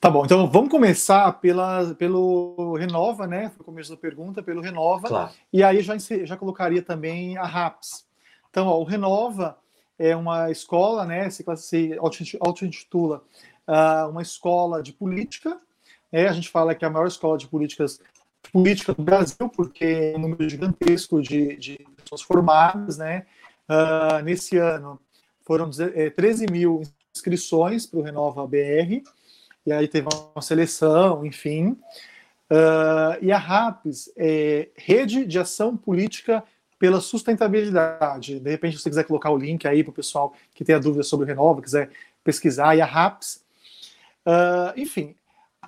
Tá 0.00 0.10
bom, 0.10 0.24
então 0.24 0.50
vamos 0.50 0.70
começar 0.70 1.30
pela, 1.34 1.94
pelo 1.94 2.74
Renova, 2.76 3.26
né? 3.26 3.50
Foi 3.50 3.60
o 3.60 3.64
começo 3.64 3.90
da 3.90 3.96
pergunta, 3.96 4.42
pelo 4.42 4.62
Renova. 4.62 5.06
Claro. 5.06 5.32
E 5.52 5.62
aí 5.62 5.82
já, 5.82 5.94
já 5.98 6.36
colocaria 6.36 6.82
também 6.82 7.36
a 7.36 7.44
RAPS. 7.44 8.10
Então, 8.52 8.66
ó, 8.66 8.78
o 8.78 8.84
Renova 8.84 9.56
é 9.98 10.14
uma 10.14 10.50
escola, 10.50 11.06
né? 11.06 11.30
Se, 11.30 11.42
se 11.56 11.98
auto-intitula 12.38 13.24
uh, 13.66 14.10
uma 14.10 14.20
escola 14.20 14.82
de 14.82 14.92
política. 14.92 15.58
Né, 16.12 16.28
a 16.28 16.32
gente 16.32 16.50
fala 16.50 16.74
que 16.74 16.84
é 16.84 16.88
a 16.88 16.90
maior 16.90 17.06
escola 17.06 17.38
de 17.38 17.48
políticas 17.48 17.98
política 18.52 18.92
do 18.92 19.02
Brasil, 19.02 19.48
porque 19.48 20.12
é 20.14 20.18
um 20.18 20.20
número 20.20 20.46
gigantesco 20.46 21.22
de, 21.22 21.56
de 21.56 21.86
pessoas 21.96 22.20
formadas, 22.20 22.98
né? 22.98 23.24
Uh, 23.66 24.22
nesse 24.22 24.58
ano 24.58 25.00
foram 25.46 25.70
13 25.70 26.44
é, 26.44 26.50
mil 26.50 26.82
inscrições 27.14 27.86
para 27.86 28.00
o 28.00 28.02
Renova 28.02 28.46
BR 28.46 29.02
e 29.64 29.72
aí 29.72 29.88
teve 29.88 30.08
uma 30.34 30.42
seleção, 30.42 31.24
enfim. 31.24 31.78
Uh, 32.50 33.16
e 33.22 33.32
a 33.32 33.38
RAPS 33.38 34.12
é 34.14 34.68
Rede 34.76 35.24
de 35.24 35.38
Ação 35.38 35.74
Política 35.74 36.44
pela 36.82 37.00
Sustentabilidade. 37.00 38.40
De 38.40 38.50
repente, 38.50 38.76
se 38.76 38.82
você 38.82 38.90
quiser 38.90 39.04
colocar 39.04 39.30
o 39.30 39.36
link 39.36 39.68
aí 39.68 39.84
para 39.84 39.92
o 39.92 39.94
pessoal 39.94 40.34
que 40.52 40.64
tem 40.64 40.74
a 40.74 40.80
dúvida 40.80 41.04
sobre 41.04 41.24
o 41.24 41.28
Renova, 41.28 41.62
quiser 41.62 41.90
pesquisar, 42.24 42.74
e 42.74 42.80
a 42.80 42.84
RAPS. 42.84 43.40
Uh, 44.26 44.76
enfim, 44.76 45.14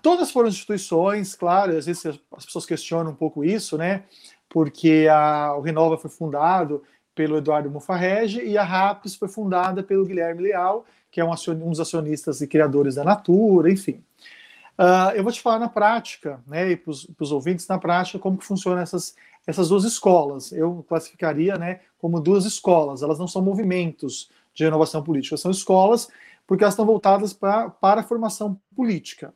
todas 0.02 0.32
foram 0.32 0.48
instituições, 0.48 1.36
claro, 1.36 1.76
às 1.76 1.86
vezes 1.86 2.04
as 2.36 2.44
pessoas 2.44 2.66
questionam 2.66 3.12
um 3.12 3.14
pouco 3.14 3.44
isso, 3.44 3.78
né? 3.78 4.02
Porque 4.48 5.06
a, 5.08 5.54
o 5.56 5.60
Renova 5.60 5.96
foi 5.96 6.10
fundado 6.10 6.82
pelo 7.14 7.36
Eduardo 7.36 7.70
Mufarrege 7.70 8.44
e 8.44 8.58
a 8.58 8.64
RAPS 8.64 9.14
foi 9.14 9.28
fundada 9.28 9.84
pelo 9.84 10.04
Guilherme 10.04 10.42
Leal, 10.42 10.84
que 11.12 11.20
é 11.20 11.24
um, 11.24 11.30
um 11.30 11.70
dos 11.70 11.78
acionistas 11.78 12.40
e 12.40 12.48
criadores 12.48 12.96
da 12.96 13.04
Natura, 13.04 13.70
enfim. 13.70 14.02
Uh, 14.78 15.14
eu 15.14 15.22
vou 15.22 15.32
te 15.32 15.40
falar 15.40 15.58
na 15.58 15.68
prática, 15.68 16.42
né, 16.46 16.72
e 16.72 16.76
para 16.76 16.90
os 16.90 17.32
ouvintes 17.32 17.66
na 17.68 17.78
prática, 17.78 18.18
como 18.18 18.36
que 18.36 18.44
funcionam 18.44 18.82
essas, 18.82 19.14
essas 19.46 19.68
duas 19.68 19.84
escolas. 19.84 20.52
Eu 20.52 20.84
classificaria 20.88 21.56
né, 21.56 21.80
como 21.98 22.20
duas 22.20 22.44
escolas, 22.44 23.02
elas 23.02 23.18
não 23.18 23.28
são 23.28 23.40
movimentos 23.40 24.30
de 24.52 24.64
renovação 24.64 25.02
política, 25.02 25.36
são 25.36 25.50
escolas 25.50 26.08
porque 26.46 26.62
elas 26.62 26.74
estão 26.74 26.86
voltadas 26.86 27.32
pra, 27.32 27.70
para 27.70 28.00
a 28.00 28.04
formação 28.04 28.60
política. 28.76 29.32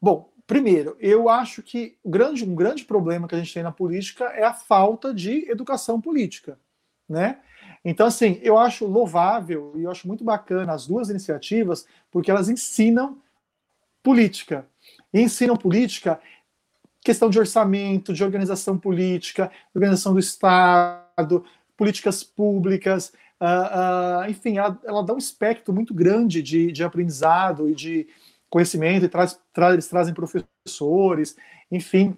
Bom, 0.00 0.30
primeiro, 0.46 0.96
eu 1.00 1.28
acho 1.28 1.62
que 1.62 1.96
grande, 2.04 2.44
um 2.44 2.54
grande 2.54 2.84
problema 2.84 3.26
que 3.26 3.34
a 3.34 3.38
gente 3.38 3.52
tem 3.52 3.62
na 3.62 3.72
política 3.72 4.26
é 4.26 4.44
a 4.44 4.52
falta 4.52 5.12
de 5.12 5.50
educação 5.50 6.00
política, 6.00 6.58
né? 7.08 7.38
Então, 7.84 8.06
assim, 8.06 8.38
eu 8.42 8.58
acho 8.58 8.86
louvável 8.86 9.72
e 9.76 9.82
eu 9.82 9.90
acho 9.90 10.06
muito 10.06 10.24
bacana 10.24 10.72
as 10.72 10.86
duas 10.86 11.10
iniciativas, 11.10 11.86
porque 12.10 12.30
elas 12.30 12.48
ensinam 12.48 13.18
política. 14.04 14.66
E 15.12 15.20
ensinam 15.20 15.56
política, 15.56 16.20
questão 17.00 17.30
de 17.30 17.38
orçamento, 17.38 18.12
de 18.12 18.22
organização 18.22 18.78
política, 18.78 19.50
organização 19.74 20.12
do 20.12 20.20
Estado, 20.20 21.44
políticas 21.76 22.22
públicas, 22.22 23.12
uh, 23.40 24.26
uh, 24.26 24.30
enfim, 24.30 24.58
ela, 24.58 24.78
ela, 24.84 25.02
dá 25.02 25.14
um 25.14 25.18
espectro 25.18 25.72
muito 25.72 25.94
grande 25.94 26.42
de, 26.42 26.70
de 26.70 26.84
aprendizado 26.84 27.68
e 27.68 27.74
de 27.74 28.06
conhecimento, 28.50 29.06
e 29.06 29.08
traz, 29.08 29.40
traz, 29.52 29.72
eles 29.72 29.88
trazem 29.88 30.14
professores, 30.14 31.36
enfim, 31.70 32.16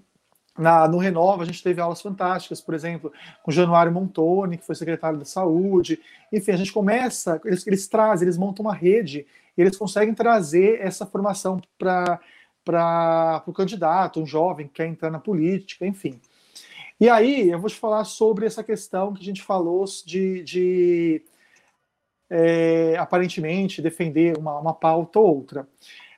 na, 0.58 0.88
no 0.88 0.98
Renova, 0.98 1.42
a 1.42 1.46
gente 1.46 1.62
teve 1.62 1.80
aulas 1.80 2.00
fantásticas, 2.00 2.60
por 2.60 2.74
exemplo, 2.74 3.12
com 3.42 3.50
Januário 3.50 3.92
Montoni, 3.92 4.56
que 4.56 4.66
foi 4.66 4.74
secretário 4.74 5.18
da 5.18 5.24
Saúde. 5.24 6.00
Enfim, 6.32 6.52
a 6.52 6.56
gente 6.56 6.72
começa, 6.72 7.40
eles, 7.44 7.66
eles 7.66 7.86
trazem, 7.86 8.26
eles 8.26 8.38
montam 8.38 8.64
uma 8.64 8.74
rede, 8.74 9.26
e 9.56 9.62
eles 9.62 9.76
conseguem 9.76 10.14
trazer 10.14 10.80
essa 10.80 11.06
formação 11.06 11.60
para 11.78 12.20
o 13.46 13.52
candidato, 13.52 14.20
um 14.20 14.26
jovem 14.26 14.66
que 14.66 14.74
quer 14.74 14.86
entrar 14.86 15.10
na 15.10 15.18
política, 15.18 15.86
enfim. 15.86 16.20
E 16.98 17.08
aí, 17.08 17.50
eu 17.50 17.60
vou 17.60 17.68
te 17.68 17.76
falar 17.76 18.04
sobre 18.04 18.46
essa 18.46 18.64
questão 18.64 19.12
que 19.12 19.20
a 19.20 19.24
gente 19.24 19.42
falou 19.42 19.84
de, 20.04 20.42
de 20.42 21.22
é, 22.30 22.96
aparentemente, 22.98 23.82
defender 23.82 24.36
uma, 24.38 24.58
uma 24.58 24.74
pauta 24.74 25.18
ou 25.18 25.36
outra. 25.36 25.68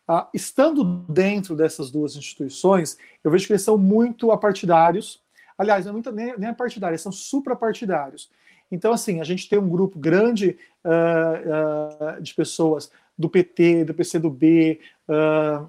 Ah, 0.06 0.28
estando 0.32 0.85
dentro 0.85 1.55
dessas 1.55 1.90
duas 1.90 2.16
instituições, 2.16 2.97
eu 3.23 3.31
vejo 3.31 3.47
que 3.47 3.52
eles 3.52 3.62
são 3.62 3.77
muito 3.77 4.31
apartidários. 4.32 5.23
Aliás, 5.56 5.85
não 5.85 5.98
é 5.98 6.12
nem, 6.12 6.39
nem 6.39 6.98
são 6.98 7.12
suprapartidários. 7.12 8.31
Então, 8.70 8.93
assim, 8.93 9.20
a 9.20 9.24
gente 9.24 9.48
tem 9.48 9.59
um 9.59 9.69
grupo 9.69 9.98
grande 9.98 10.59
uh, 10.85 12.19
uh, 12.19 12.23
de 12.23 12.35
pessoas 12.35 12.90
do 13.18 13.28
PT, 13.28 13.84
do 13.84 13.94
PCdoB, 13.94 14.80
uh, 15.08 15.68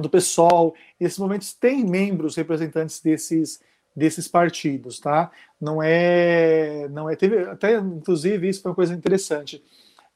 do 0.00 0.08
PSOL. 0.08 0.74
Nesses 1.00 1.18
momentos 1.18 1.52
tem 1.52 1.84
membros 1.84 2.36
representantes 2.36 3.00
desses 3.00 3.60
desses 3.96 4.28
partidos, 4.28 5.00
tá? 5.00 5.28
Não 5.60 5.82
é, 5.82 6.86
não 6.88 7.10
é. 7.10 7.16
Teve 7.16 7.40
até, 7.48 7.76
inclusive, 7.78 8.48
isso 8.48 8.62
foi 8.62 8.70
uma 8.70 8.76
coisa 8.76 8.94
interessante. 8.94 9.60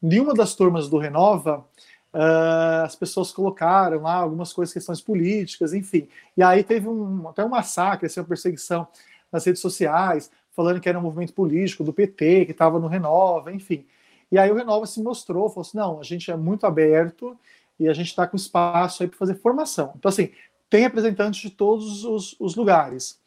Nenhuma 0.00 0.34
das 0.34 0.54
turmas 0.54 0.88
do 0.88 0.98
Renova 0.98 1.66
Uh, 2.14 2.84
as 2.84 2.94
pessoas 2.94 3.32
colocaram 3.32 4.02
lá 4.02 4.16
algumas 4.16 4.52
coisas, 4.52 4.72
questões 4.72 5.00
políticas, 5.00 5.72
enfim. 5.72 6.06
E 6.36 6.42
aí 6.42 6.62
teve 6.62 6.86
um, 6.86 7.26
até 7.28 7.42
um 7.42 7.48
massacre, 7.48 8.06
assim, 8.06 8.20
uma 8.20 8.26
perseguição 8.26 8.86
nas 9.32 9.46
redes 9.46 9.62
sociais, 9.62 10.30
falando 10.54 10.78
que 10.78 10.90
era 10.90 10.98
um 10.98 11.02
movimento 11.02 11.32
político 11.32 11.82
do 11.82 11.92
PT, 11.92 12.44
que 12.44 12.52
estava 12.52 12.78
no 12.78 12.86
Renova, 12.86 13.50
enfim. 13.50 13.86
E 14.32 14.38
aí 14.38 14.50
o 14.50 14.54
Renova 14.54 14.86
se 14.86 15.02
mostrou, 15.02 15.50
falou 15.50 15.60
assim: 15.60 15.76
não, 15.76 16.00
a 16.00 16.02
gente 16.02 16.30
é 16.30 16.36
muito 16.36 16.66
aberto 16.66 17.38
e 17.78 17.86
a 17.86 17.92
gente 17.92 18.06
está 18.06 18.26
com 18.26 18.34
espaço 18.34 19.02
aí 19.02 19.08
para 19.08 19.18
fazer 19.18 19.34
formação. 19.34 19.92
Então, 19.94 20.08
assim, 20.08 20.30
tem 20.70 20.80
representantes 20.80 21.42
de 21.42 21.50
todos 21.50 22.02
os, 22.02 22.34
os, 22.40 22.56
lugares 22.56 23.20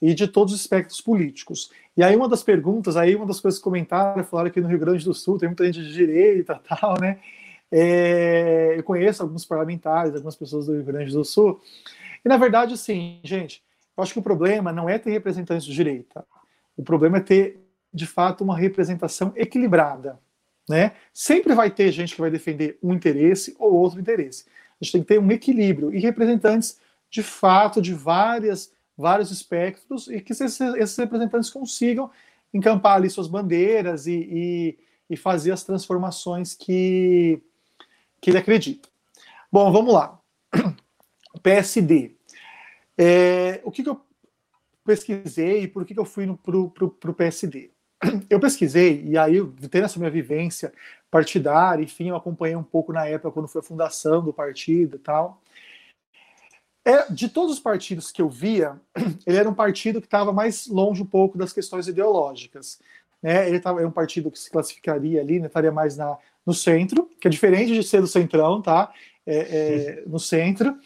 e 0.00 0.14
de 0.14 0.28
todos 0.28 0.54
os 0.54 0.60
espectros 0.60 1.00
políticos. 1.00 1.72
E 1.96 2.02
aí 2.02 2.14
uma 2.14 2.28
das 2.28 2.44
perguntas, 2.44 2.96
aí 2.96 3.16
uma 3.16 3.26
das 3.26 3.40
coisas 3.40 3.58
que 3.58 3.64
comentaram, 3.64 4.22
falaram 4.22 4.50
que 4.50 4.60
no 4.60 4.68
Rio 4.68 4.78
Grande 4.78 5.04
do 5.04 5.12
Sul 5.12 5.36
tem 5.36 5.48
muita 5.48 5.64
gente 5.64 5.82
de 5.82 5.92
direita 5.92 6.60
tal, 6.68 7.00
né? 7.00 7.18
É, 7.72 8.74
eu 8.76 8.84
conheço 8.84 9.24
alguns 9.24 9.44
parlamentares, 9.44 10.14
algumas 10.14 10.36
pessoas 10.36 10.66
do 10.66 10.74
Rio 10.74 10.84
Grande 10.84 11.12
do 11.12 11.24
Sul, 11.24 11.60
e 12.24 12.28
na 12.28 12.36
verdade, 12.36 12.74
assim, 12.74 13.18
gente, 13.24 13.60
eu 13.96 14.02
acho 14.04 14.12
que 14.12 14.20
o 14.20 14.22
problema 14.22 14.72
não 14.72 14.88
é 14.88 14.96
ter 14.96 15.10
representantes 15.10 15.66
de 15.66 15.74
direita, 15.74 16.24
o 16.76 16.84
problema 16.84 17.16
é 17.16 17.20
ter, 17.20 17.60
de 17.92 18.06
fato, 18.06 18.44
uma 18.44 18.56
representação 18.56 19.32
equilibrada. 19.34 20.20
Né? 20.68 20.92
Sempre 21.12 21.54
vai 21.54 21.70
ter 21.70 21.92
gente 21.92 22.14
que 22.14 22.20
vai 22.20 22.30
defender 22.30 22.78
um 22.82 22.92
interesse 22.92 23.54
ou 23.58 23.72
outro 23.72 24.00
interesse. 24.00 24.44
A 24.80 24.84
gente 24.84 24.92
tem 24.92 25.00
que 25.02 25.08
ter 25.08 25.20
um 25.20 25.30
equilíbrio 25.30 25.94
e 25.94 26.00
representantes, 26.00 26.78
de 27.08 27.22
fato, 27.22 27.80
de 27.80 27.94
várias, 27.94 28.72
vários 28.96 29.30
espectros 29.30 30.08
e 30.08 30.20
que 30.20 30.32
esses, 30.32 30.60
esses 30.60 30.96
representantes 30.96 31.50
consigam 31.50 32.10
encampar 32.52 32.96
ali 32.96 33.08
suas 33.08 33.28
bandeiras 33.28 34.06
e, 34.06 34.14
e, 34.14 34.78
e 35.10 35.16
fazer 35.16 35.52
as 35.52 35.62
transformações 35.62 36.54
que, 36.54 37.40
que 38.20 38.30
ele 38.30 38.38
acredita. 38.38 38.88
Bom, 39.50 39.70
vamos 39.70 39.94
lá. 39.94 40.20
PSD. 41.42 42.16
É, 42.98 43.60
o 43.64 43.70
que, 43.70 43.82
que, 43.82 43.88
eu 43.88 44.00
pesquisei 44.84 45.62
e 45.62 45.68
por 45.68 45.84
que, 45.84 45.94
que 45.94 46.00
eu 46.00 46.04
fui 46.04 46.26
para 46.42 47.10
o 47.10 47.14
PSD? 47.14 47.70
Eu 48.28 48.40
pesquisei, 48.40 49.02
e 49.04 49.16
aí, 49.16 49.36
tendo 49.70 49.84
essa 49.84 49.98
minha 49.98 50.10
vivência 50.10 50.72
partidária, 51.10 51.82
enfim, 51.82 52.08
eu 52.08 52.16
acompanhei 52.16 52.56
um 52.56 52.62
pouco 52.62 52.92
na 52.92 53.06
época 53.06 53.30
quando 53.30 53.48
foi 53.48 53.60
a 53.60 53.64
fundação 53.64 54.22
do 54.22 54.32
partido 54.32 54.96
e 54.96 54.98
tal. 54.98 55.40
É, 56.84 57.10
de 57.10 57.28
todos 57.28 57.54
os 57.54 57.60
partidos 57.60 58.12
que 58.12 58.20
eu 58.20 58.28
via, 58.28 58.80
ele 59.26 59.36
era 59.36 59.48
um 59.48 59.54
partido 59.54 60.00
que 60.00 60.06
estava 60.06 60.32
mais 60.32 60.66
longe 60.66 61.02
um 61.02 61.06
pouco 61.06 61.38
das 61.38 61.52
questões 61.52 61.88
ideológicas. 61.88 62.80
Né? 63.22 63.48
Ele 63.48 63.60
tava, 63.60 63.82
é 63.82 63.86
um 63.86 63.90
partido 63.90 64.30
que 64.30 64.38
se 64.38 64.50
classificaria 64.50 65.20
ali, 65.20 65.40
né, 65.40 65.46
estaria 65.46 65.72
mais 65.72 65.96
na, 65.96 66.16
no 66.44 66.54
centro, 66.54 67.10
que 67.20 67.26
é 67.26 67.30
diferente 67.30 67.72
de 67.72 67.82
ser 67.82 68.00
do 68.00 68.06
centrão, 68.06 68.62
tá? 68.62 68.92
É, 69.26 69.36
é, 69.36 70.04
no 70.06 70.20
centro. 70.20 70.78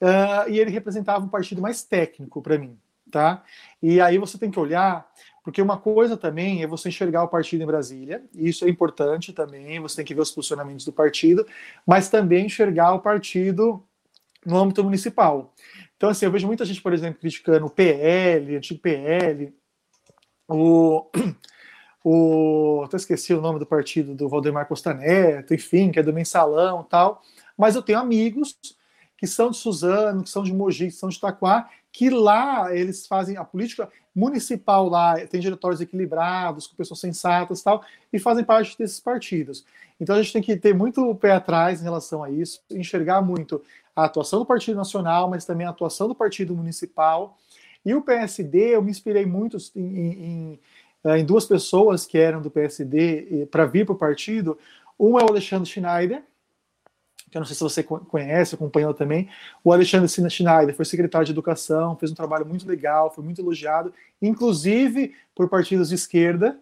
Uh, 0.00 0.50
e 0.50 0.58
ele 0.58 0.70
representava 0.70 1.24
um 1.24 1.28
partido 1.28 1.62
mais 1.62 1.84
técnico 1.84 2.42
para 2.42 2.58
mim, 2.58 2.76
tá? 3.10 3.44
E 3.80 4.00
aí 4.00 4.18
você 4.18 4.36
tem 4.36 4.50
que 4.50 4.58
olhar, 4.58 5.08
porque 5.44 5.60
uma 5.60 5.76
coisa 5.76 6.16
também 6.16 6.62
é 6.62 6.66
você 6.66 6.88
enxergar 6.88 7.22
o 7.22 7.28
partido 7.28 7.62
em 7.62 7.66
Brasília, 7.66 8.24
e 8.34 8.48
isso 8.48 8.64
é 8.64 8.68
importante 8.68 9.32
também, 9.32 9.78
você 9.78 9.96
tem 9.96 10.04
que 10.04 10.14
ver 10.14 10.22
os 10.22 10.30
posicionamentos 10.30 10.86
do 10.86 10.92
partido, 10.92 11.46
mas 11.86 12.08
também 12.08 12.46
enxergar 12.46 12.94
o 12.94 13.00
partido 13.00 13.84
no 14.44 14.56
âmbito 14.56 14.82
municipal. 14.82 15.52
Então, 15.96 16.08
assim, 16.08 16.24
eu 16.24 16.32
vejo 16.32 16.46
muita 16.46 16.64
gente, 16.64 16.80
por 16.80 16.94
exemplo, 16.94 17.20
criticando 17.20 17.66
o 17.66 17.70
PL, 17.70 18.56
antigo 18.56 18.80
PL, 18.80 19.54
o 20.48 21.06
o. 22.02 22.82
Até 22.84 22.96
esqueci 22.96 23.34
o 23.34 23.40
nome 23.40 23.58
do 23.58 23.66
partido 23.66 24.14
do 24.14 24.28
Valdemar 24.28 24.66
Costa 24.66 24.94
Neto, 24.94 25.54
enfim, 25.54 25.90
que 25.90 25.98
é 25.98 26.02
do 26.02 26.12
mensalão 26.12 26.82
tal. 26.82 27.22
Mas 27.56 27.74
eu 27.74 27.82
tenho 27.82 27.98
amigos 27.98 28.58
que 29.16 29.26
são 29.26 29.50
de 29.50 29.58
Suzano, 29.58 30.22
que 30.22 30.30
são 30.30 30.42
de 30.42 30.52
Mogi, 30.52 30.86
que 30.86 30.92
são 30.92 31.08
de 31.08 31.16
Itaquá, 31.16 31.68
que 31.94 32.10
lá 32.10 32.74
eles 32.74 33.06
fazem 33.06 33.36
a 33.36 33.44
política 33.44 33.88
municipal 34.12 34.88
lá, 34.88 35.14
tem 35.28 35.40
diretórios 35.40 35.80
equilibrados, 35.80 36.66
com 36.66 36.74
pessoas 36.74 36.98
sensatas 36.98 37.60
e 37.60 37.64
tal, 37.64 37.84
e 38.12 38.18
fazem 38.18 38.42
parte 38.44 38.76
desses 38.76 38.98
partidos. 38.98 39.64
Então 40.00 40.16
a 40.16 40.20
gente 40.20 40.32
tem 40.32 40.42
que 40.42 40.56
ter 40.56 40.74
muito 40.74 41.14
pé 41.14 41.30
atrás 41.30 41.80
em 41.80 41.84
relação 41.84 42.24
a 42.24 42.28
isso, 42.28 42.60
enxergar 42.68 43.22
muito 43.22 43.62
a 43.94 44.06
atuação 44.06 44.40
do 44.40 44.44
Partido 44.44 44.74
Nacional, 44.74 45.30
mas 45.30 45.44
também 45.44 45.68
a 45.68 45.70
atuação 45.70 46.08
do 46.08 46.16
Partido 46.16 46.52
Municipal. 46.52 47.38
E 47.86 47.94
o 47.94 48.02
PSD, 48.02 48.74
eu 48.74 48.82
me 48.82 48.90
inspirei 48.90 49.24
muito 49.24 49.56
em, 49.76 49.80
em, 49.80 50.60
em 51.16 51.24
duas 51.24 51.46
pessoas 51.46 52.04
que 52.04 52.18
eram 52.18 52.42
do 52.42 52.50
PSD 52.50 53.46
para 53.52 53.66
vir 53.66 53.86
para 53.86 53.94
o 53.94 53.98
partido. 53.98 54.58
Um 54.98 55.16
é 55.16 55.22
o 55.22 55.28
Alexandre 55.28 55.70
Schneider, 55.70 56.24
que 57.34 57.38
eu 57.38 57.40
não 57.40 57.46
sei 57.46 57.56
se 57.56 57.62
você 57.64 57.82
conhece, 57.82 58.54
acompanhou 58.54 58.94
também. 58.94 59.28
O 59.64 59.72
Alexandre 59.72 60.08
Schneider 60.08 60.72
foi 60.72 60.84
secretário 60.84 61.26
de 61.26 61.32
Educação, 61.32 61.96
fez 61.96 62.12
um 62.12 62.14
trabalho 62.14 62.46
muito 62.46 62.64
legal, 62.64 63.12
foi 63.12 63.24
muito 63.24 63.40
elogiado, 63.40 63.92
inclusive 64.22 65.12
por 65.34 65.48
partidos 65.48 65.88
de 65.88 65.96
esquerda. 65.96 66.56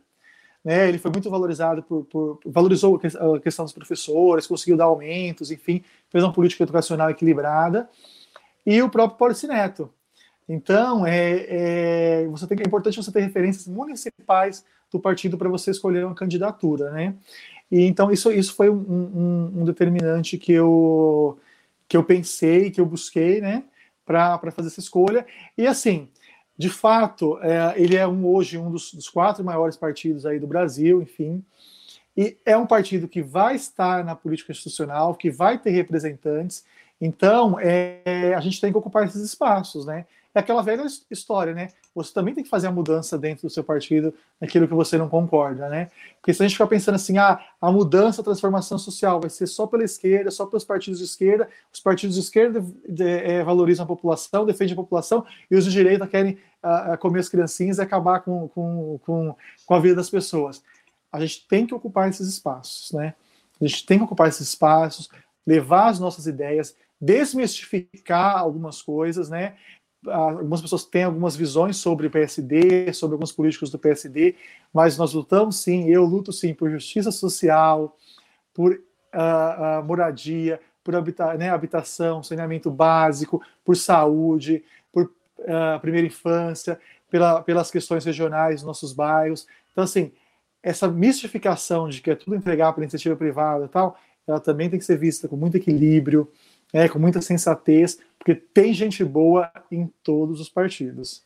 Né, 0.64 0.88
ele 0.88 0.96
foi 0.96 1.10
muito 1.10 1.28
valorizado 1.28 1.82
por, 1.82 2.04
por, 2.04 2.40
valorizou 2.46 2.96
a 2.96 3.40
questão 3.40 3.66
dos 3.66 3.74
professores, 3.74 4.46
conseguiu 4.46 4.76
dar 4.76 4.84
aumentos, 4.84 5.50
enfim, 5.50 5.84
fez 6.08 6.24
uma 6.24 6.32
política 6.32 6.62
educacional 6.62 7.10
equilibrada. 7.10 7.90
E 8.64 8.80
o 8.80 8.88
próprio 8.88 9.18
Paulo 9.18 9.34
Neto. 9.48 9.90
Então, 10.48 11.06
é, 11.06 12.22
é, 12.22 12.28
você 12.28 12.46
tem, 12.46 12.58
é 12.60 12.66
importante 12.66 12.96
você 12.96 13.12
ter 13.12 13.20
referências 13.20 13.66
municipais 13.66 14.64
do 14.90 14.98
partido 14.98 15.36
para 15.36 15.50
você 15.50 15.70
escolher 15.70 16.06
uma 16.06 16.14
candidatura, 16.14 16.90
né? 16.90 17.14
E 17.72 17.86
então 17.86 18.12
isso, 18.12 18.30
isso 18.30 18.54
foi 18.54 18.68
um, 18.68 18.76
um, 18.76 19.62
um 19.62 19.64
determinante 19.64 20.36
que 20.36 20.52
eu 20.52 21.38
que 21.88 21.96
eu 21.96 22.04
pensei, 22.04 22.70
que 22.70 22.80
eu 22.80 22.86
busquei, 22.86 23.40
né, 23.40 23.64
para 24.04 24.50
fazer 24.50 24.68
essa 24.68 24.80
escolha. 24.80 25.26
E 25.58 25.66
assim, 25.66 26.08
de 26.56 26.70
fato, 26.70 27.38
é, 27.42 27.74
ele 27.76 27.96
é 27.96 28.06
um, 28.06 28.26
hoje 28.26 28.56
um 28.56 28.70
dos, 28.70 28.94
dos, 28.94 29.08
quatro 29.08 29.44
maiores 29.44 29.76
partidos 29.76 30.24
aí 30.24 30.38
do 30.38 30.46
Brasil, 30.46 31.02
enfim. 31.02 31.44
E 32.16 32.36
é 32.46 32.56
um 32.56 32.66
partido 32.66 33.08
que 33.08 33.22
vai 33.22 33.56
estar 33.56 34.04
na 34.04 34.14
política 34.14 34.52
institucional, 34.52 35.14
que 35.14 35.30
vai 35.30 35.58
ter 35.58 35.70
representantes. 35.70 36.64
Então, 37.00 37.58
é, 37.60 38.34
a 38.34 38.40
gente 38.40 38.60
tem 38.60 38.72
que 38.72 38.78
ocupar 38.78 39.06
esses 39.06 39.22
espaços, 39.22 39.84
né? 39.84 40.06
É 40.34 40.40
aquela 40.40 40.62
velha 40.62 40.84
história, 41.10 41.52
né? 41.52 41.68
Você 41.94 42.12
também 42.12 42.32
tem 42.34 42.42
que 42.42 42.48
fazer 42.48 42.68
a 42.68 42.72
mudança 42.72 43.18
dentro 43.18 43.46
do 43.46 43.52
seu 43.52 43.62
partido 43.62 44.14
naquilo 44.40 44.66
que 44.66 44.72
você 44.72 44.96
não 44.96 45.08
concorda, 45.08 45.68
né? 45.68 45.90
Porque 46.20 46.32
se 46.32 46.42
a 46.42 46.46
gente 46.46 46.54
ficar 46.54 46.66
pensando 46.66 46.94
assim, 46.94 47.18
ah, 47.18 47.38
a 47.60 47.70
mudança, 47.70 48.22
a 48.22 48.24
transformação 48.24 48.78
social 48.78 49.20
vai 49.20 49.28
ser 49.28 49.46
só 49.46 49.66
pela 49.66 49.84
esquerda, 49.84 50.30
só 50.30 50.46
pelos 50.46 50.64
partidos 50.64 50.98
de 51.00 51.04
esquerda, 51.04 51.48
os 51.72 51.80
partidos 51.80 52.16
de 52.16 52.22
esquerda 52.22 52.64
é, 52.98 53.42
valorizam 53.44 53.84
a 53.84 53.88
população, 53.88 54.46
defendem 54.46 54.72
a 54.72 54.76
população, 54.76 55.24
e 55.50 55.56
os 55.56 55.64
de 55.64 55.70
direita 55.70 56.06
querem 56.06 56.38
uh, 56.62 56.96
comer 56.98 57.20
as 57.20 57.28
criancinhas 57.28 57.76
e 57.76 57.82
acabar 57.82 58.20
com, 58.20 58.48
com, 58.48 58.98
com, 59.04 59.36
com 59.66 59.74
a 59.74 59.80
vida 59.80 59.96
das 59.96 60.08
pessoas. 60.08 60.62
A 61.12 61.20
gente 61.20 61.46
tem 61.46 61.66
que 61.66 61.74
ocupar 61.74 62.08
esses 62.08 62.26
espaços, 62.26 62.90
né? 62.92 63.14
A 63.60 63.66
gente 63.66 63.84
tem 63.84 63.98
que 63.98 64.04
ocupar 64.04 64.28
esses 64.28 64.48
espaços, 64.48 65.10
levar 65.46 65.88
as 65.88 66.00
nossas 66.00 66.26
ideias, 66.26 66.74
desmistificar 67.00 68.38
algumas 68.38 68.80
coisas, 68.80 69.28
né? 69.28 69.56
Algumas 70.08 70.60
pessoas 70.60 70.84
têm 70.84 71.04
algumas 71.04 71.36
visões 71.36 71.76
sobre 71.76 72.06
o 72.06 72.10
PSD, 72.10 72.92
sobre 72.92 73.14
alguns 73.14 73.32
políticos 73.32 73.70
do 73.70 73.78
PSD, 73.78 74.34
mas 74.72 74.98
nós 74.98 75.12
lutamos 75.12 75.56
sim, 75.56 75.88
eu 75.88 76.04
luto 76.04 76.32
sim 76.32 76.52
por 76.54 76.70
justiça 76.70 77.10
social, 77.10 77.96
por 78.52 78.72
uh, 78.72 79.80
uh, 79.80 79.84
moradia, 79.84 80.60
por 80.82 80.96
habita 80.96 81.34
né, 81.34 81.50
habitação, 81.50 82.22
saneamento 82.22 82.70
básico, 82.70 83.40
por 83.64 83.76
saúde, 83.76 84.64
por 84.92 85.04
uh, 85.04 85.80
primeira 85.80 86.06
infância, 86.06 86.78
pela, 87.10 87.42
pelas 87.42 87.70
questões 87.70 88.04
regionais 88.04 88.56
dos 88.56 88.64
nossos 88.64 88.92
bairros. 88.92 89.46
Então, 89.70 89.84
assim, 89.84 90.12
essa 90.62 90.88
mistificação 90.88 91.88
de 91.88 92.00
que 92.00 92.10
é 92.10 92.14
tudo 92.14 92.36
entregar 92.36 92.72
para 92.72 92.82
iniciativa 92.82 93.16
privada 93.16 93.66
e 93.66 93.68
tal, 93.68 93.96
ela 94.26 94.40
também 94.40 94.70
tem 94.70 94.78
que 94.78 94.84
ser 94.84 94.96
vista 94.96 95.28
com 95.28 95.36
muito 95.36 95.56
equilíbrio, 95.56 96.30
né, 96.72 96.88
com 96.88 96.98
muita 96.98 97.20
sensatez, 97.20 97.98
porque 98.22 98.36
tem 98.36 98.72
gente 98.72 99.04
boa 99.04 99.50
em 99.68 99.92
todos 100.00 100.40
os 100.40 100.48
partidos. 100.48 101.24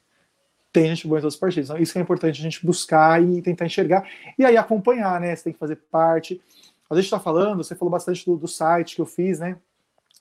Tem 0.73 0.87
gente 0.87 1.07
boa 1.07 1.19
em 1.19 1.21
todos 1.21 1.35
os 1.35 1.41
partidos. 1.41 1.69
Então, 1.69 1.81
isso 1.81 1.93
que 1.93 1.99
é 1.99 2.03
importante 2.03 2.41
a 2.41 2.43
gente 2.43 2.65
buscar 2.65 3.23
e 3.23 3.43
tentar 3.43 3.67
enxergar. 3.67 4.09
E 4.39 4.47
aí 4.47 4.57
acompanhar, 4.57 5.21
né? 5.21 5.37
Você 5.37 5.45
tem 5.45 5.53
que 5.53 5.59
fazer 5.59 5.77
parte. 5.91 6.41
A 6.89 6.95
gente 6.95 7.05
está 7.05 7.21
falando, 7.21 7.63
você 7.63 7.75
falou 7.75 7.93
bastante 7.93 8.25
do, 8.25 8.39
do, 8.39 8.49
site 8.49 8.97
que 8.97 9.03
eu 9.03 9.07
fiz, 9.07 9.39
né? 9.41 9.59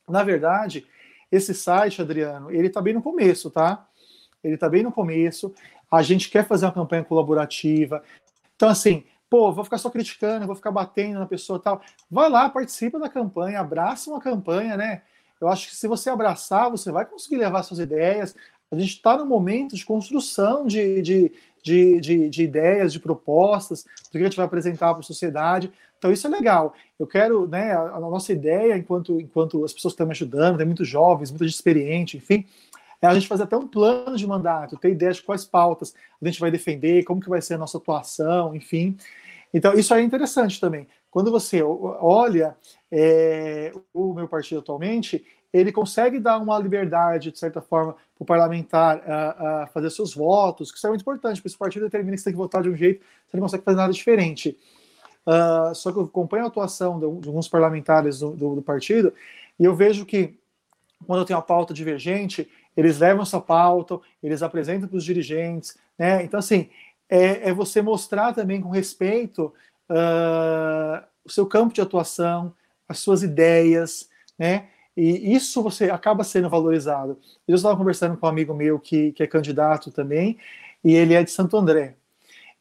Na 0.07 0.21
verdade, 0.21 0.85
esse 1.31 1.53
site, 1.53 2.01
Adriano, 2.01 2.51
ele 2.51 2.67
está 2.67 2.81
bem 2.81 2.93
no 2.93 3.01
começo, 3.01 3.49
tá? 3.49 3.87
Ele 4.43 4.55
está 4.55 4.67
bem 4.67 4.83
no 4.83 4.91
começo. 4.91 5.53
A 5.89 6.01
gente 6.01 6.29
quer 6.29 6.45
fazer 6.45 6.65
uma 6.65 6.73
campanha 6.73 7.05
colaborativa. 7.05 8.03
Então, 8.57 8.67
assim, 8.67 9.05
pô, 9.29 9.49
vou 9.53 9.63
ficar 9.63 9.77
só 9.77 9.89
criticando, 9.89 10.45
vou 10.45 10.57
ficar 10.57 10.71
batendo 10.71 11.19
na 11.19 11.25
pessoa 11.25 11.57
tal. 11.57 11.81
Vai 12.11 12.29
lá, 12.29 12.49
participa 12.49 12.99
da 12.99 13.07
campanha, 13.07 13.61
abraça 13.61 14.09
uma 14.09 14.19
campanha, 14.19 14.75
né? 14.75 15.03
Eu 15.45 15.49
acho 15.49 15.69
que 15.69 15.75
se 15.75 15.87
você 15.87 16.09
abraçar, 16.09 16.69
você 16.69 16.91
vai 16.91 17.05
conseguir 17.05 17.37
levar 17.37 17.63
suas 17.63 17.79
ideias. 17.79 18.35
A 18.71 18.77
gente 18.77 18.95
está 18.95 19.17
no 19.17 19.25
momento 19.25 19.75
de 19.75 19.85
construção 19.85 20.65
de, 20.65 21.01
de, 21.01 21.31
de, 21.63 21.99
de, 21.99 22.29
de 22.29 22.43
ideias, 22.43 22.91
de 22.91 22.99
propostas, 22.99 23.83
do 23.83 24.11
que 24.11 24.17
a 24.17 24.23
gente 24.23 24.37
vai 24.37 24.45
apresentar 24.45 24.91
para 24.93 25.01
a 25.01 25.03
sociedade. 25.03 25.71
Então 25.97 26.11
isso 26.11 26.27
é 26.27 26.29
legal. 26.29 26.73
Eu 26.99 27.07
quero, 27.07 27.47
né, 27.47 27.73
a, 27.73 27.81
a, 27.81 27.99
nossa 27.99 28.31
ideia, 28.31 28.77
enquanto, 28.77 29.19
enquanto 29.19 29.63
as 29.63 29.73
pessoas 29.73 29.93
estão 29.93 30.05
me 30.05 30.11
ajudando, 30.11 30.57
tem 30.57 30.65
muitos 30.65 30.87
jovens, 30.87 31.31
muita 31.31 31.45
gente 31.45 31.55
experiente, 31.55 32.17
enfim, 32.17 32.45
é 33.01 33.07
a 33.07 33.13
gente 33.13 33.27
fazer 33.27 33.43
até 33.43 33.55
um 33.55 33.67
plano 33.67 34.17
de 34.17 34.25
mandato, 34.25 34.77
ter 34.77 34.91
ideias 34.91 35.17
de 35.17 35.23
quais 35.23 35.45
pautas 35.45 35.93
a 36.21 36.27
gente 36.27 36.39
vai 36.39 36.49
defender, 36.49 37.03
como 37.03 37.21
que 37.21 37.29
vai 37.29 37.41
ser 37.41 37.55
a 37.55 37.57
nossa 37.57 37.77
atuação, 37.77 38.55
enfim. 38.55 38.97
Então 39.53 39.73
isso 39.73 39.93
é 39.93 40.01
interessante 40.01 40.59
também. 40.59 40.87
Quando 41.15 41.31
você 41.31 41.63
olha 41.63 42.57
é, 42.91 43.71
o 43.93 44.13
meu 44.13 44.27
partido 44.27 44.59
atualmente, 44.59 45.25
ele 45.53 45.71
consegue 45.71 46.19
dar 46.19 46.37
uma 46.39 46.59
liberdade, 46.59 47.31
de 47.31 47.39
certa 47.39 47.61
forma, 47.61 47.93
para 47.93 48.01
o 48.19 48.25
parlamentar 48.25 49.01
a, 49.09 49.63
a, 49.63 49.67
fazer 49.67 49.89
seus 49.91 50.13
votos, 50.13 50.73
que 50.73 50.77
isso 50.77 50.85
é 50.85 50.89
muito 50.89 51.03
importante, 51.03 51.37
porque 51.37 51.47
se 51.47 51.55
o 51.55 51.59
partido 51.59 51.83
determina 51.83 52.17
que 52.17 52.17
você 52.17 52.25
tem 52.25 52.33
que 52.33 52.37
votar 52.37 52.61
de 52.61 52.69
um 52.69 52.75
jeito, 52.75 53.01
você 53.25 53.37
não 53.37 53.43
consegue 53.43 53.63
fazer 53.63 53.77
nada 53.77 53.93
diferente. 53.93 54.59
Uh, 55.25 55.73
só 55.73 55.89
que 55.89 55.99
eu 55.99 56.03
acompanho 56.03 56.43
a 56.43 56.47
atuação 56.47 56.99
de, 56.99 57.21
de 57.21 57.29
alguns 57.29 57.47
parlamentares 57.47 58.19
do, 58.19 58.31
do, 58.31 58.55
do, 58.55 58.61
partido 58.61 59.13
e 59.57 59.63
eu 59.63 59.73
vejo 59.73 60.05
que 60.05 60.37
quando 61.07 61.21
eu 61.21 61.25
tenho 61.25 61.39
uma 61.39 61.45
pauta 61.45 61.73
divergente, 61.73 62.45
eles 62.75 62.99
levam 62.99 63.23
essa 63.23 63.39
pauta, 63.39 64.01
eles 64.21 64.43
apresentam 64.43 64.89
para 64.89 64.97
os 64.97 65.05
dirigentes, 65.05 65.77
né? 65.97 66.25
Então, 66.25 66.37
assim, 66.41 66.69
é, 67.09 67.49
é, 67.49 67.53
você 67.53 67.81
mostrar 67.81 68.33
também 68.33 68.59
com 68.59 68.69
respeito 68.69 69.53
uh, 69.89 71.05
o 71.23 71.31
seu 71.31 71.45
campo 71.45 71.73
de 71.73 71.81
atuação, 71.81 72.53
as 72.87 72.99
suas 72.99 73.23
ideias, 73.23 74.09
né? 74.37 74.67
E 74.95 75.35
isso 75.35 75.61
você 75.61 75.89
acaba 75.89 76.23
sendo 76.23 76.49
valorizado. 76.49 77.19
Eu 77.47 77.55
estava 77.55 77.75
conversando 77.75 78.15
com 78.15 78.25
um 78.25 78.29
amigo 78.29 78.53
meu 78.53 78.79
que, 78.79 79.11
que 79.11 79.23
é 79.23 79.27
candidato 79.27 79.91
também, 79.91 80.37
e 80.83 80.95
ele 80.95 81.13
é 81.13 81.23
de 81.23 81.31
Santo 81.31 81.57
André. 81.57 81.95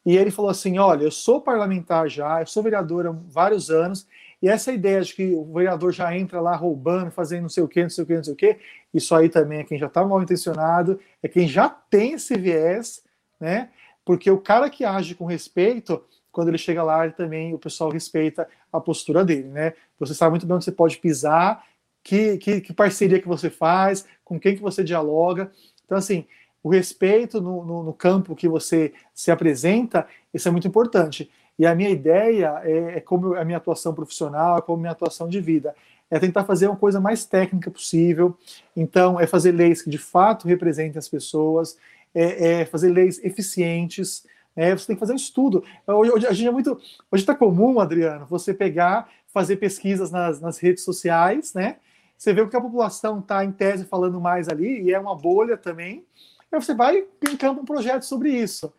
E 0.05 0.17
ele 0.17 0.31
falou 0.31 0.51
assim: 0.51 0.77
Olha, 0.77 1.03
eu 1.03 1.11
sou 1.11 1.41
parlamentar 1.41 2.09
já, 2.09 2.41
eu 2.41 2.47
sou 2.47 2.61
vereador 2.61 3.07
há 3.07 3.11
vários 3.11 3.69
anos, 3.69 4.05
e 4.41 4.49
essa 4.49 4.71
ideia 4.71 5.01
de 5.01 5.13
que 5.13 5.33
o 5.33 5.45
vereador 5.53 5.91
já 5.91 6.15
entra 6.15 6.41
lá 6.41 6.55
roubando, 6.55 7.09
fazendo 7.09 7.43
não 7.43 7.49
sei 7.49 7.63
o 7.63 7.67
quê, 7.67 7.83
não 7.83 7.89
sei 7.89 8.03
o 8.03 8.07
quê, 8.07 8.15
não 8.15 8.23
sei 8.23 8.33
o 8.33 8.35
quê, 8.35 8.59
isso 8.93 9.15
aí 9.15 9.29
também 9.29 9.59
é 9.59 9.63
quem 9.63 9.77
já 9.77 9.87
está 9.87 10.05
mal 10.05 10.21
intencionado, 10.21 10.99
é 11.23 11.27
quem 11.27 11.47
já 11.47 11.69
tem 11.69 12.13
esse 12.13 12.35
viés, 12.37 13.01
né? 13.39 13.69
Porque 14.03 14.29
o 14.29 14.37
cara 14.37 14.69
que 14.69 14.85
age 14.85 15.15
com 15.15 15.25
respeito, 15.25 16.03
quando 16.35 16.49
ele 16.49 16.57
chega 16.57 16.83
lá, 16.83 17.05
ele 17.05 17.13
também 17.13 17.53
o 17.53 17.57
pessoal 17.57 17.89
respeita 17.89 18.45
a 18.71 18.81
postura 18.81 19.23
dele, 19.23 19.47
né? 19.47 19.73
Você 19.97 20.13
sabe 20.13 20.31
muito 20.31 20.45
bem 20.45 20.57
onde 20.57 20.65
você 20.65 20.71
pode 20.71 20.97
pisar, 20.97 21.63
que, 22.03 22.37
que, 22.37 22.59
que 22.59 22.73
parceria 22.73 23.21
que 23.21 23.27
você 23.27 23.49
faz, 23.49 24.05
com 24.21 24.37
quem 24.37 24.53
que 24.53 24.61
você 24.61 24.83
dialoga. 24.83 25.49
Então, 25.85 25.97
assim, 25.97 26.25
o 26.61 26.69
respeito 26.69 27.39
no, 27.39 27.63
no, 27.63 27.83
no, 27.83 27.93
campo 27.93 28.35
que 28.35 28.49
você 28.49 28.91
se 29.13 29.31
apresenta, 29.31 30.05
isso 30.33 30.45
é 30.45 30.51
muito 30.51 30.67
importante. 30.67 31.31
E 31.57 31.65
a 31.65 31.73
minha 31.73 31.89
ideia 31.89 32.59
é, 32.65 32.97
é 32.97 32.99
como 32.99 33.35
a 33.35 33.45
minha 33.45 33.57
atuação 33.57 33.93
profissional, 33.93 34.57
é 34.57 34.61
como 34.61 34.79
a 34.79 34.81
minha 34.81 34.91
atuação 34.91 35.29
de 35.29 35.39
vida. 35.39 35.73
É 36.11 36.19
tentar 36.19 36.43
fazer 36.43 36.67
uma 36.67 36.75
coisa 36.75 36.99
mais 36.99 37.23
técnica 37.23 37.71
possível. 37.71 38.37
Então, 38.75 39.17
é 39.17 39.25
fazer 39.25 39.53
leis 39.53 39.81
que 39.81 39.89
de 39.89 39.97
fato 39.97 40.49
representem 40.49 40.99
as 40.99 41.07
pessoas, 41.07 41.77
é, 42.13 42.61
é 42.61 42.65
fazer 42.65 42.89
leis 42.89 43.23
eficientes, 43.23 44.25
é, 44.55 44.75
você 44.75 44.87
tem 44.87 44.95
que 44.95 44.99
fazer 44.99 45.13
um 45.13 45.17
estudo. 45.17 45.63
Hoje, 45.85 46.11
hoje 46.11 46.33
gente 46.33 46.47
é 46.47 46.51
muito. 46.51 46.71
Hoje 47.11 47.23
está 47.23 47.35
comum, 47.35 47.79
Adriano, 47.79 48.25
você 48.25 48.53
pegar, 48.53 49.09
fazer 49.27 49.57
pesquisas 49.57 50.11
nas, 50.11 50.39
nas 50.39 50.57
redes 50.57 50.83
sociais, 50.83 51.53
né? 51.53 51.77
Você 52.17 52.33
vê 52.33 52.41
o 52.41 52.47
que 52.47 52.55
a 52.55 52.61
população 52.61 53.19
está 53.19 53.43
em 53.43 53.51
tese 53.51 53.85
falando 53.85 54.21
mais 54.21 54.47
ali, 54.47 54.83
e 54.83 54.93
é 54.93 54.99
uma 54.99 55.15
bolha 55.15 55.57
também. 55.57 56.05
Aí 56.51 56.61
você 56.61 56.73
vai 56.73 56.99
e 56.99 57.29
encampa 57.29 57.61
um 57.61 57.65
projeto 57.65 58.03
sobre 58.03 58.31
isso, 58.31 58.73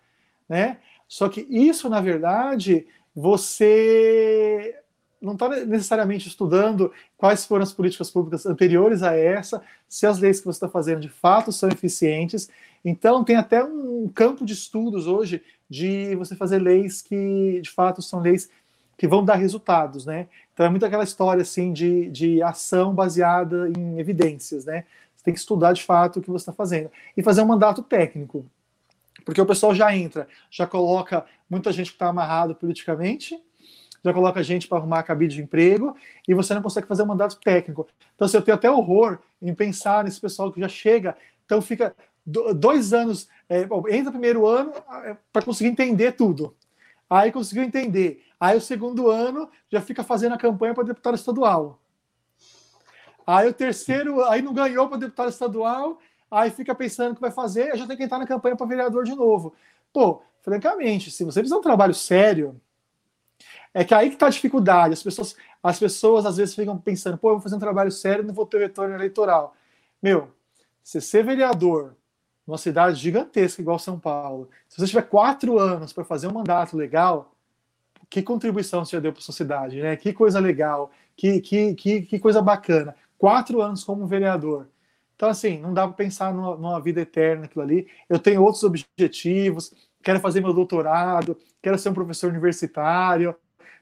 né? 0.48 0.78
Só 1.06 1.28
que 1.28 1.46
isso, 1.50 1.88
na 1.88 2.00
verdade, 2.00 2.86
você 3.14 4.74
não 5.20 5.34
está 5.34 5.48
necessariamente 5.48 6.28
estudando 6.28 6.92
quais 7.16 7.44
foram 7.44 7.62
as 7.62 7.72
políticas 7.72 8.10
públicas 8.10 8.46
anteriores 8.46 9.02
a 9.02 9.14
essa, 9.14 9.62
se 9.88 10.06
as 10.06 10.18
leis 10.18 10.40
que 10.40 10.46
você 10.46 10.56
está 10.56 10.68
fazendo 10.68 11.00
de 11.00 11.08
fato 11.08 11.52
são 11.52 11.68
eficientes. 11.68 12.48
Então, 12.88 13.24
tem 13.24 13.34
até 13.34 13.64
um 13.64 14.08
campo 14.14 14.44
de 14.44 14.52
estudos 14.52 15.08
hoje 15.08 15.42
de 15.68 16.14
você 16.14 16.36
fazer 16.36 16.60
leis 16.60 17.02
que 17.02 17.60
de 17.60 17.68
fato 17.68 18.00
são 18.00 18.20
leis 18.20 18.48
que 18.96 19.08
vão 19.08 19.24
dar 19.24 19.34
resultados, 19.34 20.06
né? 20.06 20.28
Então 20.54 20.64
é 20.64 20.68
muito 20.68 20.86
aquela 20.86 21.02
história 21.02 21.42
assim 21.42 21.72
de, 21.72 22.08
de 22.10 22.40
ação 22.40 22.94
baseada 22.94 23.68
em 23.76 23.98
evidências, 23.98 24.64
né? 24.64 24.84
Você 25.16 25.24
tem 25.24 25.34
que 25.34 25.40
estudar 25.40 25.72
de 25.72 25.82
fato 25.82 26.20
o 26.20 26.22
que 26.22 26.30
você 26.30 26.42
está 26.42 26.52
fazendo 26.52 26.88
e 27.16 27.24
fazer 27.24 27.42
um 27.42 27.46
mandato 27.46 27.82
técnico, 27.82 28.46
porque 29.24 29.40
o 29.40 29.46
pessoal 29.46 29.74
já 29.74 29.94
entra, 29.94 30.28
já 30.48 30.64
coloca 30.64 31.26
muita 31.50 31.72
gente 31.72 31.88
que 31.90 31.96
está 31.96 32.06
amarrado 32.06 32.54
politicamente, 32.54 33.36
já 34.04 34.14
coloca 34.14 34.40
gente 34.44 34.68
para 34.68 34.78
arrumar 34.78 35.02
cabide 35.02 35.34
de 35.34 35.42
emprego 35.42 35.96
e 36.26 36.34
você 36.34 36.54
não 36.54 36.62
consegue 36.62 36.86
fazer 36.86 37.02
um 37.02 37.06
mandato 37.06 37.36
técnico. 37.40 37.88
Então, 38.14 38.26
assim, 38.26 38.36
eu 38.36 38.42
tenho 38.42 38.54
até 38.54 38.70
horror 38.70 39.18
em 39.42 39.52
pensar 39.52 40.04
nesse 40.04 40.20
pessoal 40.20 40.52
que 40.52 40.60
já 40.60 40.68
chega, 40.68 41.16
então 41.44 41.60
fica 41.60 41.92
dois 42.26 42.92
anos, 42.92 43.28
é, 43.48 43.62
entra 43.90 44.10
primeiro 44.10 44.46
ano 44.46 44.72
é, 45.04 45.16
para 45.32 45.42
conseguir 45.42 45.70
entender 45.70 46.12
tudo. 46.12 46.56
Aí 47.08 47.30
conseguiu 47.30 47.62
entender. 47.62 48.24
Aí 48.38 48.56
o 48.56 48.60
segundo 48.60 49.10
ano 49.10 49.48
já 49.70 49.80
fica 49.80 50.02
fazendo 50.02 50.34
a 50.34 50.38
campanha 50.38 50.74
para 50.74 50.84
deputado 50.84 51.14
estadual. 51.14 51.80
Aí 53.26 53.48
o 53.48 53.52
terceiro, 53.52 54.22
aí 54.24 54.42
não 54.42 54.52
ganhou 54.52 54.88
para 54.88 54.98
deputado 54.98 55.28
estadual, 55.28 55.98
aí 56.30 56.50
fica 56.50 56.74
pensando 56.74 57.12
o 57.12 57.14
que 57.14 57.20
vai 57.20 57.30
fazer, 57.30 57.76
já 57.76 57.86
tem 57.86 57.96
que 57.96 58.04
entrar 58.04 58.18
na 58.18 58.26
campanha 58.26 58.56
para 58.56 58.66
vereador 58.66 59.04
de 59.04 59.14
novo. 59.14 59.54
Pô, 59.92 60.22
francamente, 60.42 61.10
se 61.10 61.24
você 61.24 61.42
fizer 61.42 61.56
um 61.56 61.60
trabalho 61.60 61.94
sério, 61.94 62.60
é 63.72 63.84
que 63.84 63.94
aí 63.94 64.08
que 64.08 64.14
está 64.14 64.26
a 64.26 64.30
dificuldade. 64.30 64.94
As 64.94 65.02
pessoas, 65.02 65.36
as 65.62 65.78
pessoas 65.78 66.26
às 66.26 66.36
vezes 66.36 66.54
ficam 66.54 66.78
pensando, 66.78 67.18
pô, 67.18 67.30
eu 67.30 67.34
vou 67.34 67.42
fazer 67.42 67.56
um 67.56 67.60
trabalho 67.60 67.90
sério 67.90 68.24
não 68.24 68.34
vou 68.34 68.46
ter 68.46 68.58
retorno 68.58 68.94
eleitoral. 68.94 69.54
Meu, 70.02 70.30
se 70.82 71.00
ser 71.00 71.24
vereador 71.24 71.96
numa 72.46 72.58
cidade 72.58 73.00
gigantesca 73.00 73.60
igual 73.60 73.78
São 73.78 73.98
Paulo, 73.98 74.48
se 74.68 74.78
você 74.78 74.86
tiver 74.86 75.02
quatro 75.02 75.58
anos 75.58 75.92
para 75.92 76.04
fazer 76.04 76.28
um 76.28 76.32
mandato 76.32 76.76
legal, 76.76 77.32
que 78.08 78.22
contribuição 78.22 78.84
você 78.84 78.96
já 78.96 79.00
deu 79.00 79.12
para 79.12 79.20
a 79.20 79.24
sociedade, 79.24 79.80
né? 79.80 79.96
Que 79.96 80.12
coisa 80.12 80.38
legal, 80.38 80.90
que, 81.16 81.40
que, 81.40 81.74
que, 81.74 82.02
que, 82.02 82.18
coisa 82.18 82.40
bacana. 82.40 82.94
Quatro 83.18 83.60
anos 83.60 83.82
como 83.82 84.06
vereador. 84.06 84.68
Então, 85.16 85.28
assim, 85.28 85.58
não 85.58 85.74
dá 85.74 85.86
para 85.86 85.96
pensar 85.96 86.32
numa, 86.32 86.56
numa, 86.56 86.80
vida 86.80 87.00
eterna 87.00 87.46
aquilo 87.46 87.64
ali. 87.64 87.88
Eu 88.08 88.18
tenho 88.18 88.42
outros 88.42 88.62
objetivos, 88.62 89.72
quero 90.02 90.20
fazer 90.20 90.40
meu 90.40 90.52
doutorado, 90.52 91.36
quero 91.60 91.78
ser 91.78 91.88
um 91.88 91.94
professor 91.94 92.30
universitário. 92.30 93.34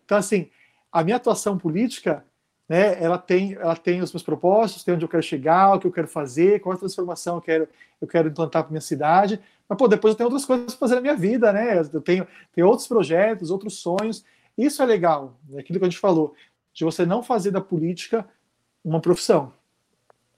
Então, 0.04 0.16
assim, 0.16 0.48
a 0.90 1.02
minha 1.02 1.16
atuação 1.16 1.58
política 1.58 2.24
né? 2.68 3.02
Ela 3.02 3.18
tem, 3.18 3.54
ela 3.54 3.76
tem 3.76 4.00
os 4.00 4.12
meus 4.12 4.22
propósitos, 4.22 4.84
tem 4.84 4.94
onde 4.94 5.04
eu 5.04 5.08
quero 5.08 5.22
chegar, 5.22 5.74
o 5.74 5.80
que 5.80 5.86
eu 5.86 5.92
quero 5.92 6.08
fazer, 6.08 6.60
qual 6.60 6.74
a 6.74 6.78
transformação 6.78 7.36
eu 7.36 7.40
quero, 7.40 7.68
eu 8.00 8.08
quero 8.08 8.28
implantar 8.28 8.62
para 8.62 8.70
minha 8.70 8.80
cidade. 8.80 9.40
Mas 9.68 9.78
pô, 9.78 9.88
depois 9.88 10.12
eu 10.12 10.16
tenho 10.16 10.28
outras 10.28 10.44
coisas 10.44 10.74
para 10.74 10.78
fazer 10.78 10.94
na 10.96 11.00
minha 11.00 11.16
vida, 11.16 11.52
né? 11.52 11.78
Eu 11.78 12.00
tenho, 12.00 12.26
tenho 12.52 12.66
outros 12.66 12.86
projetos, 12.86 13.50
outros 13.50 13.78
sonhos. 13.78 14.24
Isso 14.56 14.82
é 14.82 14.86
legal, 14.86 15.38
é 15.52 15.60
aquilo 15.60 15.78
que 15.78 15.84
a 15.84 15.88
gente 15.88 16.00
falou, 16.00 16.34
de 16.72 16.84
você 16.84 17.04
não 17.04 17.22
fazer 17.22 17.50
da 17.50 17.60
política 17.60 18.26
uma 18.84 19.00
profissão. 19.00 19.52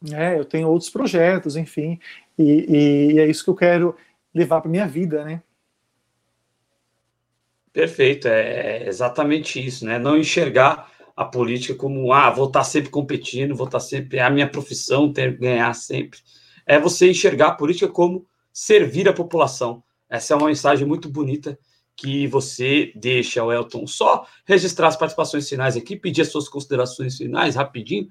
Né? 0.01 0.39
Eu 0.39 0.44
tenho 0.44 0.69
outros 0.69 0.90
projetos, 0.90 1.57
enfim, 1.57 1.98
e, 2.39 3.12
e 3.15 3.19
é 3.19 3.27
isso 3.27 3.44
que 3.44 3.51
eu 3.51 3.55
quero 3.55 3.97
levar 4.35 4.61
para 4.61 4.70
minha 4.70 4.86
vida, 4.86 5.24
né? 5.24 5.43
Perfeito, 7.73 8.27
é 8.27 8.86
exatamente 8.86 9.65
isso, 9.65 9.85
né? 9.85 9.98
Não 9.98 10.16
enxergar 10.16 10.90
a 11.16 11.24
política 11.24 11.74
como, 11.74 12.12
ah, 12.12 12.30
vou 12.30 12.47
estar 12.47 12.62
sempre 12.62 12.90
competindo, 12.90 13.56
vou 13.56 13.66
estar 13.66 13.80
sempre, 13.80 14.18
é 14.18 14.22
a 14.22 14.28
minha 14.28 14.48
profissão, 14.48 15.10
ter 15.10 15.32
que 15.32 15.40
ganhar 15.40 15.72
sempre. 15.74 16.20
É 16.66 16.78
você 16.78 17.10
enxergar 17.10 17.48
a 17.48 17.55
política 17.55 17.88
como 17.88 18.26
servir 18.52 19.09
a 19.09 19.14
população. 19.14 19.82
Essa 20.10 20.34
é 20.34 20.36
uma 20.36 20.48
mensagem 20.48 20.86
muito 20.86 21.09
bonita 21.09 21.59
que 21.97 22.26
você 22.26 22.93
deixa, 22.94 23.40
Elton. 23.40 23.86
Só 23.86 24.26
registrar 24.44 24.88
as 24.88 24.97
participações 24.97 25.48
finais 25.48 25.76
aqui, 25.76 25.97
pedir 25.97 26.20
as 26.20 26.28
suas 26.28 26.48
considerações 26.48 27.16
finais 27.16 27.56
rapidinho. 27.56 28.09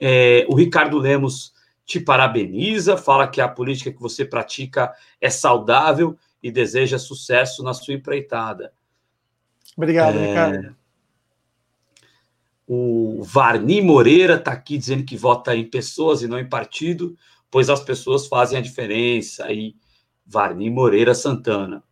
É, 0.00 0.44
o 0.48 0.56
Ricardo 0.56 0.98
Lemos 0.98 1.52
te 1.86 2.00
parabeniza, 2.00 2.96
fala 2.96 3.28
que 3.28 3.40
a 3.40 3.48
política 3.48 3.92
que 3.92 4.00
você 4.00 4.24
pratica 4.24 4.92
é 5.20 5.30
saudável 5.30 6.18
e 6.42 6.50
deseja 6.50 6.98
sucesso 6.98 7.62
na 7.62 7.72
sua 7.72 7.94
empreitada. 7.94 8.72
Obrigado, 9.76 10.18
é... 10.18 10.28
Ricardo. 10.28 10.76
O 12.70 13.22
Varni 13.22 13.80
Moreira 13.80 14.34
está 14.34 14.52
aqui 14.52 14.76
dizendo 14.76 15.02
que 15.02 15.16
vota 15.16 15.56
em 15.56 15.64
pessoas 15.64 16.20
e 16.20 16.28
não 16.28 16.38
em 16.38 16.46
partido, 16.46 17.16
pois 17.50 17.70
as 17.70 17.80
pessoas 17.80 18.26
fazem 18.26 18.58
a 18.58 18.62
diferença. 18.62 19.46
Aí, 19.46 19.74
Varni 20.26 20.68
Moreira 20.68 21.14
Santana. 21.14 21.82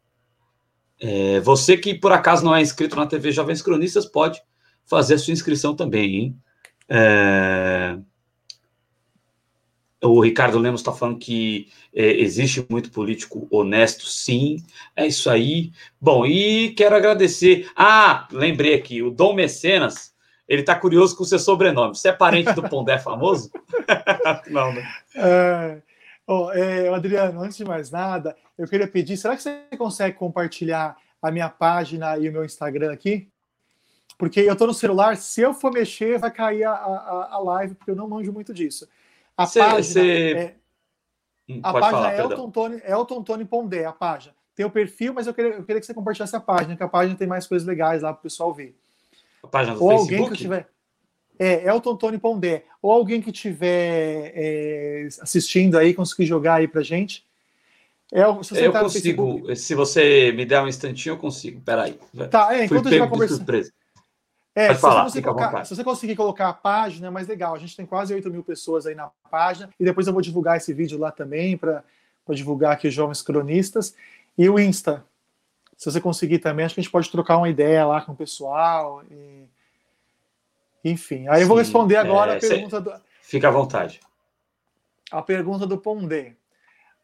É, 1.01 1.41
você 1.41 1.79
que 1.79 1.95
por 1.95 2.13
acaso 2.13 2.45
não 2.45 2.55
é 2.55 2.61
inscrito 2.61 2.95
na 2.95 3.07
TV 3.07 3.33
Jovens 3.33 3.63
Cronistas, 3.63 4.05
pode 4.05 4.39
fazer 4.85 5.15
a 5.15 5.19
sua 5.19 5.33
inscrição 5.33 5.75
também, 5.75 6.15
hein? 6.15 6.37
É... 6.91 7.99
O 10.03 10.21
Ricardo 10.21 10.59
Lemos 10.59 10.83
está 10.83 10.93
falando 10.93 11.19
que 11.19 11.69
é, 11.93 12.21
existe 12.21 12.65
muito 12.69 12.91
político 12.91 13.49
honesto, 13.51 14.07
sim. 14.07 14.63
É 14.95 15.07
isso 15.07 15.31
aí. 15.31 15.73
Bom, 15.99 16.27
e 16.27 16.75
quero 16.75 16.95
agradecer. 16.95 17.71
Ah, 17.75 18.29
lembrei 18.31 18.75
aqui, 18.75 19.03
o 19.03 19.11
Dom 19.11 19.33
Mecenas 19.35 20.15
ele 20.49 20.61
está 20.61 20.75
curioso 20.75 21.17
com 21.17 21.25
o 21.25 21.27
seu 21.27 21.39
sobrenome. 21.39 21.97
Você 21.97 22.09
é 22.09 22.13
parente 22.13 22.53
do 22.53 22.63
Pondé 22.69 22.99
famoso? 22.99 23.51
Não, 24.49 24.73
né? 24.73 24.89
É, 25.15 25.83
oh, 26.27 26.51
é, 26.53 26.89
Adriano, 26.89 27.43
antes 27.43 27.57
de 27.57 27.65
mais 27.65 27.91
nada, 27.91 28.37
eu 28.57 28.69
queria 28.69 28.87
pedir: 28.87 29.17
será 29.17 29.37
que 29.37 29.43
você 29.43 29.65
consegue 29.77 30.17
compartilhar 30.17 30.97
a 31.21 31.31
minha 31.31 31.49
página 31.49 32.17
e 32.19 32.29
o 32.29 32.33
meu 32.33 32.45
Instagram 32.45 32.93
aqui? 32.93 33.29
Porque 34.17 34.41
eu 34.41 34.53
estou 34.53 34.69
no 34.69 34.75
celular, 34.75 35.17
se 35.17 35.43
eu 35.43 35.53
for 35.53 35.73
mexer, 35.73 36.19
vai 36.19 36.31
cair 36.31 36.65
a, 36.65 36.73
a, 36.73 37.35
a 37.35 37.39
live, 37.39 37.75
porque 37.75 37.91
eu 37.91 37.97
não 37.97 38.09
manjo 38.09 38.33
muito 38.33 38.55
disso. 38.55 38.89
A 39.37 39.47
cê, 39.47 39.59
página. 39.59 39.83
Cê... 39.83 40.33
É, 40.33 40.57
hum, 41.49 41.61
a 41.63 41.73
página 41.73 41.91
falar, 41.91 42.15
é 42.15 42.21
Elton 42.21 42.51
Tony, 42.51 42.83
Elton 42.85 43.23
Tony 43.23 43.45
Pondé, 43.45 43.85
a 43.85 43.93
página. 43.93 44.35
Tem 44.55 44.65
o 44.65 44.71
perfil, 44.71 45.13
mas 45.13 45.27
eu 45.27 45.35
queria, 45.35 45.53
eu 45.53 45.65
queria 45.65 45.81
que 45.81 45.87
você 45.87 45.93
compartilhasse 45.93 46.35
a 46.35 46.41
página, 46.41 46.77
que 46.77 46.83
a 46.83 46.89
página 46.89 47.15
tem 47.15 47.27
mais 47.27 47.47
coisas 47.47 47.69
legais 47.69 48.01
lá 48.01 48.13
para 48.13 48.21
o 48.21 48.23
pessoal 48.23 48.55
ver. 48.55 48.75
A 49.43 49.47
página 49.47 49.77
do 49.77 49.83
ou 49.83 49.91
Facebook? 49.91 50.15
alguém 50.15 50.31
que 50.31 50.43
tiver. 50.43 50.69
É, 51.39 51.69
Elton 51.69 51.97
Tony 51.97 52.19
Pondé. 52.19 52.65
Ou 52.81 52.93
alguém 52.93 53.21
que 53.21 53.31
estiver 53.31 54.33
é, 54.35 55.09
assistindo 55.21 55.77
aí, 55.77 55.93
conseguir 55.93 56.27
jogar 56.27 56.55
aí 56.55 56.69
pra 56.69 56.83
gente. 56.83 57.25
É, 58.13 58.23
se 58.43 58.65
eu 58.65 58.73
tá 58.73 58.81
consigo. 58.81 59.55
Se 59.57 59.75
você 59.75 60.33
me 60.33 60.45
der 60.45 60.63
um 60.63 60.69
instantinho, 60.69 61.15
eu 61.15 61.19
consigo. 61.19 61.61
Peraí. 61.61 61.99
Tá, 62.31 62.55
é, 62.55 62.65
enquanto 62.65 62.85
Fui 62.85 62.89
a 62.89 62.91
gente 62.93 63.01
vai 63.01 63.09
conversando. 63.09 63.73
É, 64.55 64.75
se, 64.75 64.81
falar, 64.81 65.05
você 65.05 65.21
colocar, 65.21 65.65
se 65.67 65.77
você 65.77 65.85
conseguir 65.85 66.17
colocar 66.17 66.49
a 66.49 66.53
página, 66.55 67.09
é 67.09 67.11
mais 67.11 67.29
legal. 67.29 67.55
A 67.55 67.59
gente 67.59 67.77
tem 67.77 67.85
quase 67.85 68.15
8 68.15 68.31
mil 68.31 68.43
pessoas 68.43 68.87
aí 68.87 68.95
na 68.95 69.11
página. 69.31 69.69
E 69.79 69.85
depois 69.85 70.07
eu 70.07 70.15
vou 70.15 70.23
divulgar 70.23 70.57
esse 70.57 70.73
vídeo 70.73 70.99
lá 70.99 71.11
também 71.11 71.59
para 71.59 71.85
divulgar 72.31 72.73
aqui 72.73 72.89
os 72.89 72.95
jovens 72.95 73.21
cronistas. 73.21 73.95
E 74.39 74.49
o 74.49 74.59
Insta, 74.59 75.05
se 75.77 75.91
você 75.91 76.01
conseguir 76.01 76.39
também, 76.39 76.65
acho 76.65 76.75
que 76.75 76.81
a 76.81 76.83
gente 76.83 76.93
pode 76.93 77.11
trocar 77.11 77.37
uma 77.37 77.49
ideia 77.49 77.85
lá 77.85 78.01
com 78.01 78.13
o 78.13 78.17
pessoal. 78.17 79.03
E... 79.11 79.45
Enfim, 80.83 81.29
aí 81.29 81.43
eu 81.43 81.49
vou 81.49 81.59
responder 81.59 81.97
agora 81.97 82.35
é, 82.35 82.37
a 82.37 82.41
pergunta 82.41 82.81
do. 82.81 82.93
Fica 83.21 83.49
à 83.49 83.51
vontade. 83.51 84.01
A 85.11 85.21
pergunta 85.21 85.67
do 85.67 85.77
Pondé. 85.77 86.35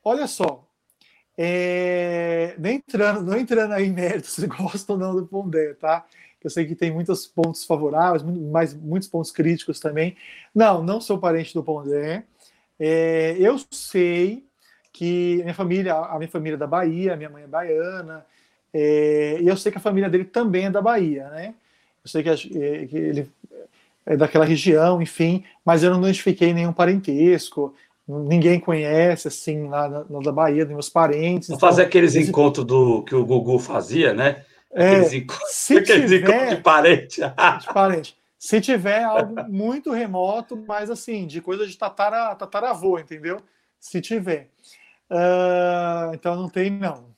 Olha 0.03 0.27
só, 0.27 0.65
é... 1.37 2.55
nem 2.59 2.77
entrando, 2.77 3.23
não 3.23 3.39
entrando 3.39 3.73
aí 3.73 3.87
em 3.87 3.93
mérito 3.93 4.29
se 4.29 4.47
gostam 4.49 4.97
ou 4.97 5.01
não 5.01 5.15
do 5.15 5.27
Pondé, 5.27 5.75
tá? 5.75 6.07
Eu 6.43 6.51
sei 6.51 6.67
que 6.67 6.75
tem 6.75 6.91
muitos 6.91 7.27
pontos 7.27 7.65
favoráveis, 7.65 8.23
mas 8.23 8.75
muitos 8.75 9.09
pontos 9.09 9.31
críticos 9.31 9.79
também. 9.79 10.17
Não, 10.53 10.83
não 10.83 11.01
sou 11.01 11.19
parente 11.19 11.55
do 11.55 11.63
Pondé. 11.63 12.25
É... 12.81 13.37
eu 13.39 13.61
sei 13.71 14.47
que 14.93 15.41
minha 15.43 15.55
família, 15.55 15.95
a 15.95 16.19
minha 16.19 16.31
família 16.31 16.57
é 16.57 16.59
da 16.59 16.67
Bahia, 16.67 17.17
minha 17.17 17.31
mãe 17.31 17.45
é 17.45 17.47
baiana, 17.47 18.27
é, 18.75 19.39
e 19.41 19.47
eu 19.47 19.57
sei 19.57 19.71
que 19.71 19.79
a 19.79 19.83
família 19.83 20.09
dele 20.09 20.25
também 20.25 20.67
é 20.67 20.71
da 20.71 20.81
Bahia, 20.81 21.29
né? 21.29 21.55
Eu 22.05 22.11
sei 22.11 22.23
que, 22.23 22.31
é, 22.31 22.87
que 22.87 22.97
ele 22.97 23.31
é 24.05 24.17
daquela 24.17 24.45
região, 24.45 25.01
enfim, 25.01 25.45
mas 25.65 25.83
eu 25.83 25.91
não 25.91 26.01
identifiquei 26.01 26.53
nenhum 26.53 26.73
parentesco, 26.73 27.75
ninguém 28.07 28.59
conhece, 28.59 29.29
assim, 29.29 29.69
lá 29.69 29.89
na, 29.89 30.05
na 30.09 30.19
da 30.21 30.33
Bahia, 30.33 30.65
dos 30.65 30.75
meus 30.75 30.89
parentes. 30.89 31.49
Vou 31.49 31.57
então, 31.57 31.69
fazer 31.69 31.83
aqueles 31.83 32.17
encontros 32.17 32.67
do, 32.67 33.03
que 33.03 33.15
o 33.15 33.25
Gugu 33.25 33.59
fazia, 33.59 34.13
né? 34.13 34.45
É, 34.73 34.89
aqueles, 34.89 35.13
encontros, 35.13 35.51
se 35.51 35.77
aqueles 35.79 36.11
tiver, 36.11 36.29
encontros 36.29 36.57
de 36.57 36.63
parente. 36.63 37.21
de 37.21 37.73
parente. 37.73 38.17
Se 38.39 38.61
tiver 38.61 39.05
algo 39.05 39.49
muito 39.49 39.93
remoto, 39.93 40.57
mas 40.67 40.91
assim, 40.91 41.27
de 41.27 41.41
coisa 41.41 41.65
de 41.65 41.79
tatara, 41.79 42.35
tataravô, 42.35 42.99
entendeu? 42.99 43.41
Se 43.79 44.01
tiver. 44.01 44.49
Uh, 45.09 46.13
então 46.15 46.35
não 46.35 46.49
tem, 46.49 46.69
não. 46.69 47.12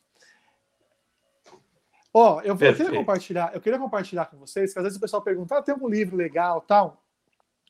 Ó, 2.16 2.40
eu, 2.42 2.56
eu, 2.56 2.56
queria 2.56 2.92
compartilhar, 2.92 3.50
eu 3.52 3.60
queria 3.60 3.78
compartilhar 3.78 4.26
com 4.26 4.36
vocês, 4.36 4.72
que 4.72 4.78
às 4.78 4.84
vezes 4.84 4.96
o 4.96 5.00
pessoal 5.00 5.20
pergunta, 5.20 5.58
ah, 5.58 5.62
tem 5.62 5.74
um 5.74 5.88
livro 5.88 6.16
legal 6.16 6.60
tal. 6.60 7.02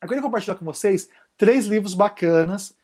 Eu 0.02 0.06
queria 0.06 0.22
compartilhar 0.22 0.54
com 0.56 0.66
vocês 0.66 1.08
três 1.34 1.64
livros 1.64 1.94
bacanas 1.94 2.76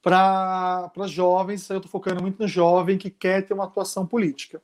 para 0.00 0.90
jovens. 1.06 1.68
Eu 1.68 1.76
estou 1.76 1.90
focando 1.90 2.22
muito 2.22 2.40
no 2.40 2.48
jovem 2.48 2.96
que 2.96 3.10
quer 3.10 3.42
ter 3.42 3.52
uma 3.52 3.64
atuação 3.64 4.06
política. 4.06 4.62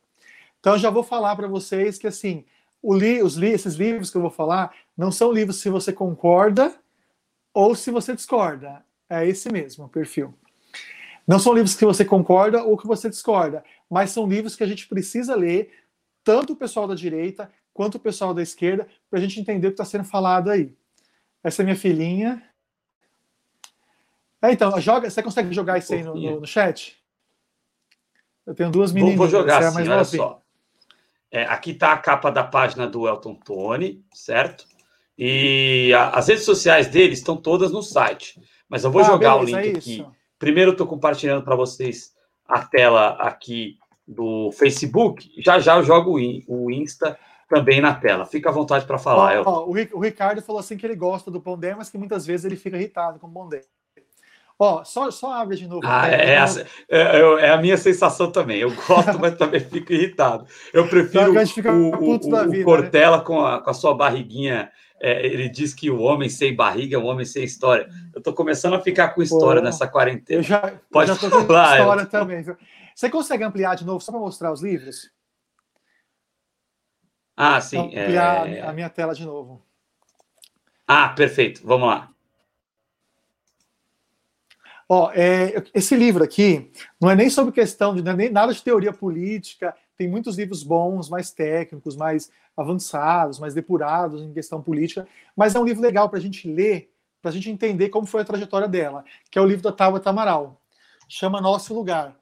Então, 0.58 0.72
eu 0.72 0.78
já 0.78 0.88
vou 0.88 1.02
falar 1.02 1.36
para 1.36 1.46
vocês 1.46 1.98
que, 1.98 2.06
assim, 2.06 2.46
li, 2.82 3.22
os 3.22 3.34
li, 3.34 3.48
esses 3.48 3.74
livros 3.74 4.10
que 4.10 4.16
eu 4.16 4.22
vou 4.22 4.30
falar 4.30 4.74
não 4.96 5.12
são 5.12 5.30
livros 5.30 5.60
se 5.60 5.68
você 5.68 5.92
concorda 5.92 6.74
ou 7.52 7.74
se 7.74 7.90
você 7.90 8.14
discorda. 8.14 8.82
É 9.10 9.26
esse 9.26 9.52
mesmo 9.52 9.86
perfil. 9.86 10.32
Não 11.26 11.38
são 11.38 11.52
livros 11.52 11.74
que 11.74 11.84
você 11.84 12.04
concorda 12.04 12.62
ou 12.64 12.78
que 12.78 12.86
você 12.86 13.10
discorda, 13.10 13.62
mas 13.90 14.10
são 14.10 14.26
livros 14.26 14.56
que 14.56 14.64
a 14.64 14.66
gente 14.66 14.88
precisa 14.88 15.36
ler, 15.36 15.70
tanto 16.24 16.52
o 16.52 16.56
pessoal 16.56 16.86
da 16.86 16.94
direita 16.94 17.50
quanto 17.72 17.96
o 17.96 18.00
pessoal 18.00 18.34
da 18.34 18.42
esquerda, 18.42 18.86
para 19.08 19.18
a 19.18 19.22
gente 19.22 19.40
entender 19.40 19.66
o 19.66 19.70
que 19.70 19.74
está 19.74 19.84
sendo 19.84 20.04
falado 20.04 20.50
aí. 20.50 20.74
Essa 21.42 21.62
é 21.62 21.64
minha 21.64 21.76
filhinha. 21.76 22.42
É, 24.40 24.52
então, 24.52 24.78
joga, 24.80 25.08
você 25.08 25.22
consegue 25.22 25.52
jogar 25.52 25.78
isso 25.78 25.94
aí 25.94 26.02
no, 26.02 26.14
no, 26.14 26.40
no 26.40 26.46
chat? 26.46 27.00
Eu 28.46 28.54
tenho 28.54 28.70
duas 28.70 28.92
meninas. 28.92 29.16
Vou, 29.16 29.28
vou 29.28 29.40
jogar, 29.40 29.62
é 29.62 29.70
sim, 29.70 29.88
olha 29.88 30.04
só. 30.04 30.42
É, 31.30 31.44
aqui 31.44 31.70
está 31.70 31.92
a 31.92 31.98
capa 31.98 32.30
da 32.30 32.44
página 32.44 32.86
do 32.86 33.08
Elton 33.08 33.34
Tony, 33.34 34.04
certo? 34.12 34.66
E 35.16 35.92
a, 35.94 36.10
as 36.10 36.28
redes 36.28 36.44
sociais 36.44 36.88
dele 36.88 37.14
estão 37.14 37.36
todas 37.36 37.72
no 37.72 37.82
site. 37.82 38.40
Mas 38.68 38.84
eu 38.84 38.90
vou 38.90 39.02
ah, 39.02 39.04
jogar 39.04 39.38
beleza, 39.38 39.56
o 39.56 39.60
link 39.60 39.74
é 39.74 39.78
aqui. 39.78 40.06
Primeiro, 40.38 40.70
eu 40.70 40.72
estou 40.72 40.86
compartilhando 40.86 41.44
para 41.44 41.54
vocês 41.54 42.12
a 42.46 42.64
tela 42.64 43.10
aqui 43.20 43.78
do 44.06 44.50
Facebook. 44.52 45.30
Já 45.38 45.58
já 45.58 45.76
eu 45.76 45.84
jogo 45.84 46.18
o 46.46 46.70
Insta 46.70 47.18
também 47.48 47.80
na 47.80 47.94
tela. 47.94 48.24
Fica 48.24 48.48
à 48.48 48.52
vontade 48.52 48.86
para 48.86 48.98
falar. 48.98 49.42
Ó, 49.46 49.64
ó, 49.64 49.66
o 49.66 50.00
Ricardo 50.00 50.40
falou 50.40 50.60
assim 50.60 50.76
que 50.76 50.86
ele 50.86 50.96
gosta 50.96 51.30
do 51.30 51.40
Pondé, 51.40 51.74
mas 51.74 51.90
que 51.90 51.98
muitas 51.98 52.24
vezes 52.24 52.46
ele 52.46 52.56
fica 52.56 52.76
irritado 52.76 53.18
com 53.18 53.26
o 53.26 53.32
Pondé. 53.32 53.60
Ó, 54.58 54.84
só, 54.84 55.10
só 55.10 55.32
abre 55.32 55.56
de 55.56 55.66
novo. 55.66 55.80
Ah, 55.84 56.08
é, 56.08 56.38
a, 56.38 56.46
é, 56.88 57.46
é, 57.46 57.50
a 57.50 57.56
minha 57.56 57.76
sensação 57.76 58.30
também. 58.30 58.60
Eu 58.60 58.72
gosto, 58.86 59.18
mas 59.20 59.36
também 59.36 59.60
fico 59.60 59.92
irritado. 59.92 60.46
Eu 60.72 60.88
prefiro 60.88 61.32
o, 61.32 61.94
o, 61.96 62.14
o, 62.14 62.18
vida, 62.48 62.62
o 62.62 62.64
Cortella 62.64 63.18
né? 63.18 63.24
com, 63.24 63.44
a, 63.44 63.60
com 63.60 63.70
a 63.70 63.74
sua 63.74 63.94
barriguinha 63.94 64.70
é, 65.02 65.26
ele 65.26 65.48
diz 65.48 65.74
que 65.74 65.90
o 65.90 66.00
homem 66.00 66.28
sem 66.28 66.54
barriga 66.54 66.94
é 66.94 66.98
um 66.98 67.06
homem 67.06 67.26
sem 67.26 67.42
história. 67.42 67.88
Eu 68.14 68.20
estou 68.20 68.32
começando 68.32 68.74
a 68.74 68.80
ficar 68.80 69.08
com 69.08 69.20
história 69.20 69.60
Pô, 69.60 69.66
nessa 69.66 69.88
quarentena. 69.88 70.38
Eu 70.38 70.44
já, 70.44 70.72
Pode 70.92 71.10
eu 71.10 71.16
já 71.16 71.20
com 71.28 71.38
história 71.38 72.02
eu... 72.02 72.06
também. 72.06 72.44
Você 72.94 73.10
consegue 73.10 73.44
ampliar 73.44 73.74
de 73.74 73.84
novo, 73.84 74.00
só 74.00 74.12
para 74.12 74.20
mostrar 74.20 74.52
os 74.52 74.62
livros? 74.62 75.10
Ah, 77.36 77.60
sim. 77.60 77.78
Ampliar 77.78 78.48
é... 78.48 78.60
a 78.60 78.72
minha 78.72 78.90
tela 78.90 79.14
de 79.14 79.24
novo. 79.24 79.62
Ah, 80.86 81.08
perfeito. 81.08 81.66
Vamos 81.66 81.88
lá. 81.88 82.12
Ó, 84.88 85.10
é, 85.14 85.64
esse 85.72 85.96
livro 85.96 86.22
aqui 86.22 86.70
não 87.00 87.08
é 87.08 87.14
nem 87.14 87.30
sobre 87.30 87.52
questão 87.52 87.94
de 87.94 88.06
é 88.06 88.12
nem 88.14 88.30
nada 88.30 88.52
de 88.52 88.62
teoria 88.62 88.92
política. 88.92 89.74
Tem 89.96 90.06
muitos 90.06 90.36
livros 90.36 90.62
bons, 90.62 91.08
mais 91.08 91.30
técnicos, 91.30 91.96
mais 91.96 92.30
avançados, 92.56 93.38
mais 93.38 93.54
depurados 93.54 94.20
em 94.20 94.32
questão 94.32 94.60
política, 94.60 95.08
mas 95.34 95.54
é 95.54 95.58
um 95.58 95.64
livro 95.64 95.82
legal 95.82 96.08
para 96.08 96.18
a 96.18 96.22
gente 96.22 96.46
ler, 96.46 96.92
para 97.22 97.30
a 97.30 97.34
gente 97.34 97.50
entender 97.50 97.88
como 97.88 98.06
foi 98.06 98.20
a 98.20 98.24
trajetória 98.24 98.68
dela, 98.68 99.04
que 99.30 99.38
é 99.38 99.42
o 99.42 99.46
livro 99.46 99.62
da 99.62 99.72
Tabata 99.72 100.10
Amaral. 100.10 100.60
Chama 101.08 101.40
Nosso 101.40 101.74
Lugar. 101.74 102.14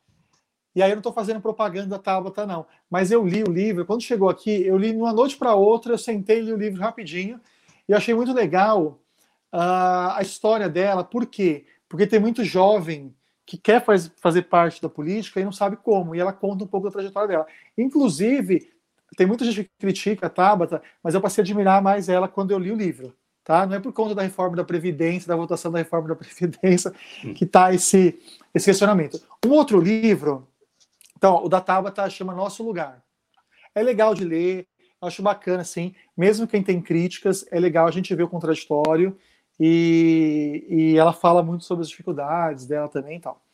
E 0.74 0.82
aí 0.82 0.90
eu 0.90 0.94
não 0.94 1.00
estou 1.00 1.12
fazendo 1.12 1.40
propaganda 1.40 1.88
da 1.88 1.98
Tabata, 1.98 2.46
não. 2.46 2.66
Mas 2.88 3.10
eu 3.10 3.26
li 3.26 3.42
o 3.42 3.50
livro, 3.50 3.84
quando 3.84 4.02
chegou 4.02 4.28
aqui, 4.28 4.64
eu 4.64 4.76
li 4.76 4.92
de 4.92 4.98
uma 4.98 5.12
noite 5.12 5.36
para 5.36 5.54
outra, 5.54 5.92
eu 5.92 5.98
sentei 5.98 6.38
e 6.38 6.42
li 6.42 6.52
o 6.52 6.56
livro 6.56 6.80
rapidinho, 6.80 7.40
e 7.88 7.94
achei 7.94 8.14
muito 8.14 8.32
legal 8.32 9.00
uh, 9.52 10.14
a 10.14 10.18
história 10.22 10.68
dela. 10.68 11.02
Por 11.02 11.26
quê? 11.26 11.66
Porque 11.88 12.06
tem 12.06 12.20
muito 12.20 12.44
jovem 12.44 13.14
que 13.44 13.58
quer 13.58 13.84
faz, 13.84 14.10
fazer 14.20 14.42
parte 14.42 14.80
da 14.80 14.88
política 14.88 15.40
e 15.40 15.44
não 15.44 15.50
sabe 15.50 15.76
como, 15.76 16.14
e 16.14 16.20
ela 16.20 16.32
conta 16.32 16.62
um 16.62 16.68
pouco 16.68 16.86
da 16.86 16.92
trajetória 16.92 17.28
dela. 17.28 17.46
Inclusive, 17.76 18.70
tem 19.16 19.26
muita 19.26 19.44
gente 19.44 19.64
que 19.64 19.70
critica 19.78 20.26
a 20.26 20.30
Tabata, 20.30 20.80
mas 21.02 21.14
eu 21.14 21.20
passei 21.20 21.42
a 21.42 21.44
admirar 21.44 21.82
mais 21.82 22.08
ela 22.08 22.28
quando 22.28 22.52
eu 22.52 22.58
li 22.58 22.70
o 22.70 22.76
livro. 22.76 23.12
Tá? 23.42 23.66
Não 23.66 23.74
é 23.74 23.80
por 23.80 23.92
conta 23.92 24.14
da 24.14 24.22
reforma 24.22 24.56
da 24.56 24.62
Previdência, 24.62 25.26
da 25.26 25.34
votação 25.34 25.72
da 25.72 25.78
reforma 25.78 26.06
da 26.06 26.14
Previdência, 26.14 26.92
hum. 27.24 27.34
que 27.34 27.44
está 27.44 27.74
esse, 27.74 28.16
esse 28.54 28.66
questionamento. 28.66 29.20
Um 29.44 29.50
outro 29.50 29.80
livro, 29.80 30.46
então, 31.20 31.44
o 31.44 31.50
da 31.50 31.60
Tabata 31.60 32.08
chama 32.08 32.34
Nosso 32.34 32.62
Lugar. 32.62 33.04
É 33.74 33.82
legal 33.82 34.14
de 34.14 34.24
ler, 34.24 34.66
acho 35.02 35.22
bacana, 35.22 35.60
assim, 35.60 35.94
mesmo 36.16 36.46
quem 36.46 36.62
tem 36.62 36.80
críticas, 36.80 37.44
é 37.50 37.60
legal 37.60 37.86
a 37.86 37.90
gente 37.90 38.14
ver 38.14 38.22
o 38.22 38.28
contraditório, 38.28 39.14
e, 39.60 40.64
e 40.66 40.96
ela 40.96 41.12
fala 41.12 41.42
muito 41.42 41.62
sobre 41.66 41.82
as 41.82 41.90
dificuldades 41.90 42.64
dela 42.64 42.88
também 42.88 43.18
e 43.18 43.20
tal. 43.20 43.44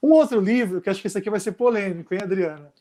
Um 0.00 0.12
outro 0.12 0.40
livro, 0.40 0.80
que 0.80 0.88
acho 0.88 1.00
que 1.00 1.08
esse 1.08 1.18
aqui 1.18 1.28
vai 1.28 1.40
ser 1.40 1.52
polêmico, 1.52 2.14
hein, 2.14 2.20
Adriana? 2.22 2.72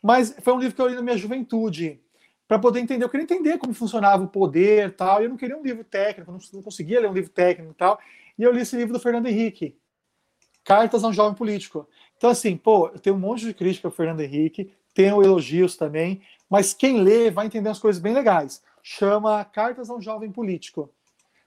Mas 0.00 0.36
foi 0.40 0.52
um 0.52 0.60
livro 0.60 0.76
que 0.76 0.80
eu 0.80 0.86
li 0.86 0.94
na 0.94 1.02
minha 1.02 1.18
juventude, 1.18 2.00
para 2.46 2.60
poder 2.60 2.78
entender. 2.78 3.04
Eu 3.04 3.08
queria 3.08 3.24
entender 3.24 3.58
como 3.58 3.74
funcionava 3.74 4.22
o 4.22 4.28
poder 4.28 4.94
tal. 4.94 5.20
Eu 5.20 5.30
não 5.30 5.36
queria 5.36 5.58
um 5.58 5.64
livro 5.64 5.82
técnico, 5.82 6.30
não, 6.30 6.38
não 6.52 6.62
conseguia 6.62 7.00
ler 7.00 7.10
um 7.10 7.12
livro 7.12 7.30
técnico 7.30 7.72
e 7.72 7.74
tal. 7.74 7.98
E 8.38 8.44
eu 8.44 8.52
li 8.52 8.60
esse 8.60 8.76
livro 8.76 8.92
do 8.92 9.00
Fernando 9.00 9.26
Henrique, 9.26 9.76
Cartas 10.68 11.02
a 11.02 11.08
um 11.08 11.12
Jovem 11.14 11.34
Político. 11.34 11.88
Então, 12.18 12.30
assim, 12.30 12.56
pô, 12.56 12.88
eu 12.88 12.98
tenho 12.98 13.16
um 13.16 13.20
monte 13.20 13.46
de 13.46 13.54
crítica 13.54 13.88
ao 13.88 13.92
Fernando 13.92 14.20
Henrique, 14.20 14.72
tenho 14.92 15.22
elogios 15.22 15.76
também, 15.76 16.20
mas 16.50 16.74
quem 16.74 17.00
lê 17.00 17.30
vai 17.30 17.46
entender 17.46 17.68
umas 17.68 17.78
coisas 17.78 18.02
bem 18.02 18.12
legais. 18.12 18.60
Chama 18.82 19.44
Cartas 19.44 19.88
a 19.88 19.94
um 19.94 20.02
Jovem 20.02 20.30
Político. 20.30 20.90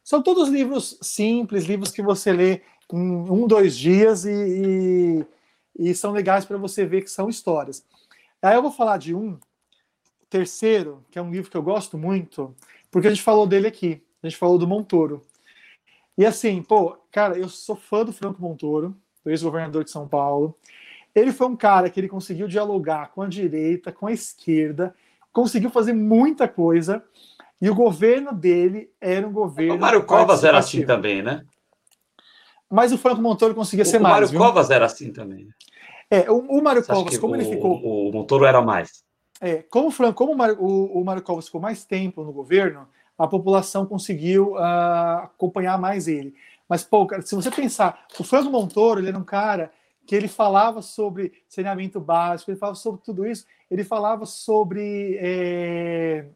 São 0.04 0.24
todos 0.24 0.50
livros 0.50 0.98
simples, 1.02 1.66
livros 1.66 1.92
que 1.92 2.02
você 2.02 2.32
lê 2.32 2.62
em 2.92 3.00
um, 3.00 3.46
dois 3.46 3.78
dias 3.78 4.26
e, 4.26 5.26
e, 5.78 5.90
e 5.90 5.96
são 5.96 6.12
legais 6.12 6.46
para 6.46 6.58
você 6.58 6.86
ver 6.86 7.02
que 7.02 7.12
são 7.12 7.30
histórias. 7.30 7.86
Aí 8.42 8.56
eu 8.56 8.62
vou 8.62 8.72
falar 8.72 8.98
de 8.98 9.14
um 9.14 9.38
terceiro, 10.30 11.04
que 11.12 11.20
é 11.20 11.22
um 11.22 11.32
livro 11.32 11.52
que 11.52 11.58
eu 11.58 11.62
gosto 11.62 11.98
muito, 11.98 12.56
porque 12.90 13.08
a 13.08 13.12
gente 13.12 13.22
falou 13.22 13.46
dele 13.46 13.68
aqui. 13.68 14.02
A 14.24 14.28
gente 14.28 14.38
falou 14.38 14.58
do 14.58 14.68
Montoro. 14.68 15.22
E 16.18 16.26
assim, 16.26 16.62
pô, 16.62 16.98
cara, 17.12 17.38
eu 17.38 17.50
sou 17.50 17.76
fã 17.76 18.06
do 18.06 18.14
Franco 18.14 18.42
Montoro, 18.42 18.96
ex-governador 19.30 19.84
de 19.84 19.92
São 19.92 20.08
Paulo. 20.08 20.56
Ele 21.14 21.32
foi 21.32 21.48
um 21.48 21.56
cara 21.56 21.90
que 21.90 22.00
ele 22.00 22.08
conseguiu 22.08 22.48
dialogar 22.48 23.12
com 23.12 23.22
a 23.22 23.28
direita, 23.28 23.92
com 23.92 24.08
a 24.08 24.14
esquerda, 24.14 24.96
conseguiu 25.32 25.70
fazer 25.70 25.94
muita 25.94 26.48
coisa. 26.48 27.04
E 27.62 27.70
o 27.70 27.76
governo 27.76 28.34
dele 28.34 28.90
era 29.00 29.28
um 29.28 29.32
governo. 29.32 29.76
O 29.76 29.80
Mário 29.80 30.04
Covas 30.04 30.44
era 30.44 30.58
assim 30.58 30.84
também, 30.84 31.22
né? 31.22 31.44
Mas 32.70 32.92
o 32.92 32.98
Franco 32.98 33.22
Montoro 33.22 33.54
conseguia 33.54 33.84
o, 33.84 33.86
ser 33.86 33.98
o 33.98 34.02
mais. 34.02 34.14
O 34.14 34.16
Mário 34.16 34.28
viu? 34.30 34.40
Covas 34.40 34.72
era 34.72 34.86
assim 34.86 35.12
também. 35.12 35.48
É, 36.10 36.32
o, 36.32 36.38
o 36.38 36.64
Mário 36.64 36.84
Covas, 36.86 37.18
como 37.18 37.34
o, 37.34 37.36
ele 37.36 37.46
ficou. 37.46 37.76
O, 37.84 38.12
Montoro 38.12 38.46
era 38.46 38.62
mais. 38.62 39.04
É, 39.40 39.64
como, 39.70 39.92
Franco, 39.92 40.16
como 40.16 40.32
o, 40.32 40.38
Mário, 40.38 40.58
o, 40.60 41.02
o 41.02 41.06
Mário 41.06 41.22
Covas 41.22 41.46
ficou 41.46 41.60
mais 41.60 41.84
tempo 41.84 42.24
no 42.24 42.32
governo, 42.32 42.88
a 43.18 43.28
população 43.28 43.86
conseguiu 43.86 44.54
uh, 44.54 45.24
acompanhar 45.24 45.78
mais 45.78 46.08
ele. 46.08 46.34
Mas, 46.72 46.86
pô, 46.86 47.06
cara, 47.06 47.22
se 47.22 47.36
você 47.36 47.52
pensar, 47.52 48.06
o 48.18 48.24
Franco 48.24 48.50
Montoro, 48.50 49.02
ele 49.02 49.10
era 49.10 49.18
um 49.18 49.26
cara 49.26 49.74
que 50.08 50.16
ele 50.16 50.30
falava 50.30 50.82
sobre 50.82 51.34
saneamento 51.50 52.00
básico, 52.00 52.50
ele 52.50 52.58
falava 52.58 52.78
sobre 52.78 53.02
tudo 53.04 53.28
isso, 53.28 53.46
ele 53.70 53.84
falava 53.84 54.26
sobre 54.26 55.18
é, 55.20 56.28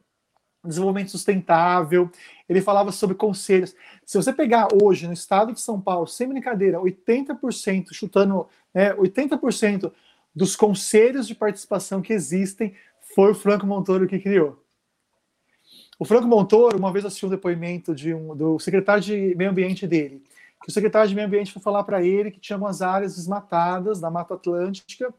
desenvolvimento 0.62 1.12
sustentável, 1.12 2.12
ele 2.50 2.60
falava 2.60 2.92
sobre 2.92 3.16
conselhos. 3.16 3.74
Se 4.06 4.18
você 4.18 4.34
pegar 4.34 4.68
hoje 4.84 5.08
no 5.08 5.14
estado 5.14 5.54
de 5.54 5.62
São 5.62 5.80
Paulo, 5.80 6.06
sem 6.06 6.28
brincadeira, 6.28 6.82
80%, 6.82 7.94
chutando 7.94 8.46
né, 8.74 8.94
80% 8.94 9.90
dos 10.36 10.54
conselhos 10.54 11.30
de 11.30 11.34
participação 11.34 12.02
que 12.02 12.12
existem 12.12 12.76
foi 13.16 13.32
o 13.32 13.36
Franco 13.36 13.66
Montoro 13.66 14.06
que 14.06 14.20
criou. 14.20 14.65
O 15.98 16.04
Franco 16.04 16.28
Montoro, 16.28 16.78
uma 16.78 16.92
vez 16.92 17.06
assistiu 17.06 17.28
um 17.28 17.32
depoimento 17.32 17.96
de 17.96 18.14
um, 18.14 18.36
do 18.36 18.60
secretário 18.60 19.02
de 19.02 19.34
meio 19.36 19.50
ambiente 19.50 19.88
dele, 19.88 20.22
que 20.62 20.70
o 20.70 20.72
secretário 20.72 21.08
de 21.08 21.16
meio 21.16 21.28
ambiente 21.28 21.54
foi 21.54 21.62
falar 21.62 21.84
para 21.84 22.04
ele 22.04 22.32
que 22.32 22.40
tinha 22.40 22.58
umas 22.58 22.82
áreas 22.82 23.16
desmatadas 23.16 24.00
da 24.00 24.10
Mata 24.10 24.34
Atlântica 24.34 25.14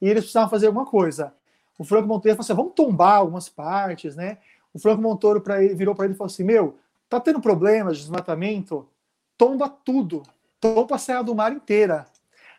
e 0.00 0.08
eles 0.08 0.24
precisavam 0.24 0.48
fazer 0.48 0.66
alguma 0.66 0.86
coisa. 0.86 1.34
O 1.78 1.84
Franco 1.84 2.08
Montoro 2.08 2.34
falou 2.34 2.40
assim: 2.40 2.54
vamos 2.54 2.72
tombar 2.74 3.16
algumas 3.16 3.48
partes, 3.48 4.16
né? 4.16 4.38
O 4.72 4.78
Franco 4.78 5.02
Montoro 5.02 5.40
pra 5.40 5.62
ele, 5.62 5.74
virou 5.74 5.94
para 5.94 6.06
ele 6.06 6.14
e 6.14 6.16
falou 6.16 6.30
assim: 6.30 6.44
Meu, 6.44 6.78
tá 7.08 7.20
tendo 7.20 7.40
problemas 7.40 7.96
de 7.96 8.04
desmatamento? 8.04 8.88
Tomba 9.36 9.68
tudo. 9.68 10.22
Tomba 10.60 10.94
a 10.94 10.98
Serra 10.98 11.22
do 11.22 11.34
Mar 11.34 11.52
inteira. 11.52 12.06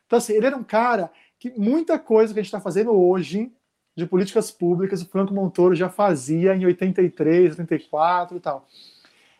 Então, 0.06 0.18
assim, 0.18 0.34
ele 0.34 0.46
era 0.46 0.56
um 0.56 0.64
cara 0.64 1.12
que 1.40 1.52
muita 1.58 1.98
coisa 1.98 2.34
que 2.34 2.40
a 2.40 2.44
gente 2.44 2.50
está 2.50 2.60
fazendo 2.60 2.92
hoje 2.92 3.52
de 3.96 4.06
políticas 4.06 4.52
públicas, 4.52 5.02
o 5.02 5.08
Franco 5.08 5.34
Montoro 5.34 5.74
já 5.74 5.90
fazia 5.90 6.56
em 6.56 6.66
83, 6.66 7.58
84 7.58 8.38
e 8.38 8.40
tal. 8.40 8.68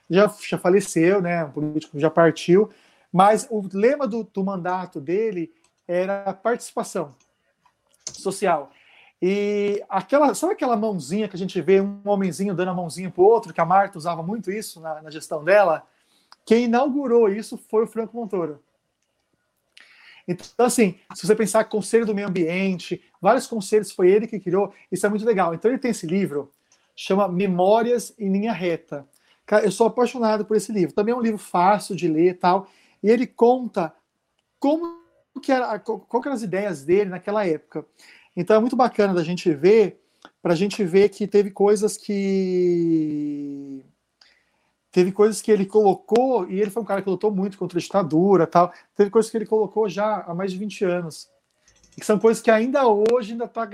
Já, 0.10 0.34
já 0.48 0.58
faleceu, 0.58 1.22
né? 1.22 1.44
Um 1.44 1.52
político 1.52 2.00
já 2.00 2.10
partiu, 2.10 2.70
mas 3.12 3.48
o 3.50 3.68
lema 3.74 4.08
do, 4.08 4.24
do 4.24 4.44
mandato 4.44 5.02
dele 5.02 5.52
era 5.88 6.34
participação 6.34 7.14
social. 8.14 8.72
E 9.22 9.84
aquela, 9.90 10.34
sabe 10.36 10.54
aquela 10.54 10.78
mãozinha 10.78 11.28
que 11.28 11.36
a 11.36 11.40
gente 11.40 11.60
vê 11.62 11.82
um 11.82 12.02
homenzinho 12.06 12.54
dando 12.54 12.72
a 12.72 12.74
mãozinha 12.74 13.10
para 13.10 13.22
o 13.22 13.26
outro, 13.26 13.54
que 13.54 13.62
a 13.62 13.66
Marta 13.66 13.98
usava 13.98 14.22
muito 14.22 14.52
isso 14.52 14.80
na, 14.80 15.02
na 15.02 15.10
gestão 15.10 15.44
dela? 15.44 15.84
Quem 16.46 16.66
inaugurou 16.66 17.28
isso 17.30 17.58
foi 17.58 17.84
o 17.84 17.88
Franco 17.88 18.16
Montoro. 18.16 18.62
Então, 20.28 20.66
assim, 20.66 20.96
se 21.14 21.26
você 21.26 21.36
pensar 21.36 21.66
Conselho 21.66 22.06
do 22.06 22.16
Meio 22.16 22.28
Ambiente, 22.28 23.02
vários 23.22 23.46
conselhos 23.46 23.92
foi 23.92 24.10
ele 24.10 24.28
que 24.28 24.40
criou, 24.40 24.74
isso 24.92 25.06
é 25.06 25.10
muito 25.10 25.26
legal. 25.26 25.54
Então, 25.54 25.70
ele 25.70 25.80
tem 25.80 25.92
esse 25.92 26.08
livro, 26.08 26.52
chama 26.96 27.28
Memórias 27.28 28.14
em 28.18 28.32
Linha 28.32 28.54
Reta. 28.54 29.08
Cara, 29.46 29.66
eu 29.66 29.72
sou 29.72 29.88
apaixonado 29.88 30.46
por 30.46 30.58
esse 30.58 30.72
livro. 30.72 30.96
Também 30.96 31.14
é 31.14 31.18
um 31.18 31.22
livro 31.22 31.38
fácil 31.38 31.96
de 31.96 32.08
ler 32.08 32.40
tal. 32.40 32.68
E 33.04 33.10
ele 33.10 33.28
conta 33.28 33.94
como 34.60 35.06
que 35.42 35.52
era, 35.52 35.78
qual 35.80 36.22
que 36.22 36.28
eram 36.28 36.36
as 36.36 36.42
ideias 36.42 36.84
dele 36.84 37.12
naquela 37.12 37.46
época. 37.46 37.86
Então 38.36 38.56
é 38.56 38.60
muito 38.60 38.76
bacana 38.76 39.14
da 39.14 39.24
gente 39.24 39.54
ver, 39.54 40.02
para 40.42 40.54
a 40.54 40.56
gente 40.56 40.84
ver 40.84 41.10
que 41.10 41.28
teve 41.28 41.52
coisas 41.52 41.98
que 41.98 43.86
teve 44.96 45.12
coisas 45.12 45.42
que 45.42 45.52
ele 45.52 45.66
colocou, 45.66 46.50
e 46.50 46.58
ele 46.58 46.72
foi 46.72 46.82
um 46.82 46.86
cara 46.86 47.02
que 47.02 47.10
lutou 47.10 47.30
muito 47.30 47.58
contra 47.58 47.78
a 47.78 47.82
ditadura 47.82 48.48
tal, 48.48 48.72
teve 48.96 49.10
coisas 49.10 49.30
que 49.30 49.38
ele 49.38 49.46
colocou 49.46 49.90
já 49.90 50.22
há 50.22 50.34
mais 50.34 50.54
de 50.54 50.58
20 50.58 50.86
anos, 50.86 51.30
que 52.00 52.06
são 52.06 52.18
coisas 52.18 52.42
que 52.42 52.50
ainda 52.50 52.88
hoje 52.88 53.34
ainda 53.34 53.44
está 53.44 53.68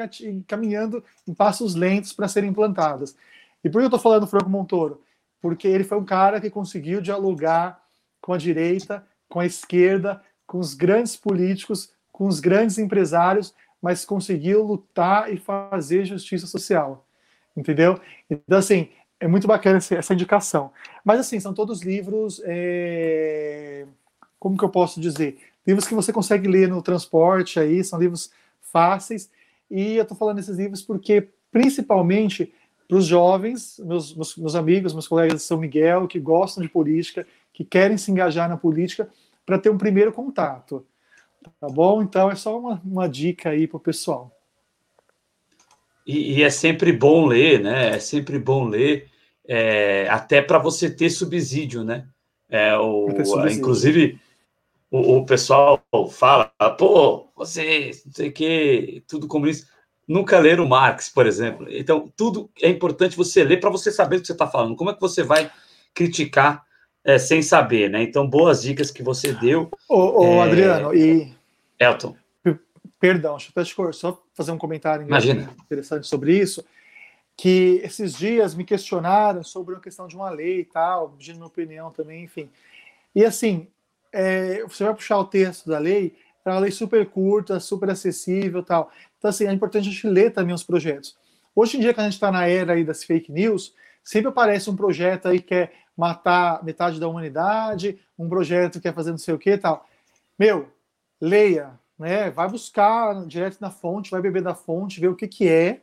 caminhando 0.48 1.04
em 1.28 1.34
passos 1.36 1.76
lentos 1.76 2.12
para 2.12 2.28
serem 2.28 2.50
implantadas. 2.50 3.16
E 3.64 3.70
por 3.70 3.78
que 3.78 3.84
eu 3.84 3.86
estou 3.86 4.00
falando 4.00 4.22
do 4.22 4.28
Franco 4.28 4.50
Montoro? 4.50 5.04
Porque 5.40 5.68
ele 5.68 5.84
foi 5.84 6.00
um 6.00 6.04
cara 6.04 6.42
que 6.42 6.50
conseguiu 6.50 7.00
dialogar 7.00 7.80
com 8.20 8.34
a 8.34 8.38
direita, 8.38 9.06
com 9.30 9.40
a 9.40 9.46
esquerda, 9.46 10.24
com 10.48 10.58
os 10.58 10.74
grandes 10.74 11.16
políticos, 11.16 11.94
com 12.12 12.26
os 12.26 12.40
grandes 12.40 12.80
empresários, 12.80 13.54
mas 13.80 14.04
conseguiu 14.04 14.64
lutar 14.64 15.32
e 15.32 15.38
fazer 15.38 16.04
justiça 16.04 16.48
social. 16.48 17.06
Entendeu? 17.56 18.00
Então, 18.28 18.58
assim, 18.58 18.90
é 19.22 19.28
muito 19.28 19.48
bacana 19.48 19.78
essa 19.78 20.14
indicação. 20.14 20.72
Mas, 21.06 21.20
assim, 21.20 21.40
são 21.40 21.54
todos 21.54 21.84
livros. 21.84 22.42
É... 22.44 23.86
Como 24.40 24.58
que 24.58 24.66
eu 24.66 24.70
posso 24.70 25.00
dizer? 25.00 25.38
Livros 25.66 25.88
que 25.88 25.94
você 25.94 26.12
consegue 26.12 26.48
ler 26.48 26.68
no 26.68 26.82
transporte 26.82 27.60
aí, 27.60 27.84
são 27.84 28.00
livros 28.00 28.32
fáceis. 28.60 29.30
E 29.70 29.96
eu 29.96 30.02
estou 30.02 30.18
falando 30.18 30.38
desses 30.38 30.58
livros 30.58 30.82
porque, 30.82 31.30
principalmente, 31.52 32.52
para 32.88 32.98
os 32.98 33.06
jovens, 33.06 33.80
meus, 33.86 34.16
meus, 34.16 34.36
meus, 34.36 34.56
amigos, 34.56 34.94
meus 34.94 35.08
colegas 35.08 35.42
de 35.42 35.48
São 35.48 35.60
Miguel, 35.60 36.08
que 36.08 36.20
gostam 36.20 36.64
de 36.64 36.68
política, 36.68 37.28
que 37.54 37.64
querem 37.64 37.98
se 37.98 38.10
engajar 38.10 38.50
na 38.50 38.58
política, 38.58 39.08
para 39.46 39.60
ter 39.60 39.70
um 39.70 39.78
primeiro 39.78 40.12
contato. 40.12 40.84
Tá 41.60 41.68
bom? 41.68 42.02
Então 42.02 42.32
é 42.32 42.36
só 42.36 42.60
uma, 42.60 42.82
uma 42.84 43.08
dica 43.08 43.52
aí 43.52 43.68
para 43.68 43.78
o 43.78 43.80
pessoal. 43.80 44.36
E, 46.08 46.40
e, 46.40 46.44
é 46.44 46.50
sempre 46.50 46.92
bom 46.92 47.28
ler, 47.28 47.62
né? 47.62 47.96
É 47.96 48.00
sempre 48.00 48.40
bom 48.40 48.66
ler, 48.66 49.11
é, 49.48 50.08
até 50.10 50.42
para 50.42 50.60
você 50.60 50.90
ter 50.90 51.10
subsídio, 51.10 51.84
né? 51.84 52.06
É, 52.50 52.76
o, 52.78 53.08
subsídio. 53.10 53.60
Inclusive, 53.60 54.20
o, 54.90 55.18
o, 55.18 55.26
pessoal 55.26 55.82
fala, 56.12 56.52
pô, 56.78 57.30
você, 57.36 57.92
não 58.06 58.14
sei 58.14 58.30
o 58.30 58.32
que, 58.32 59.04
tudo 59.08 59.28
comunista. 59.28 59.68
Nunca 60.08 60.38
leram 60.40 60.68
Marx, 60.68 61.10
por 61.10 61.26
exemplo. 61.26 61.66
Então, 61.70 62.12
tudo 62.18 62.50
é 62.62 62.68
importante 62.70 63.16
você 63.16 63.44
ler 63.44 63.60
para 63.60 63.70
você 63.70 63.92
saber 63.92 64.18
o 64.18 64.22
que 64.22 64.28
você 64.28 64.34
está 64.34 64.48
falando. 64.48 64.76
Como 64.76 64.90
é 64.90 64.94
que 64.94 65.00
você 65.00 65.24
vai 65.24 65.50
criticar 65.94 66.66
é, 67.04 67.18
sem 67.18 67.42
saber, 67.42 67.90
né? 67.90 68.04
Então, 68.04 68.28
boas 68.28 68.62
dicas 68.62 68.92
que 68.92 69.02
você 69.02 69.34
deu. 69.34 69.72
Ô, 69.88 70.26
ô 70.26 70.34
é... 70.34 70.42
Adriano, 70.42 70.94
e. 70.94 71.34
Elton. 71.80 72.16
Perdão, 73.00 73.38
deixa 73.56 73.82
eu 73.82 73.94
só 73.94 74.22
fazer 74.34 74.52
um 74.52 74.58
comentário 74.60 75.06
Imagina. 75.06 75.50
interessante 75.66 76.06
sobre 76.06 76.38
isso. 76.38 76.64
Que 77.42 77.82
esses 77.84 78.14
dias 78.14 78.54
me 78.54 78.64
questionaram 78.64 79.44
sobre 79.44 79.74
a 79.74 79.80
questão 79.80 80.08
de 80.08 80.16
uma 80.16 80.30
lei 80.30 80.60
e 80.60 80.66
tal, 80.66 81.10
pedindo 81.10 81.38
minha 81.38 81.48
opinião 81.48 81.90
também, 81.90 82.24
enfim. 82.24 82.48
E 83.16 83.26
assim, 83.26 83.66
é, 84.12 84.62
você 84.62 84.84
vai 84.84 84.94
puxar 84.94 85.18
o 85.18 85.26
texto 85.26 85.68
da 85.68 85.80
lei, 85.80 86.16
é 86.46 86.52
uma 86.52 86.60
lei 86.60 86.70
super 86.70 87.04
curta, 87.10 87.60
super 87.60 87.90
acessível 87.90 88.62
tal. 88.62 88.92
Então, 89.18 89.28
assim, 89.28 89.48
é 89.48 89.52
importante 89.52 89.90
a 89.90 89.92
gente 89.92 90.06
ler 90.06 90.32
também 90.32 90.54
os 90.54 90.62
projetos. 90.62 91.18
Hoje 91.56 91.78
em 91.78 91.80
dia, 91.80 91.96
que 91.96 92.00
a 92.00 92.04
gente 92.04 92.14
está 92.14 92.32
na 92.32 92.48
era 92.48 92.74
aí 92.74 92.84
das 92.84 93.04
fake 93.04 93.32
news, 93.32 93.74
sempre 94.04 94.30
aparece 94.30 94.70
um 94.70 94.76
projeto 94.76 95.28
aí 95.28 95.42
que 95.42 95.56
é 95.56 95.72
matar 95.98 96.64
metade 96.64 97.00
da 97.00 97.08
humanidade, 97.08 98.00
um 98.20 98.30
projeto 98.30 98.74
que 98.74 98.82
quer 98.82 98.94
fazer 98.94 99.10
não 99.10 99.18
sei 99.18 99.34
o 99.34 99.40
que 99.40 99.58
tal. 99.58 99.90
Meu, 100.38 100.72
leia, 101.20 101.72
né? 101.98 102.30
Vai 102.30 102.48
buscar 102.48 103.26
direto 103.26 103.58
na 103.60 103.72
fonte, 103.72 104.12
vai 104.12 104.22
beber 104.22 104.44
da 104.44 104.54
fonte, 104.54 105.00
ver 105.00 105.08
o 105.08 105.16
que, 105.16 105.28
que 105.28 105.50
é. 105.50 105.82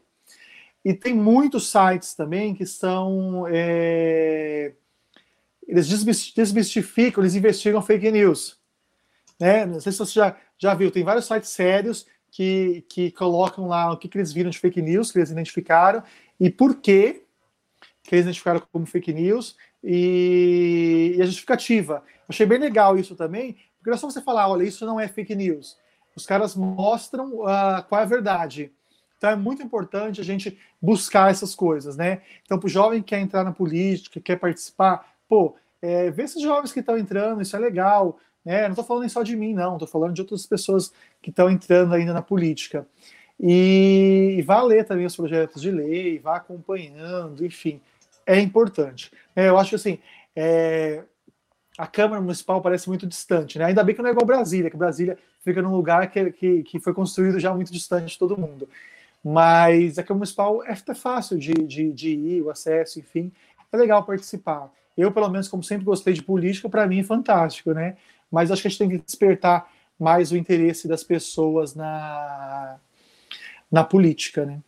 E 0.88 0.94
tem 0.94 1.12
muitos 1.12 1.70
sites 1.70 2.14
também 2.14 2.54
que 2.54 2.64
são. 2.64 3.44
É... 3.46 4.72
Eles 5.66 5.86
desmistificam, 6.34 7.22
eles 7.22 7.34
investigam 7.34 7.82
fake 7.82 8.10
news. 8.10 8.58
Né? 9.38 9.66
Não 9.66 9.82
sei 9.82 9.92
se 9.92 9.98
você 9.98 10.14
já, 10.14 10.34
já 10.56 10.72
viu, 10.72 10.90
tem 10.90 11.04
vários 11.04 11.26
sites 11.26 11.50
sérios 11.50 12.06
que, 12.30 12.86
que 12.88 13.10
colocam 13.10 13.68
lá 13.68 13.92
o 13.92 13.98
que, 13.98 14.08
que 14.08 14.16
eles 14.16 14.32
viram 14.32 14.48
de 14.48 14.58
fake 14.58 14.80
news, 14.80 15.12
que 15.12 15.18
eles 15.18 15.30
identificaram, 15.30 16.02
e 16.40 16.48
por 16.48 16.76
que, 16.76 17.22
que 18.02 18.14
eles 18.14 18.24
identificaram 18.24 18.62
como 18.72 18.86
fake 18.86 19.12
news, 19.12 19.56
e, 19.84 21.16
e 21.18 21.20
a 21.22 21.26
justificativa. 21.26 22.02
Achei 22.26 22.46
bem 22.46 22.58
legal 22.58 22.96
isso 22.96 23.14
também, 23.14 23.58
porque 23.76 23.90
não 23.90 23.96
é 23.96 23.98
só 23.98 24.10
você 24.10 24.22
falar, 24.22 24.48
olha, 24.48 24.62
isso 24.62 24.86
não 24.86 24.98
é 24.98 25.06
fake 25.06 25.34
news. 25.34 25.76
Os 26.16 26.24
caras 26.24 26.56
mostram 26.56 27.42
uh, 27.42 27.84
qual 27.86 28.00
é 28.00 28.04
a 28.04 28.06
verdade. 28.06 28.72
Então 29.18 29.30
é 29.30 29.36
muito 29.36 29.62
importante 29.62 30.20
a 30.20 30.24
gente 30.24 30.56
buscar 30.80 31.30
essas 31.30 31.54
coisas, 31.54 31.96
né? 31.96 32.22
Então, 32.44 32.58
para 32.58 32.66
o 32.66 32.70
jovem 32.70 33.02
que 33.02 33.08
quer 33.08 33.20
entrar 33.20 33.44
na 33.44 33.52
política, 33.52 34.20
quer 34.20 34.36
participar, 34.36 35.12
pô, 35.28 35.54
é, 35.82 36.10
vê 36.10 36.22
esses 36.22 36.40
jovens 36.40 36.72
que 36.72 36.80
estão 36.80 36.96
entrando, 36.96 37.42
isso 37.42 37.54
é 37.54 37.58
legal. 37.58 38.18
Né? 38.44 38.62
Não 38.62 38.70
estou 38.70 38.84
falando 38.84 39.10
só 39.10 39.22
de 39.22 39.36
mim, 39.36 39.52
não, 39.52 39.74
estou 39.74 39.88
falando 39.88 40.14
de 40.14 40.22
outras 40.22 40.46
pessoas 40.46 40.92
que 41.20 41.30
estão 41.30 41.50
entrando 41.50 41.92
ainda 41.94 42.14
na 42.14 42.22
política. 42.22 42.86
E, 43.38 44.36
e 44.38 44.42
vá 44.42 44.62
ler 44.62 44.84
também 44.84 45.04
os 45.04 45.14
projetos 45.14 45.60
de 45.60 45.70
lei, 45.70 46.18
vá 46.18 46.36
acompanhando, 46.36 47.44
enfim 47.44 47.80
é 48.28 48.38
importante. 48.38 49.10
É, 49.34 49.48
eu 49.48 49.58
acho 49.58 49.70
que 49.70 49.76
assim, 49.76 49.98
é, 50.36 51.02
a 51.78 51.86
Câmara 51.86 52.20
Municipal 52.20 52.60
parece 52.60 52.86
muito 52.86 53.06
distante, 53.06 53.58
né? 53.58 53.64
Ainda 53.64 53.82
bem 53.82 53.94
que 53.94 54.02
não 54.02 54.10
é 54.10 54.12
igual 54.12 54.26
Brasília, 54.26 54.70
que 54.70 54.76
Brasília 54.76 55.16
fica 55.42 55.62
num 55.62 55.74
lugar 55.74 56.10
que, 56.10 56.30
que, 56.32 56.62
que 56.62 56.78
foi 56.78 56.92
construído 56.92 57.40
já 57.40 57.54
muito 57.54 57.72
distante 57.72 58.12
de 58.12 58.18
todo 58.18 58.38
mundo. 58.38 58.68
Mas 59.24 59.98
a 59.98 60.02
Câmara 60.02 60.18
Municipal 60.18 60.62
é 60.64 60.74
fácil 60.94 61.38
de, 61.38 61.52
de, 61.52 61.92
de 61.92 62.10
ir, 62.10 62.42
o 62.42 62.50
acesso, 62.50 62.98
enfim, 62.98 63.32
é 63.72 63.76
legal 63.76 64.04
participar. 64.04 64.72
Eu, 64.96 65.12
pelo 65.12 65.28
menos, 65.28 65.48
como 65.48 65.62
sempre 65.62 65.84
gostei 65.84 66.14
de 66.14 66.22
política, 66.22 66.68
para 66.68 66.86
mim 66.86 67.00
é 67.00 67.04
fantástico, 67.04 67.72
né? 67.72 67.96
Mas 68.30 68.50
acho 68.50 68.62
que 68.62 68.68
a 68.68 68.70
gente 68.70 68.78
tem 68.78 68.88
que 68.88 68.98
despertar 68.98 69.70
mais 69.98 70.32
o 70.32 70.36
interesse 70.36 70.88
das 70.88 71.02
pessoas 71.04 71.74
na, 71.74 72.78
na 73.70 73.84
política, 73.84 74.44
né? 74.44 74.60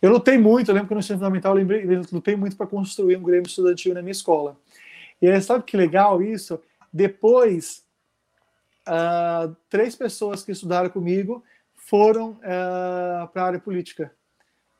Eu 0.00 0.10
lutei 0.10 0.38
muito, 0.38 0.70
eu 0.70 0.74
lembro 0.74 0.88
que 0.88 0.94
no 0.94 1.00
ensino 1.00 1.18
fundamental 1.18 1.52
eu, 1.52 1.56
lembrei, 1.58 1.84
eu 1.84 2.02
lutei 2.10 2.36
muito 2.36 2.56
para 2.56 2.66
construir 2.66 3.16
um 3.16 3.22
Grêmio 3.22 3.46
Estudantil 3.46 3.92
na 3.92 4.00
minha 4.00 4.12
escola. 4.12 4.56
E 5.20 5.28
aí, 5.28 5.40
sabe 5.40 5.64
que 5.64 5.76
legal 5.76 6.22
isso? 6.22 6.58
Depois, 6.92 7.84
uh, 8.88 9.54
três 9.68 9.94
pessoas 9.94 10.42
que 10.42 10.52
estudaram 10.52 10.88
comigo 10.88 11.42
foram 11.86 12.38
ah, 12.42 13.28
para 13.32 13.42
a 13.42 13.46
área 13.46 13.60
política. 13.60 14.12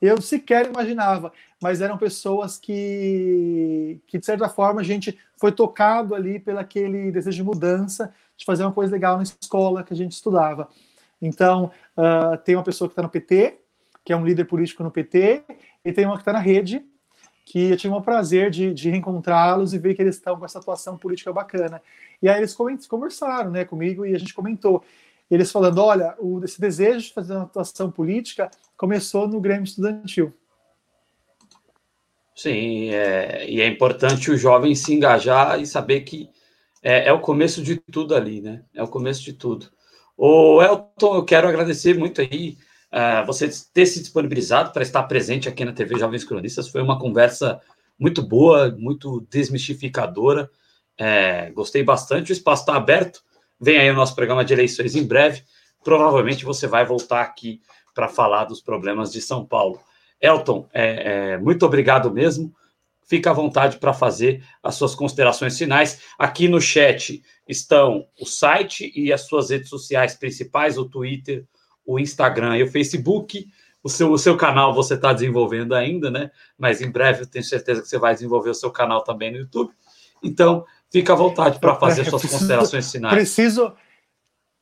Eu 0.00 0.20
sequer 0.20 0.66
imaginava, 0.66 1.32
mas 1.62 1.80
eram 1.80 1.96
pessoas 1.96 2.58
que, 2.58 4.00
que, 4.06 4.18
de 4.18 4.26
certa 4.26 4.48
forma, 4.48 4.80
a 4.80 4.84
gente 4.84 5.18
foi 5.38 5.50
tocado 5.50 6.14
ali 6.14 6.38
pelo 6.38 6.58
aquele 6.58 7.10
desejo 7.10 7.36
de 7.38 7.42
mudança, 7.42 8.12
de 8.36 8.44
fazer 8.44 8.64
uma 8.64 8.72
coisa 8.72 8.92
legal 8.92 9.16
na 9.16 9.22
escola 9.22 9.82
que 9.82 9.94
a 9.94 9.96
gente 9.96 10.12
estudava. 10.12 10.68
Então, 11.22 11.70
uh, 11.96 12.36
tem 12.44 12.54
uma 12.54 12.62
pessoa 12.62 12.88
que 12.88 12.92
está 12.92 13.02
no 13.02 13.08
PT, 13.08 13.58
que 14.04 14.12
é 14.12 14.16
um 14.16 14.26
líder 14.26 14.44
político 14.44 14.82
no 14.82 14.90
PT, 14.90 15.42
e 15.82 15.92
tem 15.92 16.04
uma 16.04 16.16
que 16.16 16.22
está 16.22 16.34
na 16.34 16.38
rede, 16.38 16.84
que 17.46 17.70
eu 17.70 17.76
tive 17.76 17.94
o 17.94 18.00
prazer 18.02 18.50
de, 18.50 18.74
de 18.74 18.90
reencontrá-los 18.90 19.72
e 19.72 19.78
ver 19.78 19.94
que 19.94 20.02
eles 20.02 20.16
estão 20.16 20.38
com 20.38 20.44
essa 20.44 20.58
atuação 20.58 20.98
política 20.98 21.32
bacana. 21.32 21.80
E 22.20 22.28
aí 22.28 22.38
eles 22.38 22.54
conversaram 22.86 23.50
né, 23.50 23.64
comigo 23.64 24.04
e 24.04 24.14
a 24.14 24.18
gente 24.18 24.34
comentou. 24.34 24.84
Eles 25.30 25.50
falando: 25.50 25.78
olha, 25.78 26.14
o, 26.18 26.44
esse 26.44 26.60
desejo 26.60 27.06
de 27.06 27.12
fazer 27.12 27.34
uma 27.34 27.44
atuação 27.44 27.90
política 27.90 28.50
começou 28.76 29.26
no 29.26 29.40
Grêmio 29.40 29.64
Estudantil. 29.64 30.32
Sim, 32.34 32.90
é, 32.90 33.48
e 33.48 33.60
é 33.60 33.66
importante 33.66 34.30
o 34.30 34.36
jovem 34.36 34.74
se 34.74 34.92
engajar 34.92 35.60
e 35.60 35.66
saber 35.66 36.00
que 36.00 36.28
é, 36.82 37.08
é, 37.08 37.12
o 37.12 37.20
começo 37.20 37.62
de 37.62 37.76
tudo 37.76 38.14
ali, 38.14 38.40
né? 38.40 38.62
É 38.74 38.82
o 38.82 38.88
começo 38.88 39.22
de 39.22 39.32
tudo. 39.32 39.70
O 40.16 40.60
Elton, 40.62 41.16
eu 41.16 41.24
quero 41.24 41.48
agradecer 41.48 41.96
muito 41.96 42.20
aí 42.20 42.58
uh, 42.92 43.24
você 43.26 43.48
ter 43.72 43.86
se 43.86 44.00
disponibilizado 44.00 44.72
para 44.72 44.82
estar 44.82 45.02
presente 45.04 45.48
aqui 45.48 45.64
na 45.64 45.72
TV 45.72 45.98
Jovens 45.98 46.24
Cronistas. 46.24 46.68
Foi 46.68 46.82
uma 46.82 46.98
conversa 46.98 47.60
muito 47.98 48.22
boa, 48.22 48.70
muito 48.76 49.26
desmistificadora. 49.30 50.50
É, 50.98 51.50
gostei 51.52 51.82
bastante. 51.82 52.32
O 52.32 52.34
espaço 52.34 52.62
está 52.62 52.76
aberto. 52.76 53.22
Vem 53.64 53.78
aí 53.78 53.90
o 53.90 53.94
nosso 53.94 54.14
programa 54.14 54.44
de 54.44 54.52
eleições 54.52 54.94
em 54.94 55.06
breve. 55.06 55.42
Provavelmente 55.82 56.44
você 56.44 56.66
vai 56.66 56.84
voltar 56.84 57.22
aqui 57.22 57.62
para 57.94 58.08
falar 58.08 58.44
dos 58.44 58.60
problemas 58.60 59.10
de 59.10 59.22
São 59.22 59.42
Paulo. 59.42 59.80
Elton, 60.20 60.68
é, 60.70 61.32
é, 61.32 61.38
muito 61.38 61.64
obrigado 61.64 62.10
mesmo. 62.10 62.54
Fica 63.08 63.30
à 63.30 63.32
vontade 63.32 63.78
para 63.78 63.94
fazer 63.94 64.44
as 64.62 64.74
suas 64.74 64.94
considerações 64.94 65.56
finais. 65.56 66.02
Aqui 66.18 66.46
no 66.46 66.60
chat 66.60 67.22
estão 67.48 68.06
o 68.20 68.26
site 68.26 68.92
e 68.94 69.10
as 69.10 69.22
suas 69.22 69.48
redes 69.48 69.70
sociais 69.70 70.14
principais, 70.14 70.76
o 70.76 70.84
Twitter, 70.84 71.46
o 71.86 71.98
Instagram 71.98 72.58
e 72.58 72.64
o 72.64 72.70
Facebook. 72.70 73.46
O 73.82 73.88
seu, 73.88 74.12
o 74.12 74.18
seu 74.18 74.36
canal 74.36 74.74
você 74.74 74.92
está 74.92 75.10
desenvolvendo 75.10 75.74
ainda, 75.74 76.10
né? 76.10 76.30
Mas 76.58 76.82
em 76.82 76.90
breve 76.90 77.22
eu 77.22 77.26
tenho 77.26 77.44
certeza 77.46 77.80
que 77.80 77.88
você 77.88 77.98
vai 77.98 78.12
desenvolver 78.12 78.50
o 78.50 78.54
seu 78.54 78.70
canal 78.70 79.02
também 79.02 79.32
no 79.32 79.38
YouTube. 79.38 79.72
Então, 80.22 80.66
fica 80.94 81.12
à 81.12 81.16
vontade 81.16 81.58
para 81.58 81.74
fazer 81.74 82.04
suas 82.04 82.22
preciso, 82.22 82.38
considerações 82.38 82.92
finais. 82.92 83.14
Preciso, 83.14 83.72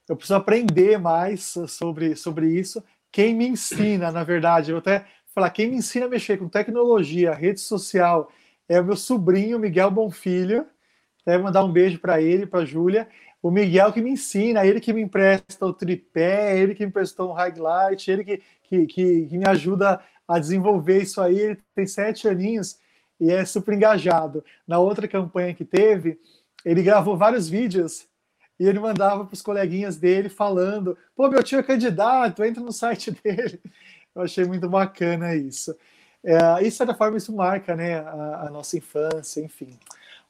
eu 0.09 0.17
preciso 0.17 0.35
aprender 0.35 0.99
mais 0.99 1.55
sobre, 1.69 2.17
sobre 2.17 2.59
isso. 2.59 2.83
Quem 3.11 3.35
me 3.35 3.47
ensina, 3.47 4.11
na 4.11 4.25
verdade, 4.25 4.71
eu 4.71 4.79
até 4.79 5.05
falar, 5.35 5.51
quem 5.51 5.69
me 5.69 5.77
ensina 5.77 6.07
a 6.07 6.09
mexer 6.09 6.39
com 6.39 6.49
tecnologia, 6.49 7.35
rede 7.35 7.61
social, 7.61 8.33
é 8.67 8.81
o 8.81 8.85
meu 8.85 8.97
sobrinho 8.97 9.59
Miguel 9.59 9.91
Bonfilho. 9.91 10.65
Deve 11.27 11.43
mandar 11.43 11.63
um 11.65 11.71
beijo 11.71 11.99
para 11.99 12.23
ele, 12.23 12.47
para 12.47 12.61
a 12.61 12.65
Júlia. 12.65 13.07
O 13.43 13.51
Miguel 13.51 13.93
que 13.93 14.01
me 14.01 14.13
ensina, 14.13 14.65
ele 14.65 14.81
que 14.81 14.93
me 14.95 15.03
empresta 15.03 15.67
o 15.67 15.73
tripé, 15.75 16.59
ele 16.59 16.75
que 16.75 16.83
me 16.83 16.89
emprestou 16.89 17.31
um 17.31 17.35
highlight, 17.35 18.11
ele 18.11 18.25
que, 18.25 18.43
que, 18.63 18.87
que, 18.87 19.27
que 19.27 19.39
me 19.39 19.47
ajuda 19.47 20.01
a 20.27 20.39
desenvolver 20.39 21.03
isso 21.03 21.21
aí. 21.21 21.39
Ele 21.39 21.59
tem 21.75 21.87
sete 21.87 22.27
aninhos 22.27 22.79
e 23.23 23.31
é 23.31 23.45
super 23.45 23.73
engajado. 23.73 24.45
Na 24.67 24.81
outra 24.81 25.07
campanha 25.07 25.55
que 25.55 25.65
teve, 25.65 26.19
ele 26.65 26.83
gravou 26.83 27.17
vários 27.17 27.49
vídeos 27.49 28.05
e 28.59 28.67
ele 28.67 28.81
mandava 28.81 29.25
para 29.25 29.33
os 29.33 29.41
coleguinhas 29.41 29.97
dele 29.97 30.29
falando: 30.29 30.99
pô, 31.15 31.29
meu 31.29 31.41
tio 31.41 31.61
é 31.61 31.63
candidato, 31.63 32.43
entra 32.43 32.61
no 32.61 32.73
site 32.73 33.13
dele. 33.23 33.61
Eu 34.13 34.23
achei 34.23 34.45
muito 34.45 34.69
bacana 34.69 35.37
isso. 35.37 35.75
É, 36.25 36.37
e, 36.61 36.65
de 36.65 36.71
certa 36.73 36.95
forma, 36.95 37.17
isso 37.17 37.33
marca 37.33 37.77
né, 37.77 38.01
a, 38.01 38.47
a, 38.47 38.51
nossa 38.51 38.77
infância, 38.77 39.41
enfim. 39.41 39.79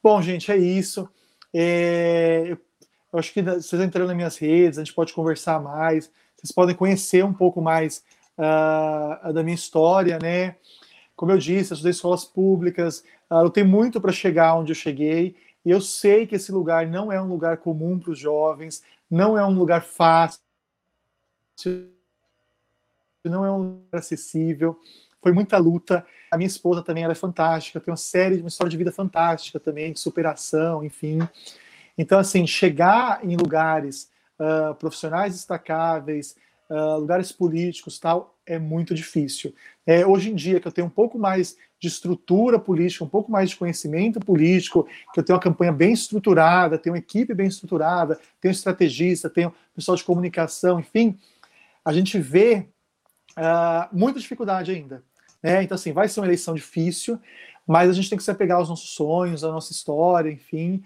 Bom, 0.03 0.21
gente, 0.21 0.53
é 0.53 0.57
isso. 0.57 1.09
É, 1.53 2.57
eu 3.11 3.19
acho 3.19 3.33
que 3.33 3.43
vocês 3.43 3.81
entrando 3.81 4.09
nas 4.09 4.17
minhas 4.17 4.37
redes, 4.37 4.79
a 4.79 4.85
gente 4.85 4.95
pode 4.95 5.15
conversar 5.15 5.61
mais, 5.61 6.11
vocês 6.37 6.53
podem 6.53 6.77
conhecer 6.77 7.25
um 7.25 7.33
pouco 7.33 7.61
mais 7.61 8.03
uh, 8.39 9.33
da 9.33 9.43
minha 9.43 9.55
história, 9.55 10.19
né? 10.19 10.57
Como 11.15 11.33
eu 11.33 11.39
disse, 11.39 11.73
eu 11.73 11.75
estudei 11.75 11.91
escolas 11.91 12.25
públicas, 12.25 13.05
eu 13.31 13.51
tenho 13.51 13.69
muito 13.69 14.01
para 14.01 14.13
chegar 14.13 14.55
onde 14.55 14.73
eu 14.73 14.77
cheguei, 14.77 15.37
e 15.65 15.71
eu 15.71 15.81
sei 15.81 16.27
que 16.27 16.35
esse 16.35 16.51
lugar 16.51 16.87
não 16.87 17.13
é 17.13 17.21
um 17.23 17.29
lugar 17.29 17.59
comum 17.59 17.99
para 17.99 18.11
os 18.11 18.19
jovens, 18.19 18.83
não 19.11 19.39
é 19.39 19.45
um 19.45 19.57
lugar 19.57 19.83
fácil, 19.83 20.41
não 23.25 23.45
é 23.45 23.53
um 23.53 23.59
lugar 23.59 24.01
acessível. 24.01 24.79
Foi 25.23 25.33
muita 25.33 25.57
luta. 25.59 26.05
A 26.31 26.37
minha 26.37 26.49
esposa 26.49 26.83
também 26.83 27.05
ela 27.05 27.13
é 27.13 27.17
fantástica, 27.17 27.79
tem 27.79 27.93
uma 27.93 27.97
série, 27.97 28.41
uma 28.41 28.49
história 28.49 28.71
de 28.71 28.77
vida 28.77 28.91
fantástica 28.91 29.61
também, 29.61 29.93
de 29.93 30.01
superação, 30.01 30.83
enfim. 30.85 31.21
Então, 31.97 32.19
assim, 32.19 32.47
chegar 32.47 33.25
em 33.25 33.37
lugares 33.37 34.11
uh, 34.41 34.75
profissionais 34.75 35.35
destacáveis, 35.35 36.37
uh, 36.69 36.99
lugares 36.99 37.31
políticos, 37.31 38.01
tal, 38.01 38.32
é 38.47 38.59
muito 38.59 38.95
difícil. 38.95 39.55
É, 39.87 40.07
hoje 40.07 40.31
em 40.31 40.35
dia, 40.35 40.61
que 40.61 40.67
eu 40.67 40.73
tenho 40.73 40.87
um 40.87 40.91
pouco 40.91 41.19
mais 41.19 41.57
de 41.79 41.89
estrutura 41.89 42.59
política, 42.59 43.05
um 43.05 43.09
pouco 43.09 43.31
mais 43.31 43.51
de 43.51 43.57
conhecimento 43.57 44.21
político, 44.21 44.87
que 45.13 45.21
eu 45.21 45.25
tenho 45.25 45.37
uma 45.37 45.43
campanha 45.43 45.73
bem 45.73 45.93
estruturada, 45.93 46.79
tenho 46.79 46.95
uma 46.95 46.99
equipe 46.99 47.35
bem 47.35 47.49
estruturada, 47.49 48.21
tenho 48.41 48.53
estrategista, 48.53 49.29
tenho 49.29 49.53
pessoal 49.75 49.97
de 49.97 50.05
comunicação, 50.05 50.79
enfim, 50.79 51.19
a 51.85 51.93
gente 51.93 52.19
vê 52.19 52.69
uh, 53.37 53.89
muita 53.93 54.21
dificuldade 54.21 54.71
ainda. 54.71 55.03
Né? 55.43 55.63
Então, 55.65 55.75
assim, 55.75 55.93
vai 55.93 56.09
ser 56.09 56.21
uma 56.21 56.27
eleição 56.27 56.55
difícil, 56.55 57.19
mas 57.67 57.91
a 57.91 57.93
gente 57.93 58.09
tem 58.09 58.19
que 58.19 58.25
se 58.25 58.31
apegar 58.31 58.59
aos 58.59 58.69
nossos 58.69 58.91
sonhos, 58.91 59.43
à 59.43 59.51
nossa 59.51 59.73
história, 59.73 60.31
enfim. 60.31 60.85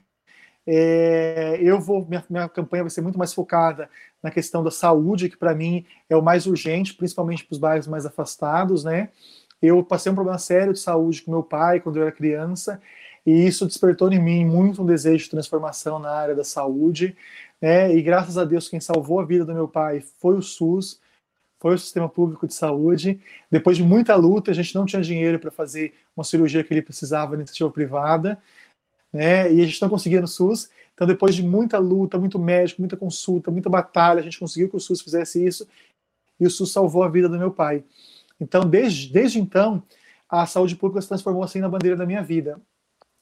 É, 0.67 1.59
eu 1.61 1.79
vou, 1.81 2.05
minha, 2.07 2.25
minha 2.29 2.49
campanha 2.49 2.83
vai 2.83 2.91
ser 2.91 3.01
muito 3.01 3.19
mais 3.19 3.33
focada 3.33 3.89
na 4.27 4.31
questão 4.33 4.65
da 4.65 4.73
saúde, 4.73 5.29
que 5.29 5.37
para 5.37 5.55
mim 5.55 5.87
é 6.11 6.17
o 6.17 6.23
mais 6.23 6.47
urgente, 6.47 6.95
principalmente 6.95 7.45
para 7.45 7.55
os 7.55 7.59
bairros 7.61 7.87
mais 7.87 8.05
afastados, 8.05 8.83
né? 8.83 9.11
Eu 9.63 9.85
passei 9.85 10.11
um 10.11 10.17
problema 10.17 10.39
sério 10.39 10.73
de 10.73 10.81
saúde 10.81 11.23
com 11.23 11.31
meu 11.31 11.45
pai 11.45 11.79
quando 11.79 11.97
eu 11.97 12.03
era 12.03 12.11
criança, 12.11 12.81
e 13.25 13.47
isso 13.47 13.67
despertou 13.67 14.13
em 14.13 14.21
mim 14.21 14.45
muito 14.45 14.83
um 14.83 14.87
desejo 14.87 15.23
de 15.25 15.31
transformação 15.31 16.01
na 16.01 16.11
área 16.11 16.35
da 16.35 16.43
saúde, 16.43 17.17
né? 17.63 17.95
E 17.95 18.03
graças 18.03 18.37
a 18.37 18.45
Deus, 18.45 18.69
quem 18.69 18.81
salvou 18.81 19.21
a 19.21 19.25
vida 19.25 19.45
do 19.45 19.55
meu 19.55 19.69
pai 19.69 20.03
foi 20.19 20.37
o 20.37 20.43
SUS 20.43 21.01
foi 21.59 21.75
o 21.75 21.79
sistema 21.79 22.09
público 22.09 22.47
de 22.47 22.55
saúde. 22.55 23.21
Depois 23.51 23.77
de 23.77 23.83
muita 23.83 24.15
luta, 24.15 24.51
a 24.51 24.55
gente 24.55 24.75
não 24.75 24.85
tinha 24.85 25.01
dinheiro 25.01 25.39
para 25.39 25.51
fazer 25.51 25.95
uma 26.17 26.25
cirurgia 26.25 26.63
que 26.63 26.73
ele 26.73 26.83
precisava 26.83 27.33
na 27.33 27.39
iniciativa 27.39 27.71
privada, 27.71 28.39
né? 29.13 29.53
E 29.53 29.63
a 29.63 29.65
gente 29.65 29.81
não 29.81 29.89
conseguia 29.89 30.21
no 30.21 30.29
SUS. 30.29 30.69
Então, 30.97 31.07
depois 31.07 31.35
de 31.35 31.43
muita 31.43 31.77
luta, 31.77 32.19
muito 32.19 32.39
médico, 32.39 32.81
muita 32.81 32.97
consulta, 32.97 33.51
muita 33.51 33.69
batalha, 33.69 34.21
a 34.21 34.23
gente 34.23 34.39
conseguiu 34.39 34.71
que 34.71 34.77
o 34.77 34.81
SUS 34.81 35.03
fizesse 35.03 35.47
isso 35.47 35.69
e 36.41 36.47
o 36.47 36.51
SUS 36.51 36.73
salvou 36.73 37.03
a 37.03 37.09
vida 37.09 37.29
do 37.29 37.39
meu 37.39 37.51
pai. 37.51 37.85
Então, 38.41 38.63
desde, 38.63 39.13
desde 39.13 39.39
então, 39.39 39.83
a 40.27 40.47
saúde 40.47 40.75
pública 40.75 41.03
se 41.03 41.09
transformou 41.09 41.45
assim 41.45 41.61
na 41.61 41.69
bandeira 41.69 41.99
da 41.99 42.07
minha 42.07 42.23
vida. 42.23 42.59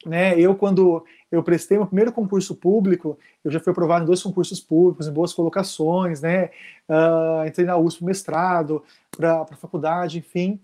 Né? 0.07 0.39
Eu, 0.39 0.55
quando 0.55 1.05
eu 1.33 1.43
prestei 1.43 1.77
meu 1.77 1.87
primeiro 1.87 2.13
concurso 2.13 2.55
público, 2.55 3.19
eu 3.45 3.51
já 3.51 3.59
fui 3.59 3.73
aprovado 3.73 4.05
em 4.05 4.07
dois 4.07 4.23
concursos 4.23 4.61
públicos, 4.61 5.09
em 5.09 5.13
boas 5.13 5.33
colocações, 5.33 6.21
né? 6.21 6.51
Uh, 6.89 7.47
entrei 7.47 7.67
na 7.67 7.77
USP 7.77 8.05
mestrado, 8.05 8.85
para 9.11 9.43
a 9.43 9.57
faculdade, 9.57 10.19
enfim. 10.19 10.61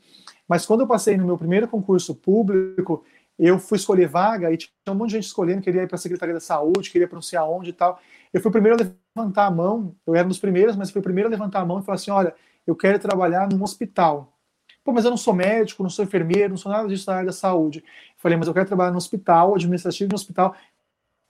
Mas 0.47 0.66
quando 0.66 0.81
eu 0.81 0.87
passei 0.87 1.16
no 1.16 1.24
meu 1.24 1.39
primeiro 1.39 1.66
concurso 1.66 2.15
público, 2.15 3.05
eu 3.47 3.59
fui 3.59 3.77
escolher 3.77 4.07
vaga 4.07 4.53
e 4.53 4.57
tinha 4.57 4.71
um 4.89 4.95
monte 4.95 5.11
de 5.11 5.17
gente 5.17 5.25
escolhendo, 5.25 5.62
queria 5.62 5.83
ir 5.83 5.87
para 5.87 5.97
a 5.97 5.99
Secretaria 5.99 6.35
da 6.35 6.41
Saúde, 6.41 6.91
queria 6.91 7.09
pronunciar 7.09 7.49
onde 7.49 7.71
e 7.71 7.73
tal. 7.73 7.99
Eu 8.33 8.41
fui 8.41 8.51
o 8.51 8.53
primeiro 8.53 8.77
a 8.81 8.87
levantar 9.17 9.47
a 9.47 9.51
mão, 9.51 9.97
eu 10.07 10.15
era 10.15 10.25
um 10.25 10.29
dos 10.29 10.39
primeiros, 10.39 10.77
mas 10.77 10.91
fui 10.91 11.01
o 11.01 11.03
primeiro 11.03 11.29
a 11.29 11.31
levantar 11.31 11.61
a 11.61 11.65
mão 11.65 11.81
e 11.81 11.83
falar 11.83 11.97
assim: 11.97 12.11
olha, 12.11 12.35
eu 12.67 12.77
quero 12.77 12.99
trabalhar 12.99 13.49
num 13.49 13.62
hospital. 13.62 14.37
Pô, 14.85 14.93
mas 14.93 15.05
eu 15.05 15.11
não 15.11 15.17
sou 15.17 15.35
médico, 15.35 15.83
não 15.83 15.91
sou 15.91 16.05
enfermeiro, 16.05 16.51
não 16.51 16.57
sou 16.57 16.71
nada 16.71 16.89
disso 16.89 17.11
na 17.11 17.17
área 17.17 17.27
da 17.27 17.33
saúde. 17.33 17.79
Eu 17.79 17.85
falei, 18.19 18.37
mas 18.37 18.49
eu 18.49 18.55
quero 18.55 18.67
trabalhar 18.67 18.91
no 18.91 18.97
hospital, 18.97 19.55
administrativo 19.55 20.11
no 20.11 20.15
hospital, 20.15 20.55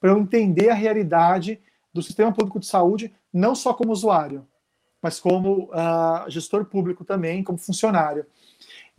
para 0.01 0.11
eu 0.11 0.19
entender 0.19 0.71
a 0.71 0.75
realidade 0.75 1.61
do 1.93 2.03
sistema 2.03 2.33
público 2.33 2.61
de 2.61 2.67
saúde, 2.67 3.13
não 3.33 3.55
só 3.55 3.75
como 3.75 3.93
usuário, 3.93 4.47
mas 5.03 5.19
como 5.19 5.71
uh, 5.71 6.29
gestor 6.31 6.65
público 6.65 7.05
também, 7.05 7.43
como 7.43 7.59
funcionário. 7.59 8.27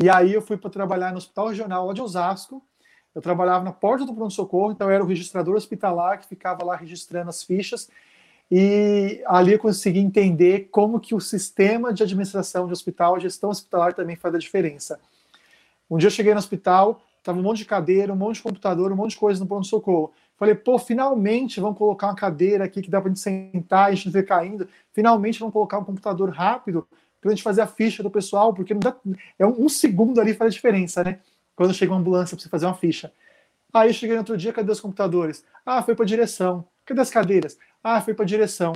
E 0.01 0.09
aí 0.09 0.33
eu 0.33 0.41
fui 0.41 0.57
para 0.57 0.69
trabalhar 0.69 1.11
no 1.11 1.17
Hospital 1.17 1.49
Regional 1.49 1.87
lá 1.87 1.93
de 1.93 2.01
Osasco. 2.01 2.63
Eu 3.13 3.21
trabalhava 3.21 3.63
na 3.63 3.71
porta 3.71 4.05
do 4.05 4.13
pronto-socorro, 4.13 4.71
então 4.71 4.87
eu 4.87 4.93
era 4.93 5.03
o 5.03 5.07
registrador 5.07 5.55
hospitalar 5.55 6.19
que 6.19 6.27
ficava 6.27 6.63
lá 6.63 6.75
registrando 6.75 7.29
as 7.29 7.43
fichas 7.43 7.89
e 8.51 9.23
ali 9.27 9.53
eu 9.53 9.59
consegui 9.59 9.99
entender 9.99 10.67
como 10.71 10.99
que 10.99 11.15
o 11.15 11.21
sistema 11.21 11.93
de 11.93 12.03
administração 12.03 12.67
de 12.67 12.73
hospital, 12.73 13.15
a 13.15 13.19
gestão 13.19 13.49
hospitalar 13.49 13.93
também 13.93 14.17
faz 14.17 14.35
a 14.35 14.37
diferença. 14.37 14.99
Um 15.89 15.97
dia 15.97 16.07
eu 16.07 16.11
cheguei 16.11 16.33
no 16.33 16.39
hospital, 16.39 17.01
tava 17.23 17.39
um 17.39 17.41
monte 17.41 17.59
de 17.59 17.65
cadeira, 17.65 18.11
um 18.11 18.15
monte 18.15 18.35
de 18.35 18.43
computador, 18.43 18.91
um 18.91 18.95
monte 18.95 19.11
de 19.11 19.17
coisa 19.17 19.39
no 19.39 19.47
pronto-socorro. 19.47 20.11
Falei, 20.35 20.53
pô, 20.53 20.77
finalmente 20.77 21.61
vão 21.61 21.73
colocar 21.73 22.07
uma 22.07 22.15
cadeira 22.15 22.65
aqui 22.65 22.81
que 22.81 22.89
dá 22.89 22.99
para 22.99 23.09
gente 23.09 23.21
sentar, 23.21 23.87
a 23.87 23.93
gente 23.93 24.07
não 24.07 24.11
ver 24.11 24.25
caindo. 24.25 24.67
Finalmente 24.91 25.39
vão 25.39 25.49
colocar 25.49 25.77
um 25.77 25.85
computador 25.85 26.29
rápido 26.29 26.85
para 27.21 27.31
a 27.31 27.33
gente 27.33 27.43
fazer 27.43 27.61
a 27.61 27.67
ficha 27.67 28.03
do 28.03 28.09
pessoal, 28.09 28.53
porque 28.53 28.73
não 28.73 28.81
dá, 28.81 28.95
é 29.39 29.45
um, 29.45 29.65
um 29.65 29.69
segundo 29.69 30.19
ali 30.19 30.33
faz 30.33 30.49
a 30.49 30.55
diferença, 30.55 31.03
né? 31.03 31.19
Quando 31.61 31.75
chega 31.75 31.91
uma 31.91 31.99
ambulância 31.99 32.35
para 32.35 32.41
você 32.41 32.49
fazer 32.49 32.65
uma 32.65 32.73
ficha. 32.73 33.13
Aí 33.71 33.89
eu 33.89 33.93
cheguei 33.93 34.15
no 34.15 34.21
outro 34.21 34.35
dia, 34.35 34.51
cadê 34.51 34.71
os 34.71 34.81
computadores? 34.81 35.45
Ah, 35.63 35.83
foi 35.83 35.93
para 35.93 36.05
direção. 36.05 36.67
Cadê 36.83 36.99
as 37.01 37.11
cadeiras? 37.11 37.55
Ah, 37.83 38.01
fui 38.01 38.15
para 38.15 38.25
direção. 38.25 38.73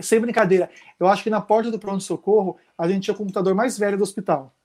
Sem 0.00 0.18
brincadeira, 0.18 0.70
eu 0.98 1.06
acho 1.06 1.22
que 1.22 1.28
na 1.28 1.38
porta 1.38 1.70
do 1.70 1.78
pronto-socorro 1.78 2.56
a 2.78 2.88
gente 2.88 3.02
tinha 3.02 3.12
o 3.12 3.16
computador 3.18 3.54
mais 3.54 3.78
velho 3.78 3.98
do 3.98 4.02
hospital. 4.02 4.56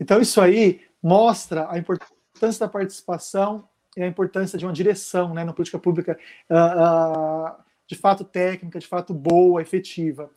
Então, 0.00 0.18
isso 0.18 0.40
aí 0.40 0.80
mostra 1.02 1.70
a 1.70 1.76
importância 1.76 2.60
da 2.60 2.68
participação 2.68 3.68
e 3.94 4.02
a 4.02 4.06
importância 4.06 4.58
de 4.58 4.64
uma 4.64 4.72
direção 4.72 5.34
né, 5.34 5.44
na 5.44 5.52
política 5.52 5.78
pública 5.78 6.18
uh, 6.48 7.52
uh, 7.52 7.62
de 7.86 7.96
fato 7.96 8.24
técnica, 8.24 8.78
de 8.78 8.86
fato 8.86 9.12
boa, 9.12 9.60
efetiva. 9.60 10.30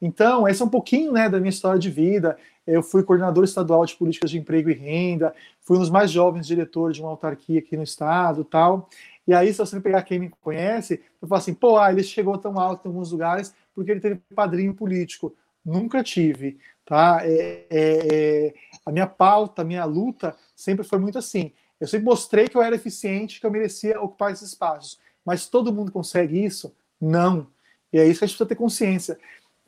Então, 0.00 0.46
esse 0.46 0.60
é 0.60 0.64
um 0.64 0.68
pouquinho 0.68 1.12
né, 1.12 1.28
da 1.28 1.38
minha 1.38 1.50
história 1.50 1.78
de 1.78 1.90
vida. 1.90 2.36
Eu 2.66 2.82
fui 2.82 3.02
coordenador 3.02 3.44
estadual 3.44 3.84
de 3.86 3.94
políticas 3.96 4.30
de 4.30 4.38
emprego 4.38 4.68
e 4.68 4.74
renda, 4.74 5.34
fui 5.62 5.76
um 5.76 5.80
dos 5.80 5.90
mais 5.90 6.10
jovens 6.10 6.46
diretores 6.46 6.96
de 6.96 7.02
uma 7.02 7.10
autarquia 7.10 7.60
aqui 7.60 7.76
no 7.76 7.82
estado 7.82 8.44
tal. 8.44 8.88
E 9.26 9.34
aí, 9.34 9.52
se 9.52 9.58
você 9.58 9.80
pegar 9.80 10.02
quem 10.02 10.18
me 10.18 10.28
conhece, 10.40 11.00
eu 11.20 11.26
falo 11.26 11.40
assim, 11.40 11.54
pô, 11.54 11.78
ah, 11.78 11.90
ele 11.90 12.02
chegou 12.02 12.36
tão 12.38 12.58
alto 12.58 12.86
em 12.86 12.88
alguns 12.88 13.10
lugares 13.10 13.54
porque 13.74 13.90
ele 13.90 14.00
teve 14.00 14.20
padrinho 14.34 14.74
político. 14.74 15.34
Nunca 15.64 16.02
tive, 16.02 16.58
tá? 16.84 17.20
É, 17.22 17.66
é, 17.68 18.14
é, 18.14 18.54
a 18.84 18.92
minha 18.92 19.06
pauta, 19.06 19.62
a 19.62 19.64
minha 19.64 19.84
luta 19.84 20.36
sempre 20.54 20.84
foi 20.84 20.98
muito 20.98 21.18
assim. 21.18 21.52
Eu 21.80 21.86
sempre 21.86 22.06
mostrei 22.06 22.48
que 22.48 22.56
eu 22.56 22.62
era 22.62 22.76
eficiente, 22.76 23.40
que 23.40 23.46
eu 23.46 23.50
merecia 23.50 24.00
ocupar 24.00 24.32
esses 24.32 24.50
espaços. 24.50 24.98
Mas 25.24 25.48
todo 25.48 25.72
mundo 25.72 25.90
consegue 25.90 26.42
isso? 26.42 26.74
Não. 27.00 27.48
E 27.92 27.98
é 27.98 28.06
isso 28.06 28.20
que 28.20 28.24
a 28.24 28.28
gente 28.28 28.36
precisa 28.36 28.48
ter 28.48 28.54
consciência. 28.54 29.18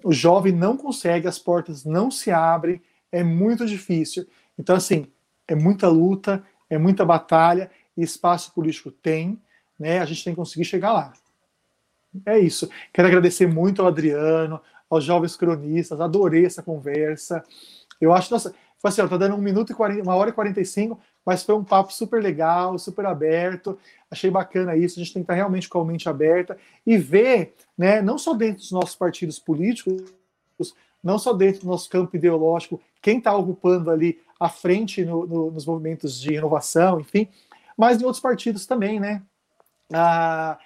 O 0.03 0.13
jovem 0.13 0.53
não 0.53 0.77
consegue, 0.77 1.27
as 1.27 1.39
portas 1.39 1.85
não 1.85 2.11
se 2.11 2.31
abrem, 2.31 2.81
é 3.11 3.23
muito 3.23 3.67
difícil. 3.67 4.27
Então, 4.59 4.77
assim, 4.77 5.07
é 5.47 5.55
muita 5.55 5.89
luta, 5.89 6.43
é 6.69 6.79
muita 6.79 7.05
batalha, 7.05 7.71
e 7.97 8.03
espaço 8.03 8.53
político 8.55 8.91
tem, 8.91 9.41
né? 9.79 9.99
A 9.99 10.05
gente 10.05 10.23
tem 10.23 10.33
que 10.33 10.39
conseguir 10.39 10.65
chegar 10.65 10.93
lá. 10.93 11.13
É 12.25 12.39
isso. 12.39 12.69
Quero 12.93 13.09
agradecer 13.09 13.47
muito 13.47 13.83
ao 13.83 13.89
Adriano, 13.89 14.61
aos 14.89 15.05
jovens 15.05 15.37
cronistas, 15.37 16.01
adorei 16.01 16.47
essa 16.47 16.63
conversa. 16.63 17.45
Eu 18.01 18.13
acho, 18.13 18.33
nossa, 18.33 18.55
foi 18.79 18.91
assim, 18.91 19.03
ó, 19.03 19.09
tá 19.09 19.17
dando 19.17 19.35
um 19.35 19.41
minuto 19.41 19.73
e 19.73 19.75
40, 19.75 20.03
uma 20.03 20.15
hora 20.15 20.31
e 20.31 20.33
45, 20.33 20.99
mas 21.29 21.43
foi 21.43 21.55
um 21.55 21.63
papo 21.63 21.93
super 21.93 22.23
legal, 22.23 22.79
super 22.79 23.05
aberto. 23.05 23.79
Achei 24.11 24.31
bacana 24.31 24.75
isso. 24.75 24.99
A 24.99 25.05
gente 25.05 25.13
tem 25.13 25.23
que 25.23 25.25
estar 25.25 25.35
realmente 25.35 25.69
com 25.69 25.79
a 25.79 25.85
mente 25.85 26.09
aberta 26.09 26.57
e 26.87 26.97
ver, 26.97 27.55
né, 27.77 28.01
não 28.01 28.17
só 28.17 28.33
dentro 28.33 28.61
dos 28.61 28.73
nossos 28.73 28.97
partidos 28.97 29.39
políticos, 29.39 30.05
não 31.05 31.19
só 31.19 31.35
dentro 31.35 31.61
do 31.61 31.67
nosso 31.67 31.91
campo 31.91 32.17
ideológico, 32.17 32.81
quem 33.03 33.19
está 33.19 33.37
ocupando 33.37 33.91
ali 33.91 34.19
à 34.41 34.49
frente 34.49 35.05
no, 35.05 35.27
no, 35.27 35.51
nos 35.51 35.67
movimentos 35.67 36.19
de 36.19 36.33
inovação, 36.33 36.99
enfim, 36.99 37.29
mas 37.77 38.01
em 38.01 38.07
outros 38.07 38.23
partidos 38.23 38.65
também, 38.65 38.99
né? 38.99 39.21
Ah, 39.93 40.59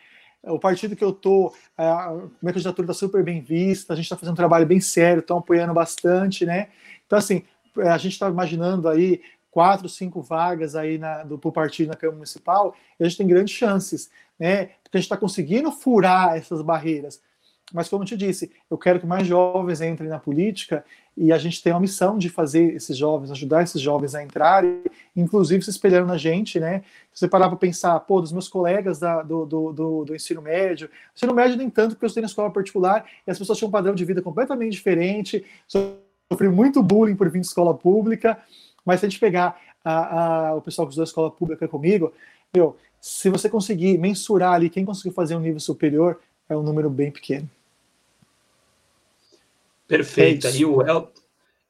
o 0.44 0.60
partido 0.60 0.94
que 0.94 1.02
eu 1.02 1.12
tô, 1.12 1.52
a 1.76 2.12
minha 2.40 2.52
candidatura 2.52 2.86
está 2.86 2.94
super 2.94 3.24
bem 3.24 3.40
vista, 3.40 3.94
a 3.94 3.96
gente 3.96 4.04
está 4.04 4.16
fazendo 4.16 4.34
um 4.34 4.36
trabalho 4.36 4.64
bem 4.64 4.78
sério, 4.78 5.18
estão 5.22 5.38
apoiando 5.38 5.74
bastante, 5.74 6.46
né? 6.46 6.68
Então, 7.04 7.18
assim, 7.18 7.42
a 7.76 7.98
gente 7.98 8.12
está 8.12 8.28
imaginando 8.28 8.88
aí 8.88 9.20
quatro, 9.52 9.88
cinco 9.88 10.22
vagas 10.22 10.74
aí 10.74 10.98
na, 10.98 11.22
do 11.22 11.38
partido 11.38 11.88
na 11.88 11.94
Câmara 11.94 12.16
Municipal, 12.16 12.74
a 12.98 13.04
gente 13.04 13.18
tem 13.18 13.26
grandes 13.26 13.54
chances, 13.54 14.10
né? 14.38 14.70
Porque 14.82 14.96
a 14.96 14.98
gente 14.98 15.04
está 15.04 15.16
conseguindo 15.16 15.70
furar 15.70 16.36
essas 16.36 16.62
barreiras. 16.62 17.20
Mas, 17.72 17.88
como 17.88 18.02
eu 18.02 18.06
te 18.06 18.16
disse, 18.16 18.50
eu 18.70 18.76
quero 18.76 18.98
que 18.98 19.06
mais 19.06 19.26
jovens 19.26 19.80
entrem 19.80 20.08
na 20.08 20.18
política 20.18 20.84
e 21.16 21.32
a 21.32 21.38
gente 21.38 21.62
tem 21.62 21.72
uma 21.72 21.80
missão 21.80 22.18
de 22.18 22.28
fazer 22.28 22.74
esses 22.74 22.96
jovens, 22.96 23.30
ajudar 23.30 23.62
esses 23.62 23.80
jovens 23.80 24.14
a 24.14 24.22
entrarem, 24.22 24.82
inclusive 25.14 25.62
se 25.62 25.70
espelhando 25.70 26.06
na 26.06 26.18
gente, 26.18 26.58
né? 26.58 26.82
Se 27.12 27.20
você 27.20 27.28
parar 27.28 27.48
para 27.48 27.56
pensar, 27.56 27.98
pô, 28.00 28.20
dos 28.20 28.32
meus 28.32 28.48
colegas 28.48 28.98
da, 28.98 29.22
do, 29.22 29.46
do, 29.46 29.72
do, 29.72 30.04
do, 30.06 30.14
ensino 30.14 30.42
médio, 30.42 30.90
ensino 31.14 31.34
médio 31.34 31.56
nem 31.56 31.68
tanto, 31.68 31.90
porque 31.90 32.04
eu 32.04 32.08
estudei 32.08 32.22
na 32.22 32.28
escola 32.28 32.50
particular 32.50 33.04
e 33.26 33.30
as 33.30 33.38
pessoas 33.38 33.58
tinham 33.58 33.68
um 33.68 33.72
padrão 33.72 33.94
de 33.94 34.04
vida 34.04 34.22
completamente 34.22 34.72
diferente, 34.72 35.44
sofri 35.66 36.48
muito 36.48 36.82
bullying 36.82 37.16
por 37.16 37.28
vir 37.30 37.40
de 37.40 37.46
escola 37.46 37.74
pública, 37.74 38.38
mas 38.84 39.00
se 39.00 39.06
a 39.06 39.08
gente 39.08 39.20
pegar 39.20 39.60
a, 39.84 40.48
a, 40.48 40.54
o 40.54 40.62
pessoal 40.62 40.86
que 40.86 40.92
estudou 40.92 41.04
escola 41.04 41.30
pública 41.30 41.66
comigo, 41.68 42.12
meu, 42.54 42.76
se 43.00 43.28
você 43.28 43.48
conseguir 43.48 43.98
mensurar 43.98 44.54
ali 44.54 44.70
quem 44.70 44.84
conseguiu 44.84 45.12
fazer 45.12 45.34
um 45.34 45.40
nível 45.40 45.60
superior, 45.60 46.20
é 46.48 46.56
um 46.56 46.62
número 46.62 46.88
bem 46.88 47.10
pequeno. 47.10 47.50
Perfeito. 49.88 50.46
É 50.46 50.64
o 50.64 50.82
El... 50.82 51.12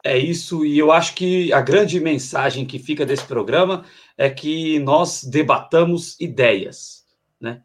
é 0.05 0.19
isso, 0.19 0.65
e 0.65 0.79
eu 0.79 0.93
acho 0.93 1.15
que 1.15 1.53
a 1.53 1.61
grande 1.61 1.99
mensagem 2.01 2.67
que 2.67 2.79
fica 2.79 3.07
desse 3.07 3.25
programa 3.25 3.85
é 4.17 4.29
que 4.29 4.79
nós 4.81 5.25
debatamos 5.25 6.21
ideias, 6.21 7.05
né? 7.41 7.63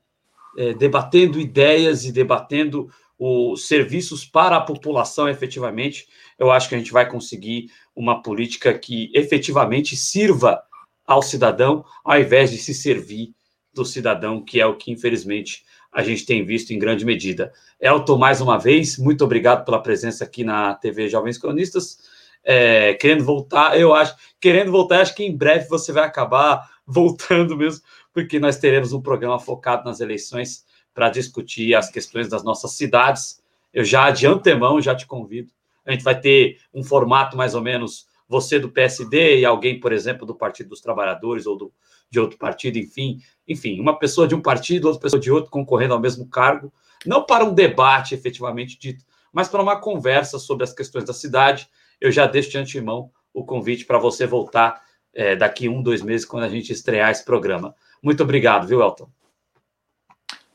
É, 0.58 0.74
debatendo 0.74 1.40
ideias 1.40 2.06
e 2.06 2.12
debatendo 2.12 2.90
os 3.20 3.68
serviços 3.68 4.26
para 4.26 4.58
a 4.58 4.62
população 4.62 5.28
efetivamente, 5.28 6.08
eu 6.38 6.52
acho 6.52 6.70
que 6.70 6.76
a 6.76 6.78
gente 6.78 6.92
vai 6.92 7.10
conseguir 7.10 7.72
uma 7.96 8.22
política 8.22 8.78
que 8.78 9.12
efetivamente 9.14 9.96
sirva 9.96 10.62
ao 11.06 11.22
cidadão, 11.22 11.84
ao 12.04 12.20
invés 12.20 12.52
de 12.52 12.58
se 12.58 12.74
servir 12.74 13.34
do 13.74 13.86
cidadão, 13.86 14.44
que 14.44 14.60
é 14.60 14.66
o 14.66 14.76
que 14.76 14.92
infelizmente 14.92 15.64
a 15.92 16.04
gente 16.04 16.26
tem 16.26 16.46
visto 16.46 16.72
em 16.72 16.80
grande 16.80 17.06
medida. 17.06 17.52
Elton, 17.80 18.18
mais 18.18 18.42
uma 18.42 18.58
vez, 18.58 18.98
muito 18.98 19.24
obrigado 19.24 19.66
pela 19.66 19.82
presença 19.82 20.24
aqui 20.24 20.44
na 20.44 20.76
TV 20.76 21.08
Jovens 21.08 21.38
Cronistas. 21.38 21.98
É, 22.44 22.94
querendo 22.94 23.24
voltar, 23.24 23.80
eu 23.80 23.94
acho, 23.94 24.16
querendo 24.40 24.72
voltar, 24.72 25.02
acho 25.02 25.16
que 25.16 25.24
em 25.24 25.36
breve 25.36 25.68
você 25.68 25.92
vai 25.92 26.04
acabar 26.04 26.70
voltando 26.86 27.58
mesmo, 27.58 27.84
porque 28.14 28.40
nós 28.40 28.58
teremos 28.58 28.94
um 28.94 29.02
programa 29.02 29.40
focado 29.40 29.86
nas 29.86 30.00
eleições 30.00 30.66
para 30.94 31.10
discutir 31.10 31.76
as 31.76 31.90
questões 31.90 32.28
das 32.28 32.44
nossas 32.44 32.72
cidades. 32.74 33.42
Eu 33.74 33.84
já 33.84 34.10
de 34.12 34.26
antemão 34.26 34.82
já 34.82 34.96
te 34.96 35.06
convido. 35.06 35.52
A 35.88 35.92
gente 35.94 36.04
vai 36.04 36.20
ter 36.20 36.60
um 36.74 36.84
formato 36.84 37.38
mais 37.38 37.56
ou 37.56 37.62
menos 37.62 38.06
você 38.28 38.60
do 38.60 38.70
PSD 38.70 39.40
e 39.40 39.46
alguém, 39.46 39.80
por 39.80 39.94
exemplo, 39.94 40.26
do 40.26 40.36
Partido 40.36 40.70
dos 40.70 40.82
Trabalhadores 40.82 41.46
ou 41.46 41.56
do, 41.56 41.74
de 42.10 42.20
outro 42.20 42.38
partido, 42.38 42.78
enfim, 42.78 43.20
enfim, 43.48 43.80
uma 43.80 43.98
pessoa 43.98 44.28
de 44.28 44.36
um 44.36 44.42
partido, 44.42 44.86
outra 44.86 45.02
pessoa 45.02 45.20
de 45.20 45.32
outro 45.32 45.50
concorrendo 45.50 45.94
ao 45.94 46.00
mesmo 46.00 46.28
cargo, 46.28 46.72
não 47.06 47.24
para 47.24 47.46
um 47.46 47.54
debate 47.54 48.14
efetivamente 48.14 48.78
dito, 48.78 49.06
mas 49.32 49.48
para 49.48 49.62
uma 49.62 49.80
conversa 49.80 50.38
sobre 50.40 50.64
as 50.64 50.74
questões 50.74 51.06
da 51.06 51.14
cidade. 51.14 51.70
Eu 52.00 52.12
já 52.12 52.26
deixo 52.26 52.50
de 52.50 52.58
antemão 52.58 53.12
o 53.34 53.46
convite 53.46 53.86
para 53.86 53.98
você 53.98 54.26
voltar 54.26 54.82
é, 55.14 55.36
daqui 55.36 55.70
um, 55.70 55.82
dois 55.82 56.02
meses, 56.02 56.26
quando 56.26 56.44
a 56.44 56.50
gente 56.50 56.72
estrear 56.72 57.12
esse 57.12 57.24
programa. 57.24 57.76
Muito 58.02 58.24
obrigado, 58.24 58.68
viu, 58.68 58.82
Elton? 58.82 59.10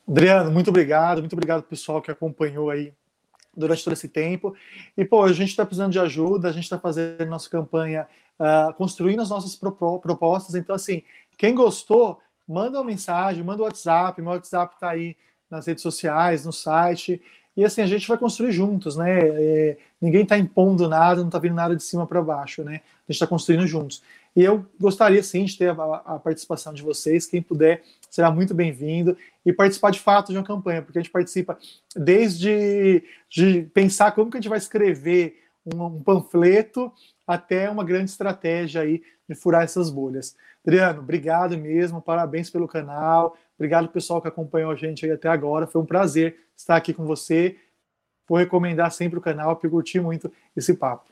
Adriano, 0.06 0.50
muito 0.50 0.68
obrigado, 0.68 1.18
muito 1.20 1.32
obrigado 1.32 1.62
pessoal 1.62 2.02
que 2.02 2.10
acompanhou 2.10 2.70
aí 2.70 2.92
durante 3.56 3.84
todo 3.84 3.92
esse 3.92 4.08
tempo. 4.08 4.54
E, 4.96 5.04
pô, 5.04 5.22
a 5.22 5.32
gente 5.32 5.50
está 5.50 5.64
precisando 5.64 5.92
de 5.92 5.98
ajuda, 5.98 6.48
a 6.48 6.52
gente 6.52 6.64
está 6.64 6.78
fazendo 6.78 7.24
nossa 7.26 7.48
campanha, 7.48 8.06
uh, 8.38 8.72
construindo 8.74 9.20
as 9.20 9.30
nossas 9.30 9.54
propostas. 9.56 10.54
Então, 10.54 10.74
assim, 10.74 11.02
quem 11.36 11.54
gostou, 11.54 12.18
manda 12.46 12.78
uma 12.78 12.84
mensagem, 12.84 13.42
manda 13.42 13.62
o 13.62 13.64
um 13.64 13.68
WhatsApp, 13.68 14.20
meu 14.20 14.32
WhatsApp 14.32 14.74
está 14.74 14.90
aí 14.90 15.16
nas 15.50 15.66
redes 15.66 15.82
sociais, 15.82 16.46
no 16.46 16.52
site. 16.52 17.20
E 17.56 17.64
assim, 17.64 17.82
a 17.82 17.86
gente 17.86 18.08
vai 18.08 18.16
construir 18.16 18.52
juntos, 18.52 18.96
né? 18.96 19.18
É, 19.20 19.76
ninguém 20.00 20.22
está 20.22 20.38
impondo 20.38 20.88
nada, 20.88 21.20
não 21.20 21.28
está 21.28 21.38
vindo 21.38 21.54
nada 21.54 21.76
de 21.76 21.82
cima 21.82 22.06
para 22.06 22.22
baixo, 22.22 22.64
né? 22.64 22.76
A 22.76 23.12
gente 23.12 23.16
está 23.16 23.26
construindo 23.26 23.66
juntos. 23.66 24.02
E 24.34 24.42
eu 24.42 24.64
gostaria 24.80 25.22
sim 25.22 25.44
de 25.44 25.58
ter 25.58 25.70
a, 25.70 26.02
a, 26.06 26.18
participação 26.18 26.72
de 26.72 26.82
vocês. 26.82 27.26
Quem 27.26 27.42
puder 27.42 27.82
será 28.10 28.30
muito 28.30 28.54
bem-vindo 28.54 29.16
e 29.44 29.52
participar 29.52 29.90
de 29.90 30.00
fato 30.00 30.32
de 30.32 30.38
uma 30.38 30.44
campanha, 30.44 30.82
porque 30.82 30.98
a 30.98 31.02
gente 31.02 31.12
participa 31.12 31.58
desde 31.94 33.02
de 33.28 33.62
pensar 33.74 34.12
como 34.12 34.30
que 34.30 34.38
a 34.38 34.40
gente 34.40 34.48
vai 34.48 34.58
escrever 34.58 35.42
um, 35.66 35.84
um 35.84 36.02
panfleto 36.02 36.90
até 37.26 37.68
uma 37.68 37.84
grande 37.84 38.10
estratégia 38.10 38.80
aí 38.80 39.02
de 39.28 39.34
furar 39.34 39.62
essas 39.62 39.90
bolhas. 39.90 40.34
Adriano, 40.64 41.00
obrigado 41.00 41.56
mesmo, 41.58 42.00
parabéns 42.00 42.48
pelo 42.48 42.68
canal, 42.68 43.36
obrigado 43.56 43.88
pessoal 43.88 44.22
que 44.22 44.28
acompanhou 44.28 44.70
a 44.70 44.76
gente 44.76 45.08
até 45.10 45.28
agora, 45.28 45.66
foi 45.66 45.80
um 45.80 45.86
prazer 45.86 46.38
estar 46.56 46.76
aqui 46.76 46.94
com 46.94 47.04
você. 47.04 47.56
Vou 48.28 48.38
recomendar 48.38 48.90
sempre 48.92 49.18
o 49.18 49.22
canal, 49.22 49.56
porque 49.56 49.66
eu 49.66 49.70
curti 49.70 50.00
muito 50.00 50.32
esse 50.56 50.74
papo. 50.74 51.11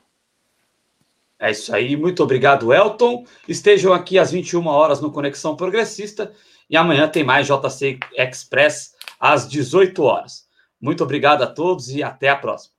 É 1.41 1.49
isso 1.49 1.73
aí, 1.73 1.97
muito 1.97 2.21
obrigado, 2.21 2.71
Elton. 2.71 3.25
Estejam 3.47 3.91
aqui 3.91 4.19
às 4.19 4.31
21 4.31 4.67
horas 4.67 5.01
no 5.01 5.11
Conexão 5.11 5.55
Progressista 5.55 6.31
e 6.69 6.77
amanhã 6.77 7.07
tem 7.07 7.23
mais 7.23 7.47
JC 7.47 7.97
Express 8.15 8.93
às 9.19 9.49
18 9.49 10.03
horas. 10.03 10.45
Muito 10.79 11.03
obrigado 11.03 11.41
a 11.41 11.47
todos 11.47 11.89
e 11.89 12.03
até 12.03 12.29
a 12.29 12.35
próxima. 12.35 12.75